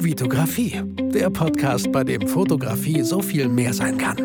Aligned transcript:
Vitografie, 0.00 0.80
der 1.12 1.28
Podcast, 1.28 1.90
bei 1.90 2.04
dem 2.04 2.28
Fotografie 2.28 3.02
so 3.02 3.20
viel 3.20 3.48
mehr 3.48 3.74
sein 3.74 3.98
kann. 3.98 4.16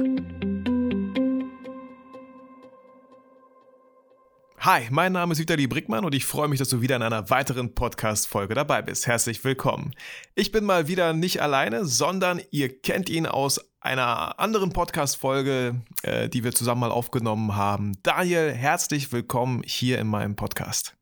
Hi, 4.59 4.83
mein 4.91 5.13
Name 5.13 5.33
ist 5.33 5.39
Vitali 5.39 5.65
Brickmann 5.65 6.05
und 6.05 6.13
ich 6.13 6.25
freue 6.25 6.47
mich, 6.47 6.59
dass 6.59 6.70
du 6.70 6.81
wieder 6.81 6.96
in 6.96 7.01
einer 7.01 7.31
weiteren 7.31 7.73
Podcast-Folge 7.73 8.54
dabei 8.54 8.83
bist. 8.83 9.07
Herzlich 9.07 9.44
willkommen. 9.44 9.96
Ich 10.36 10.51
bin 10.51 10.63
mal 10.63 10.87
wieder 10.87 11.13
nicht 11.13 11.41
alleine, 11.41 11.85
sondern 11.85 12.40
ihr 12.51 12.79
kennt 12.79 13.10
ihn 13.10 13.26
aus 13.26 13.60
einer 13.81 14.40
anderen 14.40 14.74
Podcast-Folge, 14.74 15.81
äh, 16.03 16.30
die 16.30 16.44
wir 16.44 16.52
zusammen 16.52 16.81
mal 16.81 16.91
aufgenommen 16.91 17.55
haben. 17.55 17.94
Daniel, 18.03 18.52
herzlich 18.52 19.12
willkommen 19.12 19.63
hier 19.66 19.98
in 19.98 20.05
meinem 20.05 20.35
Podcast. 20.35 20.95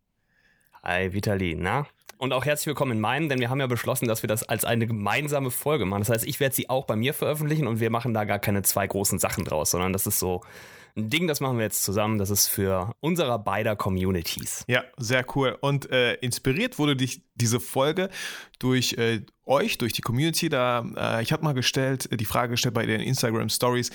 Hi, 0.82 1.14
Vitali, 1.14 1.56
na? 1.60 1.86
Und 2.22 2.34
auch 2.34 2.46
herzlich 2.46 2.68
willkommen 2.68 2.92
in 2.92 3.00
meinem, 3.00 3.30
denn 3.30 3.40
wir 3.40 3.50
haben 3.50 3.60
ja 3.60 3.66
beschlossen, 3.66 4.08
dass 4.08 4.22
wir 4.22 4.28
das 4.28 4.44
als 4.44 4.64
eine 4.64 4.86
gemeinsame 4.86 5.50
Folge 5.50 5.86
machen. 5.88 6.02
Das 6.02 6.10
heißt, 6.12 6.28
ich 6.28 6.40
werde 6.40 6.54
sie 6.54 6.70
auch 6.70 6.86
bei 6.86 6.96
mir 6.96 7.16
veröffentlichen 7.16 7.66
und 7.66 7.80
wir 7.80 7.90
machen 7.90 8.14
da 8.14 8.26
gar 8.26 8.38
keine 8.38 8.62
zwei 8.62 8.86
großen 8.86 9.18
Sachen 9.18 9.44
draus, 9.44 9.72
sondern 9.72 9.92
das 9.92 10.06
ist 10.06 10.20
so 10.20 10.42
ein 10.96 11.10
Ding, 11.10 11.26
das 11.26 11.40
machen 11.40 11.58
wir 11.58 11.64
jetzt 11.64 11.82
zusammen. 11.82 12.20
Das 12.20 12.30
ist 12.30 12.46
für 12.48 12.94
unsere 13.00 13.40
beider 13.40 13.76
Communities. 13.76 14.66
Ja, 14.68 14.84
sehr 14.98 15.26
cool. 15.36 15.58
Und 15.62 15.90
äh, 15.90 16.14
inspiriert 16.18 16.78
wurde 16.78 16.96
dich 16.96 17.24
diese 17.34 17.60
Folge 17.60 18.12
durch 18.60 18.94
äh, 19.00 19.22
euch, 19.48 19.80
durch 19.80 19.94
die 19.94 20.04
Community. 20.04 20.48
Da 20.48 20.86
äh, 20.96 21.24
ich 21.24 21.34
habe 21.34 21.44
mal 21.44 21.56
gestellt, 21.56 22.08
die 22.20 22.26
Frage 22.26 22.52
gestellt 22.52 22.76
bei 22.76 22.86
den 22.86 23.02
Instagram 23.02 23.50
Stories, 23.50 23.90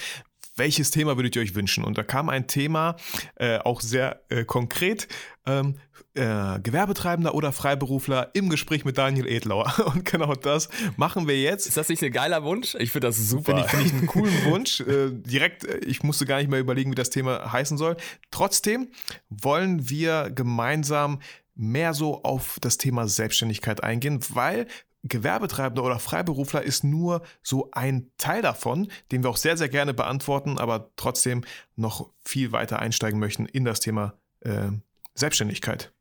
welches 0.56 0.90
Thema 0.90 1.16
würdet 1.16 1.36
ihr 1.36 1.42
euch 1.42 1.54
wünschen? 1.54 1.84
Und 1.84 1.98
da 1.98 2.02
kam 2.02 2.28
ein 2.28 2.46
Thema, 2.48 2.96
äh, 3.36 3.58
auch 3.58 3.80
sehr 3.80 4.22
äh, 4.30 4.44
konkret, 4.44 5.06
ähm, 5.46 5.76
äh, 6.14 6.60
Gewerbetreibender 6.60 7.34
oder 7.34 7.52
Freiberufler 7.52 8.30
im 8.34 8.48
Gespräch 8.48 8.84
mit 8.84 8.98
Daniel 8.98 9.26
Edlauer. 9.26 9.72
Und 9.94 10.04
genau 10.04 10.34
das 10.34 10.68
machen 10.96 11.28
wir 11.28 11.40
jetzt. 11.40 11.66
Ist 11.66 11.76
das 11.76 11.88
nicht 11.88 12.02
ein 12.02 12.12
geiler 12.12 12.42
Wunsch? 12.44 12.74
Ich 12.78 12.90
finde 12.90 13.08
das 13.08 13.16
super. 13.16 13.56
Finde 13.56 13.62
ich, 13.62 13.70
find 13.70 13.86
ich 13.86 13.92
einen 13.92 14.06
coolen 14.06 14.44
Wunsch. 14.44 14.80
Äh, 14.80 15.10
direkt, 15.10 15.64
äh, 15.64 15.78
ich 15.78 16.02
musste 16.02 16.26
gar 16.26 16.38
nicht 16.38 16.50
mehr 16.50 16.60
überlegen, 16.60 16.90
wie 16.90 16.96
das 16.96 17.10
Thema 17.10 17.52
heißen 17.52 17.78
soll. 17.78 17.96
Trotzdem 18.30 18.88
wollen 19.28 19.88
wir 19.88 20.30
gemeinsam 20.30 21.20
mehr 21.54 21.94
so 21.94 22.22
auf 22.22 22.58
das 22.60 22.76
Thema 22.76 23.08
Selbstständigkeit 23.08 23.82
eingehen, 23.82 24.20
weil 24.30 24.66
Gewerbetreibender 25.08 25.84
oder 25.84 25.98
Freiberufler 25.98 26.62
ist 26.62 26.84
nur 26.84 27.22
so 27.42 27.70
ein 27.72 28.10
Teil 28.18 28.42
davon, 28.42 28.88
den 29.12 29.22
wir 29.22 29.30
auch 29.30 29.36
sehr, 29.36 29.56
sehr 29.56 29.68
gerne 29.68 29.94
beantworten, 29.94 30.58
aber 30.58 30.90
trotzdem 30.96 31.44
noch 31.76 32.10
viel 32.24 32.52
weiter 32.52 32.80
einsteigen 32.80 33.20
möchten 33.20 33.46
in 33.46 33.64
das 33.64 33.80
Thema 33.80 34.14
äh, 34.40 34.70
Selbstständigkeit. 35.16 35.92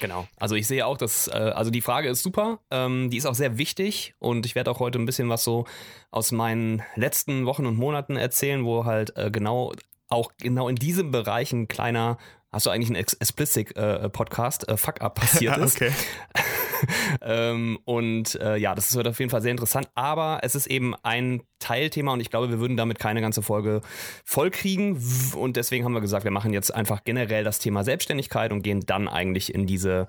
Genau. 0.00 0.28
Also 0.36 0.54
ich 0.54 0.66
sehe 0.66 0.86
auch, 0.86 0.96
dass, 0.96 1.28
äh, 1.28 1.32
also 1.32 1.70
die 1.70 1.80
Frage 1.80 2.08
ist 2.08 2.22
super, 2.22 2.60
ähm, 2.70 3.10
die 3.10 3.16
ist 3.16 3.26
auch 3.26 3.34
sehr 3.34 3.58
wichtig 3.58 4.14
und 4.18 4.46
ich 4.46 4.54
werde 4.54 4.70
auch 4.70 4.80
heute 4.80 4.98
ein 4.98 5.06
bisschen 5.06 5.28
was 5.28 5.44
so 5.44 5.66
aus 6.10 6.30
meinen 6.30 6.82
letzten 6.94 7.46
Wochen 7.46 7.66
und 7.66 7.76
Monaten 7.76 8.16
erzählen, 8.16 8.64
wo 8.64 8.84
halt 8.84 9.16
äh, 9.16 9.30
genau 9.30 9.72
auch 10.08 10.32
genau 10.38 10.68
in 10.68 10.76
diesem 10.76 11.10
Bereich 11.10 11.52
ein 11.52 11.68
kleiner, 11.68 12.16
hast 12.50 12.66
du 12.66 12.70
eigentlich 12.70 12.88
einen 12.88 12.96
Explicit-Podcast, 12.96 14.68
äh, 14.68 14.76
Fuck-Up 14.76 15.16
passiert 15.16 15.58
ist. 15.58 15.76
okay. 15.76 15.92
ähm, 17.22 17.78
und 17.84 18.36
äh, 18.36 18.56
ja, 18.56 18.74
das 18.74 18.94
wird 18.94 19.08
auf 19.08 19.18
jeden 19.18 19.30
Fall 19.30 19.42
sehr 19.42 19.50
interessant, 19.50 19.90
aber 19.94 20.40
es 20.42 20.54
ist 20.54 20.66
eben 20.66 20.94
ein 21.02 21.42
Teilthema 21.58 22.12
und 22.12 22.20
ich 22.20 22.30
glaube, 22.30 22.50
wir 22.50 22.60
würden 22.60 22.76
damit 22.76 22.98
keine 22.98 23.20
ganze 23.20 23.42
Folge 23.42 23.80
vollkriegen. 24.24 25.02
Und 25.34 25.56
deswegen 25.56 25.84
haben 25.84 25.92
wir 25.92 26.00
gesagt, 26.00 26.24
wir 26.24 26.30
machen 26.30 26.52
jetzt 26.52 26.74
einfach 26.74 27.04
generell 27.04 27.44
das 27.44 27.58
Thema 27.58 27.84
Selbstständigkeit 27.84 28.52
und 28.52 28.62
gehen 28.62 28.84
dann 28.86 29.08
eigentlich 29.08 29.54
in 29.54 29.66
diese 29.66 30.06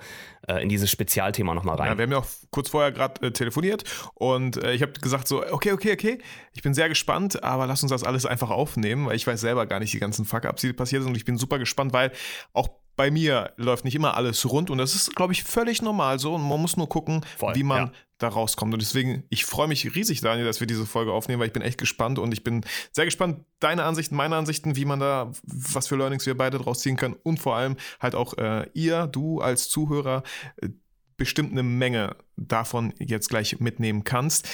äh, 0.48 0.62
in 0.62 0.70
dieses 0.70 0.90
Spezialthema 0.90 1.54
nochmal 1.54 1.76
rein. 1.76 1.88
Ja, 1.88 1.98
wir 1.98 2.04
haben 2.04 2.12
ja 2.12 2.18
auch 2.20 2.28
kurz 2.52 2.70
vorher 2.70 2.92
gerade 2.92 3.28
äh, 3.28 3.32
telefoniert 3.32 3.84
und 4.16 4.58
äh, 4.58 4.74
ich 4.74 4.82
habe 4.82 4.94
gesagt 4.94 5.28
so, 5.28 5.46
okay, 5.52 5.72
okay, 5.72 5.94
okay, 5.94 6.18
ich 6.54 6.62
bin 6.62 6.74
sehr 6.74 6.90
gespannt, 6.90 7.44
aber 7.44 7.68
lass 7.68 7.84
uns 7.84 7.92
das 7.92 8.04
alles 8.04 8.26
einfach 8.26 8.50
aufnehmen, 8.50 9.06
weil 9.06 9.16
ich 9.16 9.28
weiß 9.28 9.40
selber 9.40 9.66
gar 9.66 9.80
nicht 9.80 9.94
die 9.94 10.00
ganzen 10.00 10.26
Fuck-Ups, 10.26 10.62
die 10.62 10.74
passiert 10.74 11.04
sind 11.04 11.12
und 11.12 11.18
ich 11.18 11.26
bin 11.26 11.38
super 11.38 11.60
gespannt, 11.60 11.94
weil 11.94 12.12
auch 12.54 12.70
bei 12.96 13.12
mir 13.12 13.54
läuft 13.56 13.86
nicht 13.86 13.96
immer 13.96 14.18
alles 14.18 14.50
rund 14.50 14.70
und 14.70 14.78
das 14.78 14.94
ist, 14.94 15.16
glaube 15.16 15.32
ich, 15.32 15.44
völlig 15.44 15.82
normal 15.82 16.20
so 16.20 16.36
und 16.36 16.48
man 16.48 16.60
muss 16.60 16.76
nur 16.76 16.90
gucken, 16.90 17.26
Voll, 17.38 17.56
wie 17.56 17.64
man 17.64 17.88
ja. 17.88 17.92
Da 18.20 18.28
rauskommt. 18.28 18.74
Und 18.74 18.82
deswegen, 18.82 19.24
ich 19.30 19.46
freue 19.46 19.68
mich 19.68 19.96
riesig, 19.96 20.22
Daniel, 20.22 20.46
dass 20.46 20.60
wir 20.60 20.68
diese 20.68 20.86
Folge 20.86 21.12
aufnehmen, 21.12 21.40
weil 21.40 21.48
ich 21.48 21.54
bin 21.54 21.62
echt 21.62 21.80
gespannt 21.80 22.20
und 22.20 22.32
ich 22.32 22.44
bin 22.44 22.64
sehr 22.92 23.06
gespannt, 23.06 23.46
deine 23.60 23.84
Ansichten, 23.84 24.16
meine 24.16 24.36
Ansichten, 24.36 24.76
wie 24.76 24.86
man 24.86 25.00
da, 25.00 25.32
was 25.44 25.88
für 25.88 25.96
Learnings 25.96 26.26
wir 26.26 26.38
beide 26.38 26.60
draus 26.60 26.82
ziehen 26.82 26.98
können 26.98 27.16
und 27.24 27.40
vor 27.40 27.56
allem 27.56 27.78
halt 28.00 28.16
auch 28.16 28.38
äh, 28.38 28.68
ihr, 28.74 29.08
du 29.08 29.42
als 29.42 29.70
Zuhörer, 29.70 30.24
äh, 30.62 30.70
bestimmt 31.18 31.52
eine 31.52 31.64
Menge 31.64 32.16
davon 32.38 32.94
jetzt 33.00 33.30
gleich 33.30 33.60
mitnehmen 33.60 34.04
kannst. 34.04 34.48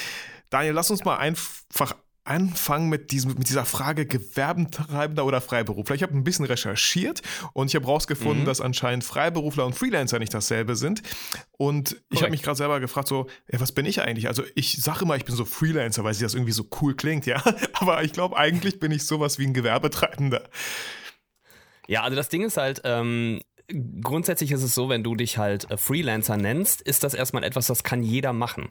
Daniel, 0.49 0.73
lass 0.73 0.89
uns 0.91 1.05
mal 1.05 1.17
einfach 1.17 1.95
anfangen 2.25 2.89
mit, 2.89 3.11
diesem, 3.11 3.35
mit 3.35 3.47
dieser 3.49 3.65
Frage 3.65 4.05
Gewerbentreibender 4.05 5.25
oder 5.25 5.41
Freiberufler. 5.41 5.95
Ich 5.95 6.03
habe 6.03 6.15
ein 6.17 6.23
bisschen 6.23 6.45
recherchiert 6.45 7.21
und 7.53 7.67
ich 7.67 7.75
habe 7.75 7.85
herausgefunden, 7.85 8.41
mhm. 8.41 8.45
dass 8.45 8.61
anscheinend 8.61 9.03
Freiberufler 9.03 9.65
und 9.65 9.73
Freelancer 9.73 10.19
nicht 10.19 10.33
dasselbe 10.33 10.75
sind. 10.75 11.03
Und 11.51 12.01
ich 12.09 12.21
habe 12.21 12.31
mich 12.31 12.41
gerade 12.41 12.57
selber 12.57 12.79
gefragt, 12.79 13.07
so, 13.07 13.27
ja, 13.51 13.59
was 13.59 13.71
bin 13.71 13.85
ich 13.85 14.01
eigentlich? 14.01 14.27
Also 14.27 14.43
ich 14.55 14.81
sage 14.81 15.03
immer, 15.03 15.15
ich 15.15 15.25
bin 15.25 15.35
so 15.35 15.45
Freelancer, 15.45 16.03
weil 16.03 16.13
sich 16.13 16.23
das 16.23 16.33
irgendwie 16.33 16.51
so 16.51 16.67
cool 16.81 16.95
klingt, 16.95 17.25
ja. 17.25 17.41
Aber 17.73 18.03
ich 18.03 18.11
glaube, 18.11 18.35
eigentlich 18.37 18.79
bin 18.79 18.91
ich 18.91 19.05
sowas 19.05 19.37
wie 19.37 19.45
ein 19.45 19.53
Gewerbetreibender. 19.53 20.43
Ja, 21.87 22.01
also 22.01 22.15
das 22.15 22.29
Ding 22.29 22.41
ist 22.41 22.57
halt, 22.57 22.81
ähm, 22.83 23.41
grundsätzlich 24.01 24.51
ist 24.51 24.63
es 24.63 24.75
so, 24.75 24.89
wenn 24.89 25.03
du 25.03 25.15
dich 25.15 25.37
halt 25.37 25.69
äh, 25.71 25.77
Freelancer 25.77 26.37
nennst, 26.37 26.81
ist 26.81 27.03
das 27.03 27.13
erstmal 27.13 27.43
etwas, 27.43 27.67
das 27.67 27.83
kann 27.83 28.03
jeder 28.03 28.33
machen. 28.33 28.69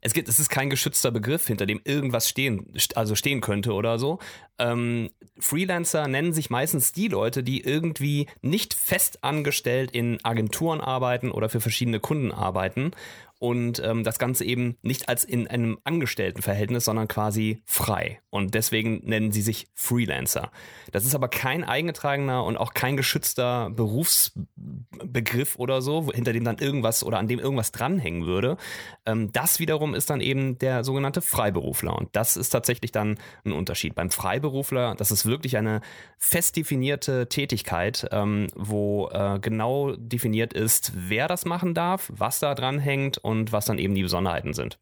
Es 0.00 0.12
gibt, 0.12 0.28
es 0.28 0.38
ist 0.38 0.48
kein 0.48 0.70
geschützter 0.70 1.10
Begriff, 1.10 1.46
hinter 1.46 1.66
dem 1.66 1.80
irgendwas 1.84 2.28
stehen, 2.28 2.72
also 2.94 3.14
stehen 3.14 3.40
könnte 3.40 3.72
oder 3.72 3.98
so. 3.98 4.18
Ähm, 4.58 5.10
Freelancer 5.38 6.06
nennen 6.08 6.32
sich 6.32 6.50
meistens 6.50 6.92
die 6.92 7.08
Leute, 7.08 7.42
die 7.42 7.60
irgendwie 7.60 8.26
nicht 8.42 8.74
fest 8.74 9.24
angestellt 9.24 9.90
in 9.92 10.24
Agenturen 10.24 10.80
arbeiten 10.80 11.30
oder 11.30 11.48
für 11.48 11.60
verschiedene 11.60 12.00
Kunden 12.00 12.30
arbeiten 12.30 12.92
und 13.38 13.82
ähm, 13.84 14.04
das 14.04 14.18
Ganze 14.18 14.44
eben 14.44 14.76
nicht 14.82 15.08
als 15.08 15.24
in 15.24 15.46
einem 15.48 15.78
Angestelltenverhältnis, 15.84 16.84
sondern 16.84 17.08
quasi 17.08 17.62
frei. 17.66 18.20
Und 18.30 18.54
deswegen 18.54 19.00
nennen 19.04 19.32
sie 19.32 19.42
sich 19.42 19.66
Freelancer. 19.74 20.50
Das 20.92 21.04
ist 21.04 21.14
aber 21.14 21.28
kein 21.28 21.64
eingetragener 21.64 22.44
und 22.44 22.56
auch 22.56 22.74
kein 22.74 22.96
geschützter 22.96 23.70
Berufsbegriff 23.70 25.56
oder 25.58 25.82
so, 25.82 26.10
hinter 26.12 26.32
dem 26.32 26.44
dann 26.44 26.58
irgendwas 26.58 27.04
oder 27.04 27.18
an 27.18 27.28
dem 27.28 27.38
irgendwas 27.38 27.72
dranhängen 27.72 28.26
würde. 28.26 28.56
Ähm, 29.04 29.30
das 29.32 29.58
wiederum 29.58 29.94
ist 29.94 30.10
dann 30.10 30.20
eben 30.20 30.58
der 30.58 30.84
sogenannte 30.84 31.20
Freiberufler. 31.20 31.96
Und 31.96 32.16
das 32.16 32.36
ist 32.36 32.50
tatsächlich 32.50 32.92
dann 32.92 33.18
ein 33.44 33.52
Unterschied. 33.52 33.94
Beim 33.94 34.10
Freiberufler, 34.10 34.94
das 34.94 35.10
ist 35.10 35.26
wirklich 35.26 35.56
eine 35.56 35.80
fest 36.18 36.56
definierte 36.56 37.28
Tätigkeit, 37.28 38.08
ähm, 38.10 38.48
wo 38.54 39.08
äh, 39.12 39.38
genau 39.40 39.96
definiert 39.96 40.52
ist, 40.52 40.92
wer 40.94 41.28
das 41.28 41.44
machen 41.44 41.74
darf, 41.74 42.10
was 42.14 42.40
da 42.40 42.54
dranhängt 42.54 43.18
und 43.18 43.33
und 43.40 43.52
was 43.52 43.66
dann 43.66 43.78
eben 43.78 43.94
die 43.94 44.02
Besonderheiten 44.02 44.54
sind. 44.54 44.78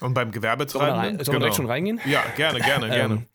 Und 0.00 0.14
beim 0.14 0.30
Gewerbetreibenden? 0.30 1.02
Sollen 1.02 1.18
wir, 1.18 1.24
genau. 1.24 1.38
direkt 1.38 1.56
schon 1.56 1.66
reingehen? 1.66 2.00
Ja, 2.06 2.24
gerne, 2.36 2.60
gerne, 2.60 2.86
ähm, 2.88 2.92
gerne. 2.92 3.26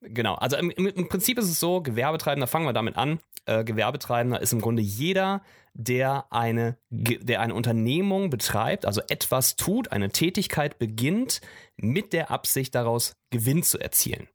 Genau, 0.00 0.34
also 0.34 0.56
im, 0.56 0.70
im, 0.70 1.08
Prinzip 1.08 1.38
ist 1.38 1.46
es 1.48 1.58
so, 1.58 1.80
Gewerbetreibender, 1.80 2.46
fangen 2.46 2.66
wir 2.66 2.72
damit 2.72 2.96
an. 2.96 3.18
Äh, 3.46 3.64
Gewerbetreibender 3.64 4.40
ist 4.40 4.52
im 4.52 4.60
Grunde 4.60 4.80
jeder, 4.80 5.42
der 5.74 6.26
eine, 6.30 6.76
der 6.90 7.40
eine 7.40 7.54
Unternehmung 7.54 8.30
betreibt, 8.30 8.86
also 8.86 9.00
etwas 9.08 9.56
tut, 9.56 9.90
eine 9.90 10.10
Tätigkeit 10.10 10.78
beginnt, 10.78 11.40
mit 11.76 12.12
der 12.12 12.30
Absicht 12.30 12.74
daraus 12.74 13.16
Gewinn 13.30 13.62
zu 13.62 13.78
erzielen. 13.78 14.28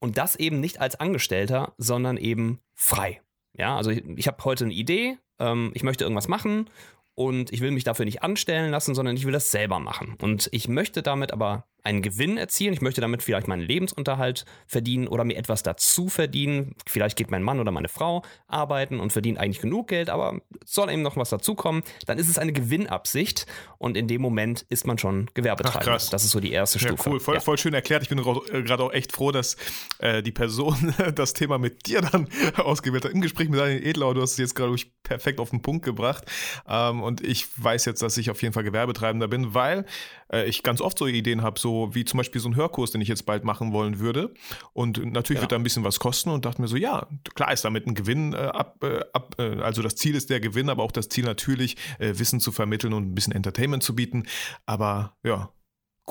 Und 0.00 0.18
das 0.18 0.34
eben 0.36 0.60
nicht 0.60 0.80
als 0.80 0.98
Angestellter, 0.98 1.74
sondern 1.76 2.16
eben 2.16 2.60
frei. 2.74 3.20
Ja, 3.56 3.76
also 3.76 3.90
ich, 3.90 4.04
ich 4.16 4.26
habe 4.26 4.42
heute 4.44 4.64
eine 4.64 4.72
Idee, 4.72 5.18
ähm, 5.38 5.70
ich 5.74 5.82
möchte 5.82 6.04
irgendwas 6.04 6.28
machen 6.28 6.68
und 7.14 7.52
ich 7.52 7.60
will 7.60 7.70
mich 7.70 7.84
dafür 7.84 8.04
nicht 8.04 8.22
anstellen 8.22 8.70
lassen, 8.70 8.94
sondern 8.94 9.16
ich 9.16 9.24
will 9.24 9.32
das 9.32 9.50
selber 9.50 9.78
machen. 9.78 10.16
Und 10.20 10.48
ich 10.52 10.68
möchte 10.68 11.02
damit 11.02 11.32
aber 11.32 11.66
einen 11.84 12.02
Gewinn 12.02 12.36
erzielen. 12.36 12.72
Ich 12.72 12.80
möchte 12.80 13.00
damit 13.00 13.22
vielleicht 13.22 13.48
meinen 13.48 13.62
Lebensunterhalt 13.62 14.44
verdienen 14.66 15.08
oder 15.08 15.24
mir 15.24 15.36
etwas 15.36 15.62
dazu 15.62 16.08
verdienen. 16.08 16.74
Vielleicht 16.86 17.16
geht 17.16 17.30
mein 17.30 17.42
Mann 17.42 17.60
oder 17.60 17.70
meine 17.70 17.88
Frau 17.88 18.22
arbeiten 18.46 19.00
und 19.00 19.12
verdient 19.12 19.38
eigentlich 19.38 19.60
genug 19.60 19.88
Geld, 19.88 20.10
aber 20.10 20.40
soll 20.64 20.90
eben 20.90 21.02
noch 21.02 21.16
was 21.16 21.30
dazukommen. 21.30 21.82
Dann 22.06 22.18
ist 22.18 22.28
es 22.28 22.38
eine 22.38 22.52
Gewinnabsicht 22.52 23.46
und 23.78 23.96
in 23.96 24.08
dem 24.08 24.22
Moment 24.22 24.64
ist 24.68 24.86
man 24.86 24.98
schon 24.98 25.30
Gewerbetreibender. 25.34 25.92
Das 26.10 26.24
ist 26.24 26.30
so 26.30 26.40
die 26.40 26.52
erste 26.52 26.78
Stufe. 26.78 26.94
Ja, 27.04 27.10
cool, 27.10 27.20
voll, 27.20 27.34
ja. 27.36 27.40
voll 27.40 27.58
schön 27.58 27.74
erklärt. 27.74 28.02
Ich 28.02 28.08
bin 28.08 28.18
äh, 28.18 28.62
gerade 28.62 28.82
auch 28.82 28.92
echt 28.92 29.12
froh, 29.12 29.32
dass 29.32 29.56
äh, 29.98 30.22
die 30.22 30.32
Person 30.32 30.94
das 31.14 31.32
Thema 31.32 31.58
mit 31.58 31.86
dir 31.86 32.00
dann 32.00 32.28
ausgewählt 32.56 33.04
hat. 33.04 33.12
Im 33.12 33.20
Gespräch 33.20 33.48
mit 33.48 33.58
Daniel 33.58 33.84
Edlau, 33.86 34.14
du 34.14 34.22
hast 34.22 34.32
es 34.32 34.38
jetzt 34.38 34.54
gerade 34.54 34.74
perfekt 35.02 35.40
auf 35.40 35.50
den 35.50 35.62
Punkt 35.62 35.84
gebracht. 35.84 36.24
Ähm, 36.68 37.02
und 37.02 37.20
ich 37.22 37.46
weiß 37.56 37.84
jetzt, 37.84 38.02
dass 38.02 38.16
ich 38.16 38.30
auf 38.30 38.40
jeden 38.42 38.54
Fall 38.54 38.64
Gewerbetreibender 38.64 39.28
bin, 39.28 39.54
weil 39.54 39.84
äh, 40.32 40.44
ich 40.48 40.62
ganz 40.62 40.80
oft 40.80 40.98
so 40.98 41.06
Ideen 41.06 41.42
habe, 41.42 41.58
so 41.58 41.94
wie 41.94 42.04
zum 42.04 42.18
Beispiel 42.18 42.40
so 42.40 42.48
ein 42.48 42.56
Hörkurs, 42.56 42.90
den 42.90 43.00
ich 43.00 43.08
jetzt 43.08 43.26
bald 43.26 43.44
machen 43.44 43.72
wollen 43.72 43.98
würde. 43.98 44.32
Und 44.72 45.04
natürlich 45.12 45.38
Ja. 45.38 45.42
wird 45.42 45.52
da 45.52 45.56
ein 45.56 45.62
bisschen 45.62 45.84
was 45.84 45.98
kosten 45.98 46.30
und 46.30 46.44
dachte 46.44 46.60
mir 46.62 46.68
so, 46.68 46.76
ja, 46.76 47.06
klar 47.34 47.52
ist 47.52 47.64
damit 47.64 47.86
ein 47.86 47.94
Gewinn 47.94 48.32
äh, 48.32 48.36
ab, 48.36 48.82
äh, 48.84 49.00
ab 49.12 49.34
äh, 49.38 49.60
also 49.60 49.82
das 49.82 49.96
Ziel 49.96 50.14
ist 50.14 50.30
der 50.30 50.40
Gewinn, 50.40 50.68
aber 50.70 50.82
auch 50.82 50.92
das 50.92 51.08
Ziel 51.08 51.24
natürlich, 51.24 51.76
äh, 51.98 52.18
Wissen 52.18 52.40
zu 52.40 52.52
vermitteln 52.52 52.92
und 52.92 53.10
ein 53.10 53.14
bisschen 53.14 53.32
Entertainment 53.32 53.82
zu 53.82 53.94
bieten. 53.94 54.26
Aber 54.66 55.16
ja, 55.22 55.50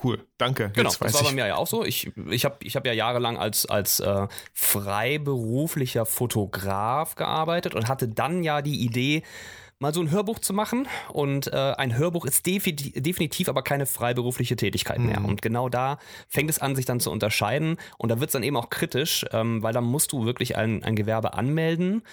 cool, 0.03 0.25
danke. 0.37 0.71
Genau, 0.75 0.89
das 0.89 1.13
war 1.13 1.23
bei 1.23 1.31
mir 1.31 1.47
ja 1.47 1.55
auch 1.55 1.67
so. 1.67 1.83
Ich, 1.83 2.11
ich 2.29 2.45
habe 2.45 2.57
ich 2.63 2.75
hab 2.75 2.85
ja 2.85 2.93
jahrelang 2.93 3.37
als, 3.37 3.65
als 3.65 3.99
äh, 3.99 4.27
freiberuflicher 4.53 6.05
Fotograf 6.05 7.15
gearbeitet 7.15 7.75
und 7.75 7.87
hatte 7.87 8.07
dann 8.07 8.43
ja 8.43 8.61
die 8.61 8.81
Idee, 8.83 9.23
mal 9.79 9.93
so 9.93 10.01
ein 10.01 10.11
Hörbuch 10.11 10.39
zu 10.39 10.53
machen. 10.53 10.87
Und 11.11 11.47
äh, 11.47 11.55
ein 11.55 11.97
Hörbuch 11.97 12.25
ist 12.25 12.45
defi 12.45 12.73
definitiv 12.73 13.47
aber 13.47 13.63
keine 13.63 13.85
freiberufliche 13.85 14.55
Tätigkeit 14.55 14.99
mehr. 14.99 15.21
Mhm. 15.21 15.25
Und 15.25 15.41
genau 15.41 15.69
da 15.69 15.99
fängt 16.27 16.49
es 16.49 16.59
an, 16.59 16.75
sich 16.75 16.85
dann 16.85 16.99
zu 16.99 17.11
unterscheiden. 17.11 17.77
Und 17.97 18.09
da 18.09 18.19
wird 18.19 18.29
es 18.29 18.33
dann 18.33 18.43
eben 18.43 18.57
auch 18.57 18.69
kritisch, 18.69 19.25
ähm, 19.31 19.63
weil 19.63 19.73
da 19.73 19.81
musst 19.81 20.11
du 20.11 20.25
wirklich 20.25 20.57
ein, 20.57 20.83
ein 20.83 20.95
Gewerbe 20.95 21.33
anmelden. 21.33 22.03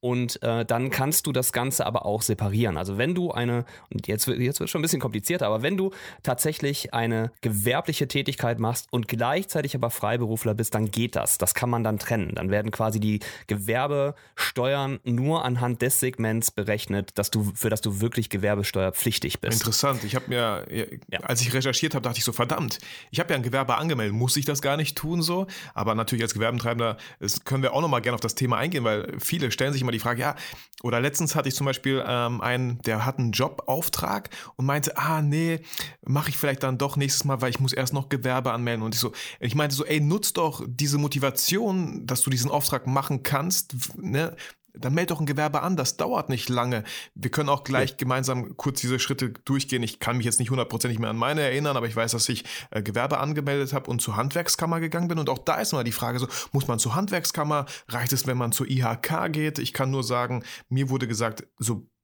Und 0.00 0.40
äh, 0.42 0.64
dann 0.64 0.90
kannst 0.90 1.26
du 1.26 1.32
das 1.32 1.52
Ganze 1.52 1.84
aber 1.84 2.06
auch 2.06 2.22
separieren. 2.22 2.76
Also 2.76 2.98
wenn 2.98 3.14
du 3.14 3.32
eine, 3.32 3.64
und 3.90 4.06
jetzt, 4.06 4.28
wird- 4.28 4.38
jetzt 4.38 4.60
wird 4.60 4.68
es 4.68 4.70
schon 4.70 4.80
ein 4.80 4.82
bisschen 4.82 5.00
komplizierter, 5.00 5.46
aber 5.46 5.62
wenn 5.62 5.76
du 5.76 5.90
tatsächlich 6.22 6.94
eine 6.94 7.32
gewerbliche 7.40 8.06
Tätigkeit 8.06 8.60
machst 8.60 8.86
und 8.92 9.08
gleichzeitig 9.08 9.74
aber 9.74 9.90
Freiberufler 9.90 10.54
bist, 10.54 10.74
dann 10.74 10.90
geht 10.90 11.16
das. 11.16 11.38
Das 11.38 11.54
kann 11.54 11.68
man 11.68 11.82
dann 11.82 11.98
trennen. 11.98 12.34
Dann 12.36 12.50
werden 12.50 12.70
quasi 12.70 13.00
die 13.00 13.18
Gewerbesteuern 13.46 15.00
nur 15.04 15.44
anhand 15.44 15.82
des 15.82 16.00
Segments 16.00 16.50
berechnet, 16.50 17.18
dass 17.18 17.30
du, 17.30 17.52
für 17.54 17.70
das 17.70 17.80
du 17.80 18.00
wirklich 18.00 18.30
gewerbesteuerpflichtig 18.30 19.40
bist. 19.40 19.60
Interessant. 19.60 20.04
Ich 20.04 20.14
habe 20.14 20.26
mir, 20.28 20.66
ja, 21.10 21.20
als 21.20 21.40
ich 21.40 21.52
recherchiert 21.52 21.94
habe, 21.94 22.02
dachte 22.02 22.18
ich 22.18 22.24
so, 22.24 22.32
verdammt, 22.32 22.78
ich 23.10 23.20
habe 23.20 23.30
ja 23.30 23.36
ein 23.36 23.42
Gewerbe 23.42 23.76
angemeldet, 23.76 24.14
muss 24.14 24.36
ich 24.36 24.44
das 24.44 24.62
gar 24.62 24.76
nicht 24.76 24.96
tun 24.96 25.22
so? 25.22 25.46
Aber 25.74 25.94
natürlich 25.94 26.22
als 26.22 26.34
Gewerbentreibender 26.34 26.96
das 27.18 27.44
können 27.44 27.62
wir 27.62 27.72
auch 27.74 27.80
nochmal 27.80 28.00
gerne 28.02 28.14
auf 28.14 28.20
das 28.20 28.34
Thema 28.34 28.58
eingehen, 28.58 28.84
weil 28.84 29.14
viele 29.18 29.50
stellen 29.50 29.72
sich 29.72 29.82
immer 29.88 29.92
die 29.92 29.98
Frage, 29.98 30.20
ja, 30.20 30.36
oder 30.82 31.00
letztens 31.00 31.34
hatte 31.34 31.48
ich 31.48 31.54
zum 31.54 31.66
Beispiel 31.66 32.04
ähm, 32.06 32.40
einen, 32.40 32.80
der 32.82 33.04
hat 33.04 33.18
einen 33.18 33.32
Jobauftrag 33.32 34.30
und 34.56 34.66
meinte, 34.66 34.96
ah, 34.96 35.22
nee, 35.22 35.60
mache 36.06 36.28
ich 36.28 36.36
vielleicht 36.36 36.62
dann 36.62 36.78
doch 36.78 36.96
nächstes 36.96 37.24
Mal, 37.24 37.40
weil 37.40 37.50
ich 37.50 37.58
muss 37.58 37.72
erst 37.72 37.92
noch 37.92 38.08
Gewerbe 38.08 38.52
anmelden. 38.52 38.84
Und 38.84 38.94
ich 38.94 39.00
so, 39.00 39.12
ich 39.40 39.54
meinte 39.54 39.74
so, 39.74 39.84
ey, 39.84 40.00
nutz 40.00 40.32
doch 40.34 40.64
diese 40.66 40.98
Motivation, 40.98 42.06
dass 42.06 42.22
du 42.22 42.30
diesen 42.30 42.50
Auftrag 42.50 42.86
machen 42.86 43.22
kannst, 43.22 43.96
ne? 43.96 44.36
Dann 44.80 44.94
meld 44.94 45.10
doch 45.10 45.20
ein 45.20 45.26
Gewerbe 45.26 45.62
an, 45.62 45.76
das 45.76 45.96
dauert 45.96 46.28
nicht 46.28 46.48
lange. 46.48 46.84
Wir 47.14 47.30
können 47.30 47.48
auch 47.48 47.64
gleich 47.64 47.96
gemeinsam 47.96 48.56
kurz 48.56 48.80
diese 48.80 48.98
Schritte 48.98 49.30
durchgehen. 49.30 49.82
Ich 49.82 50.00
kann 50.00 50.16
mich 50.16 50.26
jetzt 50.26 50.38
nicht 50.38 50.50
hundertprozentig 50.50 50.98
mehr 50.98 51.10
an 51.10 51.16
meine 51.16 51.42
erinnern, 51.42 51.76
aber 51.76 51.86
ich 51.86 51.96
weiß, 51.96 52.12
dass 52.12 52.28
ich 52.28 52.44
äh, 52.70 52.82
Gewerbe 52.82 53.18
angemeldet 53.18 53.72
habe 53.72 53.90
und 53.90 54.00
zur 54.00 54.16
Handwerkskammer 54.16 54.80
gegangen 54.80 55.08
bin. 55.08 55.18
Und 55.18 55.28
auch 55.28 55.38
da 55.38 55.56
ist 55.56 55.72
immer 55.72 55.84
die 55.84 55.92
Frage 55.92 56.18
so, 56.18 56.28
muss 56.52 56.68
man 56.68 56.78
zur 56.78 56.94
Handwerkskammer? 56.94 57.66
Reicht 57.88 58.12
es, 58.12 58.26
wenn 58.26 58.38
man 58.38 58.52
zur 58.52 58.68
IHK 58.68 59.32
geht? 59.32 59.58
Ich 59.58 59.72
kann 59.72 59.90
nur 59.90 60.04
sagen, 60.04 60.44
mir 60.68 60.90
wurde 60.90 61.08
gesagt, 61.08 61.46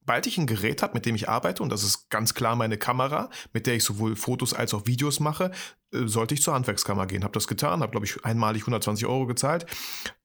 sobald 0.04 0.26
ich 0.26 0.36
ein 0.36 0.46
Gerät 0.46 0.82
habe, 0.82 0.92
mit 0.94 1.06
dem 1.06 1.14
ich 1.14 1.28
arbeite, 1.30 1.62
und 1.62 1.70
das 1.70 1.82
ist 1.82 2.10
ganz 2.10 2.34
klar 2.34 2.56
meine 2.56 2.76
Kamera, 2.76 3.30
mit 3.54 3.66
der 3.66 3.74
ich 3.74 3.84
sowohl 3.84 4.16
Fotos 4.16 4.52
als 4.52 4.74
auch 4.74 4.86
Videos 4.86 5.18
mache, 5.18 5.50
äh, 5.94 6.06
sollte 6.06 6.34
ich 6.34 6.42
zur 6.42 6.52
Handwerkskammer 6.54 7.06
gehen. 7.06 7.24
Habe 7.24 7.32
das 7.32 7.48
getan, 7.48 7.80
habe, 7.80 7.90
glaube 7.90 8.04
ich, 8.04 8.22
einmalig 8.24 8.62
120 8.66 9.06
Euro 9.06 9.26
gezahlt. 9.26 9.64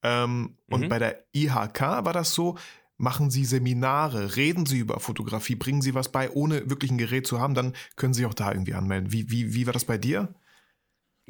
Ähm, 0.03 0.57
Und 0.69 0.81
Mhm. 0.81 0.89
bei 0.89 0.99
der 0.99 1.23
IHK 1.33 1.79
war 2.03 2.13
das 2.13 2.33
so, 2.33 2.57
machen 2.97 3.31
Sie 3.31 3.45
Seminare, 3.45 4.35
reden 4.35 4.65
Sie 4.65 4.79
über 4.79 4.99
Fotografie, 4.99 5.55
bringen 5.55 5.81
Sie 5.81 5.93
was 5.95 6.11
bei, 6.11 6.29
ohne 6.29 6.69
wirklich 6.69 6.91
ein 6.91 6.97
Gerät 6.97 7.25
zu 7.25 7.39
haben, 7.39 7.53
dann 7.53 7.73
können 7.95 8.13
Sie 8.13 8.25
auch 8.25 8.33
da 8.33 8.51
irgendwie 8.51 8.73
anmelden. 8.73 9.13
Wie, 9.13 9.31
wie, 9.31 9.53
wie 9.53 9.65
war 9.65 9.73
das 9.73 9.85
bei 9.85 9.97
dir? 9.97 10.35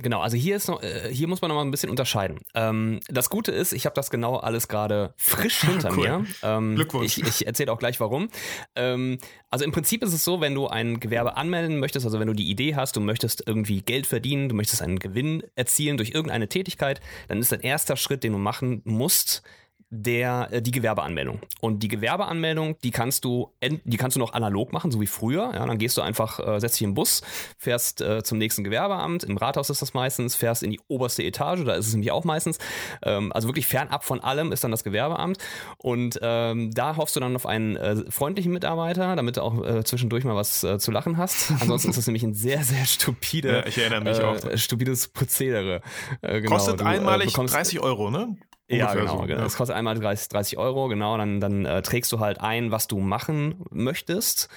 Genau, 0.01 0.21
also 0.21 0.37
hier 0.37 0.55
ist 0.55 0.69
noch, 0.69 0.81
äh, 0.81 1.13
hier 1.13 1.27
muss 1.27 1.41
man 1.41 1.49
noch 1.49 1.55
mal 1.55 1.63
ein 1.63 1.71
bisschen 1.71 1.89
unterscheiden. 1.89 2.39
Ähm, 2.53 3.01
das 3.09 3.29
Gute 3.29 3.51
ist, 3.51 3.73
ich 3.73 3.85
habe 3.85 3.95
das 3.95 4.09
genau 4.09 4.37
alles 4.37 4.69
gerade 4.69 5.13
frisch 5.17 5.61
hinter 5.61 5.91
Cool. 5.91 5.97
mir. 5.97 6.25
Ähm, 6.41 6.75
Glückwunsch. 6.75 7.17
Ich, 7.17 7.27
ich 7.27 7.47
erzähle 7.47 7.71
auch 7.71 7.79
gleich 7.79 7.99
warum. 7.99 8.29
Ähm, 8.75 9.17
also 9.49 9.65
im 9.65 9.71
Prinzip 9.71 10.01
ist 10.03 10.13
es 10.13 10.23
so, 10.23 10.39
wenn 10.39 10.55
du 10.55 10.67
ein 10.67 11.01
Gewerbe 11.01 11.35
anmelden 11.35 11.79
möchtest, 11.79 12.05
also 12.05 12.19
wenn 12.19 12.27
du 12.27 12.33
die 12.33 12.49
Idee 12.49 12.75
hast, 12.75 12.95
du 12.95 13.01
möchtest 13.01 13.43
irgendwie 13.45 13.81
Geld 13.81 14.07
verdienen, 14.07 14.47
du 14.47 14.55
möchtest 14.55 14.81
einen 14.81 14.99
Gewinn 14.99 15.43
erzielen 15.55 15.97
durch 15.97 16.11
irgendeine 16.11 16.47
Tätigkeit, 16.47 17.01
dann 17.27 17.39
ist 17.39 17.51
dein 17.51 17.61
erster 17.61 17.97
Schritt, 17.97 18.23
den 18.23 18.31
du 18.31 18.37
machen 18.37 18.81
musst, 18.85 19.43
der 19.91 20.50
äh, 20.51 20.62
die 20.62 20.71
Gewerbeanmeldung. 20.71 21.39
Und 21.62 21.81
die 21.81 21.88
Gewerbeanmeldung, 21.88 22.77
die 22.83 22.91
kannst 22.91 23.25
du 23.25 23.51
die 23.62 23.97
kannst 23.97 24.15
du 24.15 24.19
noch 24.19 24.33
analog 24.33 24.71
machen, 24.74 24.91
so 24.91 25.01
wie 25.01 25.07
früher. 25.07 25.51
Ja, 25.53 25.65
dann 25.65 25.77
gehst 25.77 25.97
du 25.97 26.01
einfach, 26.01 26.39
äh, 26.39 26.59
setzt 26.59 26.75
dich 26.80 26.83
im 26.86 26.94
Bus, 26.94 27.21
fährst 27.57 28.01
äh, 28.01 28.24
zum 28.24 28.38
nächsten 28.38 28.63
Gewerbeamt, 28.63 29.24
im 29.24 29.38
Rathaus 29.38 29.69
ist 29.69 29.81
das 29.81 29.94
meistens, 29.94 30.36
fährst 30.36 30.63
in 30.63 30.69
die 30.71 30.80
oberste 30.88 31.24
Etage, 31.24 31.63
da 31.65 31.74
ist 31.74 31.88
es 31.88 31.94
nämlich 31.94 32.12
auch 32.12 32.24
meistens. 32.24 32.59
Ähm, 33.03 33.31
also 33.33 33.47
wirklich 33.47 33.65
fernab 33.68 34.03
von 34.03 34.19
allem 34.19 34.51
ist 34.51 34.63
dann 34.63 34.71
das 34.71 34.83
Gewerbeamt. 34.83 35.38
Und 35.77 36.19
ähm, 36.21 36.71
da 36.74 36.95
hoffst 36.97 37.15
du 37.15 37.19
dann 37.19 37.35
auf 37.35 37.45
einen 37.45 37.75
äh, 37.75 37.95
freundlichen 38.12 38.51
Mitarbeiter, 38.53 39.15
damit 39.15 39.38
du 39.38 39.42
auch 39.42 39.63
äh, 39.65 39.83
zwischendurch 39.83 40.24
mal 40.24 40.35
was 40.35 40.63
äh, 40.63 40.77
zu 40.80 40.92
lachen 40.92 41.18
hast. 41.18 41.51
Ansonsten 41.59 41.89
ist 41.89 41.97
das 41.97 42.06
nämlich 42.07 42.24
ein 42.24 42.33
sehr, 42.33 42.63
sehr 42.63 42.85
stupide, 42.85 43.50
Ja, 43.59 43.65
ich 43.65 43.77
erinnere 43.77 44.01
mich 44.01 44.19
äh, 44.19 44.24
auch. 44.24 44.57
stupides 44.57 45.07
Prozedere. 45.07 45.81
Äh, 46.21 46.42
genau, 46.42 46.53
Kostet 46.56 46.80
du, 46.80 46.83
äh, 46.85 46.88
einmalig 46.88 47.30
bekommst- 47.33 47.56
30 47.56 47.80
Euro, 47.80 48.12
ne? 48.12 48.38
Ja, 48.77 48.94
genau. 48.94 49.18
so, 49.18 49.21
genau. 49.24 49.39
ja. 49.39 49.45
Es 49.45 49.56
kostet 49.56 49.75
einmal 49.75 50.00
30, 50.00 50.30
30 50.30 50.57
Euro, 50.57 50.88
genau. 50.88 51.18
Dann, 51.18 51.39
dann 51.39 51.66
äh, 51.66 51.81
trägst 51.81 52.12
du 52.12 52.19
halt 52.19 52.39
ein, 52.39 52.71
was 52.71 52.88
du 52.88 53.00
machen 53.00 53.66
möchtest. 53.71 54.50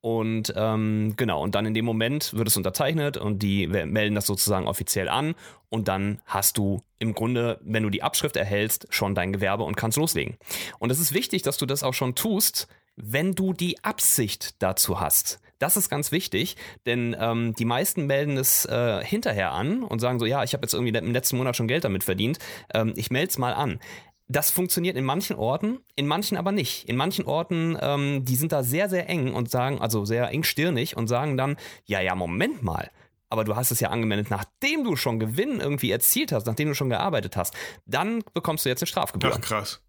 Und 0.00 0.52
ähm, 0.56 1.14
genau, 1.16 1.42
und 1.42 1.56
dann 1.56 1.66
in 1.66 1.74
dem 1.74 1.84
Moment 1.84 2.32
wird 2.34 2.46
es 2.46 2.56
unterzeichnet 2.56 3.16
und 3.16 3.42
die 3.42 3.66
melden 3.66 4.14
das 4.14 4.26
sozusagen 4.26 4.68
offiziell 4.68 5.08
an. 5.08 5.34
Und 5.68 5.88
dann 5.88 6.20
hast 6.26 6.58
du 6.58 6.82
im 6.98 7.12
Grunde, 7.14 7.58
wenn 7.64 7.82
du 7.82 7.90
die 7.90 8.02
Abschrift 8.02 8.36
erhältst, 8.36 8.86
schon 8.90 9.14
dein 9.14 9.32
Gewerbe 9.32 9.64
und 9.64 9.76
kannst 9.76 9.98
loslegen. 9.98 10.36
Und 10.78 10.92
es 10.92 11.00
ist 11.00 11.12
wichtig, 11.12 11.42
dass 11.42 11.56
du 11.56 11.66
das 11.66 11.82
auch 11.82 11.94
schon 11.94 12.14
tust, 12.14 12.68
wenn 12.94 13.34
du 13.34 13.52
die 13.52 13.82
Absicht 13.82 14.62
dazu 14.62 15.00
hast. 15.00 15.40
Das 15.58 15.76
ist 15.76 15.88
ganz 15.88 16.12
wichtig, 16.12 16.56
denn 16.84 17.16
ähm, 17.18 17.54
die 17.54 17.64
meisten 17.64 18.06
melden 18.06 18.36
es 18.36 18.66
äh, 18.66 19.02
hinterher 19.04 19.52
an 19.52 19.82
und 19.82 20.00
sagen 20.00 20.18
so, 20.18 20.26
ja, 20.26 20.44
ich 20.44 20.52
habe 20.52 20.62
jetzt 20.64 20.74
irgendwie 20.74 20.96
im 20.96 21.12
letzten 21.12 21.36
Monat 21.38 21.56
schon 21.56 21.66
Geld 21.68 21.84
damit 21.84 22.04
verdient, 22.04 22.38
ähm, 22.74 22.92
ich 22.96 23.10
melde 23.10 23.30
es 23.30 23.38
mal 23.38 23.54
an. 23.54 23.80
Das 24.28 24.50
funktioniert 24.50 24.96
in 24.96 25.04
manchen 25.04 25.36
Orten, 25.36 25.78
in 25.94 26.06
manchen 26.06 26.36
aber 26.36 26.50
nicht. 26.52 26.88
In 26.88 26.96
manchen 26.96 27.24
Orten, 27.26 27.78
ähm, 27.80 28.24
die 28.24 28.34
sind 28.36 28.50
da 28.52 28.64
sehr, 28.64 28.88
sehr 28.88 29.08
eng 29.08 29.32
und 29.34 29.50
sagen, 29.50 29.80
also 29.80 30.04
sehr 30.04 30.28
engstirnig 30.30 30.96
und 30.96 31.06
sagen 31.06 31.36
dann, 31.36 31.56
ja, 31.84 32.00
ja, 32.00 32.14
Moment 32.16 32.62
mal. 32.62 32.90
Aber 33.28 33.44
du 33.44 33.56
hast 33.56 33.70
es 33.70 33.80
ja 33.80 33.90
angemeldet, 33.90 34.28
nachdem 34.30 34.84
du 34.84 34.94
schon 34.96 35.18
Gewinn 35.20 35.60
irgendwie 35.60 35.90
erzielt 35.90 36.32
hast, 36.32 36.46
nachdem 36.46 36.68
du 36.68 36.74
schon 36.74 36.90
gearbeitet 36.90 37.36
hast. 37.36 37.54
Dann 37.86 38.22
bekommst 38.34 38.64
du 38.64 38.68
jetzt 38.68 38.82
eine 38.82 38.88
Strafgebühr. 38.88 39.32
Ach, 39.32 39.40
krass. 39.40 39.80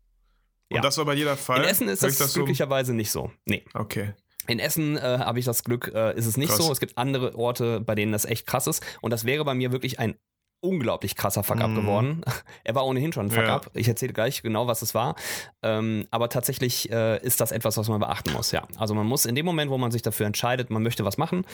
Und 0.69 0.77
Ja. 0.77 0.81
das 0.81 0.97
war 0.97 1.05
bei 1.05 1.13
jeder 1.13 1.35
Fall? 1.37 1.63
In 1.63 1.69
Essen 1.69 1.87
ist 1.89 2.01
Hör 2.03 2.09
das, 2.09 2.19
ich 2.19 2.25
so? 2.27 2.39
glücklicherweise 2.39 2.93
nicht 2.93 3.11
so. 3.11 3.31
Nee. 3.45 3.63
Okay. 3.73 4.13
In 4.47 4.59
Essen 4.59 4.97
äh, 4.97 5.01
habe 5.01 5.39
ich 5.39 5.45
das 5.45 5.63
Glück, 5.63 5.91
äh, 5.93 6.17
ist 6.17 6.25
es 6.25 6.37
nicht 6.37 6.49
Krass. 6.49 6.65
so. 6.65 6.71
Es 6.71 6.79
gibt 6.79 6.97
andere 6.97 7.35
Orte, 7.35 7.79
bei 7.81 7.95
denen 7.95 8.11
das 8.11 8.25
echt 8.25 8.47
krass 8.47 8.67
ist. 8.67 8.83
Und 9.01 9.11
das 9.11 9.25
wäre 9.25 9.43
bei 9.45 9.53
mir 9.53 9.71
wirklich 9.71 9.99
ein 9.99 10.15
unglaublich 10.59 11.15
krasser 11.15 11.43
Fuck-up 11.43 11.69
Mhm. 11.69 11.75
geworden. 11.75 12.21
Er 12.63 12.73
war 12.73 12.83
ohnehin 12.87 13.13
schon 13.13 13.27
ein 13.27 13.29
Ja. 13.29 13.35
Fuck-up. 13.41 13.69
Ich 13.75 13.87
erzähle 13.87 14.11
gleich 14.11 14.41
genau, 14.41 14.65
was 14.65 14.81
es 14.81 14.95
war. 14.95 15.15
Ähm, 15.61 16.07
aber 16.09 16.29
tatsächlich 16.29 16.91
äh, 16.91 17.23
ist 17.23 17.39
das 17.39 17.51
etwas, 17.51 17.77
was 17.77 17.87
man 17.89 17.99
beachten 17.99 18.33
muss, 18.33 18.51
ja. 18.51 18.67
Also 18.77 18.95
man 18.95 19.05
muss 19.05 19.25
in 19.27 19.35
dem 19.35 19.45
Moment, 19.45 19.69
wo 19.69 19.77
man 19.77 19.91
sich 19.91 20.01
dafür 20.01 20.25
entscheidet, 20.25 20.71
man 20.71 20.81
möchte 20.81 21.05
was 21.05 21.17
machen 21.19 21.45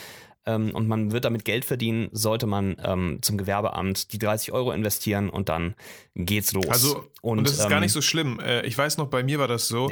ähm, 0.46 0.70
und 0.74 0.88
man 0.88 1.12
wird 1.12 1.26
damit 1.26 1.44
Geld 1.44 1.66
verdienen, 1.66 2.08
sollte 2.12 2.46
man 2.46 2.76
ähm, 2.82 3.18
zum 3.20 3.36
Gewerbeamt 3.36 4.12
die 4.14 4.18
30 4.18 4.52
Euro 4.52 4.72
investieren 4.72 5.28
und 5.28 5.50
dann 5.50 5.74
geht's 6.14 6.52
los. 6.54 6.66
Also, 6.68 7.04
und, 7.20 7.44
das 7.46 7.58
ist 7.58 7.68
gar 7.68 7.72
ähm, 7.72 7.80
nicht 7.82 7.92
so 7.92 8.00
schlimm. 8.00 8.40
Äh, 8.40 8.62
Ich 8.66 8.78
weiß 8.78 8.96
noch, 8.96 9.08
bei 9.08 9.22
mir 9.22 9.38
war 9.38 9.48
das 9.48 9.68
so. 9.68 9.90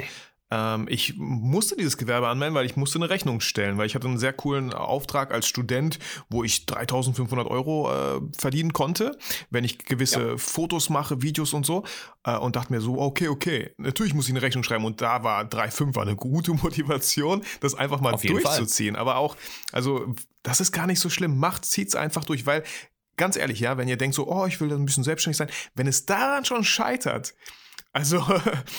Ähm, 0.53 0.85
ich 0.87 1.15
musste 1.17 1.75
dieses 1.75 1.97
Gewerbe 1.97 2.27
anmelden, 2.27 2.53
weil 2.53 2.67
ich 2.67 2.75
musste 2.75 2.99
eine 2.99 3.09
Rechnung 3.09 3.41
stellen, 3.41 3.79
weil 3.79 3.87
ich 3.87 3.95
hatte 3.95 4.07
einen 4.07 4.19
sehr 4.19 4.33
coolen 4.33 4.71
Auftrag 4.71 5.33
als 5.33 5.47
Student, 5.47 5.97
wo 6.29 6.43
ich 6.43 6.65
3.500 6.67 7.47
Euro 7.47 7.91
äh, 7.91 8.21
verdienen 8.37 8.71
konnte, 8.71 9.17
wenn 9.49 9.63
ich 9.63 9.79
gewisse 9.79 10.37
Fotos 10.37 10.89
mache, 10.89 11.23
Videos 11.23 11.53
und 11.53 11.65
so. 11.65 11.83
Äh, 12.23 12.37
und 12.37 12.55
dachte 12.55 12.71
mir 12.71 12.81
so, 12.81 12.99
okay, 12.99 13.29
okay, 13.29 13.71
natürlich 13.77 14.13
muss 14.13 14.25
ich 14.25 14.31
eine 14.31 14.43
Rechnung 14.43 14.63
schreiben. 14.63 14.85
Und 14.85 15.01
da 15.01 15.23
war 15.23 15.43
3,5 15.43 15.95
war 15.95 16.03
eine 16.03 16.15
gute 16.15 16.53
Motivation, 16.63 17.43
das 17.61 17.73
einfach 17.73 17.99
mal 17.99 18.17
Fall. 18.17 18.29
durchzuziehen. 18.29 18.95
Aber 18.95 19.17
auch, 19.17 19.35
also, 19.71 20.13
das 20.43 20.61
ist 20.61 20.71
gar 20.71 20.85
nicht 20.85 20.99
so 20.99 21.09
schlimm. 21.09 21.39
Macht, 21.39 21.65
zieht's 21.65 21.95
einfach 21.95 22.25
durch, 22.25 22.45
weil 22.45 22.63
ganz 23.17 23.37
ehrlich, 23.37 23.59
ja, 23.59 23.77
wenn 23.77 23.87
ihr 23.87 23.97
denkt 23.97 24.15
so, 24.15 24.27
oh, 24.27 24.45
ich 24.45 24.61
will 24.61 24.71
ein 24.71 24.85
bisschen 24.85 25.03
selbstständig 25.03 25.37
sein, 25.37 25.49
wenn 25.73 25.87
es 25.87 26.05
daran 26.05 26.45
schon 26.45 26.63
scheitert, 26.63 27.33
also 27.93 28.17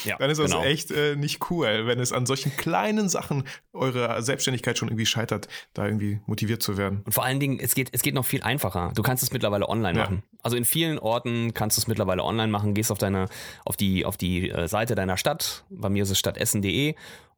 Ja, 0.03 0.17
dann 0.19 0.29
ist 0.29 0.37
das 0.39 0.51
genau. 0.51 0.63
echt 0.63 0.91
äh, 0.91 1.15
nicht 1.15 1.49
cool, 1.49 1.87
wenn 1.87 1.99
es 1.99 2.11
an 2.11 2.25
solchen 2.25 2.55
kleinen 2.55 3.09
Sachen 3.09 3.45
eurer 3.73 4.21
Selbstständigkeit 4.21 4.77
schon 4.77 4.89
irgendwie 4.89 5.05
scheitert, 5.05 5.47
da 5.73 5.85
irgendwie 5.85 6.19
motiviert 6.27 6.61
zu 6.61 6.77
werden. 6.77 7.01
Und 7.05 7.13
vor 7.13 7.23
allen 7.23 7.39
Dingen, 7.39 7.59
es 7.59 7.73
geht, 7.75 7.89
es 7.93 8.01
geht 8.01 8.13
noch 8.13 8.25
viel 8.25 8.43
einfacher. 8.43 8.91
Du 8.95 9.01
kannst 9.01 9.23
es 9.23 9.31
mittlerweile 9.31 9.67
online 9.67 9.97
Ja. 9.97 10.03
machen. 10.05 10.23
Also 10.43 10.57
in 10.57 10.65
vielen 10.65 10.99
Orten 10.99 11.53
kannst 11.53 11.77
du 11.77 11.81
es 11.81 11.87
mittlerweile 11.87 12.23
online 12.23 12.51
machen. 12.51 12.73
Gehst 12.75 12.91
auf 12.91 12.97
deine, 12.99 13.27
auf 13.65 13.77
die, 13.77 14.05
auf 14.05 14.17
die 14.17 14.51
äh, 14.51 14.67
Seite 14.67 14.93
deiner 14.95 15.17
Stadt. 15.17 15.63
Bei 15.69 15.89
mir 15.89 16.03
ist 16.03 16.09
es 16.11 16.19
stadtessen.de 16.19 16.95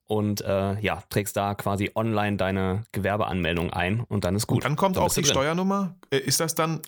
und 0.07 0.41
äh, 0.41 0.79
ja, 0.79 1.03
trägst 1.09 1.35
da 1.37 1.53
quasi 1.53 1.91
online 1.93 2.37
deine 2.37 2.83
Gewerbeanmeldung 2.93 3.71
ein 3.73 3.99
und 4.01 4.23
dann 4.23 4.35
ist 4.35 4.47
gut. 4.47 4.57
Und 4.57 4.63
dann 4.65 4.75
kommt 4.77 4.95
dann 4.95 5.03
auch 5.03 5.13
die 5.13 5.21
drin. 5.21 5.31
Steuernummer. 5.31 5.95
Äh, 6.09 6.17
Ist 6.19 6.39
das 6.39 6.55
dann, 6.55 6.81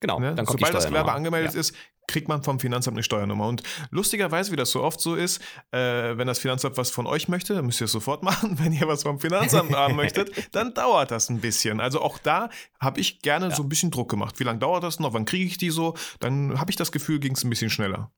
Genau, 0.00 0.20
ne? 0.20 0.34
dann 0.34 0.46
kommt 0.46 0.60
sobald 0.60 0.74
das. 0.74 0.86
Gewerbe 0.86 1.12
angemeldet 1.12 1.54
ja. 1.54 1.60
ist, 1.60 1.74
kriegt 2.08 2.26
man 2.26 2.42
vom 2.42 2.58
Finanzamt 2.58 2.96
eine 2.96 3.04
Steuernummer. 3.04 3.46
Und 3.46 3.62
lustigerweise, 3.90 4.50
wie 4.50 4.56
das 4.56 4.72
so 4.72 4.82
oft 4.82 5.00
so 5.00 5.14
ist, 5.14 5.40
äh, 5.70 6.16
wenn 6.16 6.26
das 6.26 6.40
Finanzamt 6.40 6.76
was 6.76 6.90
von 6.90 7.06
euch 7.06 7.28
möchte, 7.28 7.54
dann 7.54 7.66
müsst 7.66 7.80
ihr 7.80 7.84
es 7.84 7.92
sofort 7.92 8.22
machen. 8.24 8.58
Wenn 8.58 8.72
ihr 8.72 8.88
was 8.88 9.04
vom 9.04 9.20
Finanzamt 9.20 9.72
haben 9.72 9.94
möchtet, 9.94 10.32
dann 10.52 10.74
dauert 10.74 11.10
das 11.12 11.28
ein 11.28 11.40
bisschen. 11.40 11.80
Also 11.80 12.00
auch 12.00 12.18
da 12.18 12.50
habe 12.80 13.00
ich 13.00 13.20
gerne 13.20 13.54
so 13.54 13.62
ein 13.62 13.68
bisschen 13.68 13.90
Druck 13.92 14.10
gemacht. 14.10 14.40
Wie 14.40 14.44
lange 14.44 14.58
dauert 14.58 14.82
das 14.82 14.98
noch? 14.98 15.12
Wann 15.12 15.24
kriege 15.24 15.44
ich 15.44 15.58
die 15.58 15.70
so? 15.70 15.94
Dann 16.18 16.58
habe 16.58 16.70
ich 16.70 16.76
das 16.76 16.90
Gefühl, 16.90 17.20
ging 17.20 17.34
es 17.34 17.44
ein 17.44 17.50
bisschen 17.50 17.70
schneller. 17.70 18.10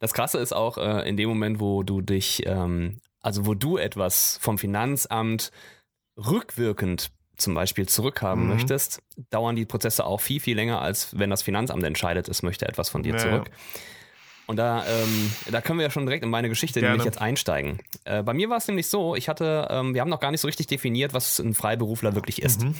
Das 0.00 0.14
Krasse 0.14 0.38
ist 0.38 0.52
auch 0.52 0.78
äh, 0.78 1.08
in 1.08 1.16
dem 1.16 1.28
Moment, 1.28 1.60
wo 1.60 1.82
du 1.82 2.00
dich, 2.00 2.42
ähm, 2.46 3.00
also 3.20 3.46
wo 3.46 3.54
du 3.54 3.76
etwas 3.76 4.38
vom 4.40 4.58
Finanzamt 4.58 5.50
rückwirkend 6.16 7.10
zum 7.36 7.54
Beispiel 7.54 7.86
zurückhaben 7.86 8.44
Mhm. 8.44 8.48
möchtest, 8.50 9.00
dauern 9.30 9.56
die 9.56 9.64
Prozesse 9.66 10.04
auch 10.04 10.20
viel, 10.20 10.40
viel 10.40 10.56
länger, 10.56 10.80
als 10.80 11.18
wenn 11.18 11.30
das 11.30 11.42
Finanzamt 11.42 11.82
entscheidet, 11.84 12.28
es 12.28 12.42
möchte 12.42 12.66
etwas 12.68 12.88
von 12.88 13.02
dir 13.02 13.12
Ja, 13.14 13.18
zurück. 13.18 13.50
Und 14.48 14.56
da, 14.56 14.84
ähm, 14.86 15.32
da 15.50 15.60
können 15.60 15.80
wir 15.80 15.84
ja 15.86 15.90
schon 15.90 16.06
direkt 16.06 16.22
in 16.22 16.30
meine 16.30 16.48
Geschichte 16.48 16.78
Gerne. 16.78 16.92
nämlich 16.92 17.04
jetzt 17.04 17.20
einsteigen. 17.20 17.80
Äh, 18.04 18.22
bei 18.22 18.32
mir 18.32 18.48
war 18.48 18.58
es 18.58 18.68
nämlich 18.68 18.86
so, 18.86 19.16
ich 19.16 19.28
hatte, 19.28 19.66
ähm, 19.70 19.92
wir 19.92 20.00
haben 20.00 20.08
noch 20.08 20.20
gar 20.20 20.30
nicht 20.30 20.40
so 20.40 20.46
richtig 20.46 20.68
definiert, 20.68 21.12
was 21.14 21.40
ein 21.40 21.52
Freiberufler 21.52 22.14
wirklich 22.14 22.42
ist. 22.42 22.62
Mhm. 22.62 22.74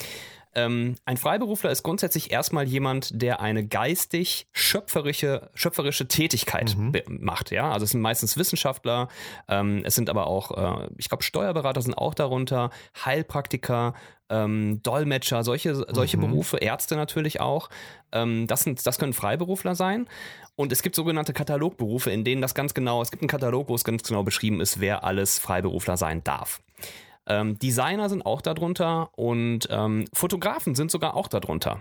Ähm, 0.57 0.97
ein 1.05 1.19
Freiberufler 1.19 1.71
ist 1.71 1.83
grundsätzlich 1.83 2.33
erstmal 2.33 2.67
jemand, 2.67 3.11
der 3.23 3.41
eine 3.41 3.67
geistig 3.67 4.49
schöpferische, 4.53 5.51
schöpferische 5.55 6.09
Tätigkeit 6.09 6.75
Mhm. 6.77 6.93
macht. 7.21 7.51
Ja, 7.51 7.71
also 7.71 7.85
es 7.85 7.91
sind 7.91 8.01
meistens 8.01 8.39
Wissenschaftler, 8.39 9.09
ähm, 9.49 9.83
es 9.85 9.95
sind 9.95 10.09
aber 10.09 10.27
auch, 10.27 10.83
äh, 10.83 10.89
ich 10.97 11.11
glaube, 11.11 11.23
Steuerberater 11.23 11.83
sind 11.83 11.95
auch 11.95 12.15
darunter, 12.15 12.71
Heilpraktiker, 13.05 13.93
ähm, 14.31 14.81
Dolmetscher, 14.83 15.45
solche, 15.45 15.75
solche 15.75 16.17
Mhm. 16.17 16.23
Berufe, 16.23 16.57
Ärzte 16.57 16.97
natürlich 16.97 17.39
auch. 17.41 17.69
Ähm, 18.11 18.47
das, 18.47 18.63
sind, 18.63 18.85
das 18.87 18.99
können 18.99 19.13
Freiberufler 19.13 19.75
sein. 19.75 20.09
Und 20.57 20.73
es 20.73 20.83
gibt 20.83 20.97
sogenannte 20.97 21.35
Katalogberufe, 21.35 22.11
in 22.11 22.25
denen 22.25 22.41
das 22.41 22.55
ganz 22.55 22.73
genau, 22.73 23.03
es 23.03 23.11
gibt 23.11 23.23
einen 23.23 23.29
Katalog, 23.29 23.69
wo 23.69 23.75
es 23.75 23.85
ganz 23.85 24.03
genau 24.03 24.23
beschrieben 24.23 24.61
ist, 24.63 24.81
wer 24.81 25.05
alles 25.05 25.39
Freiberufler 25.39 25.99
sein 25.99 26.25
darf. 26.25 26.61
Ähm, 27.27 27.59
Designer 27.59 28.09
sind 28.09 28.25
auch 28.25 28.41
darunter 28.41 29.11
und 29.17 29.69
ähm, 29.71 30.05
Fotografen 30.13 30.75
sind 30.75 30.91
sogar 30.91 31.15
auch 31.15 31.29
darunter. 31.29 31.81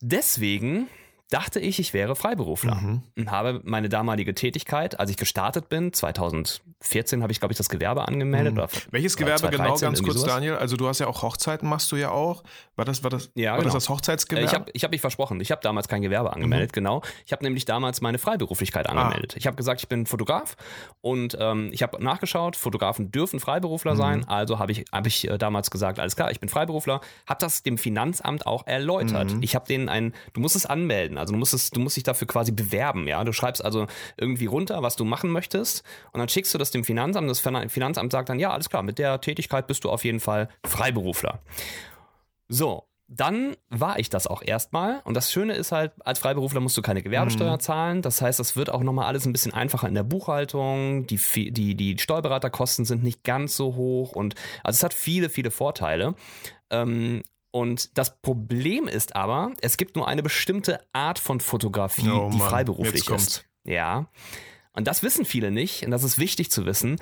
Deswegen 0.00 0.88
dachte 1.32 1.60
ich, 1.60 1.78
ich 1.78 1.94
wäre 1.94 2.14
Freiberufler 2.16 2.74
Mhm. 2.76 3.02
und 3.16 3.30
habe 3.30 3.60
meine 3.64 3.88
damalige 3.88 4.34
Tätigkeit, 4.34 4.98
als 5.00 5.10
ich 5.10 5.16
gestartet 5.16 5.68
bin, 5.68 5.92
2014 5.92 7.22
habe 7.22 7.32
ich, 7.32 7.40
glaube 7.40 7.52
ich, 7.52 7.58
das 7.58 7.68
Gewerbe 7.68 8.06
angemeldet. 8.06 8.52
Mhm. 8.54 8.58
Oder, 8.60 8.68
Welches 8.90 9.14
oder 9.16 9.24
Gewerbe 9.24 9.42
genau, 9.56 9.76
2013, 9.76 9.86
ganz 9.88 10.02
kurz, 10.02 10.16
sowas. 10.20 10.34
Daniel? 10.34 10.56
Also 10.56 10.76
du 10.76 10.88
hast 10.88 10.98
ja 10.98 11.06
auch 11.06 11.22
Hochzeiten, 11.22 11.68
machst 11.68 11.90
du 11.92 11.96
ja 11.96 12.10
auch. 12.10 12.42
War 12.76 12.84
das, 12.84 13.02
war 13.02 13.10
das, 13.10 13.30
Ja, 13.34 13.52
war 13.52 13.56
das 13.58 13.64
genau. 13.64 13.74
das 13.74 13.86
Äh, 13.86 13.88
Hochzeitsgewerbe? 13.88 14.46
Ich 14.46 14.54
habe 14.54 14.70
ich 14.72 14.84
hab 14.84 14.90
mich 14.90 15.00
versprochen. 15.00 15.40
Ich 15.40 15.50
habe 15.50 15.60
damals 15.62 15.88
kein 15.88 16.02
Gewerbe 16.02 16.32
angemeldet, 16.32 16.72
genau. 16.72 17.02
Ich 17.26 17.32
habe 17.32 17.44
nämlich 17.44 17.64
damals 17.64 18.00
meine 18.00 18.18
Freiberuflichkeit 18.18 18.88
angemeldet. 18.88 19.34
Ich 19.36 19.46
habe 19.46 19.56
gesagt, 19.56 19.80
ich 19.82 19.88
bin 19.88 20.06
Fotograf 20.06 20.56
und 21.00 21.36
ähm, 21.40 21.70
ich 21.72 21.82
habe 21.82 22.02
nachgeschaut, 22.02 22.56
Fotografen 22.56 23.10
dürfen 23.10 23.40
Freiberufler 23.40 23.96
sein. 23.96 24.26
Also 24.28 24.58
habe 24.58 24.72
ich, 24.72 24.84
hab 24.92 25.06
ich 25.06 25.28
äh, 25.28 25.38
damals 25.38 25.70
gesagt, 25.70 25.98
alles 25.98 26.16
klar, 26.16 26.30
ich 26.30 26.40
bin 26.40 26.48
Freiberufler. 26.48 27.00
Habe 27.26 27.38
das 27.40 27.62
dem 27.62 27.78
Finanzamt 27.78 28.46
auch 28.46 28.66
erläutert. 28.66 29.34
Ich 29.40 29.54
habe 29.54 29.66
denen 29.66 29.88
ein, 29.88 30.14
du 30.32 30.40
musst 30.40 30.56
es 30.56 30.66
anmelden, 30.66 31.18
also 31.22 31.32
du 31.32 31.38
musst, 31.38 31.54
es, 31.54 31.70
du 31.70 31.80
musst 31.80 31.96
dich 31.96 32.04
dafür 32.04 32.26
quasi 32.28 32.52
bewerben. 32.52 33.08
Ja, 33.08 33.24
Du 33.24 33.32
schreibst 33.32 33.64
also 33.64 33.86
irgendwie 34.16 34.46
runter, 34.46 34.82
was 34.82 34.96
du 34.96 35.04
machen 35.04 35.30
möchtest 35.30 35.82
und 36.12 36.18
dann 36.20 36.28
schickst 36.28 36.52
du 36.52 36.58
das 36.58 36.70
dem 36.70 36.84
Finanzamt. 36.84 37.28
Das 37.30 37.40
Finan- 37.40 37.68
Finanzamt 37.70 38.12
sagt 38.12 38.28
dann, 38.28 38.38
ja, 38.38 38.50
alles 38.52 38.68
klar, 38.68 38.82
mit 38.82 38.98
der 38.98 39.20
Tätigkeit 39.20 39.66
bist 39.66 39.84
du 39.84 39.90
auf 39.90 40.04
jeden 40.04 40.20
Fall 40.20 40.48
Freiberufler. 40.66 41.40
So, 42.48 42.84
dann 43.08 43.56
war 43.68 43.98
ich 43.98 44.08
das 44.10 44.26
auch 44.26 44.42
erstmal. 44.42 45.00
Und 45.04 45.14
das 45.14 45.30
Schöne 45.32 45.54
ist 45.54 45.70
halt, 45.72 45.92
als 46.04 46.18
Freiberufler 46.18 46.60
musst 46.60 46.76
du 46.76 46.82
keine 46.82 47.02
Gewerbesteuer 47.02 47.58
zahlen. 47.58 48.00
Das 48.00 48.22
heißt, 48.22 48.38
das 48.38 48.56
wird 48.56 48.70
auch 48.70 48.82
nochmal 48.82 49.06
alles 49.06 49.26
ein 49.26 49.32
bisschen 49.32 49.52
einfacher 49.52 49.86
in 49.88 49.94
der 49.94 50.02
Buchhaltung. 50.02 51.06
Die, 51.06 51.18
die, 51.50 51.74
die 51.74 51.98
Steuerberaterkosten 51.98 52.84
sind 52.86 53.02
nicht 53.02 53.22
ganz 53.22 53.54
so 53.56 53.74
hoch. 53.74 54.12
Und 54.12 54.34
also 54.64 54.78
es 54.78 54.82
hat 54.82 54.94
viele, 54.94 55.28
viele 55.28 55.50
Vorteile. 55.50 56.14
Ähm, 56.70 57.22
und 57.52 57.96
das 57.98 58.20
Problem 58.22 58.88
ist 58.88 59.14
aber, 59.14 59.52
es 59.60 59.76
gibt 59.76 59.94
nur 59.94 60.08
eine 60.08 60.22
bestimmte 60.22 60.80
Art 60.92 61.18
von 61.18 61.38
Fotografie, 61.38 62.08
Oh 62.08 62.30
die 62.32 62.38
Mann, 62.38 62.48
freiberuflich 62.48 63.08
ist. 63.10 63.44
Ja. 63.62 64.08
Und 64.72 64.88
das 64.88 65.02
wissen 65.02 65.26
viele 65.26 65.50
nicht. 65.50 65.84
Und 65.84 65.90
das 65.90 66.02
ist 66.02 66.18
wichtig 66.18 66.50
zu 66.50 66.64
wissen. 66.64 66.96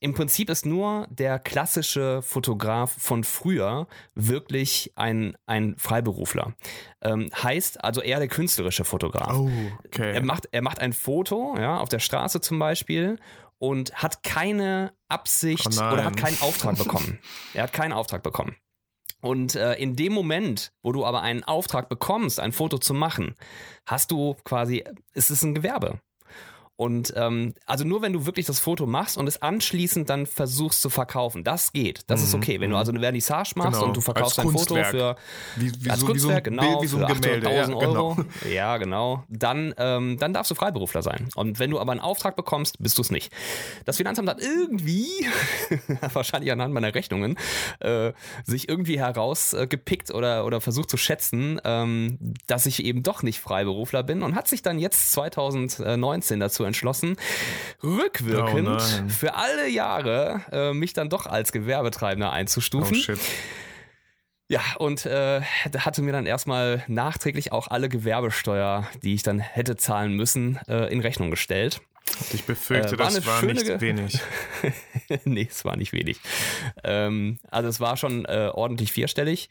Im 0.00 0.14
Prinzip 0.14 0.50
ist 0.50 0.64
nur 0.64 1.08
der 1.10 1.40
klassische 1.40 2.22
Fotograf 2.22 2.94
von 2.96 3.24
früher 3.24 3.88
wirklich 4.14 4.92
ein, 4.94 5.36
ein 5.46 5.74
Freiberufler. 5.76 6.54
Ähm, 7.02 7.28
heißt 7.34 7.82
also 7.82 8.00
eher 8.00 8.20
der 8.20 8.28
künstlerische 8.28 8.84
Fotograf. 8.84 9.36
Oh, 9.36 9.50
okay. 9.84 10.12
Er 10.14 10.22
macht, 10.22 10.48
er 10.52 10.62
macht 10.62 10.78
ein 10.78 10.92
Foto, 10.92 11.56
ja, 11.58 11.78
auf 11.78 11.88
der 11.88 11.98
Straße 11.98 12.40
zum 12.40 12.60
Beispiel 12.60 13.18
und 13.58 13.92
hat 13.94 14.22
keine 14.22 14.92
Absicht 15.08 15.66
Oh 15.66 15.92
oder 15.92 16.04
hat 16.04 16.16
keinen 16.16 16.40
Auftrag 16.40 16.78
bekommen. 16.78 17.18
Er 17.52 17.64
hat 17.64 17.72
keinen 17.72 17.92
Auftrag 17.92 18.22
bekommen. 18.22 18.54
Und 19.20 19.56
äh, 19.56 19.74
in 19.74 19.96
dem 19.96 20.12
Moment, 20.12 20.72
wo 20.82 20.92
du 20.92 21.04
aber 21.04 21.22
einen 21.22 21.42
Auftrag 21.42 21.88
bekommst, 21.88 22.38
ein 22.38 22.52
Foto 22.52 22.78
zu 22.78 22.94
machen, 22.94 23.34
hast 23.86 24.10
du 24.10 24.34
quasi, 24.44 24.84
es 25.12 25.30
ist 25.30 25.42
ein 25.42 25.54
Gewerbe. 25.54 26.00
Und 26.78 27.12
ähm, 27.16 27.54
also 27.66 27.84
nur 27.84 28.02
wenn 28.02 28.12
du 28.12 28.24
wirklich 28.24 28.46
das 28.46 28.60
Foto 28.60 28.86
machst 28.86 29.18
und 29.18 29.26
es 29.26 29.42
anschließend 29.42 30.08
dann 30.08 30.26
versuchst 30.26 30.80
zu 30.80 30.90
verkaufen, 30.90 31.42
das 31.42 31.72
geht. 31.72 32.02
Das 32.06 32.22
ist 32.22 32.34
Mhm, 32.34 32.40
okay. 32.40 32.60
Wenn 32.60 32.70
du 32.70 32.76
mhm. 32.76 32.78
also 32.78 32.92
eine 32.92 33.00
Vernissage 33.00 33.54
machst 33.56 33.72
Genau, 33.72 33.86
und 33.86 33.96
du 33.96 34.00
verkaufst 34.00 34.38
als 34.38 34.46
ein 34.46 34.52
Foto 34.52 34.74
Kunstwerk. 34.74 34.90
für 34.90 35.16
wie, 35.56 35.72
wie, 35.84 35.90
als 35.90 35.98
so, 35.98 36.06
wie 36.06 36.18
so 36.18 36.28
Kunstwerk, 36.28 36.44
genau, 36.44 36.62
Bild, 36.62 36.82
wie 36.82 36.86
so 36.86 36.98
ein 36.98 37.20
Gemälde. 37.20 37.52
Ja, 37.52 37.64
800.000 37.64 37.66
genau. 37.80 38.08
Euro. 38.10 38.24
Ja, 38.48 38.76
genau. 38.76 39.24
Dann, 39.28 39.74
ähm, 39.76 40.18
dann 40.20 40.32
darfst 40.32 40.52
du 40.52 40.54
Freiberufler 40.54 41.02
sein. 41.02 41.28
Und 41.34 41.58
wenn 41.58 41.70
du 41.70 41.80
aber 41.80 41.90
einen 41.90 42.00
Auftrag 42.00 42.36
bekommst, 42.36 42.78
bist 42.78 42.96
du 42.96 43.02
es 43.02 43.10
nicht. 43.10 43.32
Das 43.84 43.96
Finanzamt 43.96 44.28
hat 44.28 44.40
irgendwie, 44.40 45.08
wahrscheinlich 46.12 46.52
anhand 46.52 46.72
meiner 46.72 46.94
Rechnungen, 46.94 47.36
äh, 47.80 48.12
sich 48.44 48.68
irgendwie 48.68 49.00
herausgepickt 49.00 50.14
oder, 50.14 50.46
oder 50.46 50.60
versucht 50.60 50.90
zu 50.90 50.96
schätzen, 50.96 51.60
ähm, 51.64 52.18
dass 52.46 52.66
ich 52.66 52.84
eben 52.84 53.02
doch 53.02 53.24
nicht 53.24 53.40
Freiberufler 53.40 54.04
bin 54.04 54.22
und 54.22 54.36
hat 54.36 54.46
sich 54.46 54.62
dann 54.62 54.78
jetzt 54.78 55.10
2019 55.10 56.38
dazu 56.38 56.67
entschlossen, 56.68 57.16
rückwirkend 57.82 58.68
Oh 58.68 59.08
für 59.08 59.34
alle 59.34 59.68
Jahre 59.68 60.42
äh, 60.52 60.72
mich 60.72 60.92
dann 60.92 61.08
doch 61.10 61.26
als 61.26 61.50
Gewerbetreibender 61.52 62.28
Oh 62.28 62.32
einzustufen. 62.32 62.94
shit. 62.96 63.18
Ja, 64.50 64.62
und 64.78 65.04
äh, 65.04 65.42
hatte 65.42 66.00
mir 66.00 66.12
dann 66.12 66.24
erstmal 66.24 66.82
nachträglich 66.88 67.52
auch 67.52 67.68
alle 67.68 67.88
Gewerbesteuer, 67.90 68.88
die 69.02 69.12
ich 69.14 69.22
dann 69.22 69.40
hätte 69.40 69.76
zahlen 69.76 70.14
müssen, 70.14 70.58
äh, 70.68 70.90
in 70.90 71.00
Rechnung 71.00 71.30
gestellt. 71.30 71.82
Ich 72.32 72.44
befürchte, 72.44 72.94
Äh, 72.94 72.98
war 72.98 73.10
das 73.10 73.26
war 73.26 73.42
nicht 73.42 73.66
Ge- 73.66 73.80
wenig. 73.82 74.18
nee, 75.24 75.46
es 75.50 75.66
war 75.66 75.76
nicht 75.76 75.92
wenig. 75.92 76.18
Ähm, 76.82 77.38
also 77.50 77.68
es 77.68 77.80
war 77.80 77.98
schon 77.98 78.24
äh, 78.24 78.48
ordentlich 78.50 78.90
vierstellig. 78.92 79.50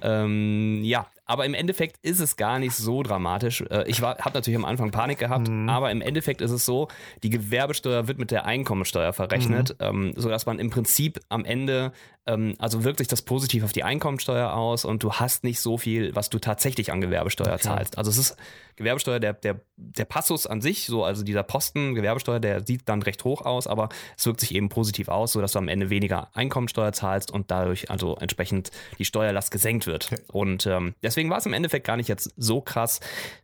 Ähm, 0.00 0.82
ja, 0.82 1.06
aber 1.28 1.44
im 1.46 1.54
Endeffekt 1.54 1.98
ist 2.02 2.18
es 2.20 2.36
gar 2.36 2.58
nicht 2.58 2.74
so 2.74 3.02
dramatisch. 3.04 3.60
Äh, 3.70 3.84
ich 3.86 4.02
habe 4.02 4.18
natürlich 4.34 4.56
am 4.56 4.64
Anfang 4.64 4.90
Panik 4.90 5.18
gehabt, 5.18 5.48
Mhm. 5.48 5.68
aber 5.68 5.90
im 5.92 6.00
Endeffekt 6.00 6.40
ist 6.40 6.50
es 6.50 6.64
so, 6.64 6.88
die 7.22 7.30
Gewerbesteuer 7.30 8.08
wird 8.08 8.18
mit 8.18 8.30
der 8.32 8.44
Einkommensteuer 8.46 9.12
verrechnet, 9.12 9.76
Mhm. 9.80 9.86
ähm, 10.08 10.12
sodass 10.16 10.46
man 10.46 10.58
im 10.58 10.70
Prinzip 10.70 11.20
am 11.28 11.44
Ende, 11.44 11.92
also 12.58 12.84
wirkt 12.84 12.98
sich 12.98 13.08
das 13.08 13.22
positiv 13.22 13.64
auf 13.64 13.72
die 13.72 13.84
Einkommensteuer 13.84 14.52
aus 14.52 14.84
und 14.84 15.02
du 15.02 15.14
hast 15.14 15.44
nicht 15.44 15.60
so 15.60 15.78
viel, 15.78 16.14
was 16.14 16.28
du 16.30 16.38
tatsächlich 16.38 16.92
an 16.92 17.00
Gewerbesteuer 17.00 17.58
zahlst. 17.58 17.96
Also 17.96 18.10
es 18.10 18.18
ist 18.18 18.36
Gewerbesteuer, 18.76 19.18
der, 19.18 19.32
der, 19.32 19.60
der 19.76 20.04
Passus 20.04 20.46
an 20.46 20.60
sich, 20.60 20.86
so 20.86 21.04
also 21.04 21.24
dieser 21.24 21.42
Posten 21.42 21.94
Gewerbesteuer, 21.94 22.38
der 22.38 22.64
sieht 22.66 22.88
dann 22.88 23.02
recht 23.02 23.24
hoch 23.24 23.42
aus, 23.42 23.66
aber 23.66 23.88
es 24.16 24.26
wirkt 24.26 24.40
sich 24.40 24.54
eben 24.54 24.68
positiv 24.68 25.08
aus, 25.08 25.32
sodass 25.32 25.52
du 25.52 25.58
am 25.58 25.68
Ende 25.68 25.90
weniger 25.90 26.28
Einkommensteuer 26.34 26.92
zahlst 26.92 27.30
und 27.30 27.50
dadurch 27.50 27.90
also 27.90 28.16
entsprechend 28.16 28.70
die 28.98 29.04
Steuerlast 29.04 29.50
gesenkt 29.50 29.86
wird. 29.86 30.10
Und 30.28 30.66
ähm, 30.66 30.94
deswegen 31.02 31.30
war 31.30 31.38
es 31.38 31.46
im 31.46 31.54
Endeffekt 31.54 31.86
gar 31.86 31.96
nicht 31.96 32.08
jetzt 32.08 32.32
so 32.36 32.60
krass. 32.60 33.00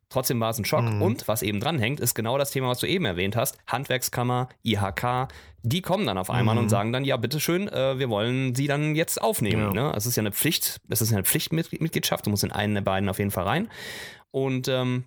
Trotzdem 0.09 0.39
war 0.41 0.51
es 0.51 0.59
ein 0.59 0.65
Schock. 0.65 0.85
Mhm. 0.85 1.03
Und 1.03 1.29
was 1.29 1.43
eben 1.43 1.61
dranhängt, 1.61 2.01
ist 2.01 2.15
genau 2.15 2.39
das 2.39 2.51
Thema, 2.51 2.69
was 2.69 2.79
du 2.79 2.87
eben 2.87 3.05
erwähnt 3.05 3.37
hast. 3.37 3.59
Handwerkskammer, 3.67 4.49
IHK, 4.63 5.29
die 5.63 5.83
kommen 5.83 6.07
dann 6.07 6.19
auf 6.19 6.31
einmal 6.31 6.55
Mhm. 6.55 6.63
und 6.63 6.69
sagen 6.69 6.93
dann, 6.93 7.05
ja, 7.05 7.17
bitteschön, 7.17 7.69
äh, 7.69 7.99
wir 7.99 8.11
wollen 8.11 8.55
sie 8.55 8.67
dann 8.67 8.95
jetzt 8.95 9.21
aufnehmen. 9.21 9.75
Ja. 9.75 9.89
Ne? 9.89 9.93
Es 9.97 10.07
ist 10.07 10.17
ja 10.17 10.21
eine 10.21 10.33
Pflicht, 10.33 10.81
es 10.89 11.01
ist 11.01 11.11
ja 11.11 11.17
eine 11.17 11.25
Pflichtmitgliedschaft, 11.25 12.27
du 12.27 12.31
musst 12.31 12.45
in 12.45 12.53
einen 12.53 12.75
der 12.75 12.83
beiden 12.83 13.09
auf 13.09 13.19
jeden 13.19 13.31
Fall 13.31 13.45
rein. 13.45 13.69
Und 14.31 14.69
ähm, 14.69 15.05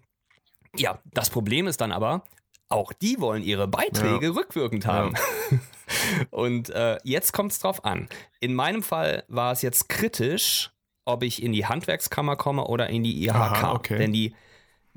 ja, 0.76 1.00
das 1.14 1.30
Problem 1.30 1.68
ist 1.68 1.80
dann 1.82 1.92
aber, 1.92 2.24
auch 2.70 2.92
die 2.92 3.20
wollen 3.20 3.44
ihre 3.44 3.68
Beiträge 3.68 4.36
rückwirkend 4.36 4.86
haben. 4.86 5.14
Und 6.32 6.70
äh, 6.72 6.98
jetzt 7.04 7.32
kommt 7.32 7.52
es 7.54 7.60
drauf 7.60 7.86
an. 7.86 8.10
In 8.40 8.54
meinem 8.54 8.84
Fall 8.84 9.24
war 9.28 9.52
es 9.54 9.62
jetzt 9.62 9.88
kritisch, 9.90 10.72
ob 11.06 11.24
ich 11.24 11.42
in 11.42 11.54
die 11.54 11.66
Handwerkskammer 11.66 12.36
komme 12.36 12.66
oder 12.66 12.90
in 12.90 13.04
die 13.04 13.24
IHK. 13.24 13.36
Aha, 13.36 13.72
okay. 13.74 13.98
Denn 13.98 14.12
die, 14.12 14.36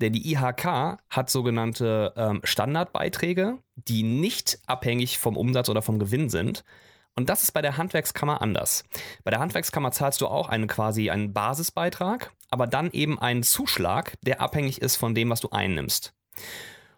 Denn 0.00 0.12
die 0.12 0.32
IHK 0.32 0.98
hat 1.10 1.30
sogenannte 1.30 2.12
ähm, 2.16 2.40
Standardbeiträge, 2.42 3.58
die 3.76 4.02
nicht 4.02 4.58
abhängig 4.66 5.18
vom 5.18 5.36
Umsatz 5.36 5.68
oder 5.68 5.82
vom 5.82 5.98
Gewinn 5.98 6.30
sind. 6.30 6.64
Und 7.16 7.28
das 7.28 7.42
ist 7.42 7.52
bei 7.52 7.60
der 7.60 7.76
Handwerkskammer 7.76 8.40
anders. 8.40 8.84
Bei 9.24 9.30
der 9.30 9.40
Handwerkskammer 9.40 9.90
zahlst 9.92 10.20
du 10.20 10.26
auch 10.26 10.48
einen 10.48 10.68
quasi 10.68 11.10
einen 11.10 11.32
Basisbeitrag, 11.32 12.32
aber 12.50 12.66
dann 12.66 12.90
eben 12.92 13.18
einen 13.18 13.42
Zuschlag, 13.42 14.14
der 14.22 14.40
abhängig 14.40 14.80
ist 14.80 14.96
von 14.96 15.14
dem, 15.14 15.28
was 15.28 15.40
du 15.40 15.50
einnimmst. 15.50 16.14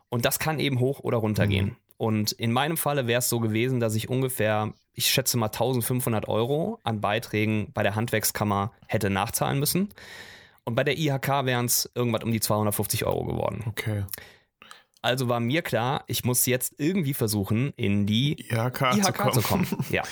Und 0.09 0.25
das 0.25 0.38
kann 0.38 0.61
eben 0.61 0.78
hoch 0.78 1.00
oder 1.00 1.16
runter 1.18 1.47
gehen. 1.47 1.66
Mhm. 1.66 1.76
Und 1.97 2.32
in 2.32 2.52
meinem 2.52 2.76
Falle 2.76 3.06
wäre 3.06 3.21
es 3.21 3.28
so 3.28 3.40
gewesen, 3.40 3.80
dass 3.80 3.94
ich 3.94 4.09
ungefähr, 4.09 4.75
ich 4.92 5.06
schätze 5.06 5.38
mal 5.38 5.47
1500 5.47 6.28
Euro 6.28 6.78
an 6.82 7.00
Beiträgen 7.00 7.71
bei 7.73 7.82
der 7.82 7.94
Handwerkskammer 7.94 8.73
hätte 8.87 9.09
nachzahlen 9.09 9.59
müssen. 9.59 9.88
Und 10.64 10.75
bei 10.75 10.85
der 10.85 10.97
IHK 10.97 11.45
wären 11.45 11.66
es 11.66 11.90
irgendwas 11.95 12.23
um 12.23 12.33
die 12.33 12.40
250 12.40 13.04
Euro 13.04 13.25
geworden. 13.25 13.64
Okay. 13.66 14.04
Also 15.02 15.28
war 15.28 15.40
mir 15.40 15.62
klar, 15.62 16.04
ich 16.07 16.25
muss 16.25 16.47
jetzt 16.47 16.75
irgendwie 16.78 17.14
versuchen, 17.14 17.73
in 17.76 18.07
die 18.07 18.40
IHK, 18.49 18.97
IHK 18.97 19.04
zu, 19.04 19.12
kommen. 19.12 19.33
zu 19.35 19.42
kommen. 19.42 19.66
Ja. 19.90 20.02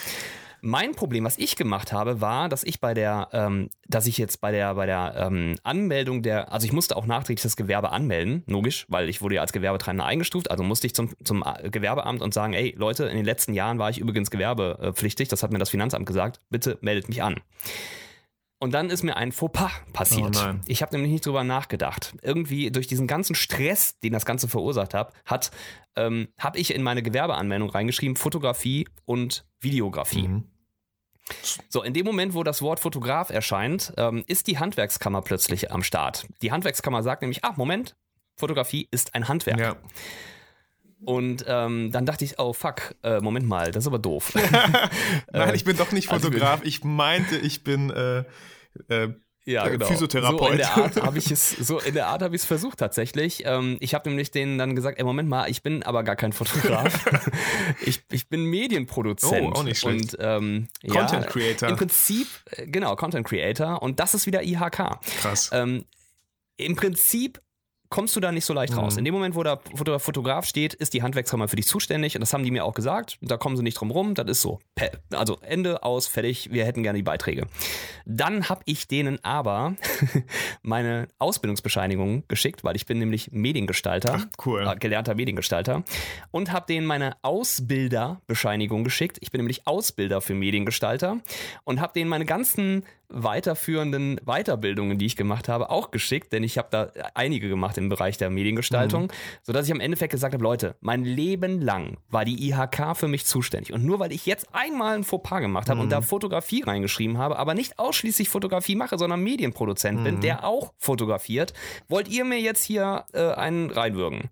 Mein 0.62 0.92
Problem, 0.94 1.24
was 1.24 1.38
ich 1.38 1.56
gemacht 1.56 1.92
habe, 1.92 2.20
war, 2.20 2.50
dass 2.50 2.64
ich 2.64 2.80
bei 2.80 2.92
der, 2.92 3.28
ähm, 3.32 3.70
dass 3.86 4.06
ich 4.06 4.18
jetzt 4.18 4.42
bei 4.42 4.52
der, 4.52 4.74
bei 4.74 4.84
der 4.84 5.14
ähm, 5.16 5.56
Anmeldung 5.62 6.22
der, 6.22 6.52
also 6.52 6.66
ich 6.66 6.72
musste 6.72 6.96
auch 6.96 7.06
nachträglich 7.06 7.42
das 7.42 7.56
Gewerbe 7.56 7.92
anmelden, 7.92 8.42
logisch, 8.46 8.84
weil 8.88 9.08
ich 9.08 9.22
wurde 9.22 9.36
ja 9.36 9.40
als 9.40 9.52
Gewerbetreibender 9.52 10.04
eingestuft, 10.04 10.50
also 10.50 10.62
musste 10.62 10.86
ich 10.86 10.94
zum, 10.94 11.14
zum 11.24 11.42
äh, 11.46 11.70
Gewerbeamt 11.70 12.20
und 12.20 12.34
sagen, 12.34 12.52
ey 12.52 12.74
Leute, 12.76 13.04
in 13.04 13.16
den 13.16 13.24
letzten 13.24 13.54
Jahren 13.54 13.78
war 13.78 13.88
ich 13.88 13.98
übrigens 13.98 14.30
gewerbepflichtig, 14.30 15.28
das 15.28 15.42
hat 15.42 15.50
mir 15.50 15.58
das 15.58 15.70
Finanzamt 15.70 16.04
gesagt, 16.04 16.40
bitte 16.50 16.76
meldet 16.82 17.08
mich 17.08 17.22
an. 17.22 17.40
Und 18.62 18.72
dann 18.72 18.90
ist 18.90 19.02
mir 19.02 19.16
ein 19.16 19.32
Fauxpas 19.32 19.72
passiert. 19.94 20.36
Oh 20.36 20.54
ich 20.66 20.82
habe 20.82 20.94
nämlich 20.94 21.10
nicht 21.10 21.26
drüber 21.26 21.44
nachgedacht. 21.44 22.14
Irgendwie 22.22 22.70
durch 22.70 22.86
diesen 22.86 23.06
ganzen 23.06 23.34
Stress, 23.34 23.98
den 24.00 24.12
das 24.12 24.26
Ganze 24.26 24.48
verursacht 24.48 24.92
hab, 24.92 25.14
hat, 25.24 25.50
ähm, 25.96 26.28
habe 26.38 26.58
ich 26.58 26.74
in 26.74 26.82
meine 26.82 27.02
Gewerbeanmeldung 27.02 27.70
reingeschrieben 27.70 28.16
Fotografie 28.16 28.86
und 29.06 29.46
Videografie. 29.60 30.28
Mhm. 30.28 30.44
So, 31.68 31.82
in 31.82 31.94
dem 31.94 32.04
Moment, 32.04 32.34
wo 32.34 32.42
das 32.42 32.60
Wort 32.60 32.80
Fotograf 32.80 33.30
erscheint, 33.30 33.94
ähm, 33.96 34.24
ist 34.26 34.46
die 34.46 34.58
Handwerkskammer 34.58 35.22
plötzlich 35.22 35.72
am 35.72 35.82
Start. 35.82 36.26
Die 36.42 36.52
Handwerkskammer 36.52 37.02
sagt 37.02 37.22
nämlich, 37.22 37.44
ah, 37.44 37.54
Moment, 37.56 37.96
Fotografie 38.36 38.88
ist 38.90 39.14
ein 39.14 39.28
Handwerk. 39.28 39.58
Ja. 39.58 39.76
Und 41.02 41.44
ähm, 41.48 41.90
dann 41.92 42.04
dachte 42.04 42.24
ich, 42.24 42.38
oh 42.38 42.52
fuck, 42.52 42.94
äh, 43.02 43.20
Moment 43.20 43.46
mal, 43.46 43.70
das 43.70 43.84
ist 43.84 43.88
aber 43.88 43.98
doof. 43.98 44.34
Nein, 45.32 45.54
ich 45.54 45.64
bin 45.64 45.76
doch 45.76 45.92
nicht 45.92 46.10
also 46.10 46.28
Fotograf. 46.28 46.60
ich 46.62 46.84
meinte, 46.84 47.36
ich 47.36 47.64
bin 47.64 47.90
äh, 47.90 48.24
äh, 48.88 49.14
ja, 49.46 49.66
genau. 49.68 49.86
Physiotherapeut. 49.86 50.40
So 50.40 50.48
in 50.48 50.58
der 50.58 50.76
Art 50.76 51.02
habe 51.02 51.18
ich 51.18 51.30
es, 51.30 51.50
so 51.50 51.80
in 51.80 51.94
der 51.94 52.08
Art 52.08 52.22
habe 52.22 52.36
ich 52.36 52.42
es 52.42 52.46
versucht 52.46 52.78
tatsächlich. 52.78 53.42
Ähm, 53.46 53.78
ich 53.80 53.94
habe 53.94 54.08
nämlich 54.08 54.30
denen 54.30 54.58
dann 54.58 54.76
gesagt, 54.76 54.98
ey, 54.98 55.04
Moment 55.04 55.28
mal, 55.28 55.48
ich 55.50 55.62
bin 55.62 55.82
aber 55.82 56.04
gar 56.04 56.16
kein 56.16 56.32
Fotograf. 56.32 57.06
ich, 57.84 58.02
ich 58.10 58.28
bin 58.28 58.44
Medienproduzent. 58.44 59.42
Oh, 59.42 59.58
auch 59.58 59.64
nicht 59.64 59.80
schlecht. 59.80 60.14
Und, 60.14 60.16
ähm, 60.20 60.68
Content 60.86 61.24
ja, 61.24 61.30
Creator. 61.30 61.68
Im 61.70 61.76
Prinzip, 61.76 62.28
äh, 62.50 62.66
genau, 62.66 62.94
Content 62.96 63.26
Creator. 63.26 63.82
Und 63.82 63.98
das 63.98 64.14
ist 64.14 64.26
wieder 64.26 64.42
IHK. 64.42 65.00
Krass. 65.20 65.50
Ähm, 65.52 65.86
Im 66.58 66.76
Prinzip 66.76 67.40
kommst 67.90 68.14
du 68.14 68.20
da 68.20 68.30
nicht 68.32 68.44
so 68.44 68.54
leicht 68.54 68.76
raus. 68.76 68.94
Mhm. 68.94 68.98
In 69.00 69.04
dem 69.04 69.14
Moment, 69.14 69.34
wo 69.34 69.42
der 69.42 69.98
Fotograf 69.98 70.46
steht, 70.46 70.74
ist 70.74 70.94
die 70.94 71.02
Handwerkskammer 71.02 71.48
für 71.48 71.56
dich 71.56 71.66
zuständig 71.66 72.14
und 72.14 72.20
das 72.20 72.32
haben 72.32 72.44
die 72.44 72.52
mir 72.52 72.64
auch 72.64 72.74
gesagt. 72.74 73.18
Da 73.20 73.36
kommen 73.36 73.56
sie 73.56 73.64
nicht 73.64 73.74
drum 73.74 73.90
rum, 73.90 74.14
das 74.14 74.28
ist 74.28 74.42
so. 74.42 74.60
Also 75.12 75.38
Ende, 75.42 75.82
aus, 75.82 76.06
fertig, 76.06 76.52
wir 76.52 76.64
hätten 76.64 76.82
gerne 76.82 76.98
die 76.98 77.02
Beiträge. 77.02 77.46
Dann 78.06 78.48
habe 78.48 78.62
ich 78.64 78.86
denen 78.86 79.22
aber 79.24 79.74
meine 80.62 81.08
Ausbildungsbescheinigung 81.18 82.24
geschickt, 82.28 82.62
weil 82.62 82.76
ich 82.76 82.86
bin 82.86 82.98
nämlich 82.98 83.32
Mediengestalter, 83.32 84.20
Ach, 84.20 84.46
cool. 84.46 84.66
äh, 84.66 84.76
gelernter 84.76 85.16
Mediengestalter 85.16 85.82
und 86.30 86.52
habe 86.52 86.66
denen 86.66 86.86
meine 86.86 87.16
Ausbilderbescheinigung 87.22 88.84
geschickt. 88.84 89.18
Ich 89.20 89.32
bin 89.32 89.40
nämlich 89.40 89.66
Ausbilder 89.66 90.20
für 90.20 90.34
Mediengestalter 90.34 91.18
und 91.64 91.80
habe 91.80 91.92
denen 91.92 92.08
meine 92.08 92.24
ganzen 92.24 92.84
weiterführenden 93.10 94.20
Weiterbildungen, 94.24 94.98
die 94.98 95.06
ich 95.06 95.16
gemacht 95.16 95.48
habe, 95.48 95.70
auch 95.70 95.90
geschickt, 95.90 96.32
denn 96.32 96.44
ich 96.44 96.58
habe 96.58 96.68
da 96.70 96.90
einige 97.14 97.48
gemacht 97.48 97.76
im 97.80 97.88
Bereich 97.88 98.18
der 98.18 98.30
Mediengestaltung, 98.30 99.04
mhm. 99.04 99.08
sodass 99.42 99.66
ich 99.66 99.72
am 99.72 99.80
Endeffekt 99.80 100.12
gesagt 100.12 100.34
habe, 100.34 100.42
Leute, 100.42 100.76
mein 100.80 101.04
Leben 101.04 101.60
lang 101.60 101.96
war 102.08 102.24
die 102.24 102.48
IHK 102.48 102.96
für 102.96 103.08
mich 103.08 103.26
zuständig. 103.26 103.72
Und 103.72 103.84
nur 103.84 103.98
weil 103.98 104.12
ich 104.12 104.26
jetzt 104.26 104.46
einmal 104.52 104.96
ein 104.96 105.04
Fauxpas 105.04 105.40
gemacht 105.40 105.68
habe 105.68 105.78
mhm. 105.78 105.84
und 105.84 105.90
da 105.90 106.00
Fotografie 106.00 106.62
reingeschrieben 106.62 107.18
habe, 107.18 107.38
aber 107.38 107.54
nicht 107.54 107.78
ausschließlich 107.78 108.28
Fotografie 108.28 108.76
mache, 108.76 108.98
sondern 108.98 109.22
Medienproduzent 109.22 110.00
mhm. 110.00 110.04
bin, 110.04 110.20
der 110.20 110.44
auch 110.44 110.72
fotografiert, 110.78 111.52
wollt 111.88 112.08
ihr 112.08 112.24
mir 112.24 112.40
jetzt 112.40 112.64
hier 112.64 113.04
äh, 113.12 113.32
einen 113.32 113.70
reinwürgen? 113.70 114.30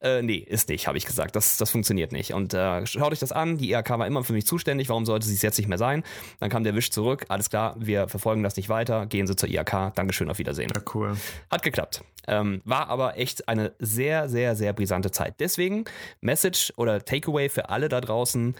Äh, 0.00 0.22
nee, 0.22 0.36
ist 0.36 0.68
nicht, 0.68 0.86
habe 0.86 0.96
ich 0.96 1.06
gesagt. 1.06 1.34
Das, 1.34 1.56
das 1.56 1.70
funktioniert 1.70 2.12
nicht. 2.12 2.32
Und 2.32 2.54
äh, 2.54 2.86
schaut 2.86 3.12
euch 3.12 3.18
das 3.18 3.32
an. 3.32 3.58
Die 3.58 3.70
IRK 3.70 3.98
war 3.98 4.06
immer 4.06 4.22
für 4.22 4.32
mich 4.32 4.46
zuständig. 4.46 4.88
Warum 4.88 5.04
sollte 5.04 5.26
sie 5.26 5.34
es 5.34 5.42
jetzt 5.42 5.58
nicht 5.58 5.68
mehr 5.68 5.78
sein? 5.78 6.04
Dann 6.38 6.50
kam 6.50 6.62
der 6.62 6.74
Wisch 6.74 6.90
zurück. 6.90 7.26
Alles 7.28 7.50
klar, 7.50 7.74
wir 7.78 8.08
verfolgen 8.08 8.42
das 8.42 8.56
nicht 8.56 8.68
weiter. 8.68 9.06
Gehen 9.06 9.26
Sie 9.26 9.34
zur 9.34 9.48
IRK. 9.48 9.92
Dankeschön, 9.94 10.30
auf 10.30 10.38
Wiedersehen. 10.38 10.70
Ja, 10.74 10.82
cool. 10.94 11.16
Hat 11.50 11.62
geklappt. 11.62 12.04
Ähm, 12.28 12.62
war 12.64 12.88
aber 12.88 13.16
echt 13.16 13.48
eine 13.48 13.72
sehr, 13.80 14.28
sehr, 14.28 14.54
sehr 14.54 14.72
brisante 14.72 15.10
Zeit. 15.10 15.34
Deswegen 15.40 15.84
Message 16.20 16.72
oder 16.76 17.04
Takeaway 17.04 17.48
für 17.48 17.70
alle 17.70 17.88
da 17.88 18.00
draußen. 18.00 18.54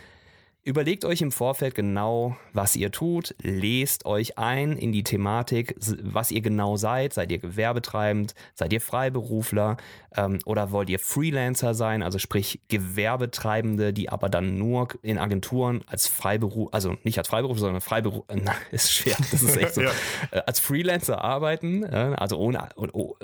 Überlegt 0.68 1.06
euch 1.06 1.22
im 1.22 1.32
Vorfeld 1.32 1.74
genau, 1.74 2.36
was 2.52 2.76
ihr 2.76 2.92
tut, 2.92 3.34
lest 3.40 4.04
euch 4.04 4.36
ein 4.36 4.76
in 4.76 4.92
die 4.92 5.02
Thematik, 5.02 5.74
was 6.02 6.30
ihr 6.30 6.42
genau 6.42 6.76
seid. 6.76 7.14
Seid 7.14 7.32
ihr 7.32 7.38
gewerbetreibend? 7.38 8.34
Seid 8.52 8.74
ihr 8.74 8.82
Freiberufler? 8.82 9.78
Ähm, 10.14 10.40
oder 10.44 10.70
wollt 10.70 10.90
ihr 10.90 10.98
Freelancer 10.98 11.72
sein? 11.72 12.02
Also 12.02 12.18
sprich 12.18 12.60
Gewerbetreibende, 12.68 13.94
die 13.94 14.10
aber 14.10 14.28
dann 14.28 14.58
nur 14.58 14.88
in 15.00 15.16
Agenturen 15.16 15.84
als 15.86 16.06
Freiberuf, 16.06 16.68
also 16.72 16.98
nicht 17.02 17.16
als 17.16 17.28
Freiberuf, 17.28 17.58
sondern 17.58 17.80
Freiberuf, 17.80 18.26
äh, 18.28 18.38
ist 18.70 18.92
schwer, 18.92 19.16
das 19.16 19.42
ist 19.42 19.56
echt 19.56 19.72
so, 19.72 19.80
ja. 19.84 19.90
äh, 20.32 20.42
als 20.44 20.60
Freelancer 20.60 21.24
arbeiten, 21.24 21.82
äh, 21.82 22.14
also 22.18 22.36
ohne, 22.36 22.68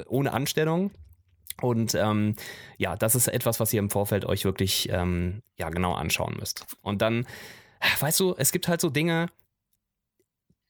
ohne 0.09 0.33
Anstellung. 0.33 0.93
Und 1.61 1.95
ähm, 1.95 2.37
ja, 2.79 2.97
das 2.97 3.15
ist 3.15 3.29
etwas, 3.29 3.61
was 3.61 3.73
ihr 3.73 3.79
im 3.79 3.91
Vorfeld 3.91 4.25
euch 4.25 4.45
wirklich 4.45 4.89
ähm, 4.91 5.43
ja, 5.57 5.71
genau 5.71 5.95
anschauen 5.95 6.37
müsst. 6.39 6.67
Und 6.83 7.03
dann, 7.03 7.27
weißt 8.01 8.21
du, 8.21 8.35
es 8.37 8.53
gibt 8.53 8.69
halt 8.69 8.81
so 8.81 8.91
Dinge, 8.91 9.29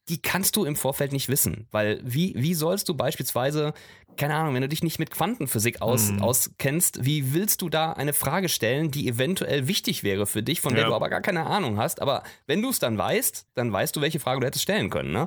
die 0.08 0.20
kannst 0.20 0.56
du 0.56 0.64
im 0.64 0.76
Vorfeld 0.76 1.12
nicht 1.12 1.28
wissen. 1.28 1.66
Weil 1.70 2.00
wie, 2.04 2.34
wie 2.36 2.54
sollst 2.54 2.88
du 2.88 2.94
beispielsweise, 2.94 3.72
keine 4.16 4.34
Ahnung, 4.34 4.54
wenn 4.54 4.62
du 4.62 4.68
dich 4.68 4.82
nicht 4.82 4.98
mit 4.98 5.10
Quantenphysik 5.10 5.80
aus, 5.80 6.10
mhm. 6.10 6.22
auskennst, 6.22 7.04
wie 7.04 7.32
willst 7.32 7.62
du 7.62 7.70
da 7.70 7.92
eine 7.92 8.12
Frage 8.12 8.48
stellen, 8.50 8.90
die 8.90 9.08
eventuell 9.08 9.66
wichtig 9.66 10.04
wäre 10.04 10.26
für 10.26 10.42
dich, 10.42 10.60
von 10.60 10.72
ja. 10.72 10.80
der 10.80 10.88
du 10.88 10.94
aber 10.94 11.08
gar 11.08 11.22
keine 11.22 11.46
Ahnung 11.46 11.78
hast. 11.78 12.02
Aber 12.02 12.22
wenn 12.46 12.60
du 12.60 12.68
es 12.68 12.78
dann 12.78 12.98
weißt, 12.98 13.46
dann 13.54 13.72
weißt 13.72 13.96
du, 13.96 14.02
welche 14.02 14.20
Frage 14.20 14.40
du 14.40 14.46
hättest 14.46 14.64
stellen 14.64 14.90
können. 14.90 15.12
Ne? 15.12 15.26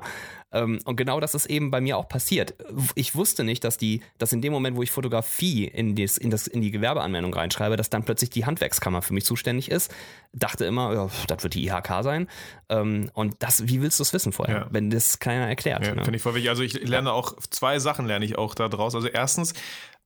Ähm, 0.51 0.79
und 0.85 0.95
genau 0.95 1.19
das 1.19 1.35
ist 1.35 1.47
eben 1.47 1.71
bei 1.71 1.81
mir 1.81 1.97
auch 1.97 2.07
passiert. 2.07 2.55
Ich 2.95 3.15
wusste 3.15 3.43
nicht, 3.43 3.63
dass 3.63 3.77
die, 3.77 4.01
dass 4.17 4.31
in 4.31 4.41
dem 4.41 4.53
Moment, 4.53 4.77
wo 4.77 4.83
ich 4.83 4.91
Fotografie 4.91 5.65
in, 5.65 5.95
des, 5.95 6.17
in, 6.17 6.29
das, 6.29 6.47
in 6.47 6.61
die 6.61 6.71
Gewerbeanmeldung 6.71 7.33
reinschreibe, 7.33 7.75
dass 7.75 7.89
dann 7.89 8.03
plötzlich 8.03 8.29
die 8.29 8.45
Handwerkskammer 8.45 9.01
für 9.01 9.13
mich 9.13 9.25
zuständig 9.25 9.69
ist. 9.69 9.93
Dachte 10.33 10.65
immer, 10.65 10.93
ja, 10.93 11.09
das 11.27 11.43
wird 11.43 11.53
die 11.53 11.65
IHK 11.65 12.01
sein. 12.01 12.27
Ähm, 12.69 13.11
und 13.13 13.35
das, 13.39 13.67
wie 13.67 13.81
willst 13.81 13.99
du 13.99 14.03
es 14.03 14.13
wissen 14.13 14.31
vorher, 14.31 14.55
ja. 14.55 14.67
wenn 14.71 14.89
das 14.89 15.19
keiner 15.19 15.47
erklärt? 15.47 15.85
Ja, 15.85 15.95
ne? 15.95 16.03
Finde 16.03 16.17
ich 16.17 16.23
voll 16.23 16.35
wichtig. 16.35 16.49
Also 16.49 16.63
ich 16.63 16.73
lerne 16.73 17.11
auch 17.11 17.35
zwei 17.49 17.79
Sachen 17.79 18.05
lerne 18.05 18.23
ich 18.23 18.37
auch 18.37 18.55
da 18.55 18.69
draus. 18.69 18.95
Also 18.95 19.07
erstens, 19.07 19.53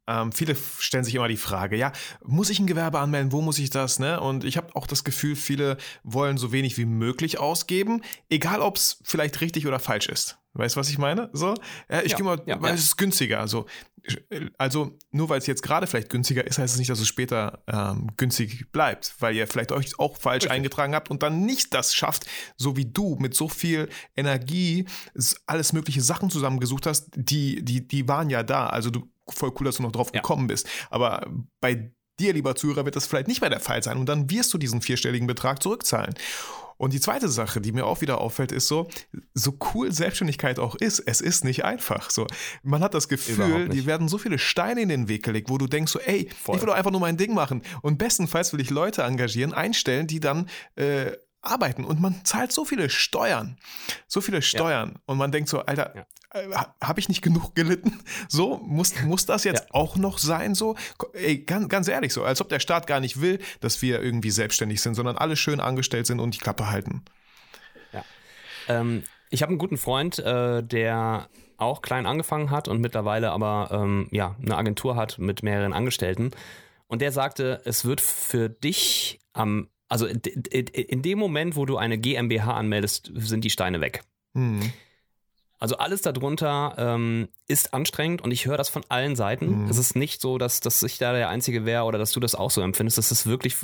ähm, 0.07 0.31
viele 0.31 0.55
stellen 0.79 1.03
sich 1.03 1.15
immer 1.15 1.27
die 1.27 1.37
Frage, 1.37 1.75
ja, 1.75 1.91
muss 2.23 2.49
ich 2.49 2.59
ein 2.59 2.67
Gewerbe 2.67 2.99
anmelden? 2.99 3.31
Wo 3.31 3.41
muss 3.41 3.59
ich 3.59 3.69
das? 3.69 3.99
Ne? 3.99 4.19
Und 4.19 4.43
ich 4.43 4.57
habe 4.57 4.75
auch 4.75 4.87
das 4.87 5.03
Gefühl, 5.03 5.35
viele 5.35 5.77
wollen 6.03 6.37
so 6.37 6.51
wenig 6.51 6.77
wie 6.77 6.85
möglich 6.85 7.39
ausgeben, 7.39 8.01
egal 8.29 8.61
ob 8.61 8.77
es 8.77 8.99
vielleicht 9.03 9.41
richtig 9.41 9.67
oder 9.67 9.79
falsch 9.79 10.09
ist. 10.09 10.37
Weißt 10.53 10.75
du, 10.75 10.79
was 10.81 10.89
ich 10.89 10.97
meine? 10.97 11.29
So, 11.31 11.55
ja, 11.89 12.01
ich 12.01 12.11
ja, 12.11 12.17
gehe 12.17 12.25
mal, 12.25 12.41
ja, 12.45 12.61
weil 12.61 12.71
ja. 12.71 12.75
es 12.75 12.83
ist 12.83 12.97
günstiger. 12.97 13.39
Also, 13.39 13.67
also 14.57 14.97
nur 15.11 15.29
weil 15.29 15.37
es 15.37 15.47
jetzt 15.47 15.63
gerade 15.63 15.87
vielleicht 15.87 16.09
günstiger 16.09 16.45
ist, 16.45 16.57
heißt 16.57 16.65
es 16.65 16.71
das 16.73 16.79
nicht, 16.79 16.89
dass 16.89 16.99
es 16.99 17.07
später 17.07 17.63
ähm, 17.67 18.09
günstig 18.17 18.71
bleibt, 18.71 19.15
weil 19.19 19.35
ihr 19.35 19.47
vielleicht 19.47 19.71
euch 19.71 19.97
auch 19.99 20.17
falsch 20.17 20.43
Richtig. 20.43 20.51
eingetragen 20.51 20.93
habt 20.95 21.09
und 21.09 21.23
dann 21.23 21.45
nicht 21.45 21.73
das 21.73 21.93
schafft, 21.93 22.25
so 22.57 22.75
wie 22.75 22.85
du 22.85 23.15
mit 23.19 23.33
so 23.33 23.47
viel 23.47 23.87
Energie 24.15 24.85
alles 25.45 25.71
mögliche 25.71 26.01
Sachen 26.01 26.29
zusammengesucht 26.29 26.85
hast, 26.85 27.11
die, 27.15 27.63
die, 27.63 27.87
die 27.87 28.07
waren 28.09 28.29
ja 28.29 28.43
da. 28.43 28.67
Also 28.67 28.89
du 28.89 29.09
voll 29.33 29.51
cool, 29.59 29.65
dass 29.65 29.77
du 29.77 29.83
noch 29.83 29.91
drauf 29.91 30.11
gekommen 30.11 30.47
bist. 30.47 30.67
Aber 30.89 31.25
bei 31.59 31.91
dir, 32.19 32.33
lieber 32.33 32.55
Zuhörer, 32.55 32.85
wird 32.85 32.95
das 32.95 33.07
vielleicht 33.07 33.27
nicht 33.27 33.41
mehr 33.41 33.49
der 33.49 33.59
Fall 33.59 33.83
sein 33.83 33.97
und 33.97 34.07
dann 34.07 34.29
wirst 34.29 34.53
du 34.53 34.57
diesen 34.57 34.81
vierstelligen 34.81 35.27
Betrag 35.27 35.61
zurückzahlen. 35.61 36.13
Und 36.77 36.93
die 36.93 36.99
zweite 36.99 37.29
Sache, 37.29 37.61
die 37.61 37.73
mir 37.73 37.85
auch 37.85 38.01
wieder 38.01 38.19
auffällt, 38.19 38.51
ist 38.51 38.67
so, 38.67 38.87
so 39.35 39.55
cool 39.71 39.91
Selbstständigkeit 39.91 40.57
auch 40.57 40.73
ist, 40.73 40.97
es 40.99 41.21
ist 41.21 41.43
nicht 41.43 41.63
einfach. 41.63 42.09
So, 42.09 42.25
man 42.63 42.81
hat 42.81 42.95
das 42.95 43.07
Gefühl, 43.07 43.69
die 43.69 43.85
werden 43.85 44.07
so 44.07 44.17
viele 44.17 44.39
Steine 44.39 44.81
in 44.81 44.89
den 44.89 45.07
Weg 45.07 45.21
gelegt, 45.21 45.51
wo 45.51 45.59
du 45.59 45.67
denkst 45.67 45.91
so, 45.91 45.99
ey, 45.99 46.27
Voll. 46.41 46.55
ich 46.55 46.61
will 46.61 46.67
doch 46.67 46.73
einfach 46.73 46.89
nur 46.89 46.99
mein 46.99 47.17
Ding 47.17 47.35
machen. 47.35 47.61
Und 47.83 47.99
bestenfalls 47.99 48.51
will 48.51 48.61
ich 48.61 48.71
Leute 48.71 49.03
engagieren, 49.03 49.53
einstellen, 49.53 50.07
die 50.07 50.19
dann 50.19 50.49
äh, 50.75 51.11
arbeiten 51.41 51.83
und 51.85 51.99
man 51.99 52.23
zahlt 52.23 52.51
so 52.51 52.65
viele 52.65 52.89
Steuern, 52.89 53.57
so 54.07 54.21
viele 54.21 54.41
Steuern 54.41 54.99
und 55.05 55.17
man 55.17 55.31
denkt 55.31 55.49
so, 55.49 55.59
Alter, 55.61 55.93
Ja. 55.95 56.05
äh, 56.39 56.49
habe 56.81 56.99
ich 56.99 57.09
nicht 57.09 57.21
genug 57.21 57.55
gelitten? 57.55 57.99
So, 58.29 58.57
muss, 58.57 58.99
muss 59.03 59.25
das 59.25 59.43
jetzt 59.43 59.73
auch 59.73 59.95
noch 59.95 60.17
sein 60.17 60.55
so? 60.55 60.75
Ey, 61.13 61.39
ganz, 61.39 61.67
ganz 61.69 61.87
ehrlich 61.87 62.13
so, 62.13 62.23
als 62.23 62.39
ob 62.41 62.49
der 62.49 62.59
Staat 62.59 62.87
gar 62.87 62.99
nicht 62.99 63.19
will, 63.21 63.39
dass 63.59 63.81
wir 63.81 64.01
irgendwie 64.01 64.31
selbstständig 64.31 64.81
sind, 64.81 64.95
sondern 64.95 65.17
alle 65.17 65.35
schön 65.35 65.59
angestellt 65.59 66.07
sind 66.07 66.19
und 66.19 66.35
die 66.35 66.39
Klappe 66.39 66.69
halten. 66.69 67.03
Ähm, 68.67 69.03
ich 69.29 69.41
habe 69.41 69.49
einen 69.49 69.59
guten 69.59 69.77
Freund, 69.77 70.19
äh, 70.19 70.61
der 70.63 71.29
auch 71.57 71.81
klein 71.81 72.05
angefangen 72.05 72.51
hat 72.51 72.67
und 72.67 72.81
mittlerweile 72.81 73.31
aber 73.31 73.69
ähm, 73.71 74.07
ja, 74.11 74.35
eine 74.41 74.57
Agentur 74.57 74.95
hat 74.95 75.19
mit 75.19 75.43
mehreren 75.43 75.73
Angestellten. 75.73 76.31
Und 76.87 77.01
der 77.01 77.11
sagte, 77.11 77.61
es 77.65 77.85
wird 77.85 78.01
für 78.01 78.49
dich 78.49 79.19
am, 79.33 79.69
also 79.91 80.05
in, 80.05 80.21
in, 80.51 80.67
in 80.67 81.01
dem 81.01 81.19
Moment, 81.19 81.57
wo 81.57 81.65
du 81.65 81.75
eine 81.75 81.97
GmbH 81.97 82.53
anmeldest, 82.53 83.11
sind 83.13 83.43
die 83.43 83.49
Steine 83.49 83.81
weg. 83.81 84.03
Hm. 84.33 84.71
Also 85.59 85.77
alles 85.77 86.01
darunter 86.01 86.75
ähm, 86.77 87.27
ist 87.49 87.73
anstrengend 87.73 88.21
und 88.21 88.31
ich 88.31 88.45
höre 88.45 88.55
das 88.55 88.69
von 88.69 88.83
allen 88.87 89.17
Seiten. 89.17 89.63
Mhm. 89.63 89.69
Es 89.69 89.77
ist 89.77 89.97
nicht 89.97 90.21
so, 90.21 90.37
dass, 90.37 90.61
dass 90.61 90.81
ich 90.81 90.97
da 90.97 91.11
der 91.11 91.27
Einzige 91.27 91.65
wäre 91.65 91.83
oder 91.83 91.99
dass 91.99 92.13
du 92.13 92.21
das 92.21 92.35
auch 92.35 92.51
so 92.51 92.61
empfindest. 92.61 92.99
Das 92.99 93.11
ist 93.11 93.27
wirklich, 93.27 93.57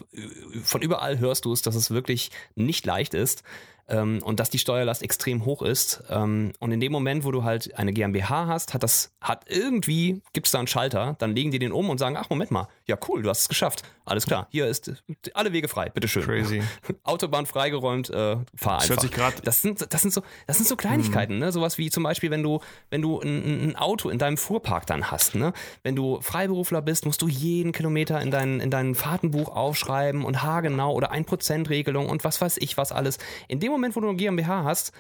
von 0.64 0.82
überall 0.82 1.18
hörst 1.18 1.46
du 1.46 1.54
es, 1.54 1.62
dass 1.62 1.76
es 1.76 1.92
wirklich 1.92 2.30
nicht 2.56 2.86
leicht 2.86 3.14
ist 3.14 3.44
ähm, 3.90 4.20
und 4.24 4.40
dass 4.40 4.50
die 4.50 4.60
Steuerlast 4.60 5.02
extrem 5.04 5.46
hoch 5.46 5.62
ist. 5.62 6.04
Ähm, 6.10 6.54
und 6.60 6.72
in 6.72 6.80
dem 6.80 6.92
Moment, 6.92 7.24
wo 7.24 7.32
du 7.32 7.44
halt 7.44 7.76
eine 7.78 7.94
GmbH 7.94 8.48
hast, 8.48 8.74
hat 8.74 8.84
das, 8.84 9.12
hat 9.22 9.46
irgendwie, 9.50 10.22
gibt 10.34 10.48
es 10.48 10.52
da 10.52 10.60
einen 10.60 10.68
Schalter, 10.68 11.16
dann 11.20 11.36
legen 11.36 11.52
die 11.52 11.60
den 11.60 11.72
um 11.72 11.90
und 11.90 11.98
sagen, 11.98 12.18
ach 12.18 12.30
Moment 12.30 12.52
mal, 12.52 12.68
ja 12.86 12.98
cool, 13.08 13.22
du 13.22 13.30
hast 13.30 13.42
es 13.42 13.50
geschafft. 13.50 13.84
Alles 14.06 14.26
klar, 14.26 14.48
hier 14.52 14.68
ist 14.68 14.92
alle 15.34 15.52
Wege 15.52 15.68
frei, 15.68 15.90
bitteschön. 15.90 16.24
Crazy. 16.24 16.62
Autobahn 17.04 17.46
freigeräumt, 17.46 18.10
äh, 18.10 18.38
fahr 18.56 18.78
Das 18.80 18.90
einfach. 18.90 19.02
sich 19.02 19.12
grad- 19.12 19.46
das 19.46 19.62
sind, 19.62 19.86
das 19.94 20.02
sind 20.02 20.14
so, 20.14 20.22
das 20.48 20.58
sind 20.58 20.68
so 20.68 20.76
Kleinigkeiten, 20.78 21.38
ne? 21.40 21.52
Sowas 21.52 21.78
wie 21.78 21.90
zum 21.90 22.04
Beispiel, 22.04 22.32
wenn 22.32 22.44
du, 22.44 22.62
wenn 22.90 23.02
du 23.02 23.20
ein, 23.20 23.70
ein 23.72 23.76
Auto 23.76 24.10
in 24.10 24.18
deinem 24.18 24.38
Fuhrpark 24.38 24.86
dann 24.86 25.12
hast, 25.12 25.36
ne? 25.36 25.52
Wenn 25.84 25.96
du 25.96 26.22
Freiberufler 26.22 26.82
bist, 26.82 27.06
musst 27.06 27.22
du 27.22 27.28
jeden 27.28 27.74
Kilometer 27.74 28.22
in 28.22 28.32
dein, 28.32 28.60
in 28.62 28.70
dein 28.70 28.96
Fahrtenbuch 28.96 29.50
aufschreiben 29.50 30.24
und 30.24 30.42
haargenau 30.44 30.94
oder 30.94 31.12
1%-Regelung 31.12 32.08
und 32.10 32.24
was 32.24 32.40
weiß 32.42 32.58
ich 32.60 32.78
was 32.78 32.92
alles. 32.92 33.18
In 33.50 33.60
dem 33.60 33.72
Moment, 33.78 33.96
wo 33.96 34.00
du 34.02 34.10
eine 34.10 34.18
GmbH 34.18 34.64
hast, 34.64 34.92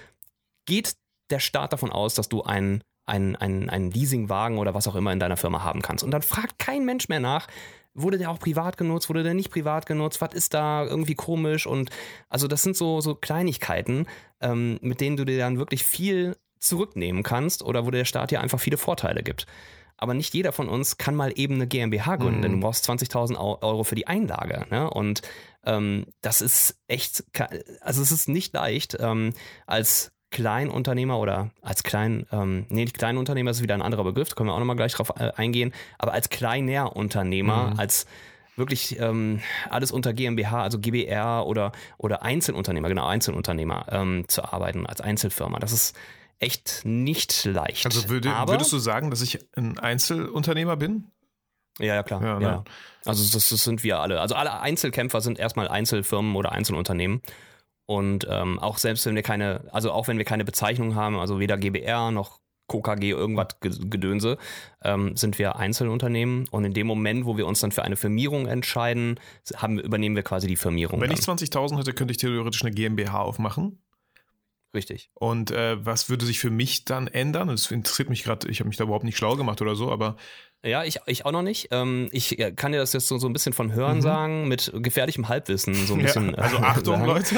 geht 0.65 0.95
der 1.29 1.39
Staat 1.39 1.73
davon 1.73 1.91
aus, 1.91 2.13
dass 2.15 2.29
du 2.29 2.43
einen, 2.43 2.81
einen, 3.05 3.35
einen, 3.35 3.69
einen 3.69 3.91
Leasingwagen 3.91 4.57
oder 4.57 4.73
was 4.73 4.87
auch 4.87 4.95
immer 4.95 5.11
in 5.11 5.19
deiner 5.19 5.37
Firma 5.37 5.63
haben 5.63 5.81
kannst. 5.81 6.03
Und 6.03 6.11
dann 6.11 6.21
fragt 6.21 6.59
kein 6.59 6.85
Mensch 6.85 7.09
mehr 7.09 7.19
nach, 7.19 7.47
wurde 7.93 8.17
der 8.17 8.29
auch 8.29 8.39
privat 8.39 8.77
genutzt, 8.77 9.09
wurde 9.09 9.23
der 9.23 9.33
nicht 9.33 9.49
privat 9.51 9.85
genutzt, 9.87 10.21
was 10.21 10.33
ist 10.33 10.53
da 10.53 10.85
irgendwie 10.85 11.15
komisch 11.15 11.65
und 11.65 11.89
also 12.29 12.47
das 12.47 12.61
sind 12.61 12.77
so, 12.77 13.01
so 13.01 13.15
Kleinigkeiten, 13.15 14.05
ähm, 14.39 14.77
mit 14.81 15.01
denen 15.01 15.17
du 15.17 15.25
dir 15.25 15.37
dann 15.39 15.57
wirklich 15.57 15.83
viel 15.83 16.37
zurücknehmen 16.59 17.23
kannst 17.23 17.63
oder 17.63 17.85
wo 17.85 17.91
der 17.91 18.05
Staat 18.05 18.29
dir 18.31 18.39
einfach 18.41 18.59
viele 18.59 18.77
Vorteile 18.77 19.23
gibt. 19.23 19.47
Aber 19.99 20.13
nicht 20.13 20.33
jeder 20.35 20.51
von 20.51 20.69
uns 20.69 20.97
kann 20.99 21.15
mal 21.15 21.31
eben 21.35 21.55
eine 21.55 21.65
GmbH 21.65 22.17
gründen, 22.17 22.37
Mhm. 22.37 22.41
denn 22.43 22.51
du 22.53 22.59
brauchst 22.59 22.87
20.000 22.87 23.35
Au- 23.35 23.57
Euro 23.61 23.83
für 23.83 23.95
die 23.95 24.05
Einlage. 24.05 24.67
Ne? 24.69 24.87
Und 24.91 25.23
ähm, 25.67 26.05
das 26.21 26.41
ist 26.41 26.77
echt, 26.87 27.23
also 27.81 28.01
es 28.01 28.11
ist 28.11 28.27
nicht 28.27 28.53
leicht, 28.53 28.97
ähm, 28.99 29.33
als 29.65 30.11
Kleinunternehmer 30.31 31.19
oder 31.19 31.51
als 31.61 31.83
klein, 31.83 32.25
ähm, 32.31 32.65
nee, 32.69 32.83
nicht 32.83 32.97
Kleinunternehmer 32.97 33.51
ist 33.51 33.61
wieder 33.61 33.75
ein 33.75 33.81
anderer 33.81 34.03
Begriff, 34.03 34.29
da 34.29 34.35
können 34.35 34.49
wir 34.49 34.53
auch 34.53 34.59
nochmal 34.59 34.75
gleich 34.75 34.93
drauf 34.93 35.13
äh, 35.17 35.31
eingehen, 35.35 35.73
aber 35.97 36.13
als 36.13 36.29
Kleinerunternehmer, 36.29 37.71
Mhm. 37.71 37.79
als 37.79 38.05
wirklich 38.55 38.99
ähm, 38.99 39.39
alles 39.69 39.91
unter 39.91 40.13
GmbH, 40.13 40.63
also 40.63 40.79
GBR 40.79 41.45
oder, 41.45 41.71
oder 41.97 42.23
Einzelunternehmer, 42.23 42.89
genau, 42.89 43.05
Einzelunternehmer 43.05 43.85
ähm, 43.89 44.25
zu 44.27 44.43
arbeiten, 44.43 44.85
als 44.87 44.99
Einzelfirma. 44.99 45.59
Das 45.59 45.71
ist 45.71 45.95
echt 46.39 46.81
nicht 46.83 47.45
leicht. 47.45 47.85
Also 47.85 48.09
würde, 48.09 48.29
würdest 48.47 48.71
du 48.73 48.79
sagen, 48.79 49.09
dass 49.09 49.21
ich 49.21 49.39
ein 49.55 49.79
Einzelunternehmer 49.79 50.75
bin? 50.75 51.05
Ja, 51.79 51.95
ja, 51.95 52.03
klar. 52.03 52.21
Ja, 52.23 52.39
Ja, 52.39 52.51
ne? 52.57 52.63
Also 53.05 53.23
das, 53.37 53.49
das 53.49 53.63
sind 53.63 53.83
wir 53.83 53.99
alle. 53.99 54.19
Also 54.19 54.35
alle 54.35 54.59
Einzelkämpfer 54.59 55.21
sind 55.21 55.39
erstmal 55.39 55.67
Einzelfirmen 55.67 56.35
oder 56.35 56.51
Einzelunternehmen. 56.51 57.21
Und 57.85 58.27
ähm, 58.29 58.59
auch 58.59 58.77
selbst 58.79 59.05
wenn 59.05 59.15
wir 59.15 59.23
keine, 59.23 59.61
also 59.71 59.91
auch 59.91 60.07
wenn 60.09 60.17
wir 60.17 60.25
keine 60.25 60.43
Bezeichnung 60.43 60.95
haben, 60.95 61.17
also 61.17 61.39
weder 61.39 61.57
GBR 61.57 62.11
noch 62.11 62.39
KKG, 62.69 63.11
irgendwas 63.11 63.47
Ge- 63.61 63.71
Gedönse, 63.89 64.37
ähm, 64.83 65.15
sind 65.15 65.39
wir 65.39 65.55
Einzelunternehmen. 65.55 66.49
Und 66.51 66.65
in 66.65 66.73
dem 66.73 66.85
Moment, 66.85 67.25
wo 67.25 67.37
wir 67.37 67.47
uns 67.47 67.61
dann 67.61 67.71
für 67.71 67.83
eine 67.83 67.95
Firmierung 67.95 68.45
entscheiden, 68.45 69.19
haben, 69.55 69.79
übernehmen 69.79 70.17
wir 70.17 70.23
quasi 70.23 70.47
die 70.47 70.57
Firmierung. 70.57 70.99
Wenn 70.99 71.09
dann. 71.09 71.17
ich 71.17 71.23
20.000 71.23 71.77
hätte, 71.77 71.93
könnte 71.93 72.11
ich 72.11 72.17
theoretisch 72.17 72.61
eine 72.63 72.71
GmbH 72.71 73.21
aufmachen. 73.21 73.79
Richtig. 74.77 75.09
Und 75.15 75.49
äh, 75.49 75.83
was 75.83 76.07
würde 76.07 76.23
sich 76.27 76.37
für 76.37 76.51
mich 76.51 76.85
dann 76.85 77.07
ändern? 77.07 77.47
Das 77.47 77.71
interessiert 77.71 78.11
mich 78.11 78.23
gerade, 78.23 78.47
ich 78.47 78.59
habe 78.59 78.67
mich 78.67 78.77
da 78.77 78.83
überhaupt 78.83 79.05
nicht 79.05 79.17
schlau 79.17 79.35
gemacht 79.35 79.59
oder 79.59 79.75
so, 79.75 79.91
aber 79.91 80.17
Ja, 80.63 80.83
ich, 80.83 80.99
ich 81.07 81.25
auch 81.25 81.31
noch 81.31 81.41
nicht. 81.41 81.69
Ähm, 81.71 82.09
ich 82.11 82.37
äh, 82.37 82.51
kann 82.51 82.73
dir 82.73 82.77
das 82.77 82.93
jetzt 82.93 83.07
so, 83.07 83.17
so 83.17 83.25
ein 83.27 83.33
bisschen 83.33 83.53
von 83.53 83.73
Hören 83.73 83.97
Mhm. 83.97 84.01
sagen, 84.01 84.47
mit 84.47 84.71
gefährlichem 84.75 85.29
Halbwissen. 85.29 85.73
So 85.73 85.95
ein 85.95 86.03
bisschen, 86.03 86.29
ja, 86.29 86.35
also 86.35 86.57
äh, 86.57 86.61
Achtung, 86.61 86.95
sagen. 86.99 87.05
Leute. 87.07 87.35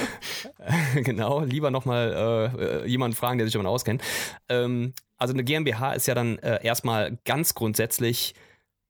genau, 1.03 1.39
lieber 1.45 1.71
nochmal 1.71 2.83
äh, 2.83 2.87
jemanden 2.89 3.15
fragen, 3.15 3.37
der 3.37 3.47
sich 3.47 3.53
damit 3.53 3.67
auskennt. 3.67 4.01
Ähm, 4.49 4.93
also 5.17 5.33
eine 5.33 5.45
GmbH 5.45 5.93
ist 5.93 6.07
ja 6.07 6.13
dann 6.15 6.39
äh, 6.39 6.59
erstmal 6.61 7.17
ganz 7.23 7.55
grundsätzlich 7.55 8.33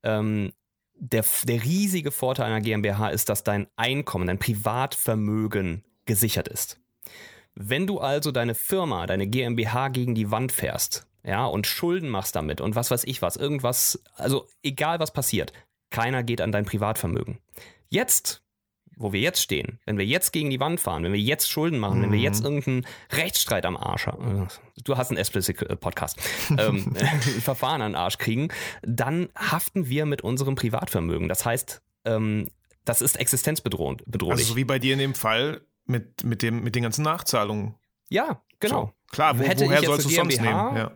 ähm, 0.01 0.53
der, 0.95 1.23
der 1.43 1.63
riesige 1.63 2.09
Vorteil 2.09 2.47
einer 2.47 2.62
GmbH 2.62 3.09
ist, 3.09 3.29
dass 3.29 3.43
dein 3.43 3.67
Einkommen, 3.75 4.25
dein 4.25 4.39
Privatvermögen 4.39 5.83
gesichert 6.05 6.47
ist. 6.47 6.79
Wenn 7.55 7.88
du 7.88 7.99
also 7.99 8.31
deine 8.31 8.55
Firma, 8.55 9.05
deine 9.05 9.27
GmbH 9.27 9.89
gegen 9.89 10.15
die 10.15 10.31
Wand 10.31 10.51
fährst, 10.51 11.05
ja, 11.23 11.45
und 11.45 11.67
Schulden 11.67 12.09
machst 12.09 12.35
damit 12.35 12.62
und 12.62 12.75
was 12.75 12.91
weiß 12.91 13.03
ich 13.03 13.21
was, 13.21 13.35
irgendwas, 13.35 14.01
also 14.15 14.47
egal 14.63 14.99
was 14.99 15.12
passiert, 15.12 15.51
keiner 15.89 16.23
geht 16.23 16.39
an 16.41 16.51
dein 16.51 16.65
Privatvermögen. 16.65 17.39
Jetzt, 17.89 18.41
wo 18.95 19.12
wir 19.12 19.19
jetzt 19.19 19.41
stehen, 19.41 19.79
wenn 19.85 19.97
wir 19.97 20.05
jetzt 20.05 20.31
gegen 20.31 20.49
die 20.49 20.59
Wand 20.59 20.79
fahren, 20.79 21.03
wenn 21.03 21.12
wir 21.13 21.19
jetzt 21.19 21.49
Schulden 21.49 21.79
machen, 21.79 22.01
wenn 22.01 22.12
wir 22.12 22.19
Mhm. 22.19 22.23
jetzt 22.23 22.43
irgendeinen 22.43 22.85
Rechtsstreit 23.12 23.65
am 23.65 23.75
Arsch 23.75 24.07
haben, 24.07 24.47
du 24.85 24.97
hast 24.97 25.09
einen 25.09 25.17
Explicit-Podcast, 25.17 26.17
ähm, 26.57 26.93
ein 26.95 27.21
Verfahren 27.41 27.81
an 27.81 27.91
den 27.91 27.95
Arsch 27.97 28.17
kriegen, 28.17 28.49
dann 28.81 29.29
haften 29.38 29.89
wir 29.89 30.05
mit 30.05 30.21
unserem 30.21 30.55
Privatvermögen. 30.55 31.27
Das 31.27 31.45
heißt, 31.45 31.81
ähm, 32.05 32.47
das 32.85 33.01
ist 33.01 33.17
existenzbedrohlich. 33.19 34.05
Also 34.31 34.43
so 34.43 34.55
wie 34.55 34.63
bei 34.63 34.79
dir 34.79 34.93
in 34.93 34.99
dem 34.99 35.13
Fall 35.15 35.62
mit, 35.89 36.23
mit, 36.23 36.41
dem, 36.41 36.63
mit 36.63 36.75
den 36.75 36.84
ganzen 36.84 37.04
Nachzahlungen. 37.04 37.75
ja, 38.10 38.41
genau. 38.60 38.86
So. 38.86 38.93
Klar, 39.12 39.39
wo, 39.39 39.43
Hätte 39.43 39.65
woher 39.65 39.82
sollst 39.82 40.06
du 40.06 40.10
es 40.10 40.15
sonst 40.15 40.39
nehmen? 40.39 40.75
Ja. 40.75 40.91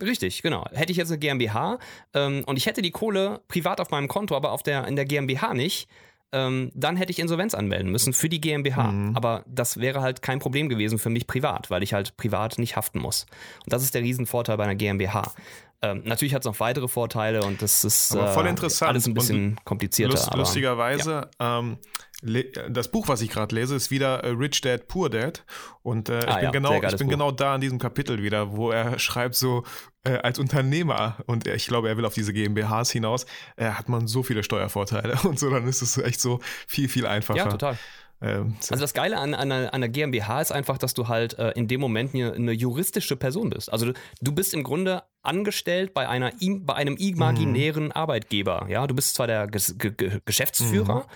Richtig, 0.00 0.42
genau. 0.42 0.66
Hätte 0.72 0.90
ich 0.90 0.98
jetzt 0.98 1.10
eine 1.10 1.18
GmbH 1.18 1.78
ähm, 2.12 2.42
und 2.46 2.56
ich 2.56 2.66
hätte 2.66 2.82
die 2.82 2.90
Kohle 2.90 3.40
privat 3.46 3.80
auf 3.80 3.90
meinem 3.90 4.08
Konto, 4.08 4.36
aber 4.36 4.50
auf 4.50 4.64
der, 4.64 4.88
in 4.88 4.96
der 4.96 5.04
GmbH 5.04 5.54
nicht, 5.54 5.88
ähm, 6.32 6.72
dann 6.74 6.96
hätte 6.96 7.12
ich 7.12 7.18
Insolvenz 7.18 7.54
anmelden 7.54 7.92
müssen 7.92 8.12
für 8.12 8.28
die 8.28 8.40
GmbH. 8.40 8.90
Mhm. 8.90 9.16
Aber 9.16 9.44
das 9.46 9.78
wäre 9.78 10.00
halt 10.00 10.22
kein 10.22 10.40
Problem 10.40 10.68
gewesen 10.68 10.98
für 10.98 11.10
mich 11.10 11.26
privat, 11.26 11.70
weil 11.70 11.82
ich 11.82 11.92
halt 11.92 12.16
privat 12.16 12.58
nicht 12.58 12.74
haften 12.74 12.98
muss. 12.98 13.26
Und 13.64 13.72
das 13.72 13.82
ist 13.82 13.94
der 13.94 14.02
Riesenvorteil 14.02 14.56
bei 14.56 14.64
einer 14.64 14.74
GmbH. 14.74 15.32
Ähm, 15.82 16.02
natürlich 16.04 16.32
hat 16.34 16.42
es 16.42 16.46
noch 16.46 16.60
weitere 16.60 16.86
Vorteile 16.88 17.42
und 17.42 17.60
das 17.60 17.84
ist 17.84 18.12
Aber 18.12 18.28
voll 18.28 18.46
äh, 18.46 18.50
interessant. 18.50 18.90
alles 18.90 19.06
ein 19.06 19.10
Und 19.10 19.14
bisschen 19.14 19.60
komplizierter. 19.64 20.12
Lust, 20.14 20.28
aber, 20.28 20.38
lustigerweise, 20.38 21.28
ähm, 21.40 21.78
le- 22.20 22.52
das 22.70 22.88
Buch, 22.88 23.08
was 23.08 23.20
ich 23.20 23.30
gerade 23.30 23.52
lese, 23.54 23.74
ist 23.74 23.90
wieder 23.90 24.22
äh, 24.22 24.28
Rich 24.28 24.60
Dad, 24.60 24.86
Poor 24.86 25.10
Dad. 25.10 25.44
Und 25.82 26.08
äh, 26.08 26.20
ich 26.20 26.28
Ah 26.28 26.34
bin, 26.36 26.44
ja, 26.44 26.50
genau, 26.52 26.74
ich 26.74 26.80
bin 26.96 27.06
Buch. 27.08 27.10
genau 27.12 27.30
da 27.32 27.56
in 27.56 27.60
diesem 27.60 27.80
Kapitel 27.80 28.22
wieder, 28.22 28.52
wo 28.56 28.70
er 28.70 28.98
schreibt 29.00 29.34
so, 29.34 29.64
äh, 30.04 30.18
als 30.18 30.38
Unternehmer, 30.38 31.16
und 31.26 31.46
ich 31.48 31.66
glaube, 31.66 31.88
er 31.88 31.96
will 31.96 32.04
auf 32.04 32.14
diese 32.14 32.32
GmbHs 32.32 32.90
hinaus, 32.92 33.26
äh, 33.56 33.66
hat 33.70 33.88
man 33.88 34.06
so 34.06 34.22
viele 34.22 34.42
Steuervorteile 34.44 35.16
und 35.24 35.38
so, 35.38 35.50
dann 35.50 35.66
ist 35.66 35.82
es 35.82 35.98
echt 35.98 36.20
so 36.20 36.38
viel, 36.68 36.88
viel 36.88 37.06
einfacher. 37.06 37.38
ja, 37.38 37.48
total. 37.48 37.76
Ähm, 38.22 38.56
Also 38.70 38.80
das 38.80 38.94
Geile 38.94 39.18
an, 39.18 39.34
an, 39.34 39.52
einer, 39.52 39.66
an 39.66 39.74
einer 39.74 39.88
GmbH 39.88 40.40
ist 40.40 40.52
einfach, 40.52 40.78
dass 40.78 40.94
du 40.94 41.08
halt 41.08 41.38
äh, 41.38 41.50
in 41.52 41.68
dem 41.68 41.80
Moment 41.80 42.14
eine, 42.14 42.32
eine 42.32 42.52
juristische 42.52 43.16
Person 43.16 43.50
bist. 43.50 43.72
Also 43.72 43.86
du, 43.86 43.92
du 44.20 44.32
bist 44.32 44.54
im 44.54 44.62
Grunde 44.62 45.02
angestellt 45.22 45.92
bei, 45.94 46.08
einer, 46.08 46.32
bei 46.60 46.74
einem 46.74 46.96
imaginären 46.96 47.92
Arbeitgeber. 47.92 48.66
Ja, 48.68 48.86
du 48.86 48.94
bist 48.94 49.14
zwar 49.14 49.26
der 49.26 49.46
Ges 49.46 49.76
Ge 49.78 49.92
Ge 49.92 50.20
Geschäftsführer, 50.24 51.06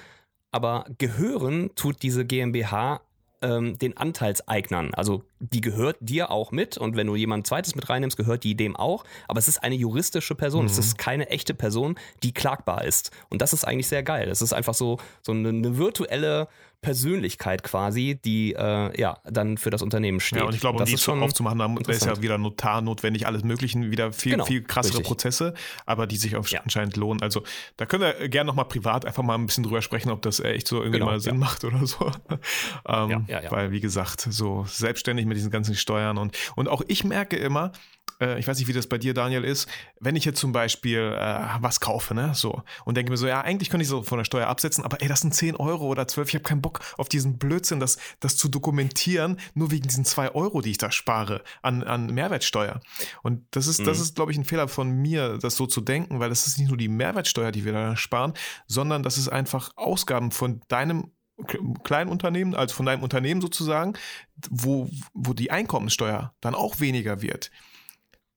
aber 0.51 0.87
gehören 0.99 1.71
tut 1.77 2.03
diese 2.03 2.25
GmbH 2.25 3.01
ähm, 3.42 3.79
den 3.79 3.97
Anteilseignern, 3.97 4.95
also 4.95 5.23
die 5.38 5.61
gehört 5.61 5.96
dir 6.01 6.31
auch 6.31 6.53
mit 6.53 6.79
und 6.79 6.96
wenn 6.96 7.07
du 7.07 7.16
jemand 7.16 7.46
zweites 7.46 7.75
mit 7.75 7.88
reinnimmst, 7.88 8.16
gehört 8.16 8.44
die 8.44 8.57
dem 8.57 8.77
auch. 8.77 9.05
Aber 9.29 9.38
es 9.38 9.49
ist 9.49 9.62
eine 9.62 9.75
juristische 9.75 10.35
Person. 10.35 10.62
Mhm. 10.62 10.70
Es 10.70 10.79
ist 10.79 10.99
keine 10.99 11.29
echte 11.29 11.55
Person, 11.55 11.96
die 12.22 12.33
klagbar 12.33 12.85
ist. 12.85 13.11
Und 13.29 13.42
das 13.42 13.53
ist 13.53 13.64
eigentlich 13.64 13.88
sehr 13.88 14.03
geil. 14.03 14.29
Es 14.29 14.42
ist 14.42 14.53
einfach 14.53 14.75
so, 14.75 14.99
so 15.22 15.33
eine, 15.33 15.49
eine 15.49 15.77
virtuelle 15.77 16.49
Persönlichkeit 16.87 17.64
quasi, 17.64 18.20
die 18.25 18.53
äh, 18.53 19.01
ja 19.01 19.18
dann 19.25 19.59
für 19.59 19.70
das 19.70 19.83
Unternehmen 19.83 20.20
steht. 20.20 20.38
Ja, 20.38 20.44
und 20.44 20.55
ich 20.55 20.61
glaube, 20.61 20.79
um 20.79 20.85
die 20.85 20.94
zu 20.94 21.12
aufzumachen, 21.12 21.59
da 21.59 21.92
ist 21.92 22.07
ja 22.07 22.22
wieder 22.22 22.38
Notar 22.38 22.81
notwendig, 22.81 23.27
alles 23.27 23.42
Mögliche, 23.42 23.81
wieder 23.90 24.12
viel, 24.12 24.33
genau, 24.33 24.44
viel 24.44 24.62
krassere 24.62 24.99
richtig. 24.99 25.09
Prozesse, 25.09 25.55
aber 25.85 26.07
die 26.07 26.16
sich 26.16 26.33
ja. 26.33 26.61
anscheinend 26.62 26.96
lohnen. 26.96 27.22
Also 27.22 27.42
da 27.77 27.87
können 27.87 28.03
wir 28.03 28.29
gerne 28.29 28.46
nochmal 28.46 28.66
privat 28.66 29.05
einfach 29.05 29.25
mal 29.25 29.35
ein 29.35 29.46
bisschen 29.46 29.64
drüber 29.64 29.83
sprechen, 29.83 30.11
ob 30.11 30.22
das 30.22 30.38
echt 30.38 30.68
so 30.68 30.77
irgendwie 30.77 31.01
genau, 31.01 31.11
mal 31.11 31.18
Sinn 31.18 31.35
ja. 31.35 31.40
macht 31.40 31.64
oder 31.64 31.85
so. 31.87 32.12
ähm, 32.88 33.25
ja, 33.27 33.51
Weil, 33.51 33.72
wie 33.72 33.81
gesagt, 33.81 34.20
so 34.20 34.64
selbstständig 34.68 35.26
mit 35.27 35.37
diesen 35.37 35.51
ganzen 35.51 35.75
Steuern 35.75 36.19
und, 36.19 36.37
und 36.57 36.69
auch 36.69 36.83
ich 36.87 37.05
merke 37.05 37.37
immer, 37.37 37.73
äh, 38.21 38.39
ich 38.39 38.47
weiß 38.47 38.59
nicht, 38.59 38.69
wie 38.69 38.73
das 38.73 38.87
bei 38.87 38.99
dir, 38.99 39.15
Daniel, 39.15 39.45
ist, 39.45 39.69
wenn 40.01 40.17
ich 40.17 40.25
jetzt 40.25 40.41
zum 40.41 40.53
Beispiel 40.53 41.17
äh, 41.19 41.41
was 41.61 41.81
kaufe, 41.81 42.15
ne, 42.15 42.33
so, 42.35 42.62
und 42.85 42.97
denke 42.97 43.11
mir 43.11 43.17
so, 43.17 43.27
ja, 43.27 43.41
eigentlich 43.41 43.71
könnte 43.71 43.83
ich 43.83 43.89
so 43.89 44.03
von 44.03 44.19
der 44.19 44.25
Steuer 44.25 44.47
absetzen, 44.47 44.85
aber 44.85 45.01
ey, 45.03 45.09
das 45.09 45.21
sind 45.21 45.35
10 45.35 45.57
Euro 45.57 45.87
oder 45.87 46.07
12, 46.07 46.29
ich 46.29 46.35
habe 46.35 46.45
keinen 46.45 46.62
Bock 46.62 46.81
auf 46.97 47.09
diesen 47.09 47.39
Blödsinn, 47.39 47.81
das, 47.81 47.99
das 48.21 48.37
zu 48.37 48.49
dokumentieren, 48.49 49.39
nur 49.55 49.71
wegen 49.71 49.87
diesen 49.87 50.05
2 50.05 50.35
Euro, 50.35 50.61
die 50.61 50.71
ich 50.71 50.79
da 50.79 50.91
spare 50.91 51.43
an, 51.62 51.83
an 51.83 52.07
Mehrwertsteuer. 52.07 52.81
Und 53.23 53.45
das 53.51 53.67
ist, 53.67 53.81
mhm. 53.81 53.85
das 53.85 54.01
ist, 54.01 54.17
glaube 54.17 54.33
ich, 54.33 54.39
ein 54.39 54.45
Fehler 54.45 54.69
von 54.69 54.91
mir, 54.91 55.39
das 55.39 55.57
so 55.57 55.67
zu 55.67 55.81
denken, 55.81 56.21
weil 56.21 56.29
das 56.29 56.47
ist 56.47 56.59
nicht 56.59 56.69
nur 56.69 56.79
die 56.79 56.89
Mehrwertsteuer, 56.89 57.53
die 57.53 57.65
wir 57.65 57.73
da 57.73 57.97
sparen, 57.97 58.35
sondern 58.67 59.03
das 59.03 59.19
ist 59.19 59.29
einfach 59.29 59.71
Ausgaben 59.77 60.31
von 60.31 60.61
deinem 60.69 61.12
kleinen 61.85 62.11
Unternehmen, 62.11 62.55
also 62.55 62.75
von 62.75 62.87
deinem 62.87 63.03
Unternehmen 63.03 63.40
sozusagen, 63.40 63.94
wo, 64.51 64.88
wo 65.12 65.35
die 65.35 65.51
Einkommenssteuer 65.51 66.35
dann 66.40 66.55
auch 66.55 66.81
weniger 66.81 67.22
wird. 67.22 67.51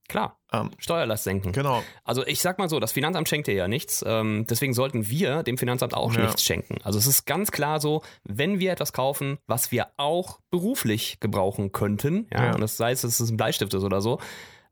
Klar, 0.10 0.40
ähm, 0.52 0.72
Steuerlast 0.80 1.24
senken. 1.24 1.52
Genau. 1.52 1.84
Also 2.04 2.26
ich 2.26 2.42
sag 2.42 2.58
mal 2.58 2.68
so, 2.68 2.80
das 2.80 2.92
Finanzamt 2.92 3.30
schenkt 3.30 3.48
dir 3.48 3.54
ja 3.54 3.68
nichts. 3.68 4.04
Ähm, 4.06 4.48
deswegen 4.50 4.74
sollten 4.74 5.08
wir 5.08 5.44
dem 5.44 5.58
Finanzamt 5.60 5.94
auch 5.94 6.14
ja. 6.16 6.26
nichts 6.26 6.44
schenken. 6.44 6.78
Also 6.84 6.98
es 6.98 7.06
ist 7.06 7.26
ganz 7.26 7.52
klar 7.52 7.80
so, 7.80 8.02
wenn 8.24 8.60
wir 8.60 8.72
etwas 8.72 8.92
kaufen, 8.92 9.38
was 9.46 9.72
wir 9.72 9.90
auch 9.98 10.40
beruflich 10.50 11.20
gebrauchen 11.20 11.72
könnten, 11.72 12.28
ja, 12.34 12.46
ja. 12.46 12.56
und 12.56 12.62
das 12.62 12.76
sei 12.76 12.92
es, 12.92 13.02
dass 13.02 13.20
es 13.20 13.30
ein 13.30 13.38
Bleistift 13.38 13.72
ist 13.76 13.84
oder 13.84 14.02
so, 14.02 14.20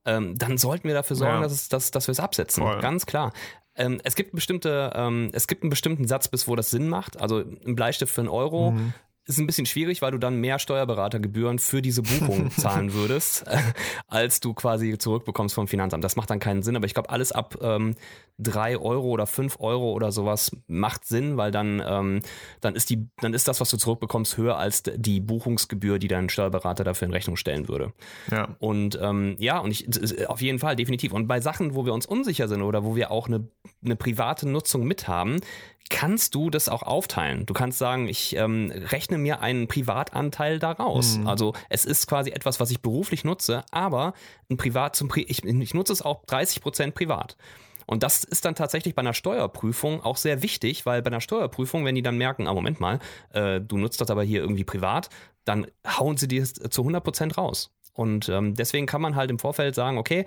ähm, 0.06 0.36
dann 0.40 0.58
sollten 0.58 0.88
wir 0.88 0.96
dafür 0.96 1.16
sorgen, 1.16 1.36
ja. 1.36 1.42
dass, 1.42 1.52
es, 1.52 1.70
dass, 1.70 1.92
dass 1.92 2.08
wir 2.08 2.14
es 2.14 2.20
absetzen. 2.20 2.64
Voll. 2.64 2.82
Ganz 2.82 3.06
klar. 3.06 3.32
Ähm, 3.78 4.02
es 4.04 4.16
gibt 4.16 4.34
bestimmte, 4.34 4.92
ähm, 4.96 5.30
es 5.34 5.48
gibt 5.48 5.64
einen 5.64 5.70
bestimmten 5.70 6.08
Satz, 6.08 6.28
bis 6.28 6.48
wo 6.48 6.56
das 6.56 6.70
Sinn 6.70 6.90
macht. 6.90 7.20
Also 7.20 7.44
ein 7.66 7.76
Bleistift 7.76 8.14
für 8.14 8.22
einen 8.22 8.30
Euro 8.30 8.72
mhm 8.72 8.94
ist 9.28 9.40
ein 9.40 9.48
bisschen 9.48 9.66
schwierig, 9.66 10.02
weil 10.02 10.12
du 10.12 10.18
dann 10.18 10.40
mehr 10.40 10.60
Steuerberatergebühren 10.60 11.60
für 11.60 11.82
diese 11.82 12.02
Buchung 12.02 12.52
zahlen 12.58 12.94
würdest, 12.94 13.46
als 14.08 14.40
du 14.40 14.54
quasi 14.54 14.98
zurückbekommst 14.98 15.54
vom 15.54 15.68
Finanzamt. 15.68 16.04
Das 16.04 16.16
macht 16.16 16.30
dann 16.30 16.40
keinen 16.40 16.64
Sinn, 16.64 16.76
aber 16.76 16.86
ich 16.86 16.94
glaube, 16.94 17.10
alles 17.10 17.32
ab 17.32 17.58
ähm, 17.62 17.96
3 18.40 18.78
Euro 18.78 19.08
oder 19.08 19.26
5 19.26 19.60
Euro 19.60 19.92
oder 19.92 20.12
sowas 20.12 20.52
macht 20.68 21.06
Sinn, 21.06 21.38
weil 21.38 21.52
dann, 21.52 21.82
ähm, 21.86 22.22
dann, 22.62 22.76
ist 22.76 22.90
die, 22.90 23.10
dann 23.20 23.34
ist 23.34 23.48
das, 23.48 23.60
was 23.60 23.70
du 23.70 23.78
zurückbekommst, 23.78 24.38
höher 24.38 24.58
als 24.58 24.84
die 24.84 25.20
Buchungsgebühr, 25.20 25.98
die 25.98 26.08
dein 26.08 26.30
Steuerberater 26.30 26.84
dafür 26.84 27.08
in 27.08 27.14
Rechnung 27.14 27.36
stellen 27.36 27.68
würde. 27.68 27.94
Ja. 28.32 28.56
Und 28.60 28.98
ähm, 29.02 29.36
ja, 29.40 29.58
und 29.58 29.72
ich, 29.72 30.28
auf 30.30 30.42
jeden 30.42 30.60
Fall, 30.60 30.76
definitiv. 30.76 31.14
Und 31.14 31.28
bei 31.28 31.42
Sachen, 31.42 31.74
wo 31.74 31.86
wir 31.86 31.94
uns 31.94 32.06
unsicher 32.06 32.48
sind 32.48 32.62
oder 32.62 32.84
wo 32.84 32.96
wir 32.96 33.10
auch 33.10 33.28
eine, 33.28 33.48
eine 33.84 33.96
private 33.96 34.48
Nutzung 34.48 34.86
mit 34.86 35.08
haben, 35.08 35.40
kannst 35.90 36.36
du 36.36 36.50
das 36.50 36.70
auch 36.70 36.84
aufteilen. 36.84 37.46
Du 37.46 37.54
kannst 37.54 37.78
sagen, 37.78 38.08
ich 38.08 38.36
ähm, 38.36 38.72
rechne 38.72 39.18
mir 39.18 39.42
einen 39.42 39.68
Privatanteil 39.68 40.60
daraus. 40.60 41.18
Mhm. 41.18 41.28
Also 41.28 41.54
es 41.70 41.86
ist 41.86 42.08
quasi 42.08 42.32
etwas, 42.32 42.60
was 42.60 42.72
ich 42.72 42.82
beruflich 42.82 43.24
nutze, 43.24 43.64
aber 43.72 44.14
ein 44.50 44.58
Privat 44.58 44.96
zum 44.96 45.08
Pri 45.08 45.24
ich, 45.28 45.44
ich 45.44 45.74
nutze 45.74 45.94
es 45.94 46.02
auch 46.02 46.26
30 46.26 46.62
Prozent 46.62 46.96
privat. 46.96 47.38
Und 47.86 48.04
das 48.04 48.26
ist 48.26 48.44
dann 48.44 48.54
tatsächlich 48.54 48.96
bei 48.96 49.00
einer 49.00 49.14
Steuerprüfung 49.14 50.04
auch 50.04 50.18
sehr 50.18 50.44
wichtig, 50.44 50.86
weil 50.86 51.02
bei 51.02 51.08
einer 51.08 51.22
Steuerprüfung, 51.22 51.86
wenn 51.86 51.96
die 51.96 52.02
dann 52.02 52.18
merken, 52.18 52.46
ah, 52.48 52.54
Moment 52.54 52.82
mal, 52.82 53.00
äh, 53.32 53.62
du 53.62 53.78
nutzt 53.78 54.02
das 54.02 54.12
aber 54.12 54.24
hier 54.24 54.42
irgendwie 54.42 54.66
privat, 54.66 55.10
dann 55.46 55.68
hauen 55.86 56.18
sie 56.18 56.28
dir 56.28 56.44
zu 56.44 56.82
100 56.82 57.02
Prozent 57.02 57.38
raus. 57.38 57.74
Und 57.94 58.28
ähm, 58.30 58.54
deswegen 58.54 58.86
kann 58.86 59.02
man 59.02 59.16
halt 59.16 59.32
im 59.32 59.40
Vorfeld 59.40 59.74
sagen, 59.74 59.98
okay, 59.98 60.26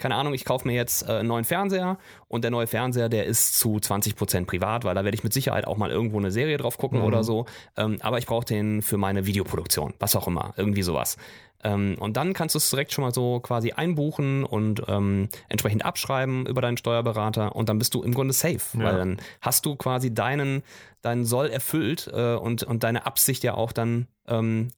keine 0.00 0.16
Ahnung, 0.16 0.34
ich 0.34 0.44
kaufe 0.44 0.66
mir 0.66 0.74
jetzt 0.74 1.08
äh, 1.08 1.18
einen 1.18 1.28
neuen 1.28 1.44
Fernseher 1.44 1.98
und 2.26 2.42
der 2.42 2.50
neue 2.50 2.66
Fernseher, 2.66 3.08
der 3.08 3.26
ist 3.26 3.58
zu 3.58 3.76
20% 3.76 4.46
privat, 4.46 4.84
weil 4.84 4.94
da 4.94 5.04
werde 5.04 5.14
ich 5.14 5.22
mit 5.22 5.32
Sicherheit 5.32 5.66
auch 5.66 5.76
mal 5.76 5.90
irgendwo 5.90 6.18
eine 6.18 6.30
Serie 6.30 6.56
drauf 6.56 6.78
gucken 6.78 7.00
mhm. 7.00 7.04
oder 7.04 7.22
so. 7.22 7.46
Ähm, 7.76 7.98
aber 8.00 8.18
ich 8.18 8.26
brauche 8.26 8.46
den 8.46 8.82
für 8.82 8.96
meine 8.96 9.26
Videoproduktion, 9.26 9.94
was 10.00 10.16
auch 10.16 10.26
immer, 10.26 10.54
irgendwie 10.56 10.82
sowas. 10.82 11.16
Ähm, 11.62 11.96
und 12.00 12.16
dann 12.16 12.32
kannst 12.32 12.54
du 12.54 12.58
es 12.58 12.70
direkt 12.70 12.92
schon 12.92 13.04
mal 13.04 13.12
so 13.12 13.40
quasi 13.40 13.72
einbuchen 13.72 14.44
und 14.44 14.82
ähm, 14.88 15.28
entsprechend 15.48 15.84
abschreiben 15.84 16.46
über 16.46 16.62
deinen 16.62 16.78
Steuerberater 16.78 17.54
und 17.54 17.68
dann 17.68 17.78
bist 17.78 17.94
du 17.94 18.02
im 18.02 18.14
Grunde 18.14 18.32
safe, 18.32 18.78
ja. 18.78 18.84
weil 18.84 18.96
dann 18.96 19.16
hast 19.42 19.66
du 19.66 19.76
quasi 19.76 20.14
deinen, 20.14 20.62
deinen 21.02 21.26
Soll 21.26 21.48
erfüllt 21.48 22.10
äh, 22.12 22.34
und, 22.34 22.62
und 22.62 22.82
deine 22.82 23.04
Absicht 23.04 23.44
ja 23.44 23.54
auch 23.54 23.72
dann 23.72 24.06
ähm, 24.26 24.70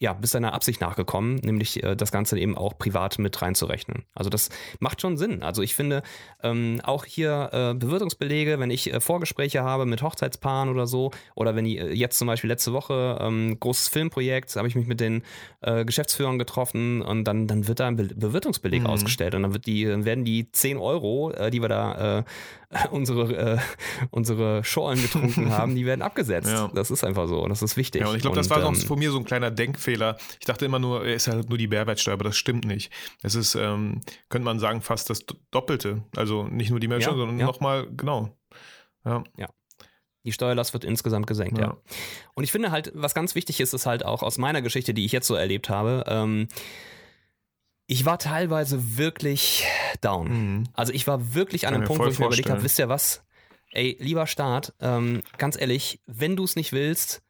ja, 0.00 0.14
bist 0.14 0.34
deiner 0.34 0.54
Absicht 0.54 0.80
nachgekommen, 0.80 1.36
nämlich 1.36 1.82
äh, 1.82 1.94
das 1.94 2.10
Ganze 2.10 2.38
eben 2.38 2.56
auch 2.56 2.78
privat 2.78 3.18
mit 3.18 3.40
reinzurechnen. 3.40 4.04
Also 4.14 4.30
das 4.30 4.48
macht 4.78 5.02
schon 5.02 5.18
Sinn. 5.18 5.42
Also 5.42 5.60
ich 5.60 5.74
finde 5.74 6.02
ähm, 6.42 6.80
auch 6.82 7.04
hier 7.04 7.50
äh, 7.52 7.74
Bewirtungsbelege, 7.74 8.58
wenn 8.58 8.70
ich 8.70 8.92
äh, 8.92 9.00
Vorgespräche 9.00 9.62
habe 9.62 9.84
mit 9.84 10.00
Hochzeitspaaren 10.00 10.70
oder 10.70 10.86
so, 10.86 11.10
oder 11.34 11.54
wenn 11.54 11.66
ich 11.66 11.78
äh, 11.78 11.92
jetzt 11.92 12.18
zum 12.18 12.28
Beispiel 12.28 12.48
letzte 12.48 12.72
Woche 12.72 13.18
ähm, 13.20 13.60
großes 13.60 13.88
Filmprojekt, 13.88 14.56
habe 14.56 14.66
ich 14.66 14.74
mich 14.74 14.86
mit 14.86 15.00
den 15.00 15.22
äh, 15.60 15.84
Geschäftsführern 15.84 16.38
getroffen 16.38 17.02
und 17.02 17.24
dann, 17.24 17.46
dann 17.46 17.68
wird 17.68 17.80
da 17.80 17.86
ein 17.86 17.96
Be 17.96 18.08
Bewirtungsbeleg 18.14 18.80
mhm. 18.80 18.86
ausgestellt 18.86 19.34
und 19.34 19.42
dann 19.42 19.52
wird 19.52 19.66
die, 19.66 19.86
werden 19.86 20.24
die 20.24 20.50
10 20.50 20.78
Euro, 20.78 21.30
äh, 21.32 21.50
die 21.50 21.60
wir 21.60 21.68
da 21.68 22.24
unsere, 22.90 23.54
äh, 23.54 23.58
unsere 24.10 24.62
Schorlen 24.62 25.02
getrunken 25.02 25.50
haben, 25.56 25.74
die 25.74 25.86
werden 25.86 26.02
abgesetzt. 26.02 26.48
Ja. 26.48 26.70
Das 26.72 26.90
ist 26.90 27.02
einfach 27.02 27.26
so. 27.26 27.46
Das 27.48 27.62
ist 27.62 27.76
wichtig. 27.76 28.02
Ja, 28.02 28.08
und 28.08 28.16
ich 28.16 28.22
glaube, 28.22 28.36
das 28.36 28.48
war 28.48 28.62
ähm, 28.62 28.76
von 28.76 28.98
mir 28.98 29.10
so 29.10 29.18
ein 29.18 29.24
kleiner 29.24 29.50
Denkfehler. 29.50 29.89
Ich 29.94 30.46
dachte 30.46 30.64
immer 30.64 30.78
nur, 30.78 31.04
es 31.04 31.26
ist 31.26 31.32
halt 31.32 31.48
nur 31.48 31.58
die 31.58 31.68
Mehrwertsteuer, 31.68 32.14
aber 32.14 32.24
das 32.24 32.36
stimmt 32.36 32.64
nicht. 32.64 32.92
Es 33.22 33.34
ist, 33.34 33.54
ähm, 33.54 34.00
könnte 34.28 34.44
man 34.44 34.58
sagen, 34.58 34.82
fast 34.82 35.10
das 35.10 35.24
Doppelte. 35.50 36.02
Also 36.16 36.44
nicht 36.44 36.70
nur 36.70 36.80
die 36.80 36.88
Mehrwertsteuer, 36.88 37.14
ja, 37.14 37.20
sondern 37.20 37.38
ja. 37.38 37.46
nochmal, 37.46 37.88
genau. 37.96 38.36
Ja. 39.04 39.24
ja. 39.36 39.48
Die 40.24 40.32
Steuerlast 40.32 40.74
wird 40.74 40.84
insgesamt 40.84 41.26
gesenkt, 41.26 41.58
ja. 41.58 41.68
ja. 41.68 41.76
Und 42.34 42.44
ich 42.44 42.52
finde 42.52 42.70
halt, 42.70 42.92
was 42.94 43.14
ganz 43.14 43.34
wichtig 43.34 43.60
ist, 43.60 43.72
ist 43.72 43.86
halt 43.86 44.04
auch 44.04 44.22
aus 44.22 44.36
meiner 44.36 44.60
Geschichte, 44.60 44.92
die 44.92 45.04
ich 45.04 45.12
jetzt 45.12 45.26
so 45.26 45.34
erlebt 45.34 45.70
habe, 45.70 46.04
ähm, 46.06 46.48
ich 47.86 48.04
war 48.04 48.18
teilweise 48.18 48.98
wirklich 48.98 49.64
down. 50.00 50.28
Mhm. 50.28 50.64
Also 50.74 50.92
ich 50.92 51.06
war 51.06 51.34
wirklich 51.34 51.66
an 51.66 51.74
einem 51.74 51.84
Punkt, 51.84 52.04
wo 52.04 52.08
ich 52.08 52.18
mir 52.18 52.26
überlegt 52.26 52.50
habe, 52.50 52.62
wisst 52.62 52.78
ihr 52.78 52.88
was? 52.88 53.24
Ey, 53.72 53.96
lieber 53.98 54.26
Staat, 54.26 54.74
ähm, 54.80 55.22
ganz 55.38 55.58
ehrlich, 55.60 56.00
wenn 56.06 56.36
du 56.36 56.44
es 56.44 56.54
nicht 56.54 56.72
willst, 56.72 57.22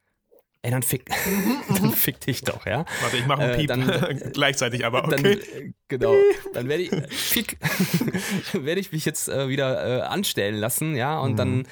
ey, 0.62 0.70
dann 0.70 0.82
fick, 0.82 1.10
dann 1.68 1.92
fick 1.92 2.20
dich 2.20 2.42
doch, 2.42 2.66
ja. 2.66 2.84
Warte, 3.00 3.16
ich 3.16 3.26
mache 3.26 3.42
einen 3.42 3.52
äh, 3.52 3.56
Piep 3.56 3.68
dann, 3.68 4.30
gleichzeitig, 4.32 4.84
aber 4.84 5.04
okay. 5.04 5.16
Dann, 5.16 5.24
äh, 5.24 5.72
genau, 5.88 6.14
dann 6.52 6.68
werde 6.68 6.82
ich, 6.82 6.90
fick, 7.10 7.58
werde 8.52 8.80
ich 8.80 8.92
mich 8.92 9.04
jetzt 9.04 9.28
äh, 9.28 9.48
wieder 9.48 9.98
äh, 9.98 10.02
anstellen 10.02 10.56
lassen, 10.56 10.96
ja, 10.96 11.18
und 11.18 11.32
mhm. 11.32 11.36
dann, 11.36 11.66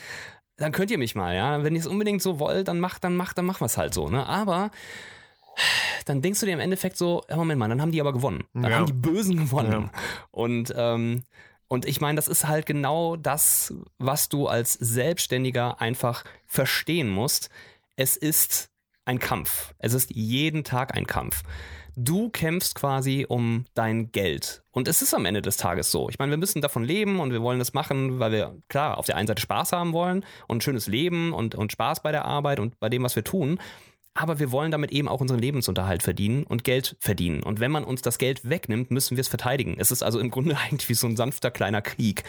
dann 0.57 0.73
könnt 0.73 0.91
ihr 0.91 0.99
mich 0.99 1.15
mal, 1.15 1.35
ja. 1.35 1.63
Wenn 1.63 1.75
ihr 1.75 1.81
es 1.81 1.87
unbedingt 1.87 2.23
so 2.23 2.39
wollt, 2.39 2.69
dann 2.69 2.81
macht, 2.81 3.05
dann 3.05 3.17
macht, 3.17 3.39
dann 3.39 3.47
machen 3.47 3.61
wir 3.61 3.67
es 3.67 3.77
halt 3.77 3.95
so, 3.95 4.09
ne. 4.09 4.27
Aber 4.27 4.71
dann 6.07 6.23
denkst 6.23 6.41
du 6.41 6.47
dir 6.47 6.53
im 6.53 6.61
Endeffekt 6.61 6.97
so, 6.97 7.25
ja, 7.29 7.37
Moment 7.37 7.59
mal, 7.59 7.69
dann 7.69 7.83
haben 7.83 7.93
die 7.93 8.01
aber 8.01 8.13
gewonnen. 8.13 8.45
Dann 8.55 8.71
ja. 8.71 8.79
haben 8.79 8.87
die 8.87 8.93
Bösen 8.93 9.37
gewonnen. 9.37 9.91
Ja. 9.93 10.01
Und, 10.31 10.73
ähm, 10.77 11.25
und 11.69 11.85
ich 11.85 12.01
meine, 12.01 12.17
das 12.17 12.29
ist 12.29 12.49
halt 12.49 12.65
genau 12.65 13.17
das, 13.17 13.75
was 13.99 14.31
du 14.31 14.47
als 14.47 14.73
Selbstständiger 14.73 15.83
einfach 15.83 16.25
verstehen 16.47 17.11
musst. 17.11 17.51
Es 17.95 18.17
ist 18.17 18.71
ein 19.09 19.19
Kampf. 19.19 19.75
Es 19.79 19.95
ist 19.95 20.11
jeden 20.15 20.63
Tag 20.65 20.95
ein 20.95 21.07
Kampf. 21.07 21.43
Du 21.97 22.29
kämpfst 22.29 22.77
quasi 22.77 23.27
um 23.29 23.65
dein 23.75 24.13
Geld. 24.13 24.63
Und 24.71 24.87
es 24.87 25.03
ist 25.03 25.15
am 25.15 25.25
Ende 25.25 25.43
des 25.43 25.57
Tages 25.57 25.91
so. 25.91 26.09
Ich 26.11 26.19
meine, 26.21 26.31
wir 26.31 26.37
müssen 26.37 26.63
davon 26.63 26.85
leben 26.85 27.19
und 27.19 27.33
wir 27.33 27.43
wollen 27.43 27.59
das 27.59 27.73
machen, 27.73 28.21
weil 28.21 28.31
wir, 28.31 28.57
klar, 28.69 28.99
auf 28.99 29.07
der 29.07 29.17
einen 29.17 29.27
Seite 29.27 29.43
Spaß 29.43 29.73
haben 29.73 29.93
wollen 29.93 30.25
und 30.47 30.59
ein 30.59 30.61
schönes 30.61 30.87
Leben 30.87 31.33
und, 31.33 31.57
und 31.57 31.73
Spaß 31.73 32.03
bei 32.03 32.13
der 32.13 32.25
Arbeit 32.25 32.61
und 32.61 32.79
bei 32.79 32.89
dem, 32.89 33.03
was 33.03 33.17
wir 33.17 33.25
tun 33.25 33.59
aber 34.19 34.41
wir 34.41 34.51
wollen 34.51 34.73
damit 34.73 34.91
eben 34.91 35.07
auch 35.07 35.21
unseren 35.21 35.39
Lebensunterhalt 35.39 36.03
verdienen 36.03 36.43
und 36.43 36.65
Geld 36.65 36.97
verdienen. 36.99 37.41
Und 37.45 37.61
wenn 37.61 37.71
man 37.71 37.85
uns 37.85 38.03
das 38.03 38.19
Geld 38.19 38.49
wegnimmt, 38.49 38.91
müssen 38.91 39.17
wir 39.17 39.21
es 39.21 39.29
verteidigen. 39.29 39.77
Es 39.79 39.93
ist 39.93 40.03
also 40.03 40.19
im 40.19 40.31
Grunde 40.31 40.57
eigentlich 40.71 40.89
wie 40.89 40.95
so 40.95 41.07
ein 41.07 41.17
sanfter 41.17 41.53
kleiner 41.53 41.83
Krieg, 41.83 42.25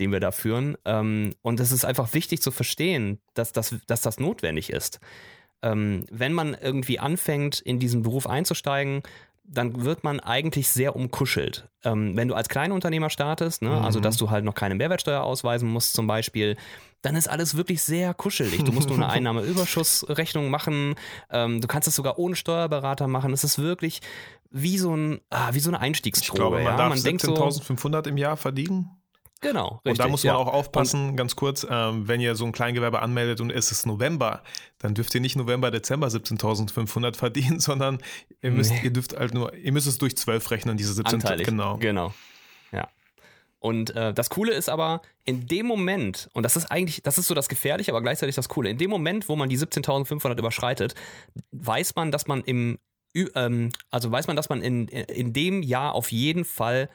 den 0.00 0.10
wir 0.10 0.20
da 0.20 0.30
führen. 0.30 0.78
Ähm, 0.86 1.34
und 1.42 1.60
es 1.60 1.70
ist 1.70 1.84
einfach 1.84 2.14
wichtig 2.14 2.40
zu 2.40 2.50
verstehen, 2.50 3.20
dass 3.34 3.52
das, 3.52 3.76
dass 3.86 4.00
das 4.00 4.18
notwendig 4.18 4.70
ist. 4.70 5.00
Ähm, 5.64 6.04
wenn 6.10 6.34
man 6.34 6.54
irgendwie 6.60 6.98
anfängt, 6.98 7.58
in 7.60 7.78
diesen 7.80 8.02
Beruf 8.02 8.28
einzusteigen, 8.28 9.02
dann 9.46 9.84
wird 9.84 10.04
man 10.04 10.20
eigentlich 10.20 10.68
sehr 10.68 10.94
umkuschelt. 10.94 11.68
Ähm, 11.84 12.16
wenn 12.16 12.28
du 12.28 12.34
als 12.34 12.48
Kleinunternehmer 12.48 13.10
startest, 13.10 13.62
ne, 13.62 13.70
also 13.70 13.80
mhm. 13.80 13.86
also 13.86 14.00
dass 14.00 14.16
du 14.16 14.30
halt 14.30 14.44
noch 14.44 14.54
keine 14.54 14.74
Mehrwertsteuer 14.74 15.22
ausweisen 15.22 15.68
musst 15.68 15.94
zum 15.94 16.06
Beispiel, 16.06 16.56
dann 17.02 17.16
ist 17.16 17.28
alles 17.28 17.56
wirklich 17.56 17.82
sehr 17.82 18.14
kuschelig. 18.14 18.64
Du 18.64 18.72
musst 18.72 18.88
nur 18.88 18.96
eine 18.96 19.08
Einnahmeüberschussrechnung 19.10 20.50
machen. 20.50 20.94
Ähm, 21.30 21.60
du 21.60 21.68
kannst 21.68 21.88
es 21.88 21.94
sogar 21.94 22.18
ohne 22.18 22.36
Steuerberater 22.36 23.08
machen. 23.08 23.32
Es 23.32 23.44
ist 23.44 23.58
wirklich 23.58 24.00
wie 24.50 24.78
so, 24.78 24.94
ein, 24.94 25.20
ah, 25.30 25.52
wie 25.52 25.60
so 25.60 25.70
eine 25.70 25.80
Einstiegsdroge. 25.80 26.32
Ich 26.32 26.40
glaube, 26.40 26.56
man 26.56 26.64
ja? 26.64 26.76
darf 26.76 26.88
man 26.88 27.02
denkt 27.02 27.22
so, 27.22 27.34
17.500 27.34 28.08
im 28.08 28.16
Jahr 28.16 28.36
verdienen. 28.36 28.90
Genau, 29.40 29.80
richtig. 29.84 29.90
Und 29.90 29.98
da 29.98 30.08
muss 30.08 30.24
man 30.24 30.34
ja. 30.34 30.38
auch 30.38 30.52
aufpassen, 30.52 31.16
ganz 31.16 31.36
kurz, 31.36 31.66
ähm, 31.68 32.08
wenn 32.08 32.20
ihr 32.20 32.34
so 32.34 32.44
ein 32.44 32.52
Kleingewerbe 32.52 33.00
anmeldet 33.00 33.40
und 33.40 33.50
es 33.50 33.70
ist 33.72 33.86
November, 33.86 34.42
dann 34.78 34.94
dürft 34.94 35.14
ihr 35.14 35.20
nicht 35.20 35.36
November, 35.36 35.70
Dezember 35.70 36.08
17.500 36.08 37.16
verdienen, 37.16 37.60
sondern 37.60 37.98
ihr 38.42 38.50
müsst, 38.50 38.70
Nee. 38.72 38.80
ihr 38.84 38.92
dürft 38.92 39.16
halt 39.16 39.34
nur, 39.34 39.54
ihr 39.54 39.72
müsst 39.72 39.86
es 39.86 39.98
durch 39.98 40.16
12 40.16 40.50
rechnen, 40.50 40.76
diese 40.76 41.00
17.000. 41.00 41.14
Anteilig. 41.14 41.46
Genau. 41.46 41.76
Genau. 41.78 42.14
Ja. 42.72 42.88
Und 43.60 43.96
äh, 43.96 44.12
das 44.12 44.28
Coole 44.28 44.52
ist 44.52 44.68
aber, 44.68 45.00
in 45.24 45.46
dem 45.46 45.64
Moment, 45.64 46.28
und 46.34 46.42
das 46.42 46.54
ist 46.56 46.70
eigentlich, 46.70 47.02
das 47.02 47.16
ist 47.16 47.28
so 47.28 47.34
das 47.34 47.48
Gefährliche, 47.48 47.92
aber 47.92 48.02
gleichzeitig 48.02 48.34
das 48.34 48.50
Coole, 48.50 48.68
in 48.68 48.76
dem 48.76 48.90
Moment, 48.90 49.28
wo 49.28 49.36
man 49.36 49.48
die 49.48 49.58
17.500 49.58 50.38
überschreitet, 50.38 50.94
weiß 51.52 51.94
man, 51.96 52.10
dass 52.10 52.26
man 52.26 52.42
im, 52.42 52.78
ähm, 53.34 53.70
also 53.90 54.10
weiß 54.12 54.26
man, 54.26 54.36
dass 54.36 54.50
man 54.50 54.60
in, 54.60 54.88
in 54.88 55.32
dem 55.32 55.62
Jahr 55.62 55.94
auf 55.94 56.12
jeden 56.12 56.44
Fall 56.44 56.90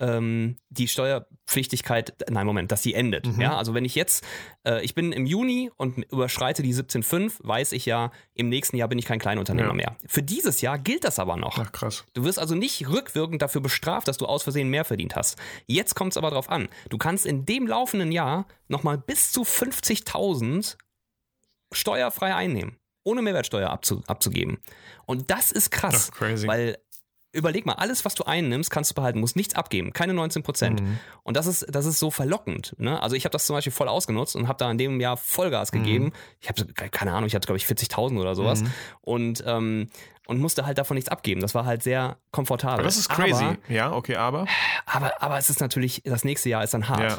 ähm, 0.00 0.56
die 0.70 0.88
Steuerpflichtigkeit, 0.88 2.14
nein, 2.28 2.46
Moment, 2.46 2.72
dass 2.72 2.82
die 2.82 2.94
endet. 2.94 3.26
Mhm. 3.26 3.40
Ja, 3.40 3.56
also 3.56 3.74
wenn 3.74 3.84
ich 3.84 3.94
jetzt, 3.94 4.24
äh, 4.66 4.84
ich 4.84 4.94
bin 4.94 5.12
im 5.12 5.24
Juni 5.26 5.70
und 5.76 5.98
überschreite 6.10 6.62
die 6.62 6.74
17,5, 6.74 7.34
weiß 7.42 7.72
ich 7.72 7.86
ja, 7.86 8.10
im 8.34 8.48
nächsten 8.48 8.76
Jahr 8.76 8.88
bin 8.88 8.98
ich 8.98 9.04
kein 9.04 9.18
Kleinunternehmer 9.20 9.68
Ja. 9.68 9.74
mehr. 9.74 9.96
Für 10.06 10.22
dieses 10.22 10.60
Jahr 10.60 10.78
gilt 10.78 11.04
das 11.04 11.18
aber 11.18 11.36
noch. 11.36 11.58
Ach 11.58 11.70
krass. 11.72 12.04
Du 12.14 12.24
wirst 12.24 12.38
also 12.38 12.54
nicht 12.54 12.88
rückwirkend 12.88 13.40
dafür 13.42 13.60
bestraft, 13.60 14.08
dass 14.08 14.16
du 14.18 14.26
aus 14.26 14.42
Versehen 14.42 14.68
mehr 14.68 14.84
verdient 14.84 15.14
hast. 15.16 15.38
Jetzt 15.66 15.94
kommt 15.94 16.12
es 16.12 16.16
aber 16.16 16.30
drauf 16.30 16.50
an. 16.50 16.68
Du 16.88 16.98
kannst 16.98 17.24
in 17.24 17.44
dem 17.46 17.66
laufenden 17.66 18.10
Jahr 18.10 18.46
nochmal 18.68 18.98
bis 18.98 19.30
zu 19.32 19.42
50.000 19.42 20.76
steuerfrei 21.72 22.34
einnehmen, 22.34 22.76
ohne 23.04 23.22
Mehrwertsteuer 23.22 23.70
abzu 23.70 24.02
abzugeben. 24.06 24.58
Und 25.06 25.30
das 25.30 25.52
ist 25.52 25.70
krass, 25.70 26.10
Ach, 26.12 26.16
crazy. 26.18 26.46
weil 26.46 26.78
überleg 27.34 27.66
mal, 27.66 27.74
alles, 27.74 28.04
was 28.04 28.14
du 28.14 28.24
einnimmst, 28.24 28.70
kannst 28.70 28.90
du 28.90 28.94
behalten, 28.94 29.20
musst 29.20 29.36
nichts 29.36 29.54
abgeben, 29.54 29.92
keine 29.92 30.14
19 30.14 30.42
Prozent. 30.42 30.80
Mhm. 30.80 30.98
Und 31.22 31.36
das 31.36 31.46
ist, 31.46 31.66
das 31.68 31.84
ist 31.86 31.98
so 31.98 32.10
verlockend. 32.10 32.74
Ne? 32.78 33.02
Also 33.02 33.16
ich 33.16 33.24
habe 33.24 33.32
das 33.32 33.46
zum 33.46 33.54
Beispiel 33.54 33.72
voll 33.72 33.88
ausgenutzt 33.88 34.36
und 34.36 34.48
habe 34.48 34.58
da 34.58 34.70
in 34.70 34.78
dem 34.78 35.00
Jahr 35.00 35.16
Vollgas 35.16 35.72
Mhm. 35.72 35.78
gegeben. 35.78 36.12
Ich 36.40 36.48
habe, 36.48 36.64
keine 36.90 37.12
Ahnung, 37.12 37.26
ich 37.26 37.34
hatte, 37.34 37.46
glaube 37.46 37.58
ich, 37.58 37.66
40.000 37.66 38.18
oder 38.20 38.34
sowas. 38.34 38.62
Mhm. 38.62 38.70
Und, 39.00 39.44
ähm, 39.46 39.88
und 40.26 40.40
musste 40.40 40.64
halt 40.64 40.78
davon 40.78 40.94
nichts 40.94 41.10
abgeben. 41.10 41.40
Das 41.42 41.54
war 41.54 41.66
halt 41.66 41.82
sehr 41.82 42.16
komfortabel. 42.30 42.76
Aber 42.76 42.84
das 42.84 42.96
ist 42.96 43.08
crazy. 43.10 43.44
Aber, 43.44 43.56
ja, 43.68 43.92
okay, 43.92 44.16
aber. 44.16 44.46
aber, 44.86 45.12
aber 45.22 45.36
es 45.38 45.50
ist 45.50 45.60
natürlich, 45.60 46.00
das 46.04 46.24
nächste 46.24 46.48
Jahr 46.48 46.64
ist 46.64 46.72
dann 46.72 46.88
hart. 46.88 47.00
Ja. 47.10 47.18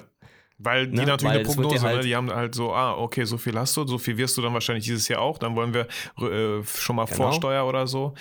Weil 0.58 0.88
die 0.88 0.96
Ne? 0.96 1.06
natürlich 1.06 1.34
Weil 1.34 1.40
eine 1.42 1.48
Prognose, 1.48 1.82
halt- 1.82 1.98
ne? 1.98 2.04
die 2.04 2.16
haben 2.16 2.32
halt 2.34 2.56
so, 2.56 2.74
ah, 2.74 2.94
okay, 2.96 3.26
so 3.26 3.38
viel 3.38 3.60
hast 3.60 3.76
du, 3.76 3.86
so 3.86 3.98
viel 3.98 4.18
wirst 4.18 4.38
du 4.38 4.42
dann 4.42 4.54
wahrscheinlich 4.54 4.86
dieses 4.86 5.08
Jahr 5.10 5.20
auch, 5.22 5.38
dann 5.38 5.54
wollen 5.58 5.74
wir 5.74 5.82
äh, 6.18 6.64
schon 6.64 6.96
mal 6.96 7.04
Genau. 7.06 7.18
Vorsteuer 7.18 7.66
oder 7.68 7.88
so. 7.88 8.14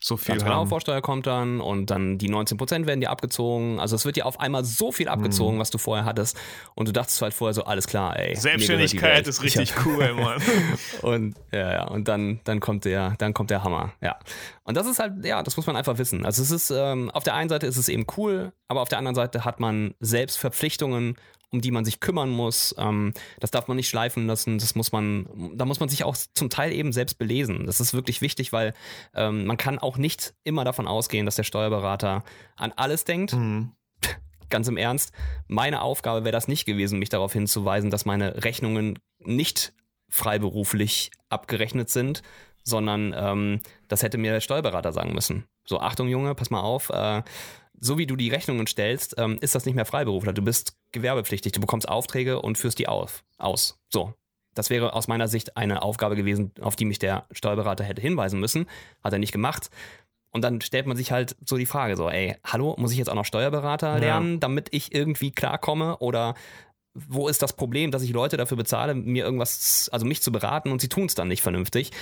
So 0.00 0.16
viel 0.16 0.34
Ganz 0.36 0.44
genau. 0.44 0.64
Vorsteuer 0.66 1.00
kommt 1.00 1.26
dann 1.26 1.60
und 1.60 1.86
dann 1.90 2.18
die 2.18 2.30
19% 2.30 2.86
werden 2.86 3.00
dir 3.00 3.10
abgezogen. 3.10 3.80
Also 3.80 3.96
es 3.96 4.04
wird 4.04 4.14
dir 4.14 4.26
auf 4.26 4.38
einmal 4.38 4.64
so 4.64 4.92
viel 4.92 5.08
abgezogen, 5.08 5.56
Mhm. 5.56 5.60
was 5.60 5.70
du 5.70 5.78
vorher 5.78 6.04
hattest. 6.04 6.36
Und 6.76 6.86
du 6.86 6.92
dachtest 6.92 7.20
halt 7.20 7.34
vorher 7.34 7.52
so, 7.52 7.64
alles 7.64 7.88
klar, 7.88 8.16
ey. 8.16 8.36
Selbstständigkeit 8.36 9.26
ist 9.26 9.42
Ich 9.42 9.58
richtig 9.58 9.84
cool, 9.86 10.14
Mann. 10.14 10.40
Und 11.02 11.34
ja, 11.52 11.72
ja, 11.72 11.84
und 11.88 12.06
dann, 12.06 12.40
dann 12.44 12.60
kommt 12.60 12.84
der, 12.84 13.14
dann 13.18 13.34
kommt 13.34 13.50
der 13.50 13.64
Hammer. 13.64 13.92
Ja. 14.00 14.16
Und 14.64 14.76
das 14.76 14.86
ist 14.86 14.98
halt, 15.00 15.24
ja, 15.24 15.42
das 15.42 15.56
muss 15.56 15.66
man 15.66 15.74
einfach 15.76 15.98
wissen. 15.98 16.24
Also 16.24 16.42
es 16.42 16.50
ist, 16.50 16.70
ähm, 16.70 17.10
auf 17.10 17.24
der 17.24 17.34
einen 17.34 17.48
Seite 17.48 17.66
ist 17.66 17.76
es 17.76 17.88
eben 17.88 18.06
cool, 18.16 18.52
aber 18.68 18.82
auf 18.82 18.88
der 18.88 18.98
anderen 18.98 19.14
Seite 19.16 19.44
hat 19.44 19.58
man 19.60 19.94
selbst 20.00 20.38
Verpflichtungen, 20.38 21.16
um 21.50 21.60
die 21.60 21.70
man 21.70 21.84
sich 21.84 22.00
kümmern 22.00 22.30
muss. 22.30 22.74
Ähm, 22.78 23.12
das 23.40 23.50
darf 23.50 23.68
man 23.68 23.76
nicht 23.76 23.88
schleifen 23.88 24.26
lassen. 24.26 24.58
Das 24.58 24.74
muss 24.74 24.92
man, 24.92 25.26
da 25.54 25.64
muss 25.64 25.80
man 25.80 25.88
sich 25.88 26.04
auch 26.04 26.16
zum 26.34 26.50
Teil 26.50 26.72
eben 26.72 26.92
selbst 26.92 27.18
belesen. 27.18 27.66
Das 27.66 27.80
ist 27.80 27.94
wirklich 27.94 28.20
wichtig, 28.20 28.52
weil 28.52 28.74
ähm, 29.14 29.46
man 29.46 29.56
kann 29.56 29.78
auch 29.78 29.96
nicht 29.96 30.34
immer 30.44 30.64
davon 30.64 30.86
ausgehen, 30.86 31.26
dass 31.26 31.36
der 31.36 31.44
Steuerberater 31.44 32.24
an 32.56 32.72
alles 32.76 33.04
denkt 33.04 33.32
Mhm. 33.32 33.72
ganz 34.50 34.68
im 34.68 34.76
Ernst, 34.76 35.12
meine 35.46 35.82
Aufgabe 35.82 36.24
wäre 36.24 36.32
das 36.32 36.48
nicht 36.48 36.64
gewesen, 36.64 36.98
mich 36.98 37.08
darauf 37.08 37.32
hinzuweisen, 37.32 37.90
dass 37.90 38.04
meine 38.04 38.44
Rechnungen 38.44 38.98
nicht 39.18 39.72
freiberuflich 40.08 41.10
abgerechnet 41.28 41.90
sind, 41.90 42.22
sondern 42.64 43.14
ähm, 43.16 43.60
das 43.88 44.02
hätte 44.02 44.18
mir 44.18 44.32
der 44.32 44.40
Steuerberater 44.40 44.92
sagen 44.92 45.14
müssen. 45.14 45.44
So, 45.66 45.80
Achtung 45.80 46.08
Junge, 46.08 46.34
pass 46.34 46.50
mal 46.50 46.60
auf, 46.60 46.90
äh, 46.90 47.22
so 47.80 47.98
wie 47.98 48.06
du 48.06 48.16
die 48.16 48.28
Rechnungen 48.30 48.66
stellst, 48.66 49.14
ähm, 49.18 49.38
ist 49.40 49.54
das 49.54 49.66
nicht 49.66 49.74
mehr 49.74 49.84
Freiberufler. 49.86 50.32
Du 50.32 50.42
bist 50.42 50.76
gewerbepflichtig, 50.92 51.52
du 51.52 51.60
bekommst 51.60 51.88
Aufträge 51.88 52.40
und 52.42 52.58
führst 52.58 52.78
die 52.78 52.88
auf, 52.88 53.24
aus. 53.38 53.78
So. 53.88 54.14
Das 54.54 54.70
wäre 54.70 54.92
aus 54.94 55.06
meiner 55.06 55.28
Sicht 55.28 55.56
eine 55.56 55.82
Aufgabe 55.82 56.16
gewesen, 56.16 56.50
auf 56.60 56.74
die 56.74 56.84
mich 56.84 56.98
der 56.98 57.26
Steuerberater 57.30 57.84
hätte 57.84 58.00
hinweisen 58.02 58.40
müssen. 58.40 58.66
Hat 59.04 59.12
er 59.12 59.20
nicht 59.20 59.30
gemacht. 59.30 59.70
Und 60.30 60.42
dann 60.42 60.60
stellt 60.60 60.86
man 60.86 60.96
sich 60.96 61.12
halt 61.12 61.36
so 61.46 61.56
die 61.56 61.66
Frage 61.66 61.96
so, 61.96 62.08
ey, 62.10 62.36
hallo, 62.44 62.74
muss 62.76 62.90
ich 62.90 62.98
jetzt 62.98 63.08
auch 63.08 63.14
noch 63.14 63.24
Steuerberater 63.24 63.92
Ja. 63.94 63.98
lernen, 63.98 64.40
damit 64.40 64.68
ich 64.72 64.92
irgendwie 64.92 65.30
klarkomme? 65.30 65.98
Oder 65.98 66.34
wo 66.94 67.28
ist 67.28 67.40
das 67.40 67.52
Problem, 67.52 67.92
dass 67.92 68.02
ich 68.02 68.10
Leute 68.10 68.36
dafür 68.36 68.56
bezahle, 68.56 68.94
mir 68.94 69.24
irgendwas, 69.24 69.88
also 69.92 70.04
mich 70.04 70.22
zu 70.22 70.32
beraten 70.32 70.72
und 70.72 70.80
sie 70.80 70.88
tun 70.88 71.06
es 71.06 71.14
dann 71.14 71.28
nicht 71.28 71.42
vernünftig? 71.42 71.92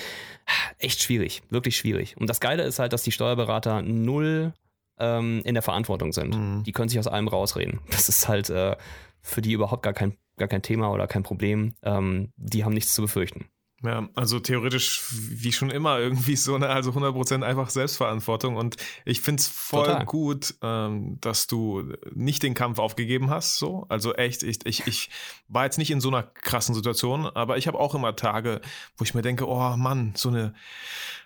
Echt 0.79 1.03
schwierig, 1.03 1.43
wirklich 1.51 1.77
schwierig. 1.77 2.17
Und 2.17 2.29
das 2.31 2.41
Geile 2.41 2.63
ist 2.63 2.79
halt, 2.79 2.95
dass 2.95 3.03
die 3.03 3.13
Steuerberater 3.13 3.83
null 3.83 4.55
ähm, 4.99 5.43
in 5.45 5.55
der 5.55 5.63
Verantwortung 5.63 6.13
sind. 6.13 6.35
Mhm. 6.35 6.63
Die 6.65 6.73
können 6.73 6.89
sich 6.89 6.99
aus 6.99 7.07
allem 7.09 7.29
rausreden. 7.29 7.81
Das 7.91 8.09
ist 8.09 8.29
halt 8.29 8.51
äh, 8.51 8.77
für 9.23 9.43
die 9.43 9.53
überhaupt 9.53 9.83
gar 9.83 9.93
kein, 9.93 10.17
gar 10.37 10.49
kein 10.49 10.63
Thema 10.63 10.91
oder 10.93 11.07
kein 11.07 11.23
Problem. 11.23 11.75
Ähm, 11.83 12.33
die 12.37 12.65
haben 12.65 12.75
nichts 12.75 12.95
zu 12.95 13.03
befürchten. 13.03 13.47
Ja, 13.83 14.09
also 14.15 14.41
theoretisch 14.41 15.03
wie 15.13 15.53
schon 15.53 15.71
immer 15.71 15.99
irgendwie 15.99 16.35
so 16.37 16.55
eine, 16.55 16.69
also 16.69 16.93
100% 16.93 17.43
einfach 17.43 17.69
Selbstverantwortung 17.69 18.57
und 18.57 18.77
ich 19.05 19.21
finde 19.21 19.41
es 19.41 19.49
voll 19.49 19.85
Total. 19.85 20.07
gut, 20.07 20.55
ähm, 20.63 21.19
dass 21.21 21.47
du 21.47 21.93
nicht 22.15 22.43
den 22.43 22.55
Kampf 22.55 22.79
aufgegeben 22.79 23.29
hast, 23.29 23.59
so, 23.59 23.85
also 23.91 24.15
echt, 24.15 24.43
ich, 24.43 24.65
ich, 24.65 24.87
ich 24.87 25.11
war 25.49 25.65
jetzt 25.65 25.77
nicht 25.77 25.91
in 25.91 26.01
so 26.01 26.09
einer 26.09 26.23
krassen 26.23 26.75
Situation, 26.75 27.27
aber 27.27 27.59
ich 27.59 27.67
habe 27.67 27.79
auch 27.79 27.95
immer 27.95 28.17
Tage, 28.17 28.63
wo 28.97 29.05
ich 29.05 29.13
mir 29.13 29.23
denke, 29.23 29.47
oh 29.47 29.77
Mann, 29.77 30.15
so 30.17 30.31
eine 30.31 30.55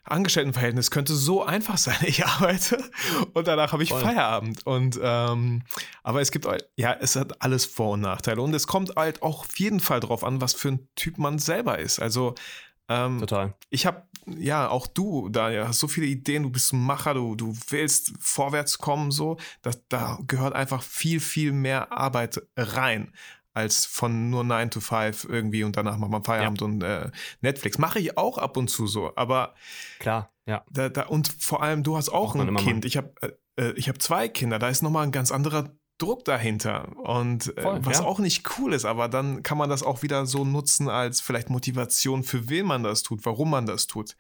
Angestelltenverhältnis 0.05 0.91
könnte 0.91 1.15
so 1.15 1.43
einfach 1.43 1.79
sein. 1.79 1.97
Ich 2.11 2.25
arbeite 2.25 2.83
und 3.35 3.47
danach 3.47 3.73
habe 3.73 3.83
ich 3.83 3.91
Voll. 3.91 4.01
Feierabend. 4.01 4.67
Und 4.67 4.99
ähm, 5.03 5.63
aber 6.03 6.21
es 6.21 6.31
gibt 6.31 6.47
ja, 6.77 6.97
es 7.01 7.17
hat 7.17 7.43
alles 7.43 7.67
Vor- 7.67 7.93
und 7.93 8.01
Nachteile. 8.01 8.43
Und 8.43 8.55
es 8.55 8.67
kommt 8.67 8.97
halt 8.97 9.23
auch 9.23 9.41
auf 9.45 9.59
jeden 9.59 9.81
Fall 9.81 10.01
drauf 10.01 10.25
an, 10.25 10.41
was 10.41 10.55
für 10.55 10.69
ein 10.69 10.89
Typ 10.97 11.19
man 11.19 11.39
selber 11.39 11.79
ist. 11.79 12.01
Also 12.01 12.35
ähm, 12.91 13.21
Total. 13.21 13.55
ich 13.69 13.87
habe, 13.87 14.03
ja, 14.27 14.69
auch 14.69 14.89
du, 14.89 15.29
Daniel, 15.29 15.69
hast 15.69 15.79
so 15.79 15.87
viele 15.87 16.07
Ideen, 16.07 16.43
du 16.43 16.51
bist 16.51 16.73
ein 16.73 16.85
Macher, 16.85 17.15
du, 17.15 17.37
du 17.37 17.57
willst 17.69 18.13
vorwärts 18.19 18.79
kommen, 18.79 19.13
so. 19.13 19.37
Das, 19.63 19.81
da 19.89 20.19
gehört 20.27 20.55
einfach 20.55 20.83
viel, 20.83 21.21
viel 21.21 21.53
mehr 21.53 21.93
Arbeit 21.93 22.43
rein. 22.57 23.13
Als 23.53 23.85
von 23.85 24.31
nur 24.31 24.45
9 24.45 24.71
to 24.71 24.81
5 24.81 25.25
irgendwie 25.25 25.65
und 25.65 25.77
danach 25.77 25.97
macht 25.97 26.11
man 26.11 26.23
Feierabend 26.23 26.63
und 26.63 26.83
äh, 26.83 27.11
Netflix. 27.41 27.79
Mache 27.79 27.99
ich 27.99 28.17
auch 28.17 28.39
ab 28.39 28.57
und 28.57 28.69
zu 28.69 28.87
so, 28.87 29.13
aber 29.17 29.55
Klar, 29.99 30.33
ja. 30.47 30.65
da, 30.71 30.89
da, 30.89 31.07
und 31.07 31.29
vor 31.29 31.63
allem, 31.63 31.83
du 31.83 31.97
hast 31.97 32.11
auch 32.11 32.35
man 32.35 32.49
ein 32.49 32.57
Kind. 32.57 32.85
Ich 32.85 32.97
habe 32.97 33.13
äh, 33.23 33.31
äh, 33.61 33.73
ich 33.77 33.89
hab 33.89 34.01
zwei 34.01 34.29
Kinder, 34.29 34.59
da 34.59 34.69
ist 34.69 34.83
nochmal 34.83 35.05
ein 35.05 35.13
ganz 35.13 35.31
anderer 35.31 35.71
Druck 35.99 36.25
dahinter. 36.25 36.97
Und 36.97 37.57
äh, 37.57 37.63
Voll, 37.63 37.85
was 37.85 37.99
ja. 37.99 38.05
auch 38.05 38.19
nicht 38.19 38.59
cool 38.59 38.73
ist, 38.73 38.85
aber 38.85 39.09
dann 39.09 39.43
kann 39.43 39.59
man 39.59 39.69
das 39.69 39.83
auch 39.83 40.03
wieder 40.03 40.27
so 40.27 40.45
nutzen 40.45 40.89
als 40.89 41.21
vielleicht 41.21 41.51
Motivation, 41.51 42.23
für 42.23 42.49
wen 42.49 42.67
man 42.67 42.83
das 42.83 43.03
tut, 43.03 43.25
warum 43.25 43.51
man 43.51 43.67
das 43.67 43.87
tut. 43.87 44.17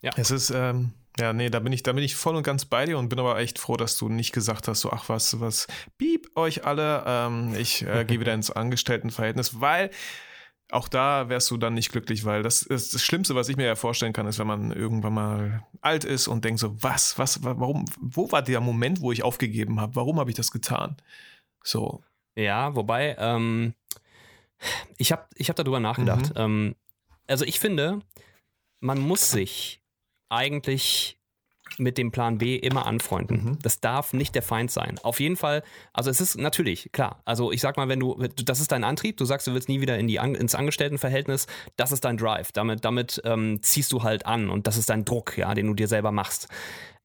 Ja. 0.00 0.12
Es 0.16 0.30
ist, 0.30 0.50
ähm, 0.50 0.92
ja, 1.18 1.32
nee, 1.32 1.50
da 1.50 1.58
bin 1.60 1.72
ich, 1.72 1.82
da 1.82 1.92
bin 1.92 2.04
ich 2.04 2.14
voll 2.16 2.36
und 2.36 2.42
ganz 2.42 2.64
bei 2.64 2.84
dir 2.86 2.98
und 2.98 3.08
bin 3.08 3.18
aber 3.18 3.38
echt 3.38 3.58
froh, 3.58 3.76
dass 3.76 3.96
du 3.98 4.08
nicht 4.08 4.32
gesagt 4.32 4.68
hast, 4.68 4.80
so, 4.80 4.90
ach 4.90 5.08
was, 5.08 5.40
was, 5.40 5.66
piep 5.98 6.30
euch 6.36 6.64
alle, 6.64 7.04
ähm, 7.06 7.54
ich 7.58 7.82
äh, 7.86 8.04
gehe 8.06 8.20
wieder 8.20 8.34
ins 8.34 8.50
Angestelltenverhältnis, 8.50 9.60
weil 9.60 9.90
auch 10.70 10.86
da 10.88 11.30
wärst 11.30 11.50
du 11.50 11.56
dann 11.56 11.72
nicht 11.74 11.90
glücklich, 11.92 12.24
weil 12.26 12.42
das 12.42 12.60
ist 12.62 12.92
das 12.94 13.02
Schlimmste, 13.02 13.34
was 13.34 13.48
ich 13.48 13.56
mir 13.56 13.64
ja 13.66 13.74
vorstellen 13.74 14.12
kann, 14.12 14.26
ist, 14.26 14.38
wenn 14.38 14.46
man 14.46 14.70
irgendwann 14.70 15.14
mal 15.14 15.66
alt 15.80 16.04
ist 16.04 16.28
und 16.28 16.44
denkt 16.44 16.60
so, 16.60 16.82
was, 16.82 17.18
was, 17.18 17.42
wa- 17.42 17.54
warum, 17.58 17.86
wo 18.00 18.30
war 18.32 18.42
der 18.42 18.60
Moment, 18.60 19.00
wo 19.00 19.10
ich 19.10 19.22
aufgegeben 19.22 19.80
habe? 19.80 19.96
Warum 19.96 20.20
habe 20.20 20.30
ich 20.30 20.36
das 20.36 20.50
getan? 20.50 20.96
So, 21.64 22.02
Ja, 22.36 22.74
wobei, 22.76 23.16
ähm, 23.18 23.72
ich 24.98 25.10
habe 25.12 25.26
ich 25.36 25.48
hab 25.48 25.56
darüber 25.56 25.80
nachgedacht. 25.80 26.30
Mhm. 26.34 26.40
Ähm, 26.40 26.74
also 27.26 27.44
ich 27.44 27.58
finde, 27.60 28.00
man 28.80 28.98
muss 28.98 29.30
sich 29.30 29.77
eigentlich 30.28 31.18
mit 31.76 31.98
dem 31.98 32.10
Plan 32.10 32.38
B 32.38 32.56
immer 32.56 32.86
anfreunden. 32.86 33.44
Mhm. 33.44 33.58
Das 33.62 33.80
darf 33.80 34.12
nicht 34.12 34.34
der 34.34 34.42
Feind 34.42 34.70
sein. 34.70 34.98
Auf 35.02 35.20
jeden 35.20 35.36
Fall, 35.36 35.62
also 35.92 36.10
es 36.10 36.20
ist 36.20 36.38
natürlich, 36.38 36.90
klar, 36.92 37.20
also 37.24 37.52
ich 37.52 37.60
sag 37.60 37.76
mal, 37.76 37.88
wenn 37.88 38.00
du, 38.00 38.16
das 38.44 38.60
ist 38.60 38.72
dein 38.72 38.84
Antrieb, 38.84 39.16
du 39.16 39.24
sagst, 39.24 39.46
du 39.46 39.54
willst 39.54 39.68
nie 39.68 39.80
wieder 39.80 39.98
in 39.98 40.08
die, 40.08 40.16
ins 40.16 40.54
Angestelltenverhältnis, 40.54 41.46
das 41.76 41.92
ist 41.92 42.04
dein 42.04 42.16
Drive. 42.16 42.52
Damit, 42.52 42.84
damit 42.84 43.20
ähm, 43.24 43.62
ziehst 43.62 43.92
du 43.92 44.02
halt 44.02 44.26
an 44.26 44.48
und 44.50 44.66
das 44.66 44.76
ist 44.76 44.88
dein 44.88 45.04
Druck, 45.04 45.36
ja, 45.36 45.54
den 45.54 45.66
du 45.66 45.74
dir 45.74 45.88
selber 45.88 46.10
machst. 46.10 46.48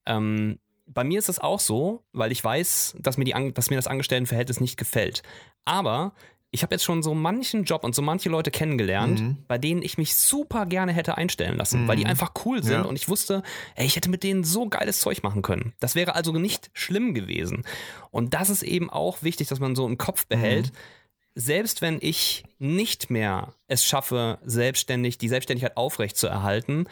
Ähm, 0.06 0.58
bei 0.86 1.04
mir 1.04 1.18
ist 1.18 1.28
es 1.28 1.38
auch 1.38 1.60
so, 1.60 2.04
weil 2.12 2.32
ich 2.32 2.42
weiß, 2.42 2.96
dass 2.98 3.16
mir, 3.16 3.24
die, 3.24 3.54
dass 3.54 3.70
mir 3.70 3.76
das 3.76 3.86
Angestelltenverhältnis 3.86 4.60
nicht 4.60 4.76
gefällt. 4.76 5.22
Aber 5.64 6.12
ich 6.54 6.62
habe 6.62 6.74
jetzt 6.74 6.84
schon 6.84 7.02
so 7.02 7.14
manchen 7.14 7.64
Job 7.64 7.82
und 7.84 7.94
so 7.94 8.00
manche 8.02 8.28
Leute 8.28 8.50
kennengelernt, 8.50 9.20
Mhm. 9.20 9.36
bei 9.48 9.58
denen 9.58 9.82
ich 9.82 9.98
mich 9.98 10.14
super 10.14 10.66
gerne 10.66 10.92
hätte 10.92 11.16
einstellen 11.18 11.56
lassen, 11.58 11.88
weil 11.88 11.96
die 11.96 12.06
einfach 12.06 12.32
cool 12.44 12.62
sind 12.62 12.72
Ja. 12.72 12.82
und 12.82 12.94
ich 12.96 13.08
wusste, 13.08 13.42
ey, 13.74 13.84
ich 13.86 13.96
hätte 13.96 14.08
mit 14.08 14.22
denen 14.22 14.44
so 14.44 14.68
geiles 14.68 15.00
Zeug 15.00 15.22
machen 15.24 15.42
können. 15.42 15.72
Das 15.80 15.94
wäre 15.96 16.14
also 16.14 16.32
nicht 16.32 16.70
schlimm 16.72 17.12
gewesen. 17.12 17.64
Und 18.12 18.34
das 18.34 18.50
ist 18.50 18.62
eben 18.62 18.88
auch 18.88 19.22
wichtig, 19.22 19.48
dass 19.48 19.58
man 19.60 19.74
so 19.74 19.86
im 19.86 19.98
Kopf 19.98 20.26
behält. 20.26 20.70
Selbst 21.34 21.82
wenn 21.82 21.98
ich 22.00 22.44
nicht 22.60 23.10
mehr 23.10 23.54
es 23.66 23.84
schaffe, 23.84 24.38
selbstständig, 24.44 25.18
die 25.18 25.28
Selbstständigkeit 25.28 25.76
aufrecht 25.76 26.16
zu 26.16 26.28
erhalten, 26.28 26.86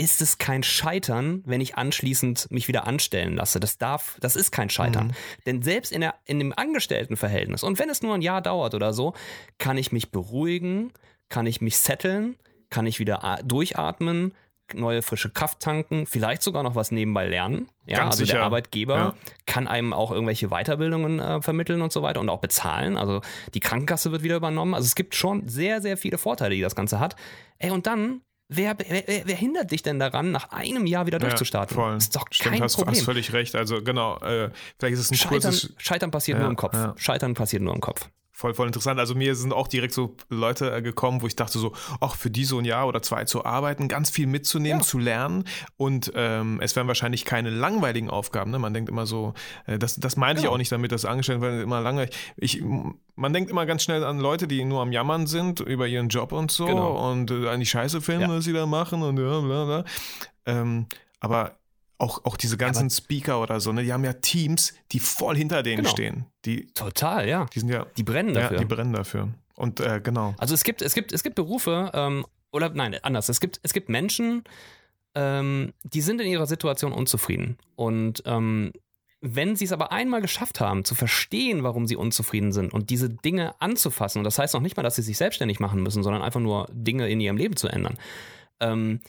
ist 0.00 0.22
es 0.22 0.38
kein 0.38 0.62
Scheitern, 0.62 1.42
wenn 1.44 1.60
ich 1.60 1.76
anschließend 1.76 2.50
mich 2.50 2.68
wieder 2.68 2.86
anstellen 2.86 3.36
lasse. 3.36 3.60
Das 3.60 3.76
darf, 3.76 4.16
das 4.20 4.34
ist 4.34 4.50
kein 4.50 4.70
Scheitern. 4.70 5.12
Denn 5.44 5.60
selbst 5.60 5.92
in, 5.92 6.00
der, 6.00 6.14
in 6.24 6.38
dem 6.38 6.54
Angestelltenverhältnis, 6.56 7.62
und 7.62 7.78
wenn 7.78 7.90
es 7.90 8.00
nur 8.02 8.14
ein 8.14 8.22
Jahr 8.22 8.40
dauert 8.40 8.74
oder 8.74 8.92
so, 8.94 9.12
kann 9.58 9.76
ich 9.76 9.92
mich 9.92 10.10
beruhigen, 10.10 10.92
kann 11.28 11.46
ich 11.46 11.60
mich 11.60 11.76
setteln, 11.78 12.36
kann 12.70 12.86
ich 12.86 12.98
wieder 12.98 13.38
durchatmen, 13.44 14.32
neue 14.72 15.02
frische 15.02 15.30
Kraft 15.30 15.60
tanken, 15.60 16.06
vielleicht 16.06 16.42
sogar 16.42 16.62
noch 16.62 16.76
was 16.76 16.92
nebenbei 16.92 17.26
lernen. 17.28 17.68
Ja, 17.86 17.98
Ganz 17.98 18.12
also 18.12 18.24
sicher. 18.24 18.38
der 18.38 18.44
Arbeitgeber 18.44 18.96
Ja. 18.96 19.14
kann 19.46 19.66
einem 19.68 19.92
auch 19.92 20.12
irgendwelche 20.12 20.48
Weiterbildungen 20.48 21.18
äh, 21.18 21.42
vermitteln 21.42 21.82
und 21.82 21.92
so 21.92 22.02
weiter 22.02 22.20
und 22.20 22.28
auch 22.28 22.40
bezahlen. 22.40 22.96
Also 22.96 23.20
die 23.52 23.60
Krankenkasse 23.60 24.12
wird 24.12 24.22
wieder 24.22 24.36
übernommen. 24.36 24.74
Also 24.74 24.86
es 24.86 24.94
gibt 24.94 25.14
schon 25.14 25.48
sehr, 25.48 25.82
sehr 25.82 25.96
viele 25.96 26.18
Vorteile, 26.18 26.54
die 26.54 26.60
das 26.62 26.76
Ganze 26.76 27.00
hat. 27.00 27.16
Ey, 27.58 27.70
und 27.70 27.86
dann, 27.86 28.20
wer, 28.50 28.76
wer, 28.78 29.04
wer- 29.24 29.36
hindert 29.36 29.70
dich 29.70 29.82
denn 29.82 29.98
daran, 29.98 30.30
nach 30.32 30.50
einem 30.50 30.84
Jahr 30.86 31.06
wieder 31.06 31.18
durchzustarten? 31.18 31.76
Ja, 31.76 31.82
voll. 31.82 31.96
Ist 31.96 32.14
doch 32.14 32.26
Stimmt, 32.30 32.54
kein 32.56 32.62
hast, 32.62 32.76
Problem. 32.76 32.94
hast 32.94 33.04
völlig 33.04 33.32
recht. 33.32 33.54
Also 33.56 33.82
genau, 33.82 34.16
äh, 34.18 34.50
vielleicht 34.78 34.94
ist 34.94 35.00
es 35.00 35.10
ein 35.10 35.14
Scheitern, 35.16 35.40
kurzes, 35.52 35.74
Scheitern 35.78 36.10
passiert 36.10 36.36
Ja, 36.36 36.42
nur 36.42 36.50
im 36.50 36.56
Kopf. 36.56 36.74
ja. 36.74 36.94
Scheitern 36.98 37.34
passiert 37.34 37.62
nur 37.62 37.74
im 37.74 37.80
Kopf. 37.80 38.08
Voll, 38.40 38.54
voll 38.54 38.66
interessant. 38.66 38.98
Also 38.98 39.14
mir 39.14 39.34
sind 39.36 39.52
auch 39.52 39.68
direkt 39.68 39.92
so 39.94 40.16
Leute 40.30 40.72
äh, 40.74 40.82
gekommen, 40.82 41.20
wo 41.22 41.26
ich 41.26 41.36
dachte 41.36 41.58
so, 41.58 41.72
ach, 42.00 42.16
für 42.16 42.30
die 42.30 42.44
so 42.44 42.58
ein 42.58 42.64
Jahr 42.64 42.88
oder 42.88 43.02
zwei 43.02 43.24
zu 43.24 43.44
arbeiten, 43.44 43.86
ganz 43.86 44.10
viel 44.10 44.26
mitzunehmen, 44.26 44.80
Ja. 44.80 44.84
zu 44.86 44.98
lernen 44.98 45.44
und 45.76 46.10
ähm, 46.14 46.58
es 46.62 46.74
werden 46.74 46.88
wahrscheinlich 46.88 47.24
keine 47.24 47.50
langweiligen 47.50 48.08
Aufgaben. 48.10 48.50
Ne? 48.50 48.58
Man 48.58 48.72
denkt 48.74 48.88
immer 48.88 49.06
so, 49.06 49.34
äh, 49.66 49.78
das, 49.78 49.96
das 49.96 50.16
meinte 50.16 50.40
ich 50.40 50.44
Genau. 50.44 50.54
auch 50.54 50.58
nicht 50.58 50.72
damit, 50.72 50.90
dass 50.92 51.04
angestellt 51.04 51.40
werden 51.42 51.60
immer 51.60 51.80
langweilig. 51.80 52.16
Ich, 52.36 52.62
man 53.14 53.32
denkt 53.34 53.50
immer 53.50 53.66
ganz 53.66 53.82
schnell 53.82 54.02
an 54.04 54.18
Leute, 54.18 54.48
die 54.48 54.64
nur 54.64 54.80
am 54.80 54.90
Jammern 54.92 55.26
sind 55.26 55.60
über 55.60 55.86
ihren 55.86 56.08
Job 56.08 56.32
und 56.32 56.50
so 56.50 56.64
Genau. 56.66 57.10
und 57.10 57.30
äh, 57.30 57.48
an 57.48 57.60
die 57.60 57.66
Scheiße 57.66 58.00
finden, 58.00 58.22
Ja. 58.22 58.28
was 58.36 58.44
sie 58.44 58.52
da 58.54 58.64
machen 58.66 59.02
und 59.02 59.18
ja, 59.18 59.40
bla 59.40 59.64
bla. 59.66 59.84
Ähm, 60.46 60.86
aber 61.20 61.56
auch, 62.00 62.24
auch 62.24 62.36
diese 62.36 62.56
ganzen 62.56 62.90
Speaker 62.90 63.40
oder 63.40 63.60
so, 63.60 63.72
ne, 63.72 63.82
die 63.84 63.92
haben 63.92 64.04
ja 64.04 64.14
Teams, 64.14 64.74
die 64.92 65.00
voll 65.00 65.36
hinter 65.36 65.62
denen 65.62 65.78
Genau. 65.82 65.90
stehen. 65.90 66.26
Die, 66.44 66.66
Total, 66.72 67.28
ja. 67.28 67.46
die 67.54 67.60
sind 67.60 67.68
ja, 67.68 67.86
Die 67.96 68.02
brennen 68.02 68.34
ja, 68.34 68.42
dafür. 68.42 68.58
die 68.58 68.64
brennen 68.64 68.92
dafür. 68.92 69.28
Und 69.54 69.80
äh, 69.80 70.00
genau. 70.02 70.34
Also 70.38 70.54
es 70.54 70.64
gibt, 70.64 70.80
es 70.82 70.94
gibt, 70.94 71.12
es 71.12 71.22
gibt 71.22 71.34
Berufe, 71.34 71.90
ähm, 71.92 72.24
oder 72.52 72.70
nein, 72.70 72.96
anders. 73.02 73.28
Es 73.28 73.40
gibt, 73.40 73.60
es 73.62 73.72
gibt 73.72 73.88
Menschen, 73.88 74.42
ähm, 75.14 75.72
die 75.84 76.00
sind 76.00 76.20
in 76.20 76.26
ihrer 76.28 76.46
Situation 76.46 76.92
unzufrieden. 76.92 77.58
Und 77.76 78.22
ähm, 78.26 78.72
wenn 79.20 79.54
sie 79.54 79.66
es 79.66 79.72
aber 79.72 79.92
einmal 79.92 80.22
geschafft 80.22 80.60
haben, 80.60 80.84
zu 80.84 80.94
verstehen, 80.94 81.62
warum 81.62 81.86
sie 81.86 81.96
unzufrieden 81.96 82.52
sind 82.52 82.72
und 82.72 82.88
diese 82.88 83.10
Dinge 83.10 83.60
anzufassen, 83.60 84.18
und 84.20 84.24
das 84.24 84.38
heißt 84.38 84.54
noch 84.54 84.62
nicht 84.62 84.76
mal, 84.78 84.82
dass 84.82 84.96
sie 84.96 85.02
sich 85.02 85.18
selbstständig 85.18 85.60
machen 85.60 85.82
müssen, 85.82 86.02
sondern 86.02 86.22
einfach 86.22 86.40
nur 86.40 86.66
Dinge 86.72 87.08
in 87.10 87.20
ihrem 87.20 87.36
Leben 87.36 87.56
zu 87.56 87.68
ändern, 87.68 87.98
ähm, 88.60 89.00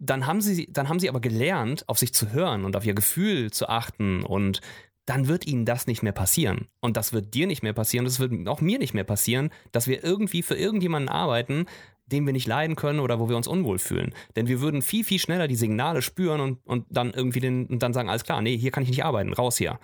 dann 0.00 0.26
haben 0.26 0.40
sie, 0.40 0.66
dann 0.72 0.88
haben 0.88 0.98
sie 0.98 1.08
aber 1.08 1.20
gelernt, 1.20 1.88
auf 1.88 1.98
sich 1.98 2.12
zu 2.12 2.32
hören 2.32 2.64
und 2.64 2.74
auf 2.74 2.84
ihr 2.84 2.94
Gefühl 2.94 3.50
zu 3.50 3.68
achten 3.68 4.24
und 4.24 4.60
dann 5.04 5.28
wird 5.28 5.46
ihnen 5.46 5.64
das 5.64 5.86
nicht 5.86 6.02
mehr 6.02 6.12
passieren. 6.12 6.68
Und 6.80 6.96
das 6.96 7.12
wird 7.12 7.34
dir 7.34 7.46
nicht 7.46 7.62
mehr 7.62 7.72
passieren, 7.72 8.04
das 8.04 8.18
wird 8.18 8.48
auch 8.48 8.60
mir 8.60 8.78
nicht 8.78 8.94
mehr 8.94 9.04
passieren, 9.04 9.50
dass 9.72 9.86
wir 9.86 10.02
irgendwie 10.02 10.42
für 10.42 10.54
irgendjemanden 10.54 11.08
arbeiten, 11.08 11.66
den 12.06 12.26
wir 12.26 12.32
nicht 12.32 12.46
leiden 12.46 12.76
können 12.76 13.00
oder 13.00 13.20
wo 13.20 13.28
wir 13.28 13.36
uns 13.36 13.46
unwohl 13.46 13.78
fühlen. 13.78 14.14
Denn 14.36 14.48
wir 14.48 14.60
würden 14.60 14.82
viel, 14.82 15.04
viel 15.04 15.18
schneller 15.18 15.48
die 15.48 15.56
Signale 15.56 16.02
spüren 16.02 16.40
und, 16.40 16.58
und 16.66 16.86
dann 16.90 17.12
irgendwie 17.12 17.40
den, 17.40 17.66
und 17.66 17.82
dann 17.82 17.92
sagen, 17.92 18.08
alles 18.08 18.24
klar, 18.24 18.40
nee, 18.42 18.56
hier 18.56 18.70
kann 18.70 18.82
ich 18.82 18.88
nicht 18.88 19.04
arbeiten, 19.04 19.32
raus 19.32 19.58
hier. 19.58 19.78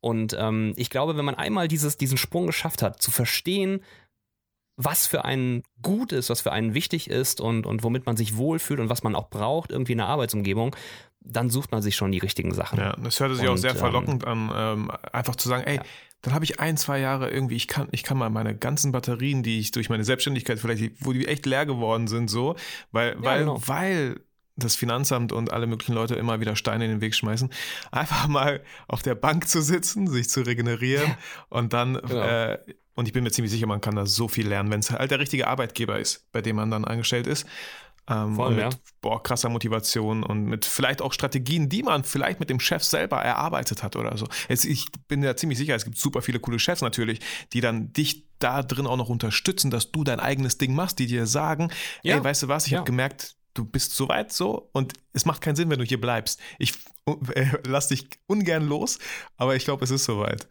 Und 0.00 0.36
ähm, 0.38 0.72
ich 0.76 0.90
glaube, 0.90 1.16
wenn 1.16 1.24
man 1.24 1.34
einmal 1.34 1.68
dieses, 1.68 1.96
diesen 1.96 2.18
Sprung 2.18 2.46
geschafft 2.46 2.82
hat, 2.82 3.02
zu 3.02 3.10
verstehen, 3.10 3.80
was 4.76 5.06
für 5.06 5.24
einen 5.24 5.62
gut 5.82 6.12
ist, 6.12 6.28
was 6.30 6.40
für 6.42 6.52
einen 6.52 6.74
wichtig 6.74 7.08
ist 7.08 7.40
und, 7.40 7.66
und 7.66 7.82
womit 7.82 8.06
man 8.06 8.16
sich 8.16 8.36
wohlfühlt 8.36 8.78
und 8.80 8.90
was 8.90 9.02
man 9.02 9.14
auch 9.14 9.30
braucht, 9.30 9.70
irgendwie 9.70 9.92
in 9.92 9.98
der 9.98 10.08
Arbeitsumgebung, 10.08 10.76
dann 11.20 11.50
sucht 11.50 11.72
man 11.72 11.82
sich 11.82 11.96
schon 11.96 12.12
die 12.12 12.18
richtigen 12.18 12.52
Sachen. 12.54 12.78
Ja, 12.78 12.94
das 13.02 13.18
hörte 13.18 13.34
sich 13.36 13.46
auch 13.48 13.52
Und, 13.52 13.58
sehr 13.58 13.70
ähm, 13.72 13.76
verlockend 13.78 14.24
an, 14.26 14.50
ähm, 14.54 14.90
einfach 15.12 15.34
zu 15.36 15.48
sagen, 15.48 15.64
ey, 15.66 15.76
Ja. 15.76 15.82
dann 16.22 16.34
habe 16.34 16.44
ich 16.44 16.60
ein, 16.60 16.76
zwei 16.76 17.00
Jahre 17.00 17.30
irgendwie, 17.30 17.56
ich 17.56 17.68
kann, 17.68 17.88
ich 17.90 18.02
kann 18.02 18.16
mal 18.18 18.30
meine 18.30 18.54
ganzen 18.56 18.92
Batterien, 18.92 19.42
die 19.42 19.58
ich 19.60 19.70
durch 19.72 19.88
meine 19.88 20.04
Selbstständigkeit 20.04 20.58
vielleicht, 20.60 21.04
wo 21.04 21.12
die 21.12 21.26
echt 21.26 21.46
leer 21.46 21.66
geworden 21.66 22.06
sind, 22.06 22.28
so, 22.28 22.54
weil, 22.92 23.16
weil, 23.22 23.40
genau. 23.40 23.60
weil 23.66 24.20
das 24.56 24.74
Finanzamt 24.76 25.32
und 25.32 25.52
alle 25.52 25.66
möglichen 25.66 25.94
Leute 25.94 26.14
immer 26.14 26.40
wieder 26.40 26.54
Steine 26.56 26.84
in 26.84 26.90
den 26.92 27.00
Weg 27.00 27.14
schmeißen, 27.14 27.50
einfach 27.90 28.26
mal 28.28 28.62
auf 28.88 29.02
der 29.02 29.14
Bank 29.14 29.48
zu 29.48 29.60
sitzen, 29.62 30.06
sich 30.06 30.28
zu 30.30 30.42
regenerieren 30.42 31.14
und 31.48 31.72
dann, 31.72 31.94
Genau. 31.94 32.22
äh, 32.22 32.58
und 32.96 33.06
ich 33.06 33.12
bin 33.12 33.22
mir 33.22 33.30
ziemlich 33.30 33.52
sicher, 33.52 33.66
man 33.68 33.80
kann 33.80 33.94
da 33.94 34.06
so 34.06 34.26
viel 34.26 34.48
lernen, 34.48 34.70
wenn 34.72 34.80
es 34.80 34.90
halt 34.90 35.10
der 35.12 35.20
richtige 35.20 35.46
Arbeitgeber 35.46 35.98
ist, 36.00 36.30
bei 36.32 36.42
dem 36.42 36.56
man 36.56 36.70
dann 36.70 36.84
angestellt 36.84 37.28
ist. 37.28 37.46
Ähm, 38.08 38.36
Voll, 38.36 38.54
mit, 38.54 38.60
ja. 38.60 38.70
boah, 39.00 39.20
krasser 39.22 39.48
Motivation 39.48 40.22
und 40.22 40.44
mit 40.44 40.64
vielleicht 40.64 41.02
auch 41.02 41.12
Strategien, 41.12 41.68
die 41.68 41.82
man 41.82 42.04
vielleicht 42.04 42.38
mit 42.38 42.48
dem 42.50 42.60
Chef 42.60 42.84
selber 42.84 43.16
erarbeitet 43.20 43.82
hat 43.82 43.96
oder 43.96 44.16
so. 44.16 44.28
Jetzt, 44.48 44.64
ich 44.64 44.86
bin 45.08 45.22
ja 45.24 45.34
ziemlich 45.36 45.58
sicher, 45.58 45.74
es 45.74 45.84
gibt 45.84 45.98
super 45.98 46.22
viele 46.22 46.38
coole 46.38 46.58
Chefs 46.60 46.82
natürlich, 46.82 47.18
die 47.52 47.60
dann 47.60 47.92
dich 47.92 48.24
da 48.38 48.62
drin 48.62 48.86
auch 48.86 48.96
noch 48.96 49.08
unterstützen, 49.08 49.70
dass 49.72 49.90
du 49.90 50.04
dein 50.04 50.20
eigenes 50.20 50.56
Ding 50.56 50.74
machst, 50.74 50.98
die 51.00 51.06
dir 51.06 51.26
sagen, 51.26 51.70
Ja. 52.02 52.16
ey, 52.16 52.22
weißt 52.24 52.44
du 52.44 52.48
was, 52.48 52.66
ich 52.66 52.72
Ja. 52.72 52.78
habe 52.78 52.86
gemerkt, 52.86 53.34
du 53.54 53.64
bist 53.64 53.96
soweit 53.96 54.32
so 54.32 54.68
und 54.72 54.92
es 55.12 55.24
macht 55.24 55.40
keinen 55.40 55.56
Sinn, 55.56 55.68
wenn 55.68 55.78
du 55.80 55.84
hier 55.84 56.00
bleibst. 56.00 56.38
Ich 56.60 56.74
äh, 57.34 57.46
lass 57.66 57.88
dich 57.88 58.08
ungern 58.28 58.68
los, 58.68 58.98
aber 59.36 59.56
ich 59.56 59.64
glaube, 59.64 59.82
es 59.84 59.90
ist 59.90 60.04
soweit. 60.04 60.46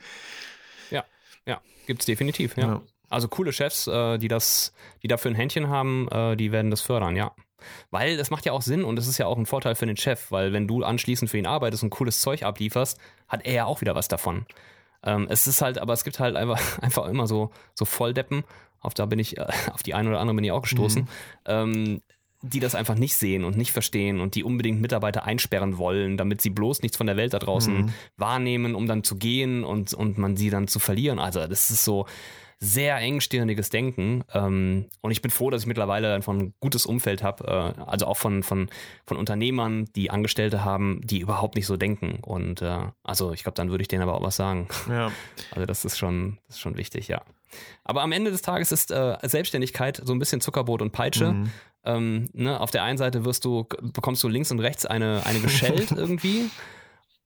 Ja, 1.48 1.62
gibt's 1.88 2.06
definitiv, 2.06 2.58
ja. 2.58 2.68
Ja. 2.68 2.82
Also 3.10 3.28
coole 3.28 3.54
Chefs, 3.54 3.88
äh, 3.88 4.18
die 4.18 4.28
das, 4.28 4.74
die 5.04 5.08
dafür 5.08 5.32
ein 5.32 5.36
Händchen 5.36 5.70
haben, 5.70 6.08
äh, 6.10 6.36
die 6.36 6.52
werden 6.52 6.72
das 6.72 6.82
fördern, 6.82 7.16
ja. 7.16 7.32
Weil 7.92 8.18
das 8.18 8.30
macht 8.30 8.46
ja 8.46 8.52
auch 8.52 8.62
Sinn 8.62 8.84
und 8.84 9.00
es 9.00 9.08
ist 9.08 9.18
ja 9.18 9.28
auch 9.28 9.38
ein 9.38 9.46
Vorteil 9.46 9.76
für 9.76 9.86
den 9.86 9.98
Chef, 9.98 10.32
weil 10.32 10.54
wenn 10.54 10.68
du 10.68 10.84
anschließend 10.84 11.32
für 11.32 11.38
ihn 11.38 11.48
arbeitest 11.48 11.84
und 11.84 11.90
cooles 11.90 12.22
Zeug 12.22 12.44
ablieferst, 12.44 13.00
hat 13.28 13.46
er 13.46 13.54
ja 13.54 13.66
auch 13.66 13.82
wieder 13.82 13.96
was 13.96 14.08
davon. 14.08 14.46
Ähm, 15.04 15.28
es 15.30 15.48
ist 15.48 15.62
halt, 15.62 15.78
aber 15.78 15.94
es 15.94 16.04
gibt 16.04 16.20
halt 16.20 16.36
einfach, 16.36 16.60
einfach 16.82 17.08
immer 17.08 17.28
so, 17.28 17.52
so 17.74 17.86
Volldeppen, 17.86 18.44
auf 18.82 18.94
da 18.94 19.06
bin 19.06 19.20
ich, 19.20 19.38
äh, 19.38 19.48
auf 19.72 19.84
die 19.84 19.94
eine 19.94 20.10
oder 20.10 20.20
andere 20.20 20.36
bin 20.36 20.44
ich 20.44 20.52
auch 20.52 20.62
gestoßen, 20.64 21.08
ähm, 21.46 22.02
die 22.46 22.60
das 22.60 22.76
einfach 22.76 22.96
nicht 22.96 23.16
sehen 23.16 23.44
und 23.44 23.58
nicht 23.58 23.72
verstehen 23.72 24.20
und 24.20 24.36
die 24.36 24.44
unbedingt 24.44 24.82
Mitarbeiter 24.82 25.24
einsperren 25.24 25.78
wollen, 25.78 26.18
damit 26.18 26.42
sie 26.42 26.50
bloß 26.50 26.82
nichts 26.82 26.98
von 26.98 27.08
der 27.08 27.18
Welt 27.18 27.34
da 27.34 27.40
draußen 27.40 27.92
wahrnehmen, 28.18 28.76
um 28.76 28.88
dann 28.88 29.04
zu 29.04 29.16
gehen 29.16 29.64
und, 29.64 29.94
und 29.94 30.18
man 30.18 30.38
sie 30.38 30.50
dann 30.50 30.68
zu 30.68 30.80
verlieren. 30.80 31.20
Also 31.20 31.46
das 31.48 31.70
ist 31.70 31.84
so 31.84 32.06
sehr 32.60 32.98
engstirniges 32.98 33.70
Denken. 33.70 34.24
Ähm, 34.34 34.86
und 35.02 35.12
ich 35.12 35.22
bin 35.22 35.32
froh, 35.32 35.50
dass 35.50 35.64
ich 35.64 35.68
mittlerweile 35.68 36.14
einfach 36.14 36.34
ein 36.34 36.54
gutes 36.60 36.86
Umfeld 36.86 37.22
habe, 37.24 37.76
äh, 37.78 37.82
also 37.82 38.08
auch 38.08 38.18
von, 38.18 38.44
von, 38.44 38.70
von 39.06 39.18
Unternehmern, 39.18 39.86
die 39.96 40.10
Angestellte 40.10 40.64
haben, 40.64 41.02
die 41.04 41.20
überhaupt 41.20 41.56
nicht 41.56 41.66
so 41.66 41.78
denken. 41.78 42.20
Und 42.22 42.62
äh, 42.62 42.80
also 43.04 43.34
ich 43.34 43.44
glaube, 43.44 43.56
dann 43.56 43.70
würde 43.72 43.82
ich 43.82 43.88
denen 43.88 44.04
aber 44.04 44.16
auch 44.16 44.24
was 44.24 44.36
sagen. 44.36 44.68
Ja. 44.90 45.12
Also 45.52 45.66
das 45.66 45.86
ist 45.86 45.98
schon, 45.98 46.38
das 46.48 46.56
ist 46.56 46.62
schon 46.62 46.76
wichtig, 46.76 47.08
ja. 47.08 47.22
Aber 47.84 48.02
am 48.02 48.12
Ende 48.12 48.32
des 48.32 48.42
Tages 48.42 48.72
ist 48.72 48.92
äh, 48.92 49.18
Selbstständigkeit 49.22 50.02
so 50.04 50.14
ein 50.14 50.20
bisschen 50.20 50.42
Zuckerbrot 50.42 50.82
und 50.82 50.92
Peitsche. 50.92 51.34
Mhm. 51.34 51.52
Ähm, 51.86 52.30
ne, 52.34 52.60
auf 52.60 52.72
der 52.72 52.84
einen 52.84 52.98
Seite 52.98 53.26
wirst 53.26 53.46
du, 53.46 53.66
bekommst 53.82 54.24
du 54.24 54.28
links 54.28 54.52
und 54.52 54.60
rechts 54.60 54.86
eine, 54.86 55.26
eine 55.26 55.40
geschellt 55.40 55.92
irgendwie. 55.96 56.50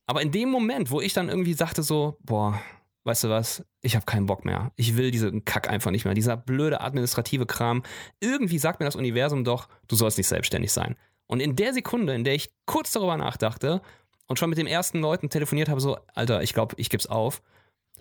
Aber 0.06 0.22
in 0.22 0.32
dem 0.32 0.50
Moment, 0.50 0.92
wo 0.92 1.02
ich 1.02 1.14
dann 1.14 1.30
irgendwie 1.30 1.54
sagte 1.54 1.84
so, 1.84 2.18
boah, 2.22 2.60
weißt 3.04 3.26
du 3.26 3.30
was, 3.30 3.66
ich 3.82 3.96
habe 3.96 4.06
keinen 4.06 4.26
Bock 4.26 4.46
mehr. 4.46 4.72
Ich 4.76 4.98
will 4.98 5.12
diesen 5.12 5.46
Kack 5.46 5.70
einfach 5.70 5.92
nicht 5.92 6.06
mehr. 6.06 6.14
Dieser 6.14 6.36
blöde 6.36 6.82
administrative 6.82 7.46
Kram. 7.46 7.84
Irgendwie 8.20 8.60
sagt 8.60 8.80
mir 8.80 8.86
das 8.86 8.96
Universum 8.96 9.44
doch, 9.44 9.70
du 9.88 9.96
sollst 9.96 10.18
nicht 10.18 10.28
selbstständig 10.28 10.72
sein. 10.72 10.96
Und 11.28 11.42
in 11.42 11.56
der 11.56 11.74
Sekunde, 11.74 12.14
in 12.16 12.24
der 12.24 12.34
ich 12.34 12.50
kurz 12.66 12.92
darüber 12.92 13.16
nachdachte 13.18 13.82
und 14.28 14.40
schon 14.40 14.50
mit 14.50 14.58
den 14.58 14.68
ersten 14.68 15.00
Leuten 15.00 15.30
telefoniert 15.30 15.70
habe, 15.70 15.80
so, 15.80 15.98
Alter, 16.14 16.42
ich 16.42 16.54
glaube, 16.54 16.76
ich 16.78 16.90
geb's 16.90 17.06
auf, 17.08 17.42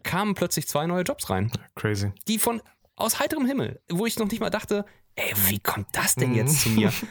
kamen 0.03 0.35
plötzlich 0.35 0.67
zwei 0.67 0.87
neue 0.87 1.03
Jobs 1.03 1.29
rein 1.29 1.51
Crazy. 1.75 2.13
die 2.27 2.39
von 2.39 2.63
aus 2.97 3.21
heiterem 3.21 3.47
Himmel, 3.47 3.81
wo 3.91 4.07
ich 4.07 4.19
noch 4.19 4.29
nicht 4.29 4.41
mal 4.41 4.51
dachte, 4.51 4.85
ey, 5.19 5.33
wie 5.49 5.59
kommt 5.59 5.89
das 5.93 6.15
denn 6.15 6.35
jetzt 6.35 6.63
zu 6.63 6.71
mir? 6.71 6.93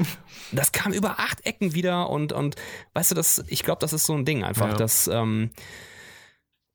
Das 0.53 0.71
kam 0.71 0.93
über 0.93 1.19
acht 1.19 1.45
Ecken 1.45 1.73
wieder 1.73 2.09
und, 2.09 2.31
und 2.31 2.55
weißt 2.93 3.11
du, 3.11 3.15
das, 3.15 3.43
ich 3.47 3.63
glaube, 3.63 3.79
das 3.81 3.91
ist 3.91 4.05
so 4.05 4.13
ein 4.13 4.23
Ding 4.23 4.45
einfach, 4.45 4.69
Ja. 4.69 4.73
dass 4.77 5.07
ähm, 5.09 5.51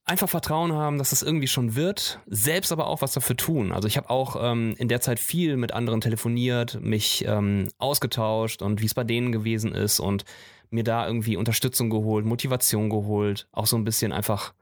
einfach 0.05 0.29
Vertrauen 0.29 0.73
haben, 0.73 0.99
dass 0.99 1.11
das 1.11 1.23
irgendwie 1.23 1.47
schon 1.47 1.75
wird, 1.75 2.21
selbst 2.27 2.71
aber 2.73 2.87
auch 2.87 3.01
was 3.03 3.13
dafür 3.13 3.37
tun. 3.37 3.73
Also 3.73 3.89
ich 3.89 3.97
habe 3.97 4.11
auch 4.11 4.37
ähm, 4.39 4.75
in 4.77 4.89
der 4.89 5.01
Zeit 5.01 5.19
viel 5.19 5.57
mit 5.57 5.73
anderen 5.73 6.01
telefoniert, 6.03 6.81
mich 6.83 7.25
ähm, 7.27 7.69
ausgetauscht 7.79 8.61
und 8.61 8.83
wie 8.83 8.87
es 8.87 8.95
bei 8.95 9.05
denen 9.05 9.33
gewesen 9.33 9.75
ist 9.75 10.01
und 10.01 10.25
mir 10.71 10.85
da 10.85 11.07
irgendwie 11.07 11.37
Unterstützung 11.37 11.89
geholt, 11.89 12.27
Motivation 12.27 12.91
geholt, 12.91 13.47
auch 13.53 13.67
so 13.67 13.77
ein 13.77 13.85
bisschen 13.85 14.13
einfach 14.13 14.53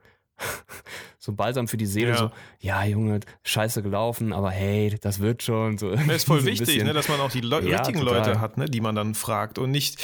so 1.19 1.33
balsam 1.33 1.67
für 1.67 1.77
die 1.77 1.85
Seele, 1.85 2.09
Ja. 2.11 2.17
so, 2.17 2.31
ja, 2.59 2.83
Junge, 2.83 3.19
scheiße 3.43 3.81
gelaufen, 3.83 4.33
aber 4.33 4.51
hey, 4.51 4.97
das 5.01 5.19
wird 5.19 5.43
schon. 5.43 5.77
So, 5.77 5.91
Das 5.95 6.07
ist 6.07 6.27
voll 6.27 6.39
so 6.41 6.45
wichtig, 6.47 6.83
ne, 6.83 6.93
dass 6.93 7.07
man 7.07 7.19
auch 7.19 7.31
die 7.31 7.41
Leu 7.41 7.59
Ja, 7.61 7.77
richtigen 7.77 7.99
total. 7.99 8.17
Leute 8.19 8.39
hat, 8.41 8.57
ne, 8.57 8.65
die 8.65 8.81
man 8.81 8.95
dann 8.95 9.13
fragt 9.15 9.57
und 9.59 9.71
nicht 9.71 10.01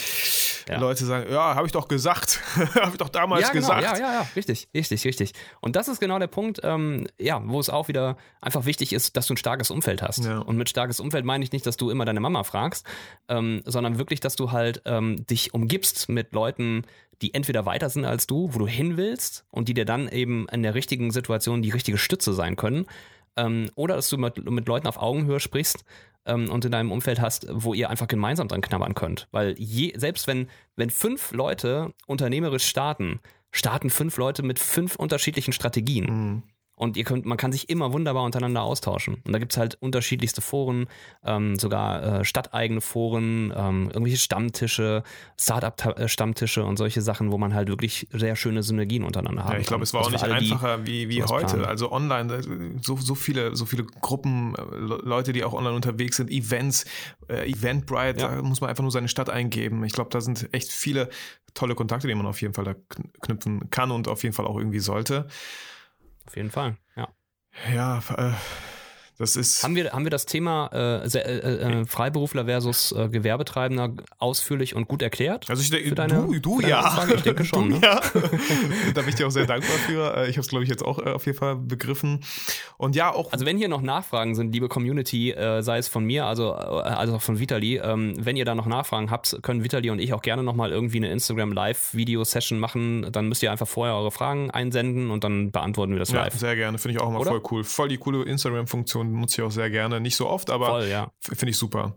Ja. 0.69 0.79
Leute 0.79 1.05
sagen, 1.05 1.31
ja, 1.31 1.55
habe 1.55 1.65
ich 1.65 1.71
doch 1.71 1.87
gesagt, 1.87 2.41
habe 2.75 2.91
ich 2.91 2.97
doch 2.97 3.09
damals 3.09 3.43
ja, 3.43 3.49
genau, 3.49 3.67
gesagt. 3.67 3.83
Ja, 3.83 3.97
ja, 3.97 4.13
ja, 4.13 4.27
richtig, 4.35 4.67
richtig, 4.73 5.05
richtig. 5.05 5.33
Und 5.61 5.75
das 5.75 5.87
ist 5.87 5.99
genau 5.99 6.19
der 6.19 6.27
Punkt, 6.27 6.59
ähm, 6.63 7.07
ja, 7.19 7.41
wo 7.45 7.59
es 7.59 7.69
auch 7.69 7.87
wieder 7.87 8.17
einfach 8.41 8.65
wichtig 8.65 8.93
ist, 8.93 9.15
dass 9.15 9.27
du 9.27 9.33
ein 9.33 9.37
starkes 9.37 9.71
Umfeld 9.71 10.01
hast. 10.01 10.25
Ja. 10.25 10.39
Und 10.39 10.57
mit 10.57 10.69
starkes 10.69 10.99
Umfeld 10.99 11.25
meine 11.25 11.43
ich 11.43 11.51
nicht, 11.51 11.65
dass 11.65 11.77
du 11.77 11.89
immer 11.89 12.05
deine 12.05 12.19
Mama 12.19 12.43
fragst, 12.43 12.85
ähm, 13.29 13.61
sondern 13.65 13.97
wirklich, 13.97 14.19
dass 14.19 14.35
du 14.35 14.51
halt 14.51 14.81
ähm, 14.85 15.25
dich 15.25 15.53
umgibst 15.53 16.09
mit 16.09 16.33
Leuten, 16.33 16.83
die 17.21 17.33
entweder 17.33 17.65
weiter 17.65 17.89
sind 17.89 18.05
als 18.05 18.27
du, 18.27 18.53
wo 18.53 18.59
du 18.59 18.67
hin 18.67 18.97
willst 18.97 19.45
und 19.49 19.67
die 19.69 19.73
dir 19.73 19.85
dann 19.85 20.07
eben 20.07 20.47
in 20.49 20.63
der 20.63 20.75
richtigen 20.75 21.11
Situation 21.11 21.61
die 21.61 21.71
richtige 21.71 21.97
Stütze 21.97 22.33
sein 22.33 22.55
können. 22.55 22.85
Ähm, 23.37 23.69
oder 23.75 23.95
dass 23.95 24.09
du 24.09 24.17
mit, 24.17 24.43
mit 24.49 24.67
Leuten 24.67 24.87
auf 24.87 24.97
Augenhöhe 24.97 25.39
sprichst 25.39 25.85
ähm, 26.25 26.51
und 26.51 26.65
in 26.65 26.71
deinem 26.71 26.91
Umfeld 26.91 27.21
hast, 27.21 27.47
wo 27.49 27.73
ihr 27.73 27.89
einfach 27.89 28.07
gemeinsam 28.07 28.47
dran 28.47 28.61
knabbern 28.61 28.93
könnt. 28.93 29.27
Weil 29.31 29.55
je, 29.57 29.93
selbst 29.97 30.27
wenn, 30.27 30.49
wenn 30.75 30.89
fünf 30.89 31.31
Leute 31.31 31.93
unternehmerisch 32.05 32.65
starten, 32.65 33.19
starten 33.51 33.89
fünf 33.89 34.17
Leute 34.17 34.43
mit 34.43 34.59
fünf 34.59 34.95
unterschiedlichen 34.95 35.53
Strategien. 35.53 36.05
Mhm. 36.05 36.43
Und 36.79 36.95
ihr 36.95 37.03
könnt, 37.05 37.25
man 37.25 37.37
kann 37.39 37.51
sich 37.51 37.69
immer 37.69 37.91
wunderbar 37.91 38.23
untereinander 38.23 38.61
austauschen. 38.61 39.15
Und 39.25 39.33
da 39.33 39.39
gibt 39.39 39.51
es 39.53 39.57
halt 39.57 39.75
unterschiedlichste 39.81 40.41
Foren, 40.41 40.85
ähm, 41.25 41.57
sogar 41.57 42.19
äh, 42.19 42.23
stadteigene 42.23 42.81
Foren, 42.81 43.51
ähm, 43.57 43.87
irgendwelche 43.91 44.17
Stammtische, 44.19 45.01
Startup-Stammtische 45.39 46.63
und 46.63 46.77
solche 46.77 47.01
Sachen, 47.01 47.31
wo 47.31 47.37
man 47.39 47.53
halt 47.55 47.67
wirklich 47.67 48.07
sehr 48.11 48.35
schöne 48.35 48.61
Synergien 48.63 49.03
untereinander 49.03 49.43
haben 49.45 49.53
Ja, 49.53 49.59
ich 49.59 49.65
glaube, 49.67 49.83
es 49.83 49.93
war 49.93 50.01
auch 50.01 50.11
nicht 50.11 50.23
alle 50.23 50.35
einfacher 50.35 50.85
wie, 50.85 51.09
wie 51.09 51.23
heute. 51.23 51.47
planen. 51.47 51.65
Also 51.65 51.91
online, 51.91 52.33
äh, 52.35 52.41
so, 52.81 52.95
so 52.97 53.15
viele, 53.15 53.55
so 53.55 53.65
viele 53.65 53.83
Gruppen, 53.83 54.53
äh, 54.55 54.75
Le- 54.77 55.01
Leute, 55.03 55.33
die 55.33 55.43
auch 55.43 55.53
online 55.53 55.75
unterwegs 55.75 56.17
sind, 56.17 56.29
Events, 56.29 56.85
äh, 57.27 57.49
Eventbrite, 57.49 58.19
Ja. 58.21 58.35
da 58.35 58.41
muss 58.43 58.61
man 58.61 58.69
einfach 58.69 58.83
nur 58.83 58.91
seine 58.91 59.07
Stadt 59.07 59.29
eingeben. 59.31 59.83
Ich 59.83 59.93
glaube, 59.93 60.11
da 60.11 60.21
sind 60.21 60.47
echt 60.51 60.71
viele 60.71 61.09
tolle 61.55 61.73
Kontakte, 61.73 62.07
die 62.07 62.13
man 62.13 62.27
auf 62.27 62.39
jeden 62.41 62.53
Fall 62.53 62.65
da 62.65 62.71
kn- 62.71 63.09
knüpfen 63.21 63.71
kann 63.71 63.89
und 63.89 64.07
auf 64.07 64.21
jeden 64.21 64.35
Fall 64.35 64.45
auch 64.45 64.57
irgendwie 64.57 64.79
sollte. 64.79 65.27
Auf 66.27 66.35
jeden 66.35 66.51
Fall, 66.51 66.77
ja. 66.95 67.07
Ja, 67.73 67.99
äh, 68.17 68.33
das 69.17 69.35
ist. 69.35 69.63
Haben 69.63 69.75
wir, 69.75 69.91
haben 69.91 70.03
wir 70.05 70.09
das 70.11 70.25
Thema 70.25 70.67
äh, 71.03 71.09
Se- 71.09 71.23
äh, 71.23 71.79
äh, 71.81 71.85
Freiberufler 71.85 72.45
versus 72.45 72.91
äh, 72.91 73.09
Gewerbetreibender 73.09 73.93
ausführlich 74.19 74.75
und 74.75 74.87
gut 74.87 75.01
erklärt? 75.01 75.49
Also 75.49 75.61
ich 75.61 75.69
denke, 75.69 75.93
du, 75.95 76.39
du 76.39 76.61
ja. 76.61 77.05
Ich 77.13 77.21
denke 77.23 77.43
schon, 77.45 77.69
Du, 77.69 77.75
ne? 77.77 77.81
ja. 77.83 77.99
da 78.93 79.01
bin 79.01 79.09
ich 79.09 79.15
dir 79.15 79.27
auch 79.27 79.31
sehr 79.31 79.45
dankbar 79.45 79.77
für. 79.85 80.15
Äh, 80.17 80.29
Ich 80.29 80.35
habe 80.37 80.41
es, 80.41 80.47
glaube 80.49 80.63
ich, 80.63 80.69
jetzt 80.69 80.83
auch 80.83 80.99
äh, 80.99 81.09
auf 81.11 81.25
jeden 81.25 81.37
Fall 81.37 81.55
begriffen. 81.55 82.23
Und 82.77 82.95
ja, 82.95 83.11
auch 83.13 83.31
Also 83.31 83.45
wenn 83.45 83.57
hier 83.57 83.67
noch 83.69 83.81
Nachfragen 83.81 84.35
sind, 84.35 84.51
liebe 84.53 84.67
Community, 84.67 85.31
äh, 85.31 85.61
sei 85.63 85.77
es 85.79 85.87
von 85.87 86.03
mir, 86.05 86.25
also, 86.25 86.51
äh, 86.53 86.55
also 86.57 87.15
auch 87.15 87.21
von 87.21 87.39
Vitali, 87.39 87.77
ähm, 87.77 88.13
wenn 88.19 88.35
ihr 88.37 88.45
da 88.45 88.55
noch 88.55 88.65
Nachfragen 88.67 89.09
habt, 89.11 89.39
können 89.41 89.63
Vitali 89.63 89.89
und 89.89 89.99
ich 89.99 90.13
auch 90.13 90.21
gerne 90.21 90.43
nochmal 90.43 90.71
irgendwie 90.71 90.97
eine 90.97 91.09
Instagram 91.11 91.51
Live-Video-Session 91.53 92.59
machen. 92.59 93.07
Dann 93.11 93.27
müsst 93.29 93.41
ihr 93.43 93.51
einfach 93.51 93.67
vorher 93.67 93.95
eure 93.95 94.11
Fragen 94.11 94.51
einsenden 94.51 95.09
und 95.11 95.23
dann 95.23 95.51
beantworten 95.51 95.93
wir 95.93 95.99
das 95.99 96.11
Ja, 96.11 96.23
live. 96.23 96.33
sehr 96.35 96.55
gerne. 96.55 96.77
Finde 96.77 96.97
ich 96.97 97.01
auch 97.01 97.09
immer 97.09 97.19
Oder? 97.21 97.31
voll 97.31 97.41
cool. 97.51 97.63
Voll 97.63 97.87
die 97.89 97.97
coole 97.97 98.23
Instagram-Funktion 98.23 99.06
nutze 99.11 99.41
ich 99.41 99.47
auch 99.47 99.51
sehr 99.51 99.69
gerne. 99.69 99.99
Nicht 99.99 100.15
so 100.15 100.27
oft, 100.27 100.49
aber 100.49 100.85
ja. 100.85 101.11
finde 101.21 101.51
ich 101.51 101.57
super. 101.57 101.95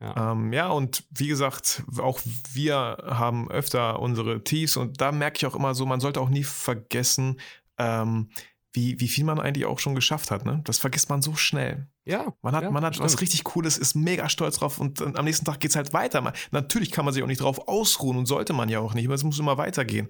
Ja. 0.00 0.32
Ähm, 0.32 0.52
ja, 0.52 0.68
und 0.68 1.04
wie 1.10 1.26
gesagt, 1.26 1.82
auch 1.98 2.20
wir 2.52 2.98
haben 3.04 3.50
öfter 3.50 3.98
unsere 4.00 4.44
Tiefs 4.44 4.76
und 4.76 5.00
da 5.00 5.10
merke 5.10 5.38
ich 5.38 5.46
auch 5.46 5.56
immer 5.56 5.74
so, 5.74 5.86
man 5.86 6.00
sollte 6.00 6.20
auch 6.20 6.28
nie 6.28 6.44
vergessen, 6.44 7.40
ähm, 7.78 8.30
wie, 8.72 9.00
wie 9.00 9.08
viel 9.08 9.24
man 9.24 9.40
eigentlich 9.40 9.66
auch 9.66 9.80
schon 9.80 9.94
geschafft 9.96 10.30
hat. 10.30 10.44
Ne? 10.44 10.60
Das 10.64 10.78
vergisst 10.78 11.08
man 11.08 11.22
so 11.22 11.34
schnell. 11.34 11.88
Ja, 12.08 12.32
Man 12.40 12.54
hat, 12.56 12.62
ja, 12.62 12.70
man 12.70 12.82
hat 12.84 12.98
was 13.00 13.20
richtig 13.20 13.44
Cooles, 13.44 13.76
ist 13.76 13.94
mega 13.94 14.30
stolz 14.30 14.56
drauf 14.56 14.78
und 14.78 15.02
am 15.02 15.24
nächsten 15.26 15.44
Tag 15.44 15.60
geht 15.60 15.70
es 15.72 15.76
halt 15.76 15.92
weiter. 15.92 16.22
Man, 16.22 16.32
natürlich 16.52 16.90
kann 16.90 17.04
man 17.04 17.12
sich 17.12 17.22
auch 17.22 17.26
nicht 17.26 17.42
drauf 17.42 17.68
ausruhen 17.68 18.16
und 18.16 18.24
sollte 18.24 18.54
man 18.54 18.70
ja 18.70 18.80
auch 18.80 18.94
nicht, 18.94 19.10
es 19.10 19.22
muss 19.24 19.38
immer 19.38 19.58
weitergehen. 19.58 20.08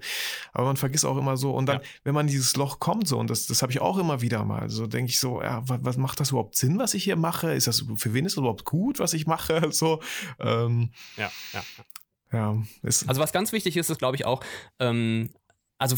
Aber 0.53 0.67
man 0.67 0.77
vergisst 0.77 1.05
auch 1.05 1.17
immer 1.17 1.35
so 1.35 1.51
und 1.53 1.65
dann, 1.65 1.79
Ja. 1.81 1.83
wenn 2.05 2.13
man 2.13 2.27
in 2.27 2.31
dieses 2.31 2.55
Loch 2.55 2.79
kommt 2.79 3.05
so 3.09 3.19
und 3.19 3.29
das, 3.29 3.47
das 3.47 3.61
habe 3.61 3.73
ich 3.73 3.81
auch 3.81 3.97
immer 3.97 4.21
wieder 4.21 4.45
mal, 4.45 4.69
so 4.69 4.87
denke 4.87 5.09
ich 5.09 5.19
so, 5.19 5.41
ja, 5.41 5.61
was, 5.67 5.79
was 5.83 5.97
macht 5.97 6.21
das 6.21 6.29
überhaupt 6.29 6.55
Sinn, 6.55 6.79
was 6.79 6.93
ich 6.93 7.03
hier 7.03 7.17
mache? 7.17 7.51
Ist 7.53 7.67
das, 7.67 7.83
für 7.97 8.13
wen 8.13 8.25
ist 8.25 8.37
das 8.37 8.41
überhaupt 8.41 8.63
gut, 8.63 8.99
was 8.99 9.13
ich 9.13 9.27
mache? 9.27 9.69
So, 9.71 10.01
ähm, 10.39 10.91
Ja, 11.17 11.29
ja. 11.53 11.63
ja, 12.31 12.63
ist, 12.81 13.09
Also 13.09 13.19
was 13.19 13.33
ganz 13.33 13.51
wichtig 13.51 13.75
ist, 13.75 13.89
ist 13.89 13.97
glaube 13.99 14.15
ich 14.15 14.23
auch, 14.25 14.41
ähm, 14.79 15.31
also 15.77 15.97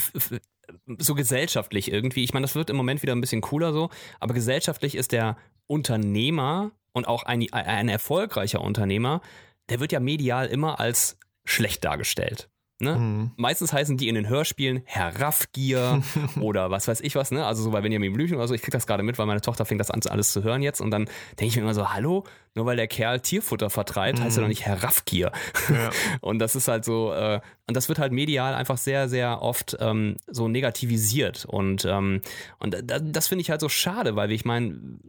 so 1.00 1.16
gesellschaftlich 1.16 1.92
irgendwie. 1.92 2.24
Ich 2.24 2.34
meine, 2.34 2.46
das 2.46 2.56
wird 2.56 2.70
im 2.70 2.76
Moment 2.76 3.02
wieder 3.02 3.14
ein 3.14 3.22
bisschen 3.22 3.42
cooler 3.42 3.74
so, 3.74 3.90
aber 4.20 4.34
gesellschaftlich 4.34 4.96
ist 4.96 5.12
der 5.12 5.38
Unternehmer 5.72 6.72
und 6.92 7.08
auch 7.08 7.24
ein, 7.24 7.46
ein 7.54 7.88
erfolgreicher 7.88 8.62
Unternehmer, 8.62 9.22
der 9.70 9.80
wird 9.80 9.94
ja 9.94 10.02
medial 10.02 10.48
immer 10.48 10.80
als 10.82 11.18
schlecht 11.46 11.86
dargestellt. 11.86 12.50
Ne? 12.82 12.96
Mhm. 12.96 13.32
Meistens 13.38 13.72
heißen 13.72 13.96
die 13.96 14.10
in 14.10 14.16
den 14.16 14.28
Hörspielen 14.28 14.82
Herr 14.86 15.22
Raffgier 15.22 16.02
oder 16.42 16.72
was 16.72 16.88
weiß 16.88 17.02
ich 17.02 17.16
was, 17.16 17.32
ne? 17.32 17.46
Also 17.46 17.62
so 17.62 17.72
bei 17.72 17.82
Benjamin 17.82 18.12
Blümchen 18.12 18.38
oder 18.38 18.48
so. 18.48 18.56
Ich 18.56 18.64
krieg 18.64 18.74
das 18.74 18.88
gerade 18.88 19.04
mit, 19.04 19.20
weil 19.20 19.28
meine 19.28 19.40
Tochter 19.40 19.66
fängt 19.66 19.80
das 19.80 19.92
an, 19.92 20.02
alles 20.10 20.34
zu 20.34 20.44
hören 20.44 20.64
jetzt. 20.64 20.82
Und 20.82 20.90
dann 20.90 21.06
denke 21.40 21.46
ich 21.46 21.56
mir 21.56 21.62
immer 21.62 21.76
so, 21.76 21.94
hallo, 21.94 22.24
nur 22.56 22.66
weil 22.66 22.76
der 22.76 22.88
Kerl 22.88 23.20
Tierfutter 23.20 23.70
vertreibt, 23.70 24.20
heißt 24.20 24.38
er 24.38 24.42
doch 24.42 24.48
nicht 24.48 24.66
Herr 24.66 24.84
Raffgier. 24.84 25.32
ja. 25.70 25.92
Und 26.22 26.40
das 26.40 26.56
ist 26.56 26.68
halt 26.68 26.84
so, 26.84 27.14
äh, 27.14 27.40
und 27.68 27.78
das 27.78 27.88
wird 27.88 28.00
halt 28.00 28.12
medial 28.12 28.54
einfach 28.54 28.78
sehr, 28.78 29.08
sehr 29.08 29.42
oft 29.42 29.78
ähm, 29.80 30.18
so 30.28 30.48
negativisiert. 30.48 31.46
Und, 31.46 31.86
ähm, 31.86 32.22
und 32.60 32.76
da, 32.84 33.00
das 33.00 33.28
finde 33.28 33.44
ich 33.44 33.50
halt 33.50 33.62
so 33.62 33.70
schade, 33.70 34.16
weil 34.16 34.32
ich 34.32 34.44
meine, 34.44 35.00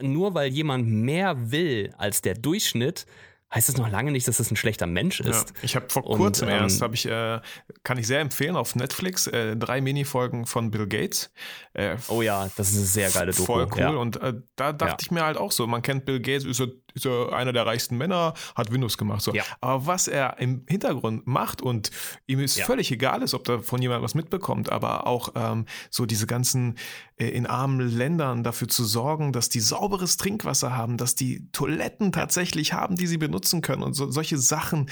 nur 0.00 0.34
weil 0.34 0.48
jemand 0.50 0.86
mehr 0.88 1.50
will 1.50 1.92
als 1.98 2.22
der 2.22 2.34
Durchschnitt, 2.34 3.06
heißt 3.54 3.70
es 3.70 3.78
noch 3.78 3.88
lange 3.90 4.10
nicht, 4.12 4.28
dass 4.28 4.40
es 4.40 4.50
ein 4.50 4.56
schlechter 4.56 4.86
Mensch 4.86 5.20
Ja, 5.20 5.30
ist. 5.30 5.54
ich 5.62 5.74
habe 5.74 5.88
vor 5.88 6.04
Und, 6.06 6.18
kurzem 6.18 6.48
ähm, 6.50 6.64
erst, 6.64 6.82
ich, 6.92 7.06
äh, 7.06 7.40
kann 7.82 7.96
ich 7.96 8.06
sehr 8.06 8.20
empfehlen, 8.20 8.56
auf 8.56 8.76
Netflix 8.76 9.26
äh, 9.26 9.56
drei 9.56 9.80
Minifolgen 9.80 10.44
von 10.44 10.70
Bill 10.70 10.86
Gates. 10.86 11.30
Äh, 11.72 11.96
Oh 12.08 12.20
ja, 12.20 12.50
das 12.58 12.68
ist 12.70 12.76
eine 12.76 12.84
sehr 12.84 13.10
geile 13.10 13.32
Doku. 13.32 13.44
Voll 13.46 13.68
cool. 13.72 13.80
Ja. 13.80 13.88
Und 13.90 14.20
äh, 14.20 14.34
da 14.56 14.72
dachte 14.74 14.90
Ja. 14.92 14.96
ich 15.00 15.10
mir 15.10 15.24
halt 15.24 15.38
auch 15.38 15.52
so, 15.52 15.66
man 15.66 15.80
kennt 15.80 16.04
Bill 16.04 16.20
Gates, 16.20 16.44
ist 16.44 16.60
er, 16.60 16.68
ist 16.94 17.06
er 17.06 17.32
einer 17.32 17.52
der 17.52 17.66
reichsten 17.66 17.96
Männer, 17.96 18.34
hat 18.54 18.72
Windows 18.72 18.98
gemacht. 18.98 19.22
So. 19.22 19.32
Ja. 19.34 19.44
Aber 19.60 19.86
was 19.86 20.08
er 20.08 20.38
im 20.38 20.64
Hintergrund 20.68 21.26
macht 21.26 21.62
und 21.62 21.90
ihm 22.26 22.40
ist 22.40 22.56
Ja. 22.56 22.64
völlig 22.66 22.90
egal 22.90 23.22
ist, 23.22 23.34
ob 23.34 23.44
da 23.44 23.58
von 23.60 23.80
jemandem 23.82 24.04
was 24.04 24.14
mitbekommt, 24.14 24.70
aber 24.70 25.06
auch 25.06 25.30
ähm, 25.34 25.66
so 25.90 26.06
diese 26.06 26.26
ganzen 26.26 26.76
äh, 27.16 27.28
in 27.28 27.46
armen 27.46 27.80
Ländern 27.80 28.42
dafür 28.42 28.68
zu 28.68 28.84
sorgen, 28.84 29.32
dass 29.32 29.48
die 29.48 29.60
sauberes 29.60 30.16
Trinkwasser 30.16 30.76
haben, 30.76 30.96
dass 30.96 31.14
die 31.14 31.48
Toiletten 31.52 32.12
tatsächlich 32.12 32.72
haben, 32.72 32.96
die 32.96 33.06
sie 33.06 33.18
benutzen 33.18 33.60
können 33.60 33.82
und 33.82 33.94
so, 33.94 34.10
solche 34.10 34.38
Sachen. 34.38 34.90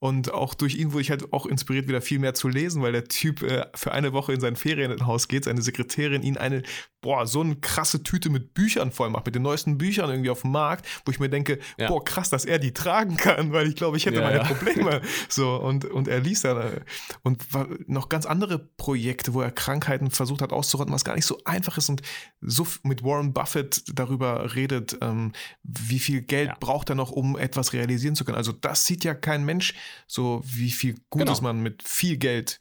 Und 0.00 0.32
auch 0.32 0.54
durch 0.54 0.76
ihn 0.76 0.92
wurde 0.92 1.02
ich 1.02 1.10
halt 1.10 1.32
auch 1.32 1.44
inspiriert, 1.46 1.88
wieder 1.88 2.00
viel 2.00 2.20
mehr 2.20 2.34
zu 2.34 2.48
lesen, 2.48 2.82
weil 2.82 2.92
der 2.92 3.04
Typ 3.04 3.42
äh, 3.42 3.66
für 3.74 3.90
eine 3.92 4.12
Woche 4.12 4.32
in 4.32 4.40
sein 4.40 4.54
Ferienhaus 4.54 5.26
geht, 5.26 5.44
seine 5.44 5.60
Sekretärin 5.60 6.22
ihn 6.22 6.36
eine, 6.36 6.62
boah, 7.00 7.26
so 7.26 7.40
eine 7.40 7.56
krasse 7.56 8.02
Tüte 8.04 8.30
mit 8.30 8.54
Büchern 8.54 8.92
voll 8.92 9.10
macht, 9.10 9.26
mit 9.26 9.34
den 9.34 9.42
neuesten 9.42 9.76
Büchern 9.76 10.10
irgendwie 10.10 10.30
auf 10.30 10.42
dem 10.42 10.52
Markt, 10.52 10.86
wo 11.04 11.10
ich 11.10 11.18
mir 11.18 11.28
denke, 11.28 11.58
Ja. 11.78 11.88
boah, 11.88 12.04
krass, 12.04 12.30
dass 12.30 12.44
er 12.44 12.58
die 12.60 12.72
tragen 12.72 13.16
kann, 13.16 13.52
weil 13.52 13.66
ich 13.68 13.74
glaube, 13.74 13.96
ich 13.96 14.06
hätte 14.06 14.16
Ja, 14.18 14.22
meine 14.22 14.38
ja. 14.38 14.44
Probleme. 14.44 15.00
So, 15.28 15.56
und, 15.56 15.84
und 15.84 16.06
er 16.08 16.20
liest 16.20 16.44
dann 16.44 16.58
äh, 16.58 16.80
und 17.22 17.44
noch 17.88 18.08
ganz 18.08 18.24
andere 18.24 18.58
Projekte, 18.58 19.34
wo 19.34 19.40
er 19.40 19.50
Krankheiten 19.50 20.10
versucht 20.10 20.42
hat 20.42 20.52
auszurotten, 20.52 20.94
was 20.94 21.04
gar 21.04 21.14
nicht 21.16 21.26
so 21.26 21.40
einfach 21.44 21.76
ist 21.76 21.88
und 21.88 22.02
so 22.40 22.66
mit 22.84 23.02
Warren 23.02 23.32
Buffett 23.32 23.82
darüber 23.92 24.54
redet, 24.54 24.96
ähm, 25.00 25.32
wie 25.64 25.98
viel 25.98 26.22
Geld 26.22 26.60
braucht 26.60 26.88
er 26.88 26.94
noch, 26.94 27.10
um 27.10 27.36
etwas 27.36 27.72
realisieren 27.72 28.14
zu 28.14 28.24
können. 28.24 28.36
Also 28.38 28.52
das 28.52 28.86
sieht 28.86 29.04
ja 29.04 29.14
kein 29.14 29.44
Mensch, 29.44 29.74
so 30.06 30.42
wie 30.44 30.70
viel 30.70 30.96
Gutes 31.10 31.38
Genau. 31.38 31.48
man 31.48 31.62
mit 31.62 31.82
viel 31.82 32.16
Geld, 32.16 32.60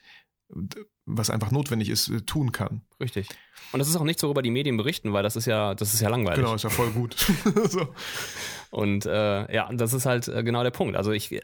was 1.06 1.30
einfach 1.30 1.52
notwendig 1.52 1.90
ist, 1.90 2.10
äh, 2.10 2.22
tun 2.22 2.52
kann. 2.52 2.82
Richtig. 3.00 3.30
Und 3.72 3.80
das 3.80 3.88
ist 3.88 3.96
auch 3.96 4.04
nichts, 4.04 4.24
worüber 4.24 4.42
die 4.42 4.52
Medien 4.52 4.78
berichten, 4.78 5.14
weil 5.14 5.24
das 5.24 5.36
ist 5.36 5.46
ja, 5.46 5.76
das 5.76 5.94
ist 5.94 6.02
ja 6.02 6.10
langweilig. 6.10 6.40
Genau, 6.40 6.56
ist 6.56 6.64
ja 6.64 6.70
voll 6.70 6.90
gut. 6.92 7.16
so. 7.70 7.88
Und 8.70 9.06
äh, 9.06 9.54
ja, 9.54 9.70
das 9.72 9.94
ist 9.94 10.06
halt 10.06 10.28
äh, 10.28 10.44
genau 10.44 10.64
der 10.64 10.72
Punkt. 10.72 10.98
Also 10.98 11.12
ich, 11.12 11.32
äh, 11.32 11.42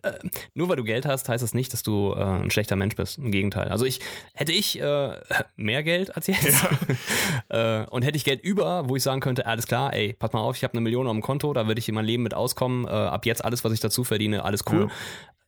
nur 0.53 0.67
weil 0.67 0.75
du 0.75 0.83
Geld 0.83 1.05
hast, 1.05 1.29
heißt 1.29 1.41
das 1.41 1.53
nicht, 1.53 1.71
dass 1.71 1.81
du 1.83 2.13
äh, 2.13 2.21
ein 2.21 2.51
schlechter 2.51 2.75
Mensch 2.75 2.95
bist. 2.95 3.17
Im 3.17 3.31
Gegenteil. 3.31 3.69
Also 3.69 3.85
ich 3.85 3.99
hätte 4.33 4.51
ich 4.51 4.81
mehr 5.55 5.83
Geld 5.83 6.15
als 6.15 6.27
jetzt 6.27 6.65
äh, 7.49 7.85
und 7.85 8.03
hätte 8.03 8.17
ich 8.17 8.25
Geld 8.25 8.41
über, 8.43 8.89
wo 8.89 8.95
ich 8.95 9.03
sagen 9.03 9.21
könnte, 9.21 9.45
alles 9.45 9.67
klar, 9.67 9.93
ey, 9.93 10.13
pass 10.13 10.33
mal 10.33 10.41
auf, 10.41 10.57
ich 10.57 10.63
habe 10.63 10.73
eine 10.73 10.81
Million 10.81 11.07
auf 11.07 11.13
dem 11.13 11.21
Konto, 11.21 11.53
da 11.53 11.67
würde 11.67 11.79
ich 11.79 11.87
in 11.87 11.95
mein 11.95 12.05
Leben 12.05 12.23
mit 12.23 12.33
auskommen. 12.33 12.87
Ab 12.87 13.25
jetzt 13.25 13.43
alles, 13.45 13.63
was 13.63 13.71
ich 13.71 13.79
dazu 13.79 14.03
verdiene, 14.03 14.43
alles 14.43 14.63
cool. 14.71 14.89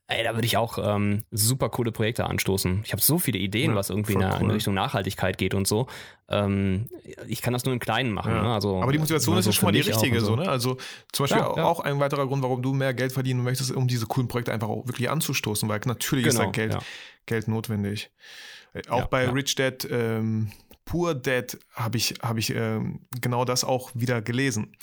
Ey, 0.08 0.24
da 0.24 0.36
würde 0.36 0.46
ich 0.46 0.56
auch 0.56 0.78
ähm, 0.80 1.24
super 1.32 1.70
coole 1.70 1.92
Projekte 1.92 2.26
anstoßen. 2.26 2.82
Ich 2.86 2.92
habe 2.92 3.02
so 3.02 3.18
viele 3.18 3.40
Ideen, 3.40 3.72
Ja, 3.72 3.76
was 3.76 3.90
irgendwie 3.90 4.14
in, 4.14 4.20
der- 4.20 4.36
in 4.40 4.46
cool. 4.46 4.52
Richtung 4.52 4.76
Nachhaltigkeit 4.76 5.40
geht 5.40 5.56
und 5.56 5.68
so. 5.68 5.88
Ähm, 6.30 6.88
ich 7.28 7.42
kann 7.42 7.54
das 7.54 7.66
nur 7.66 7.74
im 7.74 7.80
Kleinen 7.80 8.12
machen. 8.12 8.32
Ja. 8.32 8.44
Ne? 8.44 8.54
Also, 8.54 8.82
Aber 8.84 8.92
die 8.92 9.00
Motivation 9.00 9.34
nur 9.34 9.40
ist 9.40 9.46
so 9.46 9.50
ja 9.52 9.56
schon 9.56 9.66
mal 9.66 9.72
die 9.72 9.80
richtige, 9.82 10.20
und 10.20 10.26
so. 10.26 10.36
ne? 10.36 10.48
Also 10.48 10.78
zum 11.12 11.24
Beispiel 11.24 11.40
Ja, 11.42 11.48
auch 11.66 11.80
ein 11.80 12.00
weiterer 12.00 12.28
Grund, 12.28 12.44
warum 12.44 12.62
du 12.62 12.74
mehr 12.74 12.94
Geld 12.94 13.14
verdienen 13.14 13.42
möchtest, 13.44 13.72
um 13.72 13.88
diese 13.88 14.06
coolen 14.06 14.28
Projekte 14.28 14.54
einfach 14.54 14.70
auch 14.70 14.86
wirklich 14.86 15.10
anzustoßen, 15.10 15.68
weil 15.70 15.80
natürlich 15.86 16.28
ist 16.28 16.38
da 16.38 16.42
Genau, 16.44 16.52
Geld, 16.52 16.74
ja. 16.74 16.80
Geld 17.26 17.48
notwendig. 17.48 18.12
Äh, 18.74 18.88
Auch 18.90 19.08
bei. 19.08 19.28
Rich 19.30 19.56
Dad 19.56 19.88
ähm, 19.90 20.52
Poor 20.86 21.16
Dad 21.16 21.58
habe 21.74 21.98
ich, 21.98 22.14
hab 22.22 22.38
ich 22.38 22.54
äh, 22.56 22.80
genau 23.22 23.44
das 23.44 23.64
auch 23.64 23.90
wieder 23.96 24.22
gelesen. 24.22 24.76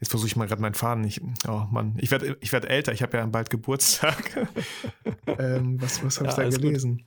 Jetzt 0.00 0.10
versuche 0.10 0.28
ich 0.28 0.36
mal 0.36 0.46
gerade 0.46 0.62
meinen 0.62 0.74
Faden 0.74 1.02
nicht. 1.02 1.20
Oh 1.48 1.66
Mann, 1.70 1.96
ich 1.98 2.10
werde 2.10 2.36
ich 2.40 2.52
werd 2.52 2.64
älter, 2.64 2.92
ich 2.92 3.02
habe 3.02 3.16
ja 3.16 3.26
bald 3.26 3.50
Geburtstag. 3.50 4.48
ähm, 5.26 5.80
was 5.80 6.04
was 6.04 6.18
habe 6.18 6.30
ja, 6.30 6.48
ich 6.48 6.54
da 6.54 6.60
gelesen? 6.60 6.98
Gut. 6.98 7.06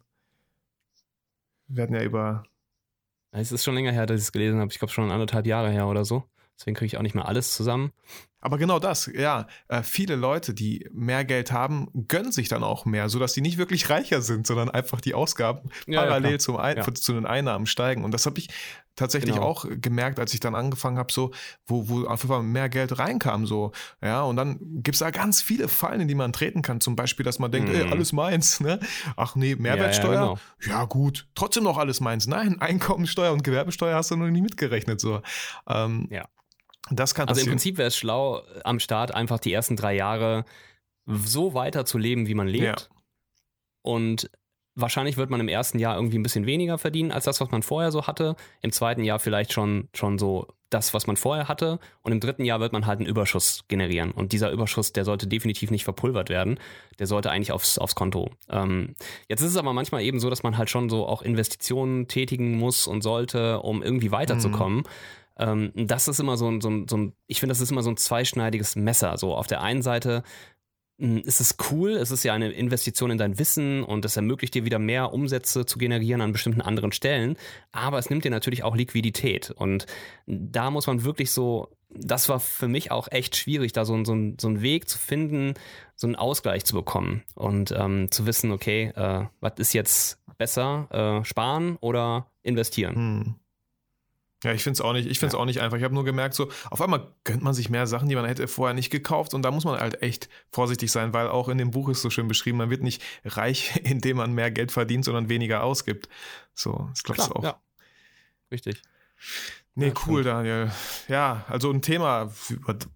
Wir 1.68 1.78
werden 1.78 1.96
ja 1.96 2.04
über. 2.04 2.44
Es 3.32 3.54
ist 3.54 3.64
schon 3.64 3.76
länger 3.76 3.94
her, 3.94 4.06
dass 4.06 4.20
ich 4.20 4.26
es 4.26 4.32
gelesen 4.34 4.60
habe. 4.60 4.72
Ich 4.72 4.80
glaube 4.80 4.92
schon 4.92 5.10
anderthalb 5.10 5.46
Jahre 5.48 5.70
her 5.70 5.88
oder 5.88 6.04
so. 6.04 6.26
Deswegen 6.60 6.76
kriege 6.76 6.88
ich 6.88 6.98
auch 6.98 7.02
nicht 7.02 7.16
mehr 7.16 7.28
alles 7.28 7.56
zusammen. 7.56 7.94
Aber 8.42 8.58
genau 8.58 8.80
das, 8.80 9.10
ja. 9.14 9.48
Äh, 9.68 9.84
viele 9.84 10.16
Leute, 10.16 10.54
die 10.54 10.90
mehr 10.92 11.24
Geld 11.24 11.52
haben, 11.52 11.90
gönnen 12.08 12.32
sich 12.32 12.50
dann 12.50 12.64
auch 12.64 12.86
mehr, 12.86 13.08
sodass 13.08 13.34
sie 13.34 13.42
nicht 13.42 13.58
wirklich 13.58 13.90
reicher 13.90 14.22
sind, 14.22 14.48
sondern 14.48 14.70
einfach 14.70 15.00
die 15.00 15.14
Ausgaben 15.14 15.70
ja, 15.88 16.02
parallel 16.02 16.34
ja, 16.34 16.40
zum 16.40 16.58
Ein 16.58 16.78
ja. 16.78 16.94
zu 16.94 17.14
den 17.14 17.26
Einnahmen 17.26 17.68
steigen. 17.68 18.04
Und 18.04 18.12
das 18.12 18.26
habe 18.26 18.40
ich 18.40 18.50
tatsächlich 18.96 19.36
genau. 19.36 19.46
auch 19.46 19.66
gemerkt, 19.70 20.20
als 20.20 20.34
ich 20.34 20.40
dann 20.40 20.56
angefangen 20.56 20.98
habe, 20.98 21.12
so, 21.12 21.32
wo, 21.66 21.88
wo 21.88 22.06
auf 22.06 22.22
jeden 22.22 22.34
Fall 22.34 22.44
mehr 22.44 22.70
Geld 22.70 22.98
reinkam, 23.00 23.46
so, 23.46 23.72
ja, 24.02 24.22
und 24.22 24.36
dann 24.36 24.60
gibt 24.60 24.96
es 24.96 25.00
da 25.00 25.12
ganz 25.12 25.42
viele 25.42 25.68
Fallen, 25.68 26.02
in 26.02 26.08
die 26.08 26.16
man 26.16 26.34
treten 26.34 26.62
kann. 26.62 26.82
Zum 26.82 26.96
Beispiel, 26.96 27.24
dass 27.24 27.40
man 27.40 27.52
denkt, 27.52 27.70
mhm. 27.70 27.76
ey, 27.76 27.90
alles 27.90 28.12
meins, 28.12 28.60
ne? 28.60 28.80
Ach 29.16 29.36
nee, 29.36 29.56
Mehrwertsteuer? 29.56 30.14
Ja, 30.14 30.22
genau. 30.22 30.40
ja, 30.66 30.86
gut, 30.86 31.28
trotzdem 31.36 31.64
noch 31.64 31.78
alles 31.78 32.02
meins. 32.02 32.28
Nein, 32.28 32.58
Einkommensteuer 32.60 33.32
und 33.32 33.44
Gewerbesteuer 33.44 33.96
hast 33.96 34.12
du 34.12 34.18
noch 34.18 34.28
nie 34.28 34.42
mitgerechnet, 34.42 35.00
so. 35.00 35.22
Ähm, 35.68 36.08
ja. 36.10 36.26
Das 36.92 37.16
kann 37.16 37.28
also 37.28 37.42
im 37.42 37.48
Prinzip 37.48 37.78
wäre 37.78 37.88
es 37.88 37.98
schlau, 37.98 38.44
am 38.64 38.80
Start 38.80 39.14
einfach 39.14 39.40
die 39.40 39.54
ersten 39.54 39.76
drei 39.76 39.96
Jahre 39.96 40.46
so 41.06 41.54
weiter 41.54 41.86
zu 41.86 41.98
leben, 41.98 42.28
wie 42.28 42.36
man 42.36 42.48
lebt. 42.48 42.64
Ja. 42.64 42.96
Und 43.82 44.30
wahrscheinlich 44.76 45.18
wird 45.18 45.30
man 45.30 45.40
im 45.40 45.48
ersten 45.48 45.80
Jahr 45.80 45.96
irgendwie 45.96 46.18
ein 46.18 46.24
bisschen 46.24 46.46
weniger 46.46 46.78
verdienen 46.78 47.12
als 47.12 47.26
das, 47.26 47.42
was 47.42 47.52
man 47.52 47.64
vorher 47.64 47.92
so 47.92 48.08
hatte. 48.08 48.36
Im 48.62 48.72
zweiten 48.72 49.04
Jahr 49.04 49.20
vielleicht 49.20 49.54
schon, 49.54 49.90
schon 49.94 50.18
so 50.18 50.48
das, 50.70 50.94
was 50.94 51.06
man 51.06 51.18
vorher 51.18 51.48
hatte. 51.48 51.80
Und 52.02 52.14
im 52.14 52.20
dritten 52.20 52.46
Jahr 52.46 52.60
wird 52.60 52.72
man 52.72 52.86
halt 52.86 53.00
einen 53.00 53.10
Überschuss 53.10 53.66
generieren. 53.68 54.12
Und 54.12 54.32
dieser 54.32 54.52
Überschuss, 54.52 54.94
der 54.94 55.04
sollte 55.04 55.28
definitiv 55.28 55.70
nicht 55.70 55.84
verpulvert 55.84 56.30
werden. 56.30 56.60
Der 56.98 57.08
sollte 57.08 57.30
eigentlich 57.30 57.52
aufs, 57.52 57.78
aufs 57.78 57.96
Konto. 57.96 58.32
Ähm, 58.50 58.96
jetzt 59.28 59.42
ist 59.42 59.52
es 59.52 59.58
aber 59.58 59.74
manchmal 59.74 60.02
eben 60.02 60.20
so, 60.20 60.30
dass 60.30 60.44
man 60.44 60.58
halt 60.58 60.70
schon 60.70 60.90
so 60.90 61.06
auch 61.06 61.22
Investitionen 61.22 62.08
tätigen 62.08 62.58
muss 62.58 62.88
und 62.88 63.02
sollte, 63.02 63.60
um 63.60 63.84
irgendwie 63.84 64.12
weiterzukommen. 64.12 64.80
Mhm. 64.80 64.84
Ähm, 65.42 65.72
das 65.76 66.08
ist 66.08 66.20
immer 66.20 66.38
so 66.38 66.48
ein, 66.50 66.62
so 66.62 66.70
ein, 66.70 66.88
so 66.88 66.98
ein 66.98 67.14
ich 67.28 67.40
finde, 67.40 67.52
das 67.52 67.60
ist 67.60 67.72
immer 67.72 67.84
so 67.84 67.90
ein 67.90 67.98
zweischneidiges 67.98 68.76
Messer. 68.76 69.18
So 69.18 69.36
auf 69.36 69.48
der 69.48 69.62
einen 69.62 69.82
Seite 69.82 70.24
hm, 71.02 71.18
ist 71.18 71.42
es 71.42 71.58
cool, 71.72 71.92
es 71.94 72.12
ist 72.12 72.24
ja 72.24 72.34
eine 72.34 72.52
Investition 72.52 73.10
in 73.10 73.18
dein 73.18 73.40
Wissen 73.40 73.84
und 73.84 74.06
es 74.06 74.16
ermöglicht 74.16 74.54
dir 74.54 74.66
wieder 74.66 74.78
mehr 74.78 75.14
Umsätze 75.14 75.66
zu 75.66 75.80
generieren 75.80 76.22
an 76.22 76.32
bestimmten 76.32 76.62
anderen 76.62 76.92
Stellen, 76.92 77.38
aber 77.72 77.98
es 77.98 78.12
nimmt 78.12 78.24
dir 78.24 78.30
natürlich 78.30 78.64
auch 78.64 78.76
Liquidität 78.76 79.50
und 79.50 79.88
da 80.28 80.70
muss 80.70 80.86
man 80.86 81.04
wirklich 81.04 81.32
so, 81.32 81.70
das 81.90 82.30
war 82.30 82.40
für 82.40 82.68
mich 82.68 82.92
auch 82.92 83.08
echt 83.10 83.36
schwierig, 83.36 83.74
da 83.74 83.84
so, 83.84 83.96
so, 84.06 84.16
so 84.40 84.48
einen 84.48 84.62
Weg 84.62 84.88
zu 84.88 85.00
finden, 85.00 85.56
so 85.96 86.06
einen 86.06 86.16
Ausgleich 86.16 86.66
zu 86.66 86.76
bekommen 86.76 87.24
und 87.34 87.74
ähm, 87.76 88.12
zu 88.12 88.28
wissen, 88.28 88.52
okay, 88.52 88.92
äh, 88.96 89.26
was 89.40 89.54
ist 89.58 89.74
jetzt 89.74 90.20
besser, 90.38 90.88
äh, 90.92 91.26
sparen 91.26 91.78
oder 91.82 92.28
investieren? 92.44 92.96
Hm. 92.96 93.36
Ja, 94.44 94.54
ich 94.54 94.64
finde 94.64 94.76
es 94.76 94.82
auch 94.82 94.94
nicht, 94.94 95.08
ich 95.08 95.20
finde 95.20 95.28
es 95.28 95.34
ja. 95.34 95.40
auch 95.40 95.46
nicht 95.46 95.62
einfach. 95.62 95.78
Ich 95.78 95.84
habe 95.84 95.94
nur 95.94 96.04
gemerkt, 96.04 96.34
so, 96.34 96.50
auf 96.72 96.82
einmal 96.82 97.14
gönnt 97.24 97.44
man 97.44 97.54
sich 97.54 97.70
mehr 97.70 97.86
Sachen, 97.86 98.10
die 98.10 98.16
man 98.16 98.26
hätte 98.26 98.48
vorher 98.48 98.74
nicht 98.74 98.90
gekauft. 98.90 99.34
Und 99.34 99.44
da 99.44 99.52
muss 99.52 99.66
man 99.66 99.80
halt 99.80 100.02
echt 100.02 100.30
vorsichtig 100.52 100.92
sein, 100.92 101.14
weil 101.14 101.28
auch 101.28 101.48
in 101.48 101.60
dem 101.60 101.72
Buch 101.72 101.90
ist 101.90 102.02
so 102.02 102.10
schön 102.10 102.28
beschrieben, 102.28 102.58
man 102.58 102.70
wird 102.70 102.82
nicht 102.82 103.04
reich, 103.24 103.80
indem 103.84 104.18
man 104.18 104.34
mehr 104.34 104.52
Geld 104.52 104.72
verdient, 104.72 105.06
sondern 105.06 105.30
weniger 105.30 105.64
ausgibt. 105.64 106.10
So, 106.54 106.90
das 106.92 107.04
glaubst 107.04 107.30
du 107.30 107.34
auch. 107.34 107.44
Ja. 107.44 107.62
Richtig. 108.52 108.82
Nee, 109.74 109.88
ja, 109.88 109.94
cool, 110.06 110.24
Daniel. 110.24 110.72
Ja, 111.08 111.46
also 111.48 111.72
ein 111.72 111.82
Thema, 111.82 112.30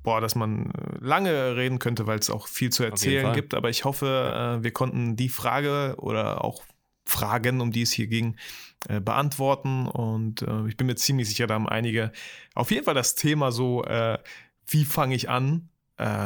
boah, 0.04 0.20
dass 0.20 0.36
man 0.36 0.74
lange 1.00 1.56
reden 1.56 1.80
könnte, 1.80 2.06
weil 2.06 2.20
es 2.20 2.30
auch 2.30 2.48
viel 2.48 2.70
zu 2.70 2.84
erzählen 2.84 3.34
gibt. 3.34 3.54
Aber 3.54 3.70
ich 3.70 3.86
hoffe. 3.86 4.58
Äh, 4.60 4.64
wir 4.64 4.72
konnten 4.72 5.16
die 5.16 5.30
Frage 5.30 5.96
oder 5.98 6.44
auch 6.44 6.64
Fragen, 7.06 7.62
um 7.62 7.72
die 7.72 7.84
es 7.84 7.92
hier 7.92 8.08
ging, 8.08 8.36
äh, 8.88 9.00
beantworten. 9.00 9.88
Und 9.88 10.42
äh, 10.42 10.68
ich 10.68 10.78
bin 10.78 10.88
mir 10.88 10.96
ziemlich 10.96 11.28
sicher, 11.28 11.48
da 11.48 11.56
haben 11.56 11.70
einige 11.70 12.12
auf 12.54 12.72
jeden 12.72 12.86
Fall 12.86 12.96
das 12.96 13.16
Thema 13.16 13.52
so, 13.52 13.84
äh, 13.84 14.18
wie 14.68 14.86
fange 14.86 15.16
ich 15.16 15.30
an? 15.30 15.70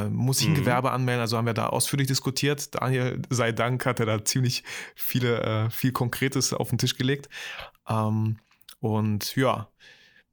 Muss 0.10 0.42
ich 0.42 0.48
ein 0.48 0.54
mhm. 0.54 0.62
Gewerbe 0.62 0.90
anmelden? 0.90 1.22
Also 1.22 1.38
haben 1.38 1.46
wir 1.46 1.54
da 1.54 1.68
ausführlich 1.68 2.08
diskutiert. 2.08 2.74
Daniel, 2.74 3.22
sei 3.30 3.52
Dank, 3.52 3.86
hat 3.86 4.00
er 4.00 4.08
da 4.08 4.26
ziemlich 4.26 4.64
viele, 4.96 5.44
äh, 5.44 5.70
viel 5.70 5.92
Konkretes 5.92 6.56
auf 6.56 6.70
den 6.70 6.80
Tisch 6.80 6.98
gelegt. 6.98 7.30
Ähm, 7.88 8.40
und 8.80 9.36
ja, 9.36 9.70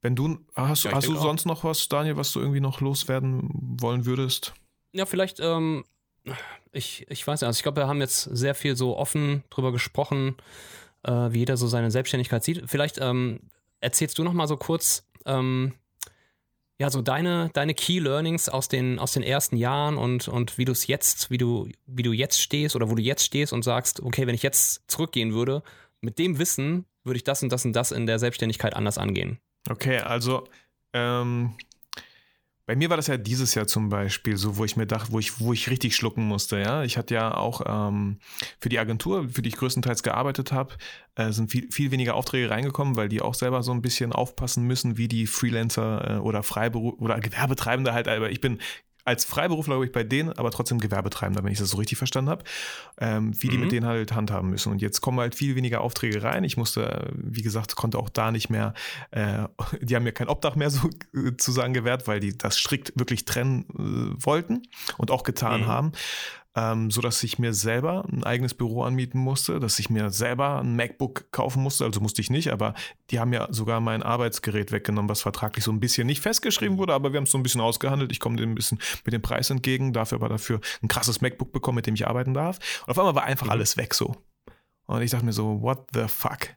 wenn 0.01 0.15
du, 0.15 0.39
hast, 0.55 0.85
ja, 0.85 0.93
hast 0.93 1.07
du 1.07 1.15
sonst 1.15 1.45
noch 1.45 1.63
was, 1.63 1.87
Daniel, 1.87 2.17
was 2.17 2.31
du 2.31 2.39
irgendwie 2.39 2.61
noch 2.61 2.81
loswerden 2.81 3.49
wollen 3.79 4.05
würdest? 4.05 4.53
Ja, 4.93 5.05
vielleicht 5.05 5.39
ähm, 5.39 5.83
ich, 6.71 7.05
ich 7.09 7.25
weiß 7.25 7.41
nicht, 7.41 7.47
also 7.47 7.57
ich 7.57 7.63
glaube, 7.63 7.81
wir 7.81 7.87
haben 7.87 8.01
jetzt 8.01 8.23
sehr 8.23 8.55
viel 8.55 8.75
so 8.75 8.97
offen 8.97 9.43
drüber 9.49 9.71
gesprochen, 9.71 10.35
äh, 11.03 11.11
wie 11.11 11.39
jeder 11.39 11.57
so 11.57 11.67
seine 11.67 11.91
Selbstständigkeit 11.91 12.43
sieht. 12.43 12.63
Vielleicht 12.67 12.99
ähm, 12.99 13.39
erzählst 13.79 14.17
du 14.17 14.23
noch 14.23 14.33
mal 14.33 14.47
so 14.47 14.57
kurz, 14.57 15.07
ähm, 15.25 15.73
ja, 16.79 16.91
so 16.91 17.01
deine, 17.01 17.49
deine 17.53 17.73
Key 17.73 17.99
Learnings 17.99 18.49
aus 18.49 18.67
den, 18.67 18.99
aus 18.99 19.13
den 19.13 19.23
ersten 19.23 19.57
Jahren 19.57 19.97
und, 19.97 20.27
und 20.27 20.57
wie 20.57 20.65
du 20.65 20.71
es 20.71 20.85
jetzt, 20.85 21.31
wie 21.31 21.39
du, 21.39 21.69
wie 21.87 22.03
du 22.03 22.11
jetzt 22.11 22.39
stehst 22.39 22.75
oder 22.75 22.89
wo 22.89 22.95
du 22.95 23.01
jetzt 23.01 23.23
stehst 23.23 23.51
und 23.51 23.63
sagst, 23.63 23.99
okay, 24.01 24.27
wenn 24.27 24.35
ich 24.35 24.43
jetzt 24.43 24.89
zurückgehen 24.89 25.33
würde, 25.33 25.63
mit 26.01 26.19
dem 26.19 26.37
Wissen 26.37 26.85
würde 27.03 27.17
ich 27.17 27.23
das 27.23 27.41
und 27.41 27.51
das 27.51 27.65
und 27.65 27.73
das 27.73 27.91
in 27.91 28.05
der 28.05 28.19
Selbstständigkeit 28.19 28.75
anders 28.75 28.99
angehen. 28.99 29.39
Okay, 29.69 29.97
also 29.97 30.47
ähm, 30.93 31.55
bei 32.67 32.75
mir 32.75 32.89
war 32.89 32.97
das 32.97 33.07
ja 33.07 33.15
dieses 33.15 33.55
Jahr 33.55 33.65
zum 33.65 33.87
Beispiel 33.87 34.35
so, 34.35 34.57
wo 34.57 34.65
ich 34.65 34.75
mir 34.75 34.85
dachte, 34.85 35.13
wo 35.13 35.19
ich, 35.19 35.39
wo 35.39 35.53
ich 35.53 35.69
richtig 35.69 35.95
schlucken 35.95 36.27
musste. 36.27 36.59
Ja, 36.59 36.83
ich 36.83 36.97
hatte 36.97 37.13
ja 37.13 37.33
auch 37.33 37.61
ähm, 37.65 38.19
für 38.59 38.67
die 38.67 38.77
Agentur, 38.77 39.29
für 39.29 39.41
die 39.41 39.47
ich 39.47 39.55
größtenteils 39.55 40.03
gearbeitet 40.03 40.51
habe, 40.51 40.75
äh, 41.15 41.31
sind 41.31 41.49
viel, 41.49 41.71
viel 41.71 41.91
weniger 41.91 42.15
Aufträge 42.15 42.49
reingekommen, 42.49 42.97
weil 42.97 43.07
die 43.07 43.21
auch 43.21 43.35
selber 43.35 43.63
so 43.63 43.71
ein 43.71 43.81
bisschen 43.81 44.11
aufpassen 44.11 44.65
müssen, 44.65 44.97
wie 44.97 45.07
die 45.07 45.27
Freelancer 45.27 46.17
äh, 46.17 46.19
oder 46.19 46.43
Freiberuf 46.43 46.99
oder 46.99 47.17
Gewerbetreibende 47.21 47.93
halt. 47.93 48.09
Aber 48.09 48.31
ich 48.31 48.41
bin 48.41 48.59
als 49.07 49.23
Freiberufler, 49.23 49.75
glaube 49.75 49.85
ich, 49.85 49.93
bei 49.93 50.03
denen, 50.03 50.33
aber 50.33 50.51
trotzdem 50.51 50.79
Gewerbetreibender, 50.79 51.41
wenn 51.43 51.51
ich 51.51 51.59
das 51.59 51.69
so 51.69 51.77
richtig 51.77 51.97
verstanden 51.97 52.29
habe, 52.29 52.43
ähm, 52.99 53.31
wie 53.41 53.47
die 53.47 53.55
mhm. 53.55 53.63
mit 53.63 53.71
denen 53.71 53.85
halt 53.85 54.13
handhaben 54.13 54.49
müssen. 54.49 54.69
Und 54.71 54.81
jetzt 54.81 54.99
kommen 54.99 55.19
halt 55.19 55.33
viel 55.33 55.55
weniger 55.55 55.79
Aufträge 55.79 56.21
rein. 56.23 56.43
Ich 56.43 56.57
musste, 56.57 57.09
wie 57.15 57.41
gesagt, 57.41 57.77
konnte 57.77 57.99
auch 57.99 58.09
da 58.09 58.31
nicht 58.31 58.49
mehr, 58.49 58.73
äh, 59.11 59.45
die 59.81 59.95
haben 59.95 60.03
mir 60.03 60.11
kein 60.11 60.27
Obdach 60.27 60.55
mehr 60.55 60.69
so 60.69 60.89
äh, 61.13 61.37
zu 61.37 61.53
sagen 61.53 61.73
gewährt, 61.73 62.07
weil 62.07 62.19
die 62.19 62.37
das 62.37 62.57
strikt 62.57 62.91
wirklich 62.95 63.23
trennen 63.23 63.65
äh, 63.69 64.25
wollten 64.25 64.63
und 64.97 65.09
auch 65.09 65.23
getan 65.23 65.61
mhm. 65.61 65.67
haben 65.67 65.91
ähm, 66.57 66.89
so 66.89 67.01
dass 67.01 67.21
ich 67.21 67.37
mir 67.37 67.53
selber 67.53 68.03
ein 68.11 68.23
eigenes 68.23 68.55
Büro 68.55 68.81
anmieten 68.81 69.19
musste, 69.19 69.59
dass 69.59 69.77
ich 69.77 69.91
mir 69.91 70.09
selber 70.09 70.61
ein 70.61 70.75
MacBook 70.75 71.31
kaufen 71.31 71.61
musste. 71.61 71.85
Also 71.85 72.01
musste 72.01 72.19
ich 72.19 72.31
nicht, 72.31 72.51
aber 72.51 72.73
die 73.11 73.19
haben 73.19 73.31
ja 73.31 73.47
sogar 73.51 73.79
mein 73.79 74.01
Arbeitsgerät 74.01 74.71
weggenommen, 74.71 75.07
was 75.07 75.21
vertraglich 75.21 75.63
so 75.63 75.71
ein 75.71 75.79
bisschen 75.79 76.07
nicht 76.07 76.21
festgeschrieben 76.21 76.79
wurde, 76.79 76.95
aber 76.95 77.13
wir 77.13 77.17
haben 77.17 77.25
es 77.25 77.31
so 77.31 77.37
ein 77.37 77.43
bisschen 77.43 77.61
ausgehandelt. 77.61 78.11
Ich 78.11 78.19
komme 78.19 78.37
dem 78.37 78.51
ein 78.51 78.55
bisschen 78.55 78.79
mit 79.05 79.13
dem 79.13 79.21
Preis 79.21 79.51
entgegen, 79.51 79.93
dafür 79.93 80.17
aber 80.17 80.29
dafür 80.29 80.59
ein 80.81 80.87
krasses 80.87 81.21
MacBook 81.21 81.51
bekommen, 81.51 81.75
mit 81.75 81.85
dem 81.85 81.93
ich 81.93 82.07
arbeiten 82.07 82.33
darf. 82.33 82.57
Und 82.87 82.91
auf 82.91 82.97
einmal 82.97 83.13
war 83.13 83.25
einfach 83.25 83.45
mhm. 83.45 83.51
alles 83.51 83.77
weg 83.77 83.93
so. 83.93 84.15
Und 84.87 85.03
ich 85.03 85.11
dachte 85.11 85.25
mir 85.25 85.33
so, 85.33 85.61
what 85.61 85.85
the 85.93 86.07
fuck? 86.07 86.55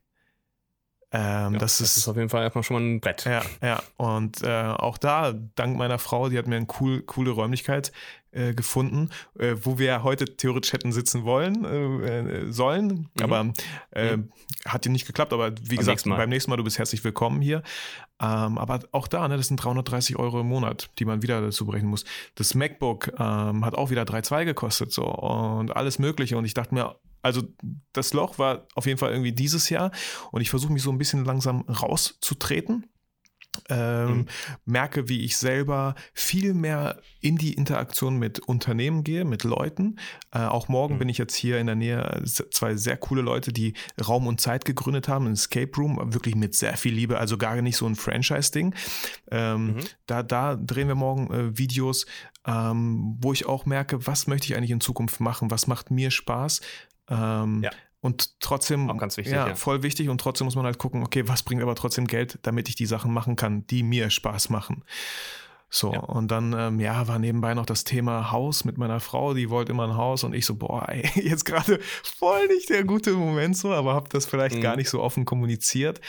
Ähm, 1.12 1.54
ja, 1.54 1.58
das, 1.58 1.78
das 1.78 1.80
ist, 1.80 1.96
ist, 1.96 2.08
auf 2.08 2.16
jeden 2.16 2.28
Fall 2.28 2.44
erstmal 2.44 2.62
schon 2.62 2.76
mal 2.76 2.82
ein 2.88 3.00
Brett. 3.00 3.24
Ja, 3.24 3.42
ja. 3.60 3.82
Und 3.96 4.42
äh, 4.44 4.48
auch 4.48 4.96
da, 4.96 5.34
dank 5.56 5.76
meiner 5.76 5.98
Frau, 5.98 6.28
die 6.28 6.38
hat 6.38 6.46
mir 6.46 6.56
eine 6.56 6.68
cool, 6.78 7.02
coole 7.02 7.32
Räumlichkeit 7.32 7.90
äh, 8.30 8.54
gefunden, 8.54 9.10
äh, 9.36 9.56
wo 9.60 9.78
wir 9.78 10.04
heute 10.04 10.36
theoretisch 10.36 10.72
hätten 10.72 10.92
sitzen 10.92 11.24
wollen, 11.24 11.64
äh, 11.64 12.18
äh, 12.18 12.52
sollen. 12.52 12.86
Mhm. 13.14 13.22
Aber 13.22 13.44
mhm. 13.44 14.30
hat 14.64 14.86
ja 14.86 14.92
nicht 14.92 15.06
geklappt. 15.06 15.32
Aber 15.32 15.50
wie 15.50 15.74
beim 15.74 15.78
gesagt, 15.78 15.96
nächsten 15.96 16.10
beim 16.10 16.28
nächsten 16.28 16.50
Mal, 16.50 16.56
du 16.56 16.64
bist 16.64 16.78
herzlich 16.78 17.02
willkommen 17.02 17.40
hier. 17.40 17.64
Ähm, 18.22 18.58
aber 18.58 18.80
auch 18.92 19.08
da, 19.08 19.26
ne, 19.26 19.36
das 19.36 19.48
sind 19.48 19.56
330 19.56 20.16
Euro 20.16 20.42
im 20.42 20.46
Monat, 20.46 20.90
die 21.00 21.06
man 21.06 21.22
wieder 21.22 21.40
dazu 21.40 21.66
berechnen 21.66 21.90
muss. 21.90 22.04
Das 22.36 22.54
MacBook 22.54 23.14
ähm, 23.18 23.64
hat 23.64 23.74
auch 23.74 23.90
wieder 23.90 24.02
3,2 24.02 24.44
gekostet 24.44 24.92
so 24.92 25.06
und 25.06 25.74
alles 25.74 25.98
Mögliche. 25.98 26.36
Und 26.38 26.44
ich 26.44 26.54
dachte 26.54 26.72
mir, 26.72 26.94
also 27.22 27.42
das 27.92 28.12
Loch 28.12 28.38
war 28.38 28.66
auf 28.74 28.86
jeden 28.86 28.98
Fall 28.98 29.10
irgendwie 29.10 29.32
dieses 29.32 29.68
Jahr 29.68 29.90
und 30.30 30.40
ich 30.40 30.50
versuche 30.50 30.72
mich 30.72 30.82
so 30.82 30.90
ein 30.90 30.98
bisschen 30.98 31.24
langsam 31.24 31.62
rauszutreten. 31.62 32.86
Ähm, 33.68 34.08
mhm. 34.10 34.26
merke, 34.64 35.08
wie 35.08 35.24
ich 35.24 35.36
selber 35.36 35.96
viel 36.14 36.54
mehr 36.54 37.00
in 37.20 37.36
die 37.36 37.52
Interaktion 37.54 38.16
mit 38.16 38.38
Unternehmen 38.38 39.02
gehe, 39.02 39.24
mit 39.24 39.42
Leuten. 39.42 39.96
Äh, 40.32 40.44
auch 40.44 40.68
morgen 40.68 40.94
mhm. 40.94 40.98
bin 41.00 41.08
ich 41.08 41.18
jetzt 41.18 41.34
hier 41.34 41.58
in 41.58 41.66
der 41.66 41.74
Nähe 41.74 42.22
zwei 42.24 42.76
sehr 42.76 42.96
coole 42.96 43.22
Leute, 43.22 43.52
die 43.52 43.74
Raum 44.06 44.28
und 44.28 44.40
Zeit 44.40 44.64
gegründet 44.64 45.08
haben, 45.08 45.26
ein 45.26 45.32
Escape 45.32 45.72
Room, 45.76 46.14
wirklich 46.14 46.36
mit 46.36 46.54
sehr 46.54 46.76
viel 46.76 46.94
Liebe, 46.94 47.18
also 47.18 47.36
gar 47.38 47.60
nicht 47.60 47.76
so 47.76 47.86
ein 47.86 47.96
Franchise-Ding. 47.96 48.72
Ähm, 49.32 49.66
mhm. 49.66 49.80
da, 50.06 50.22
da 50.22 50.54
drehen 50.54 50.86
wir 50.86 50.94
morgen 50.94 51.32
äh, 51.32 51.58
Videos, 51.58 52.06
ähm, 52.46 53.16
wo 53.20 53.32
ich 53.32 53.46
auch 53.46 53.66
merke, 53.66 54.06
was 54.06 54.28
möchte 54.28 54.46
ich 54.46 54.56
eigentlich 54.56 54.70
in 54.70 54.80
Zukunft 54.80 55.20
machen, 55.20 55.50
was 55.50 55.66
macht 55.66 55.90
mir 55.90 56.12
Spaß, 56.12 56.60
ähm, 57.10 57.62
ja. 57.62 57.70
und 58.00 58.40
trotzdem, 58.40 58.88
wichtig, 58.88 59.26
ja, 59.26 59.48
ja. 59.48 59.54
voll 59.54 59.82
wichtig 59.82 60.08
und 60.08 60.18
trotzdem 60.20 60.46
muss 60.46 60.56
man 60.56 60.64
halt 60.64 60.78
gucken, 60.78 61.02
okay, 61.02 61.26
was 61.28 61.42
bringt 61.42 61.62
aber 61.62 61.74
trotzdem 61.74 62.06
Geld, 62.06 62.38
damit 62.42 62.68
ich 62.68 62.76
die 62.76 62.86
Sachen 62.86 63.12
machen 63.12 63.36
kann, 63.36 63.66
die 63.66 63.82
mir 63.82 64.10
Spaß 64.10 64.48
machen. 64.50 64.84
So, 65.72 65.92
Ja. 65.92 66.00
und 66.00 66.32
dann, 66.32 66.52
ähm, 66.58 66.80
ja, 66.80 67.06
war 67.06 67.20
nebenbei 67.20 67.54
noch 67.54 67.64
das 67.66 67.84
Thema 67.84 68.32
Haus 68.32 68.64
mit 68.64 68.76
meiner 68.76 68.98
Frau, 68.98 69.34
die 69.34 69.50
wollte 69.50 69.70
immer 69.70 69.84
ein 69.86 69.96
Haus 69.96 70.24
und 70.24 70.34
ich 70.34 70.44
so, 70.44 70.56
boah, 70.56 70.88
ey, 70.88 71.02
jetzt 71.22 71.44
gerade 71.44 71.78
voll 72.02 72.46
nicht 72.48 72.70
der 72.70 72.82
gute 72.84 73.12
Moment 73.12 73.56
so, 73.56 73.72
aber 73.72 73.94
habe 73.94 74.08
das 74.08 74.26
vielleicht 74.26 74.56
Mhm. 74.56 74.62
gar 74.62 74.76
nicht 74.76 74.90
so 74.90 75.00
offen 75.00 75.24
kommuniziert. 75.24 76.00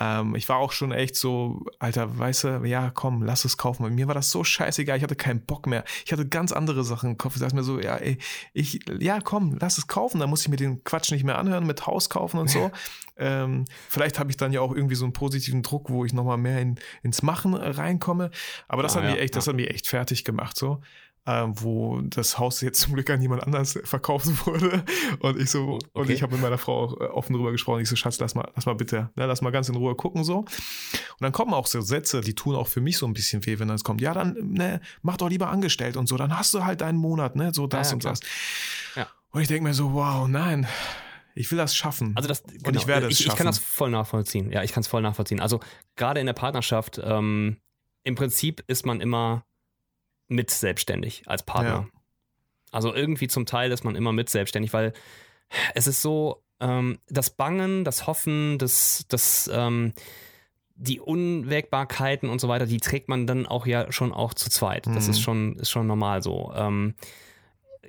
Ähm, 0.00 0.34
ich 0.34 0.48
war 0.48 0.58
auch 0.58 0.72
schon 0.72 0.90
echt 0.90 1.14
so, 1.14 1.64
Alter, 1.78 2.18
weißt 2.18 2.44
du, 2.44 2.48
ja, 2.64 2.90
komm, 2.90 3.22
lass 3.22 3.44
es 3.44 3.56
kaufen. 3.56 3.84
Bei 3.84 3.90
mir 3.90 4.08
war 4.08 4.14
das 4.14 4.30
so 4.30 4.42
scheißegal, 4.42 4.96
ich 4.96 5.02
hatte 5.04 5.14
keinen 5.16 5.40
Bock 5.44 5.66
mehr. 5.66 5.84
Ich 6.04 6.12
hatte 6.12 6.26
ganz 6.26 6.50
andere 6.52 6.82
Sachen 6.84 7.10
im 7.10 7.18
Kopf. 7.18 7.36
Ich 7.36 7.40
dachte 7.40 7.54
mir 7.54 7.62
so, 7.62 7.78
ja, 7.80 7.96
ey, 7.96 8.18
ich, 8.52 8.80
ja, 8.98 9.20
komm, 9.20 9.56
lass 9.60 9.78
es 9.78 9.86
kaufen. 9.86 10.18
Da 10.20 10.26
muss 10.26 10.42
ich 10.42 10.48
mir 10.48 10.56
den 10.56 10.82
Quatsch 10.82 11.12
nicht 11.12 11.24
mehr 11.24 11.38
anhören 11.38 11.66
mit 11.66 11.86
Haus 11.86 12.10
kaufen 12.10 12.38
und 12.38 12.50
so. 12.50 12.72
ähm, 13.16 13.64
vielleicht 13.88 14.18
habe 14.18 14.30
ich 14.30 14.36
dann 14.36 14.52
ja 14.52 14.60
auch 14.60 14.74
irgendwie 14.74 14.96
so 14.96 15.04
einen 15.04 15.12
positiven 15.12 15.62
Druck, 15.62 15.90
wo 15.90 16.04
ich 16.04 16.12
nochmal 16.12 16.38
mehr 16.38 16.60
in, 16.60 16.76
ins 17.02 17.22
Machen 17.22 17.54
reinkomme. 17.54 18.30
Aber 18.66 18.82
das 18.82 18.94
Ah, 18.94 19.00
hat 19.00 19.04
ja, 19.04 19.10
mich 19.12 19.20
echt, 19.20 19.36
das 19.36 19.46
ja. 19.46 19.50
hat 19.50 19.56
mich 19.56 19.70
echt 19.70 19.86
fertig 19.86 20.24
gemacht, 20.24 20.56
so. 20.58 20.80
Ähm, 21.26 21.54
wo 21.56 22.02
das 22.02 22.38
Haus 22.38 22.60
jetzt 22.60 22.82
zum 22.82 22.92
Glück 22.92 23.08
an 23.08 23.22
jemand 23.22 23.42
anders 23.44 23.78
verkauft 23.84 24.26
wurde. 24.46 24.84
Und 25.20 25.40
ich 25.40 25.50
so, 25.50 25.76
und 25.76 25.86
Okay. 25.94 26.12
ich 26.12 26.22
habe 26.22 26.32
mit 26.34 26.42
meiner 26.42 26.58
Frau 26.58 26.84
auch 26.84 27.00
äh, 27.00 27.04
offen 27.04 27.32
drüber 27.34 27.50
gesprochen. 27.50 27.80
Ich 27.80 27.88
so, 27.88 27.96
Schatz, 27.96 28.18
lass 28.20 28.34
mal, 28.34 28.46
lass 28.54 28.66
mal 28.66 28.74
bitte, 28.74 29.08
ne, 29.16 29.24
lass 29.24 29.40
mal 29.40 29.50
ganz 29.50 29.70
in 29.70 29.74
Ruhe 29.76 29.94
gucken 29.94 30.22
so. 30.22 30.40
Und 30.40 30.48
dann 31.20 31.32
kommen 31.32 31.54
auch 31.54 31.66
so 31.66 31.80
Sätze, 31.80 32.20
die 32.20 32.34
tun 32.34 32.54
auch 32.54 32.68
für 32.68 32.82
mich 32.82 32.98
so 32.98 33.06
ein 33.06 33.14
bisschen 33.14 33.46
weh, 33.46 33.58
wenn 33.58 33.68
das 33.68 33.84
kommt. 33.84 34.02
Ja, 34.02 34.12
dann, 34.12 34.36
ne, 34.52 34.82
mach 35.00 35.16
doch 35.16 35.30
lieber 35.30 35.48
angestellt 35.48 35.96
und 35.96 36.08
so, 36.08 36.18
dann 36.18 36.36
hast 36.36 36.52
du 36.52 36.62
halt 36.64 36.82
deinen 36.82 36.98
Monat, 36.98 37.36
ne, 37.36 37.52
so 37.54 37.66
das 37.66 37.88
ja, 37.88 37.94
und 37.94 38.00
klar. 38.00 38.12
das. 38.12 38.20
Ja. 38.94 39.06
Und 39.30 39.40
ich 39.40 39.48
denke 39.48 39.64
mir 39.64 39.72
so, 39.72 39.94
wow, 39.94 40.28
nein, 40.28 40.66
ich 41.34 41.50
will 41.50 41.56
das 41.56 41.74
schaffen. 41.74 42.12
Also 42.16 42.28
das, 42.28 42.42
und 42.66 42.76
ich 42.76 42.86
werde 42.86 43.06
es 43.06 43.14
ich, 43.14 43.20
ich 43.20 43.26
schaffen. 43.26 43.38
kann 43.38 43.46
das 43.46 43.58
voll 43.58 43.90
nachvollziehen. 43.90 44.52
Ja, 44.52 44.62
ich 44.62 44.72
kann 44.72 44.82
es 44.82 44.88
voll 44.88 45.00
nachvollziehen. 45.00 45.40
Also 45.40 45.60
gerade 45.96 46.20
in 46.20 46.26
der 46.26 46.34
Partnerschaft, 46.34 47.00
ähm, 47.02 47.56
im 48.02 48.14
Prinzip 48.14 48.62
ist 48.66 48.84
man 48.84 49.00
immer 49.00 49.44
mit 50.28 50.50
selbstständig 50.50 51.24
als 51.26 51.42
Partner. 51.42 51.70
Ja. 51.70 51.86
Also 52.72 52.94
irgendwie 52.94 53.28
zum 53.28 53.46
Teil 53.46 53.70
ist 53.72 53.84
man 53.84 53.94
immer 53.96 54.12
mit 54.12 54.28
selbstständig, 54.30 54.72
weil 54.72 54.92
es 55.74 55.86
ist 55.86 56.02
so, 56.02 56.42
ähm, 56.60 56.98
das 57.08 57.30
Bangen, 57.30 57.84
das 57.84 58.06
Hoffen, 58.06 58.58
das, 58.58 59.04
das, 59.08 59.48
ähm, 59.52 59.92
die 60.76 60.98
Unwägbarkeiten 61.00 62.28
und 62.28 62.40
so 62.40 62.48
weiter, 62.48 62.66
die 62.66 62.78
trägt 62.78 63.08
man 63.08 63.26
dann 63.26 63.46
auch 63.46 63.66
ja 63.66 63.92
schon 63.92 64.12
auch 64.12 64.34
zu 64.34 64.50
zweit. 64.50 64.86
Das 64.86 65.04
Mhm. 65.04 65.10
ist 65.10 65.20
schon, 65.20 65.56
ist 65.56 65.70
schon 65.70 65.86
normal 65.86 66.22
so. 66.22 66.52
Ähm, 66.56 66.94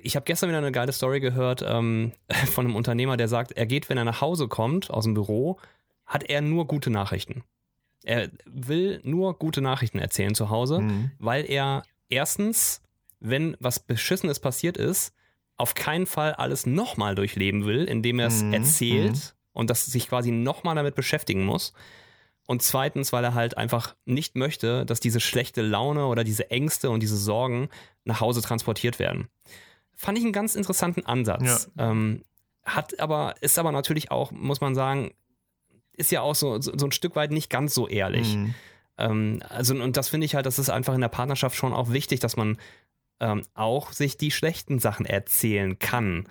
ich 0.00 0.14
habe 0.14 0.24
gestern 0.24 0.50
wieder 0.50 0.58
eine 0.58 0.70
geile 0.72 0.92
Story 0.92 1.18
gehört 1.20 1.64
ähm, 1.66 2.12
von 2.52 2.66
einem 2.66 2.76
Unternehmer, 2.76 3.16
der 3.16 3.26
sagt, 3.28 3.52
er 3.52 3.66
geht, 3.66 3.88
wenn 3.88 3.98
er 3.98 4.04
nach 4.04 4.20
Hause 4.20 4.46
kommt 4.46 4.90
aus 4.90 5.04
dem 5.04 5.14
Büro, 5.14 5.58
hat 6.04 6.22
er 6.24 6.40
nur 6.42 6.66
gute 6.68 6.90
Nachrichten. 6.90 7.42
Er 8.04 8.30
will 8.44 9.00
nur 9.02 9.36
gute 9.36 9.60
Nachrichten 9.62 9.98
erzählen 9.98 10.36
zu 10.36 10.48
Hause, 10.50 10.80
Mhm. 10.80 11.10
weil 11.18 11.44
er 11.50 11.82
erstens, 12.08 12.80
wenn 13.20 13.56
was 13.60 13.78
Beschissenes 13.80 14.40
passiert 14.40 14.76
ist, 14.76 15.12
auf 15.56 15.74
keinen 15.74 16.06
Fall 16.06 16.34
alles 16.34 16.66
nochmal 16.66 17.14
durchleben 17.14 17.64
will, 17.64 17.84
indem 17.84 18.18
er 18.18 18.26
es 18.28 18.42
Mhm, 18.42 18.52
erzählt 18.52 19.14
mhm. 19.14 19.20
und 19.52 19.70
das 19.70 19.86
sich 19.86 20.08
quasi 20.08 20.30
nochmal 20.30 20.74
damit 20.74 20.94
beschäftigen 20.94 21.44
muss. 21.44 21.72
Und 22.44 22.62
zweitens, 22.62 23.12
weil 23.12 23.24
er 23.24 23.34
halt 23.34 23.56
einfach 23.56 23.96
nicht 24.04 24.36
möchte, 24.36 24.86
dass 24.86 25.00
diese 25.00 25.18
schlechte 25.18 25.62
Laune 25.62 26.06
oder 26.06 26.22
diese 26.24 26.50
Ängste 26.50 26.90
und 26.90 27.00
diese 27.00 27.16
Sorgen 27.16 27.68
nach 28.04 28.20
Hause 28.20 28.40
transportiert 28.40 28.98
werden. 28.98 29.28
Fand 29.94 30.18
ich 30.18 30.24
einen 30.24 30.32
ganz 30.32 30.54
interessanten 30.54 31.04
Ansatz. 31.06 31.70
Ähm, 31.78 32.22
hat 32.64 33.00
aber, 33.00 33.34
ist 33.40 33.58
aber 33.58 33.72
natürlich 33.72 34.10
auch, 34.10 34.30
muss 34.30 34.60
man 34.60 34.74
sagen, 34.74 35.12
ist 35.96 36.10
ja 36.12 36.20
auch 36.20 36.34
so, 36.34 36.60
so, 36.60 36.76
so 36.76 36.86
ein 36.86 36.92
Stück 36.92 37.16
weit 37.16 37.30
nicht 37.30 37.48
ganz 37.50 37.74
so 37.74 37.88
ehrlich. 37.88 38.36
Mhm. 38.36 38.54
Ähm, 38.98 39.40
also, 39.48 39.74
und 39.74 39.96
das 39.96 40.08
finde 40.08 40.24
ich 40.24 40.34
halt, 40.34 40.46
das 40.46 40.58
ist 40.58 40.70
einfach 40.70 40.94
in 40.94 41.00
der 41.00 41.08
Partnerschaft 41.08 41.56
schon 41.56 41.72
auch 41.72 41.90
wichtig, 41.92 42.20
dass 42.20 42.36
man 42.36 42.56
ähm, 43.20 43.42
auch 43.54 43.92
sich 43.92 44.16
die 44.18 44.30
schlechten 44.30 44.78
Sachen 44.78 45.06
erzählen 45.06 45.78
kann. 45.78 46.26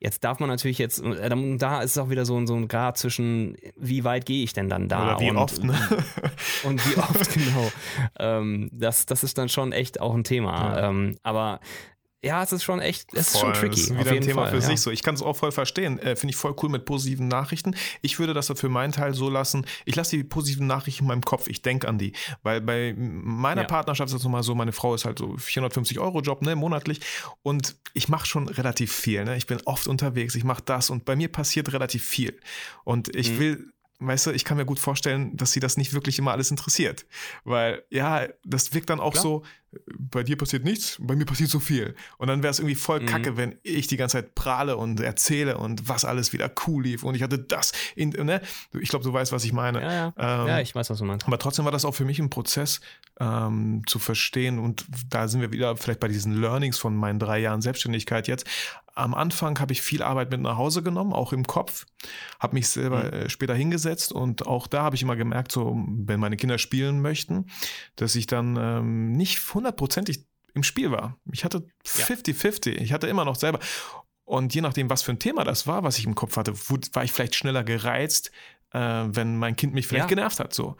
Jetzt 0.00 0.22
darf 0.22 0.38
man 0.38 0.48
natürlich 0.48 0.78
jetzt, 0.78 1.02
äh, 1.02 1.28
da- 1.58 1.80
ist 1.82 1.90
es 1.92 1.98
auch 1.98 2.10
wieder 2.10 2.24
so, 2.24 2.36
ein- 2.38 2.46
so 2.46 2.54
ein 2.54 2.68
Grad 2.68 2.96
zwischen, 2.98 3.56
wie 3.76 4.04
weit 4.04 4.26
gehe 4.26 4.44
ich 4.44 4.52
denn 4.52 4.68
dann 4.68 4.88
da? 4.88 5.16
Oder 5.16 5.20
wie 5.20 5.30
und, 5.30 5.36
oft, 5.36 5.64
ne? 5.64 5.74
Und 6.64 6.88
wie 6.88 6.96
oft, 6.98 7.32
genau. 7.34 7.72
Ähm, 8.20 8.70
das, 8.72 9.06
das 9.06 9.24
ist 9.24 9.38
dann 9.38 9.48
schon 9.48 9.72
echt 9.72 10.00
auch 10.00 10.14
ein 10.14 10.22
Thema. 10.24 10.76
Ja. 10.78 10.88
Ähm, 10.90 11.16
aber 11.24 11.58
ja, 12.22 12.42
es 12.42 12.50
ist 12.52 12.64
schon 12.64 12.80
echt, 12.80 13.14
es 13.14 13.28
ist 13.28 13.38
Voll, 13.38 13.54
schon 13.54 13.70
tricky. 13.70 13.80
Das 13.80 13.90
ist 13.90 13.98
wieder 13.98 14.10
ein 14.10 14.20
Thema 14.22 14.42
Fall, 14.42 14.50
für 14.50 14.56
ja. 14.56 14.62
sich 14.62 14.80
so. 14.80 14.90
Ich 14.90 15.02
kann 15.02 15.14
es 15.14 15.22
auch 15.22 15.36
voll 15.36 15.52
verstehen. 15.52 15.98
Äh, 16.00 16.16
Finde 16.16 16.30
ich 16.32 16.36
voll 16.36 16.54
cool 16.62 16.68
mit 16.68 16.84
positiven 16.84 17.28
Nachrichten. 17.28 17.76
Ich 18.02 18.18
würde 18.18 18.34
das 18.34 18.52
für 18.56 18.68
meinen 18.68 18.92
Teil 18.92 19.14
so 19.14 19.30
lassen. 19.30 19.66
Ich 19.84 19.94
lasse 19.94 20.16
die 20.16 20.24
positiven 20.24 20.66
Nachrichten 20.66 21.04
in 21.04 21.08
meinem 21.08 21.22
Kopf. 21.22 21.46
Ich 21.46 21.62
denke 21.62 21.86
an 21.86 21.96
die. 21.98 22.12
Weil 22.42 22.60
bei 22.60 22.94
meiner 22.96 23.62
Ja. 23.62 23.66
Partnerschaft 23.68 24.08
ist 24.10 24.16
es 24.16 24.24
nochmal 24.24 24.42
so, 24.42 24.54
meine 24.56 24.72
Frau 24.72 24.94
ist 24.94 25.04
halt 25.04 25.18
so 25.20 25.36
450 25.36 26.00
Euro 26.00 26.20
Job, 26.20 26.42
ne, 26.42 26.56
monatlich. 26.56 27.00
Und 27.42 27.76
ich 27.94 28.08
mache 28.08 28.26
schon 28.26 28.48
relativ 28.48 28.92
viel. 28.92 29.24
Ne? 29.24 29.36
Ich 29.36 29.46
bin 29.46 29.60
oft 29.64 29.86
unterwegs. 29.86 30.34
Ich 30.34 30.44
mache 30.44 30.62
das. 30.64 30.90
Und 30.90 31.04
bei 31.04 31.14
mir 31.14 31.28
passiert 31.30 31.72
relativ 31.72 32.04
viel. 32.04 32.40
Und 32.84 33.14
ich 33.14 33.30
Mhm. 33.32 33.38
will 33.38 33.72
weißt 34.00 34.26
du, 34.26 34.30
ich 34.30 34.44
kann 34.44 34.56
mir 34.56 34.64
gut 34.64 34.78
vorstellen, 34.78 35.36
dass 35.36 35.50
sie 35.52 35.58
das 35.58 35.76
nicht 35.76 35.92
wirklich 35.92 36.20
immer 36.20 36.30
alles 36.30 36.52
interessiert. 36.52 37.04
Weil, 37.42 37.82
ja, 37.90 38.28
das 38.44 38.72
wirkt 38.72 38.90
dann 38.90 39.00
auch 39.00 39.10
Klar. 39.12 39.22
so, 39.22 39.42
bei 39.98 40.22
dir 40.22 40.36
passiert 40.38 40.64
nichts, 40.64 40.96
bei 41.00 41.14
mir 41.14 41.26
passiert 41.26 41.50
so 41.50 41.60
viel. 41.60 41.94
Und 42.16 42.28
dann 42.28 42.42
wäre 42.42 42.50
es 42.50 42.58
irgendwie 42.58 42.74
voll 42.74 43.00
Mhm. 43.00 43.06
kacke, 43.06 43.36
wenn 43.36 43.56
ich 43.62 43.86
die 43.86 43.96
ganze 43.96 44.16
Zeit 44.18 44.34
prahle 44.34 44.76
und 44.76 44.98
erzähle 45.00 45.58
und 45.58 45.88
was 45.88 46.04
alles 46.04 46.32
wieder 46.32 46.50
cool 46.66 46.84
lief 46.84 47.02
und 47.04 47.14
ich 47.14 47.22
hatte 47.22 47.38
das 47.38 47.72
in, 47.94 48.10
ne? 48.10 48.40
Ich 48.80 48.88
glaube, 48.88 49.04
du 49.04 49.12
weißt, 49.12 49.30
was 49.32 49.44
ich 49.44 49.52
meine. 49.52 49.82
Ja, 49.82 49.92
ja. 49.92 50.12
Ähm, 50.42 50.48
ja, 50.48 50.60
ich 50.60 50.74
weiß, 50.74 50.88
was 50.90 50.98
du 50.98 51.04
meinst. 51.04 51.26
aber 51.26 51.38
trotzdem 51.38 51.64
war 51.64 51.72
das 51.72 51.84
auch 51.84 51.94
für 51.94 52.04
mich 52.06 52.18
ein 52.18 52.30
Prozess 52.30 52.80
ähm, 53.20 53.82
zu 53.86 53.98
verstehen 53.98 54.58
und 54.58 54.86
da 55.10 55.28
sind 55.28 55.40
wir 55.40 55.52
wieder 55.52 55.76
vielleicht 55.76 56.00
bei 56.00 56.08
diesen 56.08 56.40
Learnings 56.40 56.78
von 56.78 56.96
meinen 56.96 57.18
drei 57.18 57.38
Jahren 57.40 57.60
Selbstständigkeit 57.62 58.28
jetzt. 58.28 58.46
Am 58.94 59.14
Anfang 59.14 59.60
habe 59.60 59.72
ich 59.72 59.80
viel 59.80 60.02
Arbeit 60.02 60.32
mit 60.32 60.40
nach 60.40 60.56
Hause 60.56 60.82
genommen, 60.82 61.12
auch 61.12 61.32
im 61.32 61.46
Kopf, 61.46 61.86
habe 62.40 62.54
mich 62.54 62.68
selber 62.68 63.04
Mhm. 63.04 63.12
äh, 63.12 63.28
später 63.30 63.54
hingesetzt 63.54 64.10
und 64.12 64.46
auch 64.48 64.66
da 64.66 64.82
habe 64.82 64.96
ich 64.96 65.02
immer 65.02 65.14
gemerkt, 65.14 65.52
so 65.52 65.76
wenn 65.88 66.18
meine 66.18 66.36
Kinder 66.36 66.58
spielen 66.58 67.00
möchten, 67.00 67.46
dass 67.94 68.16
ich 68.16 68.26
dann 68.26 68.56
ähm, 68.60 69.12
nicht 69.12 69.38
hundertprozentig 69.58 70.24
im 70.54 70.62
Spiel 70.62 70.90
war. 70.90 71.16
Ich 71.30 71.44
hatte 71.44 71.66
Ja. 71.98 72.04
50-50, 72.06 72.76
ich 72.76 72.92
hatte 72.92 73.06
immer 73.06 73.24
noch 73.24 73.36
selber 73.36 73.58
und 74.24 74.54
je 74.54 74.60
nachdem, 74.62 74.88
was 74.90 75.02
für 75.02 75.12
ein 75.12 75.18
Thema 75.18 75.44
das 75.44 75.66
war, 75.66 75.82
was 75.82 75.98
ich 75.98 76.06
im 76.06 76.14
Kopf 76.14 76.36
hatte, 76.36 76.52
war 76.94 77.04
ich 77.04 77.12
vielleicht 77.12 77.34
schneller 77.34 77.64
gereizt, 77.64 78.30
äh, 78.72 78.78
wenn 78.80 79.36
mein 79.38 79.56
Kind 79.56 79.74
mich 79.74 79.86
vielleicht 79.86 80.04
Ja. 80.04 80.08
genervt 80.08 80.40
hat. 80.40 80.54
So. 80.54 80.76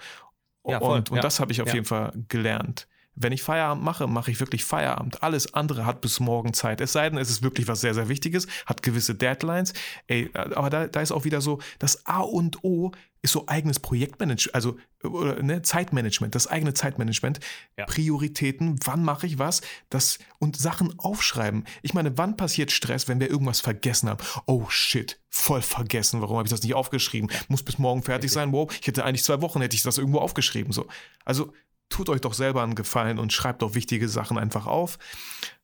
Ja, 0.67 0.79
und 0.79 1.11
und 1.11 1.17
Ja. 1.17 1.23
das 1.23 1.41
habe 1.41 1.53
ich 1.53 1.61
auf 1.63 1.69
Ja. 1.69 1.75
jeden 1.75 1.87
Fall 1.87 2.13
gelernt. 2.29 2.89
Wenn 3.21 3.33
ich 3.33 3.43
Feierabend 3.43 3.83
mache, 3.85 4.07
mache 4.07 4.31
ich 4.31 4.41
wirklich 4.41 4.65
Feierabend. 4.65 5.23
Alles 5.23 5.55
andere 5.55 5.85
hat 5.85 6.01
bis 6.01 6.21
morgen 6.21 6.55
Zeit. 6.55 6.81
Es 6.81 6.93
sei 6.93 7.09
denn, 7.11 7.19
es 7.19 7.31
ist 7.31 7.43
wirklich 7.43 7.67
was 7.67 7.81
sehr, 7.81 7.95
sehr 7.95 8.09
Wichtiges, 8.09 8.47
hat 8.67 8.83
gewisse 8.83 9.15
Deadlines. 9.15 9.73
Ey, 10.07 10.31
aber 10.35 10.71
da, 10.71 10.87
da 10.87 11.01
ist 11.01 11.13
auch 11.13 11.25
wieder 11.25 11.41
so, 11.41 11.59
das 11.79 12.07
A 12.07 12.21
und 12.21 12.63
O 12.63 12.93
ist 13.23 13.33
so 13.33 13.45
eigenes 13.49 13.81
Projektmanagement, 13.81 14.55
also 14.55 14.77
oder, 15.03 15.43
ne, 15.43 15.63
Zeitmanagement, 15.63 16.35
das 16.35 16.47
eigene 16.47 16.75
Zeitmanagement, 16.75 17.41
Ja. 17.77 17.87
Prioritäten, 17.87 18.79
wann 18.85 19.05
mache 19.05 19.27
ich 19.27 19.39
was, 19.39 19.61
das 19.91 20.19
und 20.39 20.57
Sachen 20.57 20.99
aufschreiben. 20.99 21.65
Ich 21.83 21.95
meine, 21.95 22.17
wann 22.17 22.37
passiert 22.37 22.71
Stress, 22.71 23.09
wenn 23.09 23.19
wir 23.21 23.29
irgendwas 23.29 23.61
vergessen 23.61 24.09
haben? 24.09 24.25
Oh 24.47 24.67
shit, 24.69 25.21
voll 25.31 25.63
vergessen. 25.63 26.21
Warum 26.21 26.37
habe 26.37 26.47
ich 26.47 26.53
das 26.53 26.63
nicht 26.63 26.75
aufgeschrieben? 26.75 27.31
Muss 27.49 27.63
bis 27.65 27.79
morgen 27.79 28.03
fertig 28.03 28.31
sein. 28.31 28.53
Wow, 28.53 28.73
ich 28.81 28.87
hätte 28.87 29.05
eigentlich 29.05 29.25
zwei 29.25 29.41
Wochen 29.41 29.61
hätte 29.61 29.75
ich 29.75 29.83
das 29.83 29.99
irgendwo 29.99 30.19
aufgeschrieben. 30.19 30.73
So, 30.73 30.87
also 31.25 31.53
tut 31.89 32.09
euch 32.09 32.21
doch 32.21 32.35
selber 32.35 32.63
einen 32.63 32.75
Gefallen 32.75 33.19
und 33.19 33.33
schreibt 33.33 33.63
doch 33.63 33.75
wichtige 33.75 34.09
Sachen 34.09 34.39
einfach 34.39 34.67
auf. 34.67 34.99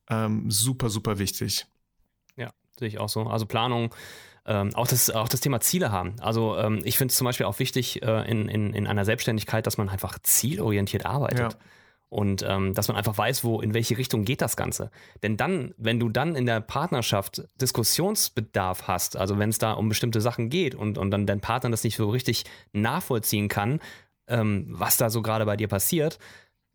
Ähm, 0.09 0.51
super, 0.51 0.91
super 0.91 1.18
wichtig. 1.18 1.66
Ja, 2.37 2.51
sehe 2.79 2.89
ich 2.89 2.99
auch 2.99 3.09
so. 3.09 3.22
Also 3.25 3.47
Planung, 3.47 3.95
ähm, 4.47 4.75
auch, 4.75 4.87
das, 4.87 5.11
auch 5.11 5.29
das 5.29 5.41
Thema 5.41 5.61
Ziele 5.61 5.91
haben. 5.91 6.16
Also 6.20 6.57
ähm, 6.59 6.81
ich 6.85 6.99
finde 6.99 7.12
es 7.12 7.16
zum 7.16 7.25
Beispiel 7.25 7.47
auch 7.47 7.59
wichtig 7.59 8.03
äh, 8.03 8.31
in, 8.31 8.49
in, 8.49 8.75
in 8.75 8.87
einer 8.87 9.05
Selbstständigkeit, 9.05 9.66
dass 9.66 9.79
man 9.79 9.89
einfach 9.89 10.18
zielorientiert 10.22 11.07
arbeitet. 11.07 11.53
Ja. 11.53 11.59
Und 12.11 12.45
ähm, 12.47 12.75
dass 12.75 12.87
man 12.87 12.97
einfach 12.97 13.18
weiß, 13.18 13.43
wo, 13.43 13.61
in 13.61 13.75
welche 13.75 13.99
Richtung 13.99 14.25
geht 14.25 14.41
das 14.41 14.57
Ganze. 14.57 14.93
Denn 15.25 15.37
dann, 15.37 15.75
wenn 15.79 15.99
du 15.99 16.09
dann 16.09 16.37
in 16.37 16.47
der 16.47 16.61
Partnerschaft 16.61 17.43
Diskussionsbedarf 17.61 18.87
hast, 18.87 19.16
also 19.16 19.39
wenn 19.39 19.49
es 19.49 19.59
da 19.59 19.72
um 19.72 19.89
bestimmte 19.89 20.20
Sachen 20.20 20.49
geht 20.49 20.77
und, 20.77 20.97
und 20.97 21.11
dann 21.11 21.27
dein 21.27 21.41
Partner 21.41 21.70
das 21.70 21.83
nicht 21.83 21.97
so 21.97 22.09
richtig 22.11 22.45
nachvollziehen 22.72 23.49
kann, 23.49 23.81
ähm, 24.29 24.66
was 24.68 24.97
da 24.97 25.11
so 25.11 25.22
gerade 25.22 25.45
bei 25.47 25.57
dir 25.57 25.68
passiert, 25.68 26.18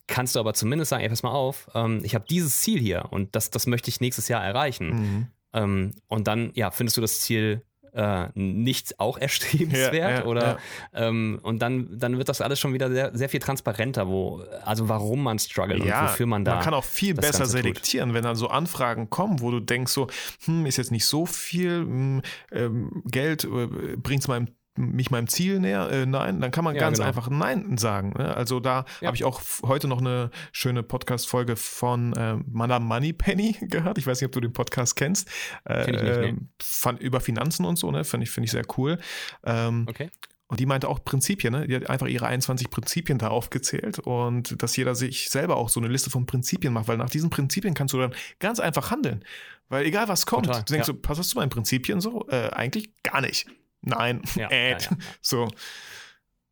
kannst 0.08 0.36
du 0.36 0.40
aber 0.40 0.54
zumindest 0.54 0.90
sagen, 0.90 1.04
ey, 1.04 1.10
pass 1.10 1.24
mal 1.24 1.32
auf, 1.32 1.70
ähm, 1.74 2.02
ich 2.04 2.16
habe 2.16 2.26
dieses 2.30 2.60
Ziel 2.60 2.80
hier 2.80 3.06
und 3.12 3.36
das, 3.36 3.52
das 3.52 3.68
möchte 3.68 3.90
ich 3.90 4.02
nächstes 4.02 4.28
Jahr 4.28 4.44
erreichen. 4.44 4.90
Mhm. 4.90 5.28
Ähm, 5.54 5.92
und 6.08 6.28
dann, 6.28 6.52
ja, 6.56 6.72
findest 6.72 6.98
du 6.98 7.02
das 7.02 7.22
Ziel 7.22 7.64
äh, 7.94 8.28
nicht 8.36 9.00
auch 9.00 9.18
erstrebenswert? 9.22 9.94
Ja, 9.94 10.10
ja, 10.10 10.26
oder 10.26 10.60
ja. 10.94 11.08
Ähm, 11.08 11.40
und 11.42 11.60
dann, 11.60 11.98
dann 11.98 12.18
wird 12.18 12.30
das 12.30 12.42
alles 12.42 12.60
schon 12.60 12.74
wieder 12.74 12.90
sehr, 12.92 13.16
sehr 13.16 13.30
viel 13.30 13.40
transparenter, 13.40 14.08
wo, 14.08 14.44
also 14.64 14.90
warum 14.90 15.24
man 15.24 15.40
struggelt 15.40 15.82
und 15.82 15.90
wofür 15.90 16.26
man 16.26 16.46
da. 16.46 16.56
Man 16.56 16.64
kann 16.64 16.74
auch 16.74 16.84
viel 16.84 17.14
besser 17.14 17.40
Ganze 17.40 17.44
tut. 17.44 17.64
selektieren, 17.64 18.14
wenn 18.14 18.24
dann 18.24 18.36
so 18.36 18.48
Anfragen 18.48 19.10
kommen, 19.10 19.42
wo 19.42 19.52
du 19.52 19.60
denkst 19.60 19.92
so, 19.92 20.08
hm, 20.46 20.66
ist 20.66 20.78
jetzt 20.78 20.92
nicht 20.92 21.06
so 21.06 21.26
viel 21.26 21.82
hm, 21.82 22.22
ähm, 22.52 23.04
Geld, 23.06 23.44
äh, 23.44 23.96
bringt 23.98 24.22
es 24.22 24.28
meinem 24.28 24.48
mich 24.80 25.12
meinem 25.12 25.28
Ziel 25.28 25.60
näher? 25.60 25.90
Äh, 25.92 26.06
nein, 26.06 26.40
dann 26.42 26.52
kann 26.52 26.64
man 26.64 26.76
Ja, 26.76 26.82
ganz 26.82 26.98
genau. 26.98 27.08
einfach 27.08 27.30
Nein 27.30 27.78
sagen. 27.78 28.14
Ne? 28.18 28.36
Also 28.36 28.60
da 28.60 28.86
Ja. 29.02 29.08
habe 29.08 29.16
ich 29.16 29.24
auch 29.24 29.42
heute 29.64 29.88
noch 29.88 30.00
eine 30.00 30.32
schöne 30.52 30.82
Podcast-Folge 30.84 31.56
von 31.56 32.14
äh, 32.14 32.38
Madame 32.50 32.86
Moneypenny 32.86 33.58
gehört. 33.62 33.98
Ich 33.98 34.08
weiß 34.08 34.22
nicht, 34.22 34.28
ob 34.28 34.32
du 34.32 34.42
den 34.42 34.54
Podcast 34.54 34.96
kennst. 34.96 35.28
Äh, 35.66 35.86
Kenn 35.86 35.96
ich 35.96 36.02
nicht, 36.02 36.20
nee. 36.20 36.28
ähm, 36.30 36.50
fand, 36.62 37.00
über 37.02 37.20
Finanzen 37.20 37.66
und 37.66 37.78
so, 37.78 37.92
ne? 37.92 38.04
Finde 38.04 38.24
ich, 38.24 38.32
finde 38.32 38.46
ich 38.46 38.52
sehr 38.52 38.66
cool. 38.78 38.98
Ähm, 39.44 39.86
Okay. 39.90 40.10
und 40.48 40.60
die 40.60 40.66
meinte 40.66 40.88
auch 40.88 41.04
Prinzipien, 41.04 41.54
ne? 41.54 41.68
Die 41.68 41.76
hat 41.76 41.90
einfach 41.90 42.08
ihre 42.08 42.26
21 42.28 42.70
Prinzipien 42.70 43.18
da 43.20 43.28
aufgezählt 43.28 44.00
und 44.00 44.62
dass 44.64 44.76
jeder 44.78 44.96
sich 44.96 45.30
selber 45.30 45.58
auch 45.58 45.70
so 45.70 45.80
eine 45.80 45.90
Liste 45.90 46.10
von 46.10 46.26
Prinzipien 46.26 46.74
macht, 46.74 46.88
weil 46.88 46.98
nach 46.98 47.10
diesen 47.10 47.30
Prinzipien 47.30 47.74
kannst 47.74 47.94
du 47.94 47.98
dann 48.00 48.14
ganz 48.40 48.60
einfach 48.60 48.92
handeln. 48.92 49.24
Weil 49.72 49.86
egal 49.86 50.08
was 50.08 50.26
kommt, 50.26 50.48
Total, 50.48 50.64
du 50.64 50.74
denkst 50.74 50.88
ja. 50.88 50.94
so, 50.96 51.00
passt 51.00 51.20
das 51.20 51.30
zu 51.30 51.38
meinen 51.38 51.50
Prinzipien 51.52 52.02
so? 52.02 52.28
Äh, 52.30 52.50
eigentlich 52.50 52.90
gar 53.04 53.22
nicht. 53.22 53.46
Nein. 53.82 54.22
Ja, 54.36 54.50
äh, 54.50 54.72
ja, 54.72 54.78
ja. 54.80 54.98
So. 55.22 55.48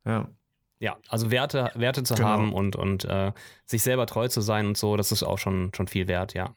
Ja. 0.06 0.28
Ja, 0.80 0.96
also 1.08 1.32
Werte, 1.32 1.72
Werte 1.74 2.04
zu 2.04 2.14
Genau. 2.14 2.28
haben 2.28 2.52
und, 2.52 2.76
und 2.76 3.04
äh, 3.04 3.32
sich 3.66 3.82
selber 3.82 4.06
treu 4.06 4.28
zu 4.28 4.40
sein 4.40 4.64
und 4.66 4.76
so, 4.78 4.96
das 4.96 5.10
ist 5.10 5.24
auch 5.24 5.38
schon, 5.38 5.72
schon 5.74 5.88
viel 5.88 6.06
wert, 6.06 6.34
ja. 6.34 6.54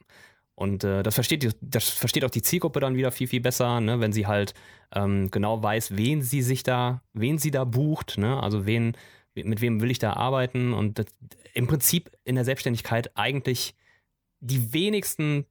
Und 0.53 0.83
äh, 0.83 1.01
das, 1.01 1.15
versteht, 1.15 1.41
die- 1.41 1.49
das 1.59 1.89
versteht 1.89 2.23
auch 2.23 2.29
die 2.29 2.43
Zielgruppe 2.43 2.79
dann 2.79 2.95
wieder 2.95 3.11
viel, 3.11 3.25
viel 3.27 3.41
besser, 3.41 3.81
ne, 3.81 3.99
wenn 3.99 4.13
sie 4.13 4.27
halt 4.27 4.53
ähm, 4.93 5.31
genau 5.31 5.63
weiß, 5.63 5.97
wen 5.97 6.21
sie 6.21 6.43
sich 6.43 6.61
da, 6.61 7.01
wen 7.13 7.39
sie 7.39 7.49
da 7.49 7.63
bucht, 7.63 8.19
ne? 8.19 8.41
Also 8.43 8.67
wen, 8.67 8.95
mit 9.33 9.59
wem 9.59 9.81
will 9.81 9.89
ich 9.89 9.97
da 9.97 10.13
arbeiten 10.13 10.73
und 10.73 10.99
das, 10.99 11.07
im 11.55 11.65
Prinzip 11.65 12.11
in 12.23 12.35
der 12.35 12.45
Selbstständigkeit 12.45 13.17
eigentlich 13.17 13.73
die 14.39 14.71
wenigsten 14.71 15.47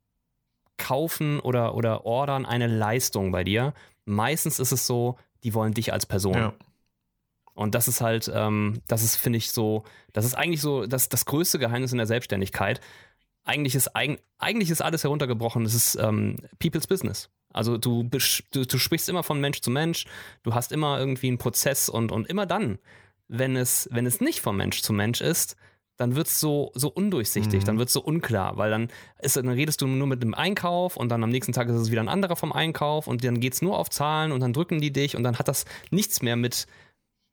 kaufen 0.76 1.40
oder, 1.40 1.74
oder 1.74 2.06
ordern 2.06 2.46
eine 2.46 2.68
Leistung 2.68 3.32
bei 3.32 3.42
dir. 3.42 3.74
Meistens 4.04 4.58
ist 4.58 4.72
es 4.72 4.86
so, 4.86 5.18
die 5.42 5.54
wollen 5.54 5.74
dich 5.74 5.92
als 5.92 6.06
Person. 6.06 6.34
ja. 6.34 6.54
Und 7.54 7.74
das 7.74 7.88
ist 7.88 8.00
halt, 8.00 8.30
ähm, 8.34 8.80
das 8.86 9.02
ist, 9.02 9.16
finde 9.16 9.36
ich, 9.36 9.50
so, 9.50 9.84
das 10.12 10.24
ist 10.24 10.34
eigentlich 10.34 10.62
so 10.62 10.86
das, 10.86 11.10
das 11.10 11.26
größte 11.26 11.58
Geheimnis 11.58 11.92
in 11.92 11.98
der 11.98 12.06
Selbstständigkeit. 12.06 12.80
Eigentlich 13.44 13.74
ist, 13.74 13.94
eig 13.94 14.22
eigentlich 14.38 14.70
ist 14.70 14.80
alles 14.80 15.04
heruntergebrochen. 15.04 15.66
Es 15.66 15.74
ist 15.74 15.96
ähm, 15.96 16.36
People's 16.58 16.86
Business. 16.86 17.28
Also 17.52 17.76
du, 17.76 18.04
du, 18.04 18.64
du 18.64 18.78
sprichst 18.78 19.08
immer 19.08 19.22
von 19.22 19.40
Mensch 19.40 19.60
zu 19.60 19.70
Mensch, 19.70 20.06
du 20.42 20.54
hast 20.54 20.72
immer 20.72 20.98
irgendwie 20.98 21.28
einen 21.28 21.38
Prozess 21.38 21.88
und, 21.88 22.12
und 22.12 22.28
immer 22.28 22.46
dann, 22.46 22.78
wenn 23.28 23.56
es, 23.56 23.88
wenn 23.92 24.06
es 24.06 24.20
nicht 24.20 24.40
von 24.40 24.56
Mensch 24.56 24.82
zu 24.82 24.92
Mensch 24.92 25.20
ist, 25.20 25.56
dann 26.00 26.16
wird 26.16 26.28
es 26.28 26.40
so, 26.40 26.72
so 26.74 26.88
undurchsichtig, 26.88 27.60
Mhm. 27.60 27.66
dann 27.66 27.78
wird 27.78 27.88
es 27.88 27.92
so 27.92 28.00
unklar, 28.00 28.56
weil 28.56 28.70
dann, 28.70 28.88
ist, 29.20 29.36
dann 29.36 29.48
redest 29.50 29.82
du 29.82 29.86
nur 29.86 30.06
mit 30.06 30.22
dem 30.22 30.32
Einkauf 30.32 30.96
und 30.96 31.10
dann 31.10 31.22
am 31.22 31.28
nächsten 31.28 31.52
Tag 31.52 31.68
ist 31.68 31.74
es 31.74 31.90
wieder 31.90 32.00
ein 32.00 32.08
anderer 32.08 32.36
vom 32.36 32.52
Einkauf 32.52 33.06
und 33.06 33.22
dann 33.22 33.38
geht 33.38 33.52
es 33.52 33.60
nur 33.60 33.78
auf 33.78 33.90
Zahlen 33.90 34.32
und 34.32 34.40
dann 34.40 34.54
drücken 34.54 34.80
die 34.80 34.92
dich 34.92 35.14
und 35.14 35.24
dann 35.24 35.38
hat 35.38 35.46
das 35.48 35.66
nichts 35.90 36.22
mehr 36.22 36.36
mit 36.36 36.66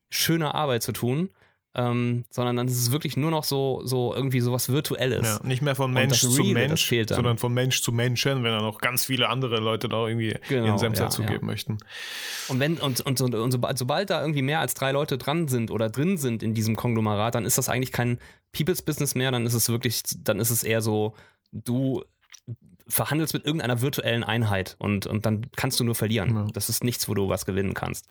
schöner 0.09 0.53
Arbeit 0.53 0.83
zu 0.83 0.91
tun, 0.91 1.29
ähm, 1.75 2.25
sondern 2.31 2.57
dann 2.57 2.67
ist 2.67 2.77
es 2.77 2.91
wirklich 2.91 3.17
nur 3.17 3.29
noch 3.29 3.43
so, 3.43 3.81
so 3.85 4.13
irgendwie 4.13 4.39
sowas 4.39 4.69
Virtuelles. 4.69 5.39
ja. 5.41 5.47
Nicht 5.47 5.61
mehr 5.61 5.75
von 5.75 5.93
Mensch 5.93 6.21
zu 6.21 6.29
Reale, 6.41 6.69
das 6.69 6.89
Mensch, 6.89 7.07
dann. 7.07 7.15
sondern 7.15 7.37
von 7.37 7.53
Mensch 7.53 7.81
zu 7.81 7.91
Menschen, 7.91 8.43
wenn 8.43 8.51
da 8.51 8.61
noch 8.61 8.79
ganz 8.79 9.05
viele 9.05 9.29
andere 9.29 9.59
Leute 9.59 9.87
da 9.87 10.07
irgendwie 10.07 10.35
Genau, 10.49 10.65
ihren 10.65 10.79
Senf 10.79 10.97
ja, 10.97 11.05
dazugeben 11.05 11.41
ja. 11.41 11.45
möchten. 11.45 11.77
Und 12.47 12.59
wenn 12.59 12.77
und, 12.77 13.01
und, 13.01 13.21
und, 13.21 13.35
und 13.35 13.51
sobald, 13.51 13.77
sobald 13.77 14.09
da 14.09 14.21
irgendwie 14.21 14.41
mehr 14.41 14.59
als 14.59 14.73
drei 14.73 14.91
Leute 14.91 15.17
dran 15.17 15.47
sind 15.47 15.69
oder 15.69 15.89
drin 15.89 16.17
sind 16.17 16.41
in 16.41 16.53
diesem 16.53 16.75
Konglomerat, 16.75 17.35
dann 17.35 17.45
ist 17.45 17.57
das 17.57 17.69
eigentlich 17.69 17.91
kein 17.91 18.17
People's 18.53 18.81
Business 18.81 19.13
mehr, 19.13 19.31
dann 19.31 19.45
ist 19.45 19.53
es 19.53 19.69
wirklich, 19.69 20.01
dann 20.23 20.39
ist 20.39 20.49
es 20.49 20.63
eher 20.63 20.81
so, 20.81 21.13
du 21.51 22.03
verhandelst 22.87 23.33
mit 23.33 23.45
irgendeiner 23.45 23.81
virtuellen 23.81 24.23
Einheit 24.23 24.75
und, 24.79 25.05
und 25.05 25.25
dann 25.25 25.47
kannst 25.55 25.79
du 25.79 25.83
nur 25.83 25.95
verlieren. 25.95 26.35
Ja. 26.35 26.47
Das 26.53 26.69
ist 26.69 26.83
nichts, 26.83 27.07
wo 27.09 27.13
du 27.13 27.29
was 27.29 27.45
gewinnen 27.45 27.73
kannst. 27.73 28.07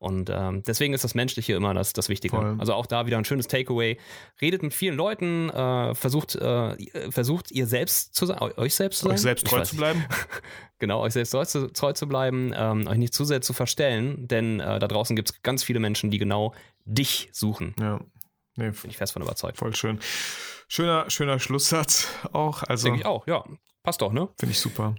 Und 0.00 0.30
ähm, 0.30 0.62
deswegen 0.66 0.94
ist 0.94 1.04
das 1.04 1.14
Menschliche 1.14 1.52
immer 1.52 1.74
das, 1.74 1.92
das 1.92 2.08
Wichtige. 2.08 2.34
Voll. 2.34 2.56
Also 2.58 2.72
auch 2.72 2.86
da 2.86 3.04
wieder 3.04 3.18
ein 3.18 3.26
schönes 3.26 3.48
Takeaway. 3.48 3.98
Redet 4.40 4.62
mit 4.62 4.72
vielen 4.72 4.96
Leuten, 4.96 5.50
äh, 5.50 5.94
versucht, 5.94 6.36
äh, 6.36 7.10
versucht 7.10 7.50
ihr 7.52 7.66
selbst 7.66 8.14
zu 8.14 8.24
sein, 8.24 8.38
euch 8.40 8.74
selbst 8.74 9.00
zu 9.00 9.04
sein. 9.04 9.12
Euch 9.12 9.20
selbst 9.20 9.44
Ich 9.44 9.50
treu 9.50 9.62
zu 9.62 9.76
bleiben. 9.76 10.04
Genau, 10.78 11.02
euch 11.02 11.12
selbst 11.12 11.32
treu 11.32 11.44
zu, 11.44 11.70
treu 11.70 11.92
zu 11.92 12.08
bleiben, 12.08 12.52
ähm, 12.56 12.86
euch 12.86 12.96
nicht 12.96 13.12
zu 13.12 13.26
sehr 13.26 13.42
zu 13.42 13.52
verstellen, 13.52 14.26
denn 14.26 14.60
äh, 14.60 14.78
da 14.78 14.88
draußen 14.88 15.14
gibt 15.14 15.28
es 15.30 15.42
ganz 15.42 15.62
viele 15.62 15.78
Menschen, 15.78 16.10
die 16.10 16.16
genau 16.16 16.54
dich 16.86 17.28
suchen. 17.32 17.74
Ja. 17.78 18.00
Nee, 18.56 18.70
Bin 18.70 18.88
ich 18.90 18.96
fest 18.96 19.12
von 19.12 19.20
überzeugt. 19.20 19.58
voll 19.58 19.76
schön. 19.76 20.00
Schöner, 20.68 21.10
schöner 21.10 21.38
Schlusssatz 21.38 22.08
auch. 22.32 22.62
Also 22.62 22.84
Denke 22.86 23.00
ich 23.00 23.06
auch, 23.06 23.26
ja. 23.26 23.44
Passt 23.82 24.00
doch, 24.00 24.12
ne? 24.12 24.30
Finde 24.38 24.52
ich 24.52 24.58
super. 24.58 24.94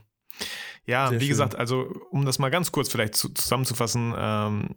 Ja, 0.85 1.07
Sehr 1.07 1.19
wie 1.19 1.23
schön. 1.23 1.29
gesagt, 1.29 1.55
also 1.55 1.91
um 2.11 2.25
das 2.25 2.37
mal 2.37 2.51
ganz 2.51 2.71
kurz 2.71 2.89
vielleicht 2.89 3.15
zu, 3.15 3.29
zusammenzufassen, 3.29 4.13
ähm, 4.15 4.75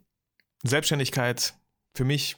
Selbstständigkeit 0.67 1.55
für 1.93 2.05
mich 2.05 2.37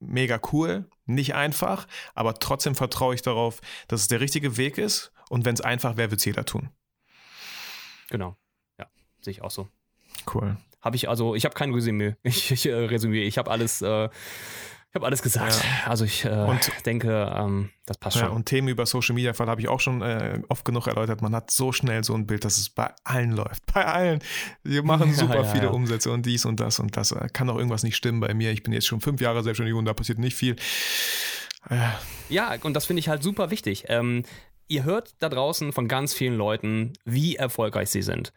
mega 0.00 0.40
cool, 0.52 0.88
nicht 1.06 1.34
einfach, 1.34 1.86
aber 2.14 2.34
trotzdem 2.34 2.74
vertraue 2.74 3.14
ich 3.14 3.22
darauf, 3.22 3.60
dass 3.88 4.02
es 4.02 4.08
der 4.08 4.20
richtige 4.20 4.56
Weg 4.56 4.78
ist 4.78 5.12
und 5.28 5.44
wenn 5.44 5.54
es 5.54 5.60
einfach 5.60 5.96
wäre, 5.96 6.10
wird 6.10 6.20
es 6.20 6.24
jeder 6.24 6.44
tun. 6.44 6.70
Genau. 8.10 8.36
Ja, 8.78 8.86
sehe 9.20 9.30
ich 9.30 9.42
auch 9.42 9.50
so. 9.50 9.68
Cool. 10.32 10.56
Habe 10.80 10.96
ich 10.96 11.08
also, 11.08 11.34
ich 11.34 11.44
habe 11.44 11.54
kein 11.54 11.72
Resümee. 11.72 12.16
Ich, 12.22 12.50
ich 12.50 12.66
äh, 12.66 12.74
Resümee. 12.74 13.22
Ich 13.22 13.38
habe 13.38 13.50
alles, 13.50 13.82
äh, 13.82 14.08
ich 14.92 14.94
habe 14.94 15.06
alles 15.06 15.22
gesagt. 15.22 15.64
Also 15.86 16.04
ich 16.04 16.26
äh, 16.26 16.28
Und- 16.28 16.70
denke, 16.84 17.32
ähm, 17.34 17.70
das 17.86 17.96
passt 17.96 18.16
Ja, 18.18 18.26
schon. 18.26 18.36
und 18.36 18.44
Themen 18.44 18.68
über 18.68 18.84
Social 18.84 19.14
Media 19.14 19.32
Fall 19.32 19.46
habe 19.48 19.58
ich 19.62 19.68
auch 19.68 19.80
schon 19.80 20.02
äh, 20.02 20.42
oft 20.50 20.66
genug 20.66 20.86
erläutert. 20.86 21.22
Man 21.22 21.34
hat 21.34 21.50
so 21.50 21.72
schnell 21.72 22.04
so 22.04 22.14
ein 22.14 22.26
Bild, 22.26 22.44
dass 22.44 22.58
es 22.58 22.68
bei 22.68 22.90
allen 23.02 23.32
läuft. 23.32 23.62
Bei 23.72 23.86
allen. 23.86 24.22
Wir 24.62 24.82
machen 24.82 25.08
Ja, 25.08 25.14
super 25.14 25.36
ja, 25.36 25.44
viele 25.44 25.64
ja. 25.64 25.70
Umsätze 25.70 26.12
und 26.12 26.26
dies 26.26 26.44
und 26.44 26.60
das 26.60 26.78
und 26.78 26.94
das. 26.96 27.14
Kann 27.32 27.48
auch 27.48 27.56
irgendwas 27.56 27.82
nicht 27.84 27.96
stimmen 27.96 28.20
bei 28.20 28.34
mir. 28.34 28.50
Ich 28.52 28.62
bin 28.62 28.74
jetzt 28.74 28.86
schon 28.86 29.00
fünf 29.00 29.20
Jahre 29.22 29.42
selbstständig 29.42 29.74
und 29.74 29.86
da 29.86 29.94
passiert 29.94 30.18
nicht 30.18 30.36
viel. 30.36 30.56
Äh, 31.70 31.76
Ja, 32.28 32.54
und 32.62 32.74
das 32.74 32.84
finde 32.84 33.00
ich 33.00 33.08
halt 33.08 33.22
super 33.22 33.50
wichtig. 33.50 33.84
Ähm, 33.88 34.24
ihr 34.68 34.84
hört 34.84 35.14
da 35.20 35.30
draußen 35.30 35.72
von 35.72 35.88
ganz 35.88 36.12
vielen 36.12 36.36
Leuten, 36.36 36.92
wie 37.06 37.36
erfolgreich 37.36 37.88
sie 37.88 38.02
sind. 38.02 38.32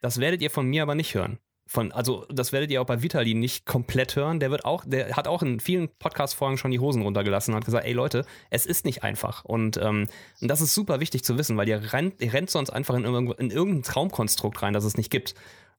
Das 0.00 0.20
werdet 0.20 0.40
ihr 0.40 0.50
von 0.50 0.66
mir 0.66 0.82
aber 0.84 0.94
nicht 0.94 1.14
hören. 1.14 1.38
Von, 1.70 1.92
also, 1.92 2.24
das 2.30 2.52
werdet 2.52 2.70
ihr 2.70 2.80
auch 2.80 2.86
bei 2.86 3.02
Vitali 3.02 3.34
nicht 3.34 3.66
komplett 3.66 4.16
hören. 4.16 4.40
Der 4.40 4.50
wird 4.50 4.64
auch, 4.64 4.84
der 4.86 5.14
hat 5.16 5.28
auch 5.28 5.42
in 5.42 5.60
vielen 5.60 5.90
Podcast-Folgen 5.98 6.56
schon 6.56 6.70
die 6.70 6.80
Hosen 6.80 7.02
runtergelassen 7.02 7.52
und 7.52 7.58
hat 7.58 7.66
gesagt, 7.66 7.84
ey 7.84 7.92
Leute, 7.92 8.24
es 8.48 8.64
ist 8.64 8.86
nicht 8.86 9.02
einfach. 9.02 9.44
Und, 9.44 9.76
ähm, 9.76 10.08
und 10.40 10.48
das 10.48 10.62
ist 10.62 10.74
super 10.74 10.98
wichtig 10.98 11.24
zu 11.24 11.36
wissen, 11.36 11.58
weil 11.58 11.68
ihr 11.68 11.92
rennt, 11.92 12.22
ihr 12.22 12.32
rennt 12.32 12.48
sonst 12.48 12.70
einfach 12.70 12.94
in, 12.94 13.04
in 13.04 13.50
irgendein 13.50 13.82
Traumkonstrukt 13.82 14.62
rein, 14.62 14.72
das 14.72 14.84
es 14.84 14.96
nicht 14.96 15.10
gibt. 15.10 15.34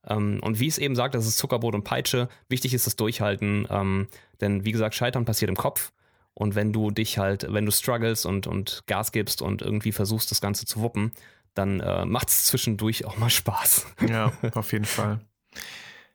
Ähm, 0.08 0.40
und 0.44 0.60
wie 0.60 0.68
es 0.68 0.78
eben 0.78 0.96
sagt, 0.96 1.16
das 1.16 1.26
ist 1.26 1.40
Zuckerbrot 1.40 1.74
und 1.74 1.86
Peitsche. 1.86 2.30
Wichtig 2.50 2.76
ist 2.76 2.86
das 2.86 2.96
Durchhalten, 2.96 3.68
ähm, 3.72 4.08
denn 4.42 4.66
wie 4.66 4.72
gesagt, 4.72 4.94
Scheitern 4.94 5.26
passiert 5.26 5.50
im 5.50 5.58
Kopf. 5.58 5.92
Und 6.36 6.54
wenn 6.54 6.72
du 6.72 6.92
dich 6.92 7.18
halt, 7.18 7.48
wenn 7.52 7.66
du 7.66 7.72
struggles 7.72 8.26
und, 8.26 8.46
und 8.46 8.84
Gas 8.86 9.12
gibst 9.12 9.42
und 9.42 9.64
irgendwie 9.64 9.92
versuchst, 9.92 10.30
das 10.30 10.40
Ganze 10.40 10.68
zu 10.68 10.82
wuppen, 10.82 11.14
dann 11.56 11.80
äh, 11.80 12.06
macht 12.06 12.30
es 12.30 12.46
zwischendurch 12.46 13.06
auch 13.06 13.18
mal 13.18 13.32
Spaß. 13.32 13.88
ja, 14.08 14.32
auf 14.54 14.72
jeden 14.72 14.86
Fall. 14.86 15.20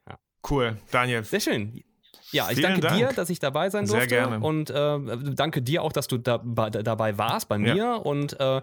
Ja. 0.07 0.17
Cool. 0.49 0.77
Daniel, 0.91 1.23
Sehr 1.23 1.39
schön. 1.39 1.83
Ja, 2.31 2.49
ich 2.49 2.55
Vielen 2.57 2.63
danke 2.73 2.81
Dank. 2.81 2.97
dir, 2.97 3.07
dass 3.13 3.29
ich 3.29 3.39
dabei 3.39 3.69
sein 3.69 3.85
Sehr 3.85 3.99
durfte. 3.99 4.15
gerne. 4.15 4.39
Und 4.39 4.69
äh, 4.69 5.33
danke 5.35 5.61
dir 5.61 5.83
auch, 5.83 5.93
dass 5.93 6.07
du 6.07 6.17
da, 6.17 6.37
ba- 6.43 6.69
dabei 6.71 7.17
warst 7.17 7.47
bei 7.47 7.57
mir. 7.57 8.01
Und, 8.03 8.37
äh, 8.39 8.61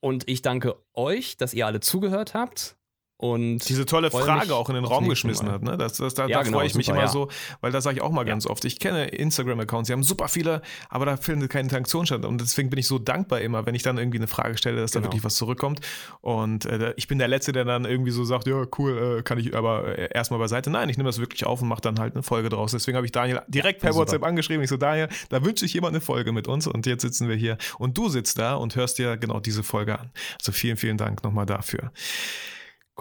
und 0.00 0.28
ich 0.28 0.42
danke 0.42 0.76
euch, 0.94 1.36
dass 1.36 1.54
ihr 1.54 1.66
alle 1.66 1.80
zugehört 1.80 2.34
habt. 2.34 2.76
Und 3.22 3.60
diese 3.68 3.86
tolle 3.86 4.10
Frage 4.10 4.40
mich 4.46 4.50
auch 4.50 4.68
in 4.68 4.74
den 4.74 4.84
Raum 4.84 5.08
geschmissen 5.08 5.46
Mal. 5.46 5.54
hat. 5.54 5.62
Ne? 5.62 5.78
Das, 5.78 5.92
das, 5.98 6.14
da 6.14 6.26
Ja, 6.26 6.38
da 6.38 6.42
genau, 6.42 6.58
freue 6.58 6.66
ich 6.66 6.74
mich 6.74 6.86
super, 6.86 6.96
immer 6.98 7.06
ja. 7.06 7.12
so, 7.12 7.28
weil 7.60 7.70
das 7.70 7.84
sage 7.84 7.98
ich 7.98 8.02
auch 8.02 8.10
mal 8.10 8.26
Ja. 8.26 8.32
ganz 8.32 8.48
oft. 8.48 8.64
Ich 8.64 8.80
kenne 8.80 9.06
Instagram-Accounts, 9.06 9.86
die 9.86 9.92
haben 9.92 10.02
super 10.02 10.26
viele, 10.26 10.60
aber 10.88 11.06
da 11.06 11.16
findet 11.16 11.48
keine 11.48 11.62
Interaktion 11.62 12.04
statt. 12.04 12.24
Und 12.24 12.40
deswegen 12.40 12.68
bin 12.68 12.80
ich 12.80 12.88
so 12.88 12.98
dankbar 12.98 13.40
immer, 13.40 13.64
wenn 13.64 13.76
ich 13.76 13.84
dann 13.84 13.96
irgendwie 13.96 14.18
eine 14.18 14.26
Frage 14.26 14.58
stelle, 14.58 14.80
dass 14.80 14.90
da 14.90 14.98
Genau. 14.98 15.06
wirklich 15.12 15.22
was 15.22 15.36
zurückkommt. 15.36 15.78
Und 16.20 16.64
äh, 16.66 16.94
ich 16.96 17.06
bin 17.06 17.18
der 17.20 17.28
Letzte, 17.28 17.52
der 17.52 17.64
dann 17.64 17.84
irgendwie 17.84 18.10
so 18.10 18.24
sagt, 18.24 18.48
ja, 18.48 18.64
cool, 18.76 19.18
äh, 19.20 19.22
kann 19.22 19.38
ich 19.38 19.54
aber 19.54 19.96
äh, 19.96 20.08
erstmal 20.12 20.40
beiseite. 20.40 20.70
Nein, 20.70 20.88
ich 20.88 20.96
nehme 20.96 21.08
das 21.08 21.20
wirklich 21.20 21.46
auf 21.46 21.62
und 21.62 21.68
mache 21.68 21.80
dann 21.80 22.00
halt 22.00 22.14
eine 22.14 22.24
Folge 22.24 22.48
draus. 22.48 22.72
Deswegen 22.72 22.96
habe 22.96 23.06
ich 23.06 23.12
Daniel 23.12 23.40
direkt 23.46 23.82
per. 23.82 23.94
WhatsApp 23.94 24.24
angeschrieben. 24.24 24.64
Ich 24.64 24.70
so, 24.70 24.76
Daniel, 24.76 25.06
da 25.28 25.44
wünsche 25.44 25.64
ich 25.64 25.74
jemand 25.74 25.92
eine 25.94 26.00
Folge 26.00 26.32
mit 26.32 26.48
uns. 26.48 26.66
Und 26.66 26.86
jetzt 26.86 27.02
sitzen 27.02 27.28
wir 27.28 27.36
hier 27.36 27.56
und 27.78 27.96
du 27.96 28.08
sitzt 28.08 28.38
da 28.40 28.54
und 28.56 28.74
hörst 28.74 28.98
dir 28.98 29.16
genau 29.16 29.38
diese 29.38 29.62
Folge 29.62 29.96
an. 29.96 30.10
Also 30.40 30.50
vielen, 30.50 30.76
vielen 30.76 30.96
Dank 30.96 31.22
nochmal 31.22 31.46
dafür. 31.46 31.92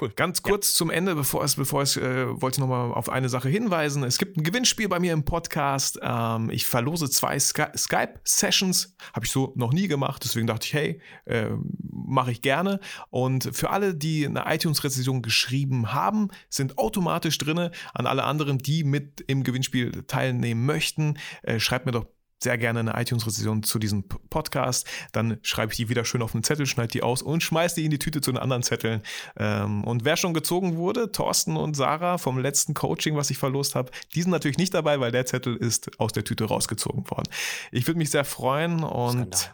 Cool. 0.02 0.12
Ganz 0.16 0.42
kurz 0.42 0.74
zum 0.74 0.90
Ende, 0.90 1.14
bevor 1.14 1.44
es, 1.44 1.56
bevor 1.56 1.84
es, 1.84 1.96
äh, 1.96 2.26
wollte 2.42 2.56
ich 2.56 2.60
nochmal 2.60 2.92
auf 2.92 3.08
eine 3.08 3.30
Sache 3.30 3.50
hinweisen. 3.50 4.04
Es 4.04 4.18
gibt 4.18 4.36
ein 4.36 4.42
Gewinnspiel 4.42 4.90
bei 4.90 5.00
mir 5.00 5.14
im 5.14 5.26
Podcast. 5.26 6.00
Ähm, 6.02 6.50
ich 6.50 6.66
verlose 6.66 7.08
zwei 7.12 7.40
Sky 7.40 7.66
Skype-Sessions. 7.78 8.96
Habe 9.14 9.28
ich 9.28 9.32
so 9.32 9.54
noch 9.56 9.74
nie 9.74 9.88
gemacht. 9.88 10.24
Deswegen 10.24 10.48
dachte 10.48 10.66
ich, 10.66 10.74
hey, 10.74 11.02
äh, 11.26 11.50
mache 11.84 12.32
ich 12.32 12.42
gerne. 12.42 12.80
Und 13.12 13.56
für 13.56 13.70
alle, 13.70 13.94
die 13.94 14.26
eine 14.26 14.46
iTunes-Rezension 14.48 15.22
geschrieben 15.22 15.94
haben, 15.94 16.30
sind 16.50 16.80
automatisch 16.80 17.38
drin. 17.38 17.70
An 17.94 18.08
alle 18.08 18.24
anderen, 18.24 18.58
die 18.58 18.84
mit 18.84 19.22
im 19.28 19.44
Gewinnspiel 19.44 19.92
teilnehmen 20.08 20.66
möchten, 20.66 21.20
äh, 21.44 21.60
schreibt 21.60 21.86
mir 21.86 21.92
doch 21.92 22.08
sehr 22.42 22.58
gerne 22.58 22.80
eine 22.80 23.00
iTunes-Rezension 23.00 23.64
zu 23.64 23.80
diesem 23.80 24.04
Podcast. 24.04 24.88
Dann 25.12 25.38
schreibe 25.44 25.72
ich 25.74 25.78
die 25.78 25.90
wieder 25.90 26.06
schön 26.06 26.22
auf 26.22 26.34
einen 26.34 26.44
Zettel, 26.44 26.66
schneide 26.66 26.90
die 26.90 27.04
aus 27.04 27.22
und 27.22 27.44
schmeiße 27.44 27.76
die 27.76 27.86
in 27.86 27.92
die 27.92 28.00
Tüte 28.00 28.22
zu 28.22 28.32
den 28.32 28.40
anderen 28.40 28.64
Zetteln. 28.64 29.02
Ähm, 29.38 29.84
und 29.84 30.06
wer 30.06 30.18
schon 30.18 30.34
gezogen 30.34 30.78
wurde, 30.78 31.12
Thorsten 31.12 31.58
und 31.58 31.76
Sarah 31.76 32.18
vom 32.18 32.40
letzten 32.40 32.74
Coaching, 32.74 33.16
was 33.16 33.30
ich 33.30 33.38
verlost 33.38 33.76
habe, 33.76 33.92
die 34.16 34.22
sind 34.22 34.32
natürlich 34.32 34.58
nicht 34.58 34.74
dabei, 34.74 35.00
weil 35.00 35.12
der 35.12 35.26
Zettel 35.26 35.56
ist 35.56 36.00
aus 36.00 36.12
der 36.12 36.24
Tüte 36.24 36.46
rausgezogen 36.46 37.10
worden. 37.10 37.30
Ich 37.72 37.88
würde 37.88 37.98
mich 37.98 38.10
sehr 38.10 38.26
freuen 38.26 38.84
und 38.84 39.54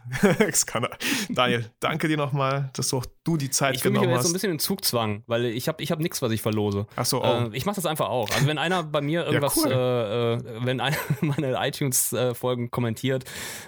Skandal. 0.52 0.96
Daniel, 1.28 1.70
danke 1.80 2.08
dir 2.08 2.16
nochmal, 2.16 2.70
dass 2.74 2.88
du 2.88 2.98
auch 2.98 3.06
du 3.24 3.36
die 3.36 3.50
Zeit 3.50 3.76
ich 3.76 3.82
genommen 3.82 3.98
hast. 3.98 4.02
Ich 4.02 4.08
bin 4.08 4.16
jetzt 4.16 4.22
so 4.22 4.28
ein 4.28 4.32
bisschen 4.32 4.52
in 4.52 4.58
Zugzwang, 4.58 5.22
weil 5.26 5.44
ich 5.44 5.68
habe 5.68 5.82
ich 5.82 5.90
hab 5.90 5.98
nichts, 5.98 6.22
was 6.22 6.32
ich 6.32 6.40
verlose. 6.40 6.86
Ach 6.96 7.04
so, 7.04 7.22
oh. 7.22 7.26
äh, 7.26 7.50
ich 7.52 7.66
mache 7.66 7.76
das 7.76 7.86
einfach 7.86 8.08
auch. 8.08 8.30
Also 8.30 8.46
wenn 8.46 8.58
einer 8.58 8.82
bei 8.82 9.00
mir 9.00 9.26
irgendwas, 9.26 9.56
ja, 9.56 9.62
cool. 9.64 9.72
äh, 9.72 10.34
äh 10.34 10.66
wenn 10.66 10.80
einer 10.80 10.96
meine 11.20 11.56
iTunes-Folgen 11.60 12.70
kommentiert, 12.78 13.24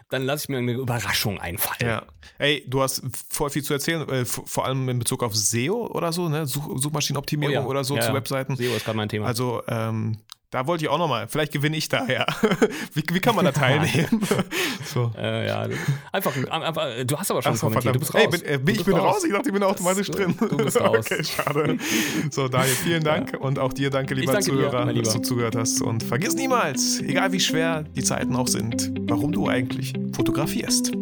dann 0.08 0.22
lasse 0.22 0.44
ich 0.44 0.48
mir 0.50 0.58
eine 0.58 0.72
Überraschung 0.72 1.40
einfallen. 1.40 1.90
Ja. 1.90 2.02
Ey, 2.38 2.64
du 2.68 2.80
hast 2.80 3.02
voll 3.28 3.50
viel 3.50 3.64
zu 3.64 3.72
erzählen, 3.72 4.08
äh, 4.08 4.24
vor 4.24 4.64
allem 4.64 4.88
in 4.88 5.00
Bezug 5.00 5.24
auf 5.24 5.34
SEO 5.34 5.88
oder 5.88 6.12
so, 6.12 6.28
ne? 6.28 6.46
Such 6.46 6.78
Suchmaschinenoptimierung 6.78 7.56
oh 7.56 7.60
ja. 7.60 7.66
oder 7.66 7.82
so 7.82 7.96
ja, 7.96 8.02
zu 8.02 8.14
Webseiten. 8.14 8.54
SEO 8.54 8.76
ist 8.76 8.84
gerade 8.84 8.96
mein 8.96 9.08
Thema. 9.08 9.26
Also, 9.26 9.62
ähm, 9.66 10.18
da 10.50 10.66
wollte 10.66 10.84
ich 10.84 10.90
auch 10.90 10.98
nochmal, 10.98 11.28
vielleicht 11.28 11.52
gewinne 11.52 11.76
ich 11.76 11.88
da, 11.88 12.06
ja. 12.06 12.26
wie, 12.94 13.04
wie 13.12 13.20
kann 13.20 13.36
man 13.36 13.44
da 13.44 13.52
teilnehmen? 13.60 14.20
so. 14.84 15.12
Äh, 15.16 15.46
ja, 15.46 15.68
einfach, 16.10 16.32
einfach, 16.50 16.88
du 17.04 17.16
hast 17.16 17.30
aber 17.30 17.42
schon 17.42 17.56
so, 17.56 17.68
kommentiert, 17.68 17.94
du 17.94 18.00
bist 18.00 18.14
raus. 18.14 18.22
Ey, 18.22 18.28
bin, 18.28 18.42
äh, 18.44 18.58
bin, 18.58 18.74
ich 18.74 18.84
bin 18.84 18.94
raus. 18.94 19.16
raus. 19.16 19.24
ich 19.24 19.32
dachte, 19.32 19.48
ich 19.48 19.54
bin 19.54 19.62
automatisch 19.62 20.08
du, 20.08 20.12
drin. 20.12 20.34
Du 20.38 20.56
bist 20.56 20.80
raus. 20.80 21.06
okay, 21.10 21.22
schade. 21.22 21.78
So, 22.30 22.48
Daniel, 22.48 22.74
vielen 22.74 23.04
Dank 23.04 23.32
ja. 23.32 23.38
und 23.38 23.58
auch 23.60 23.72
dir 23.72 23.90
danke, 23.90 24.14
lieber 24.14 24.32
danke 24.32 24.50
Zuhörer, 24.50 24.92
dir, 24.92 25.02
dass 25.02 25.14
du 25.14 25.20
zugehört 25.20 25.54
hast. 25.54 25.80
Und 25.82 26.02
vergiss 26.02 26.34
niemals, 26.34 27.00
egal 27.00 27.30
wie 27.30 27.40
schwer 27.40 27.84
die 27.84 28.02
Zeiten 28.02 28.34
auch 28.34 28.48
sind, 28.48 28.92
warum 29.08 29.30
du 29.30 29.48
eigentlich 29.48 29.92
fotografierst. 30.14 30.92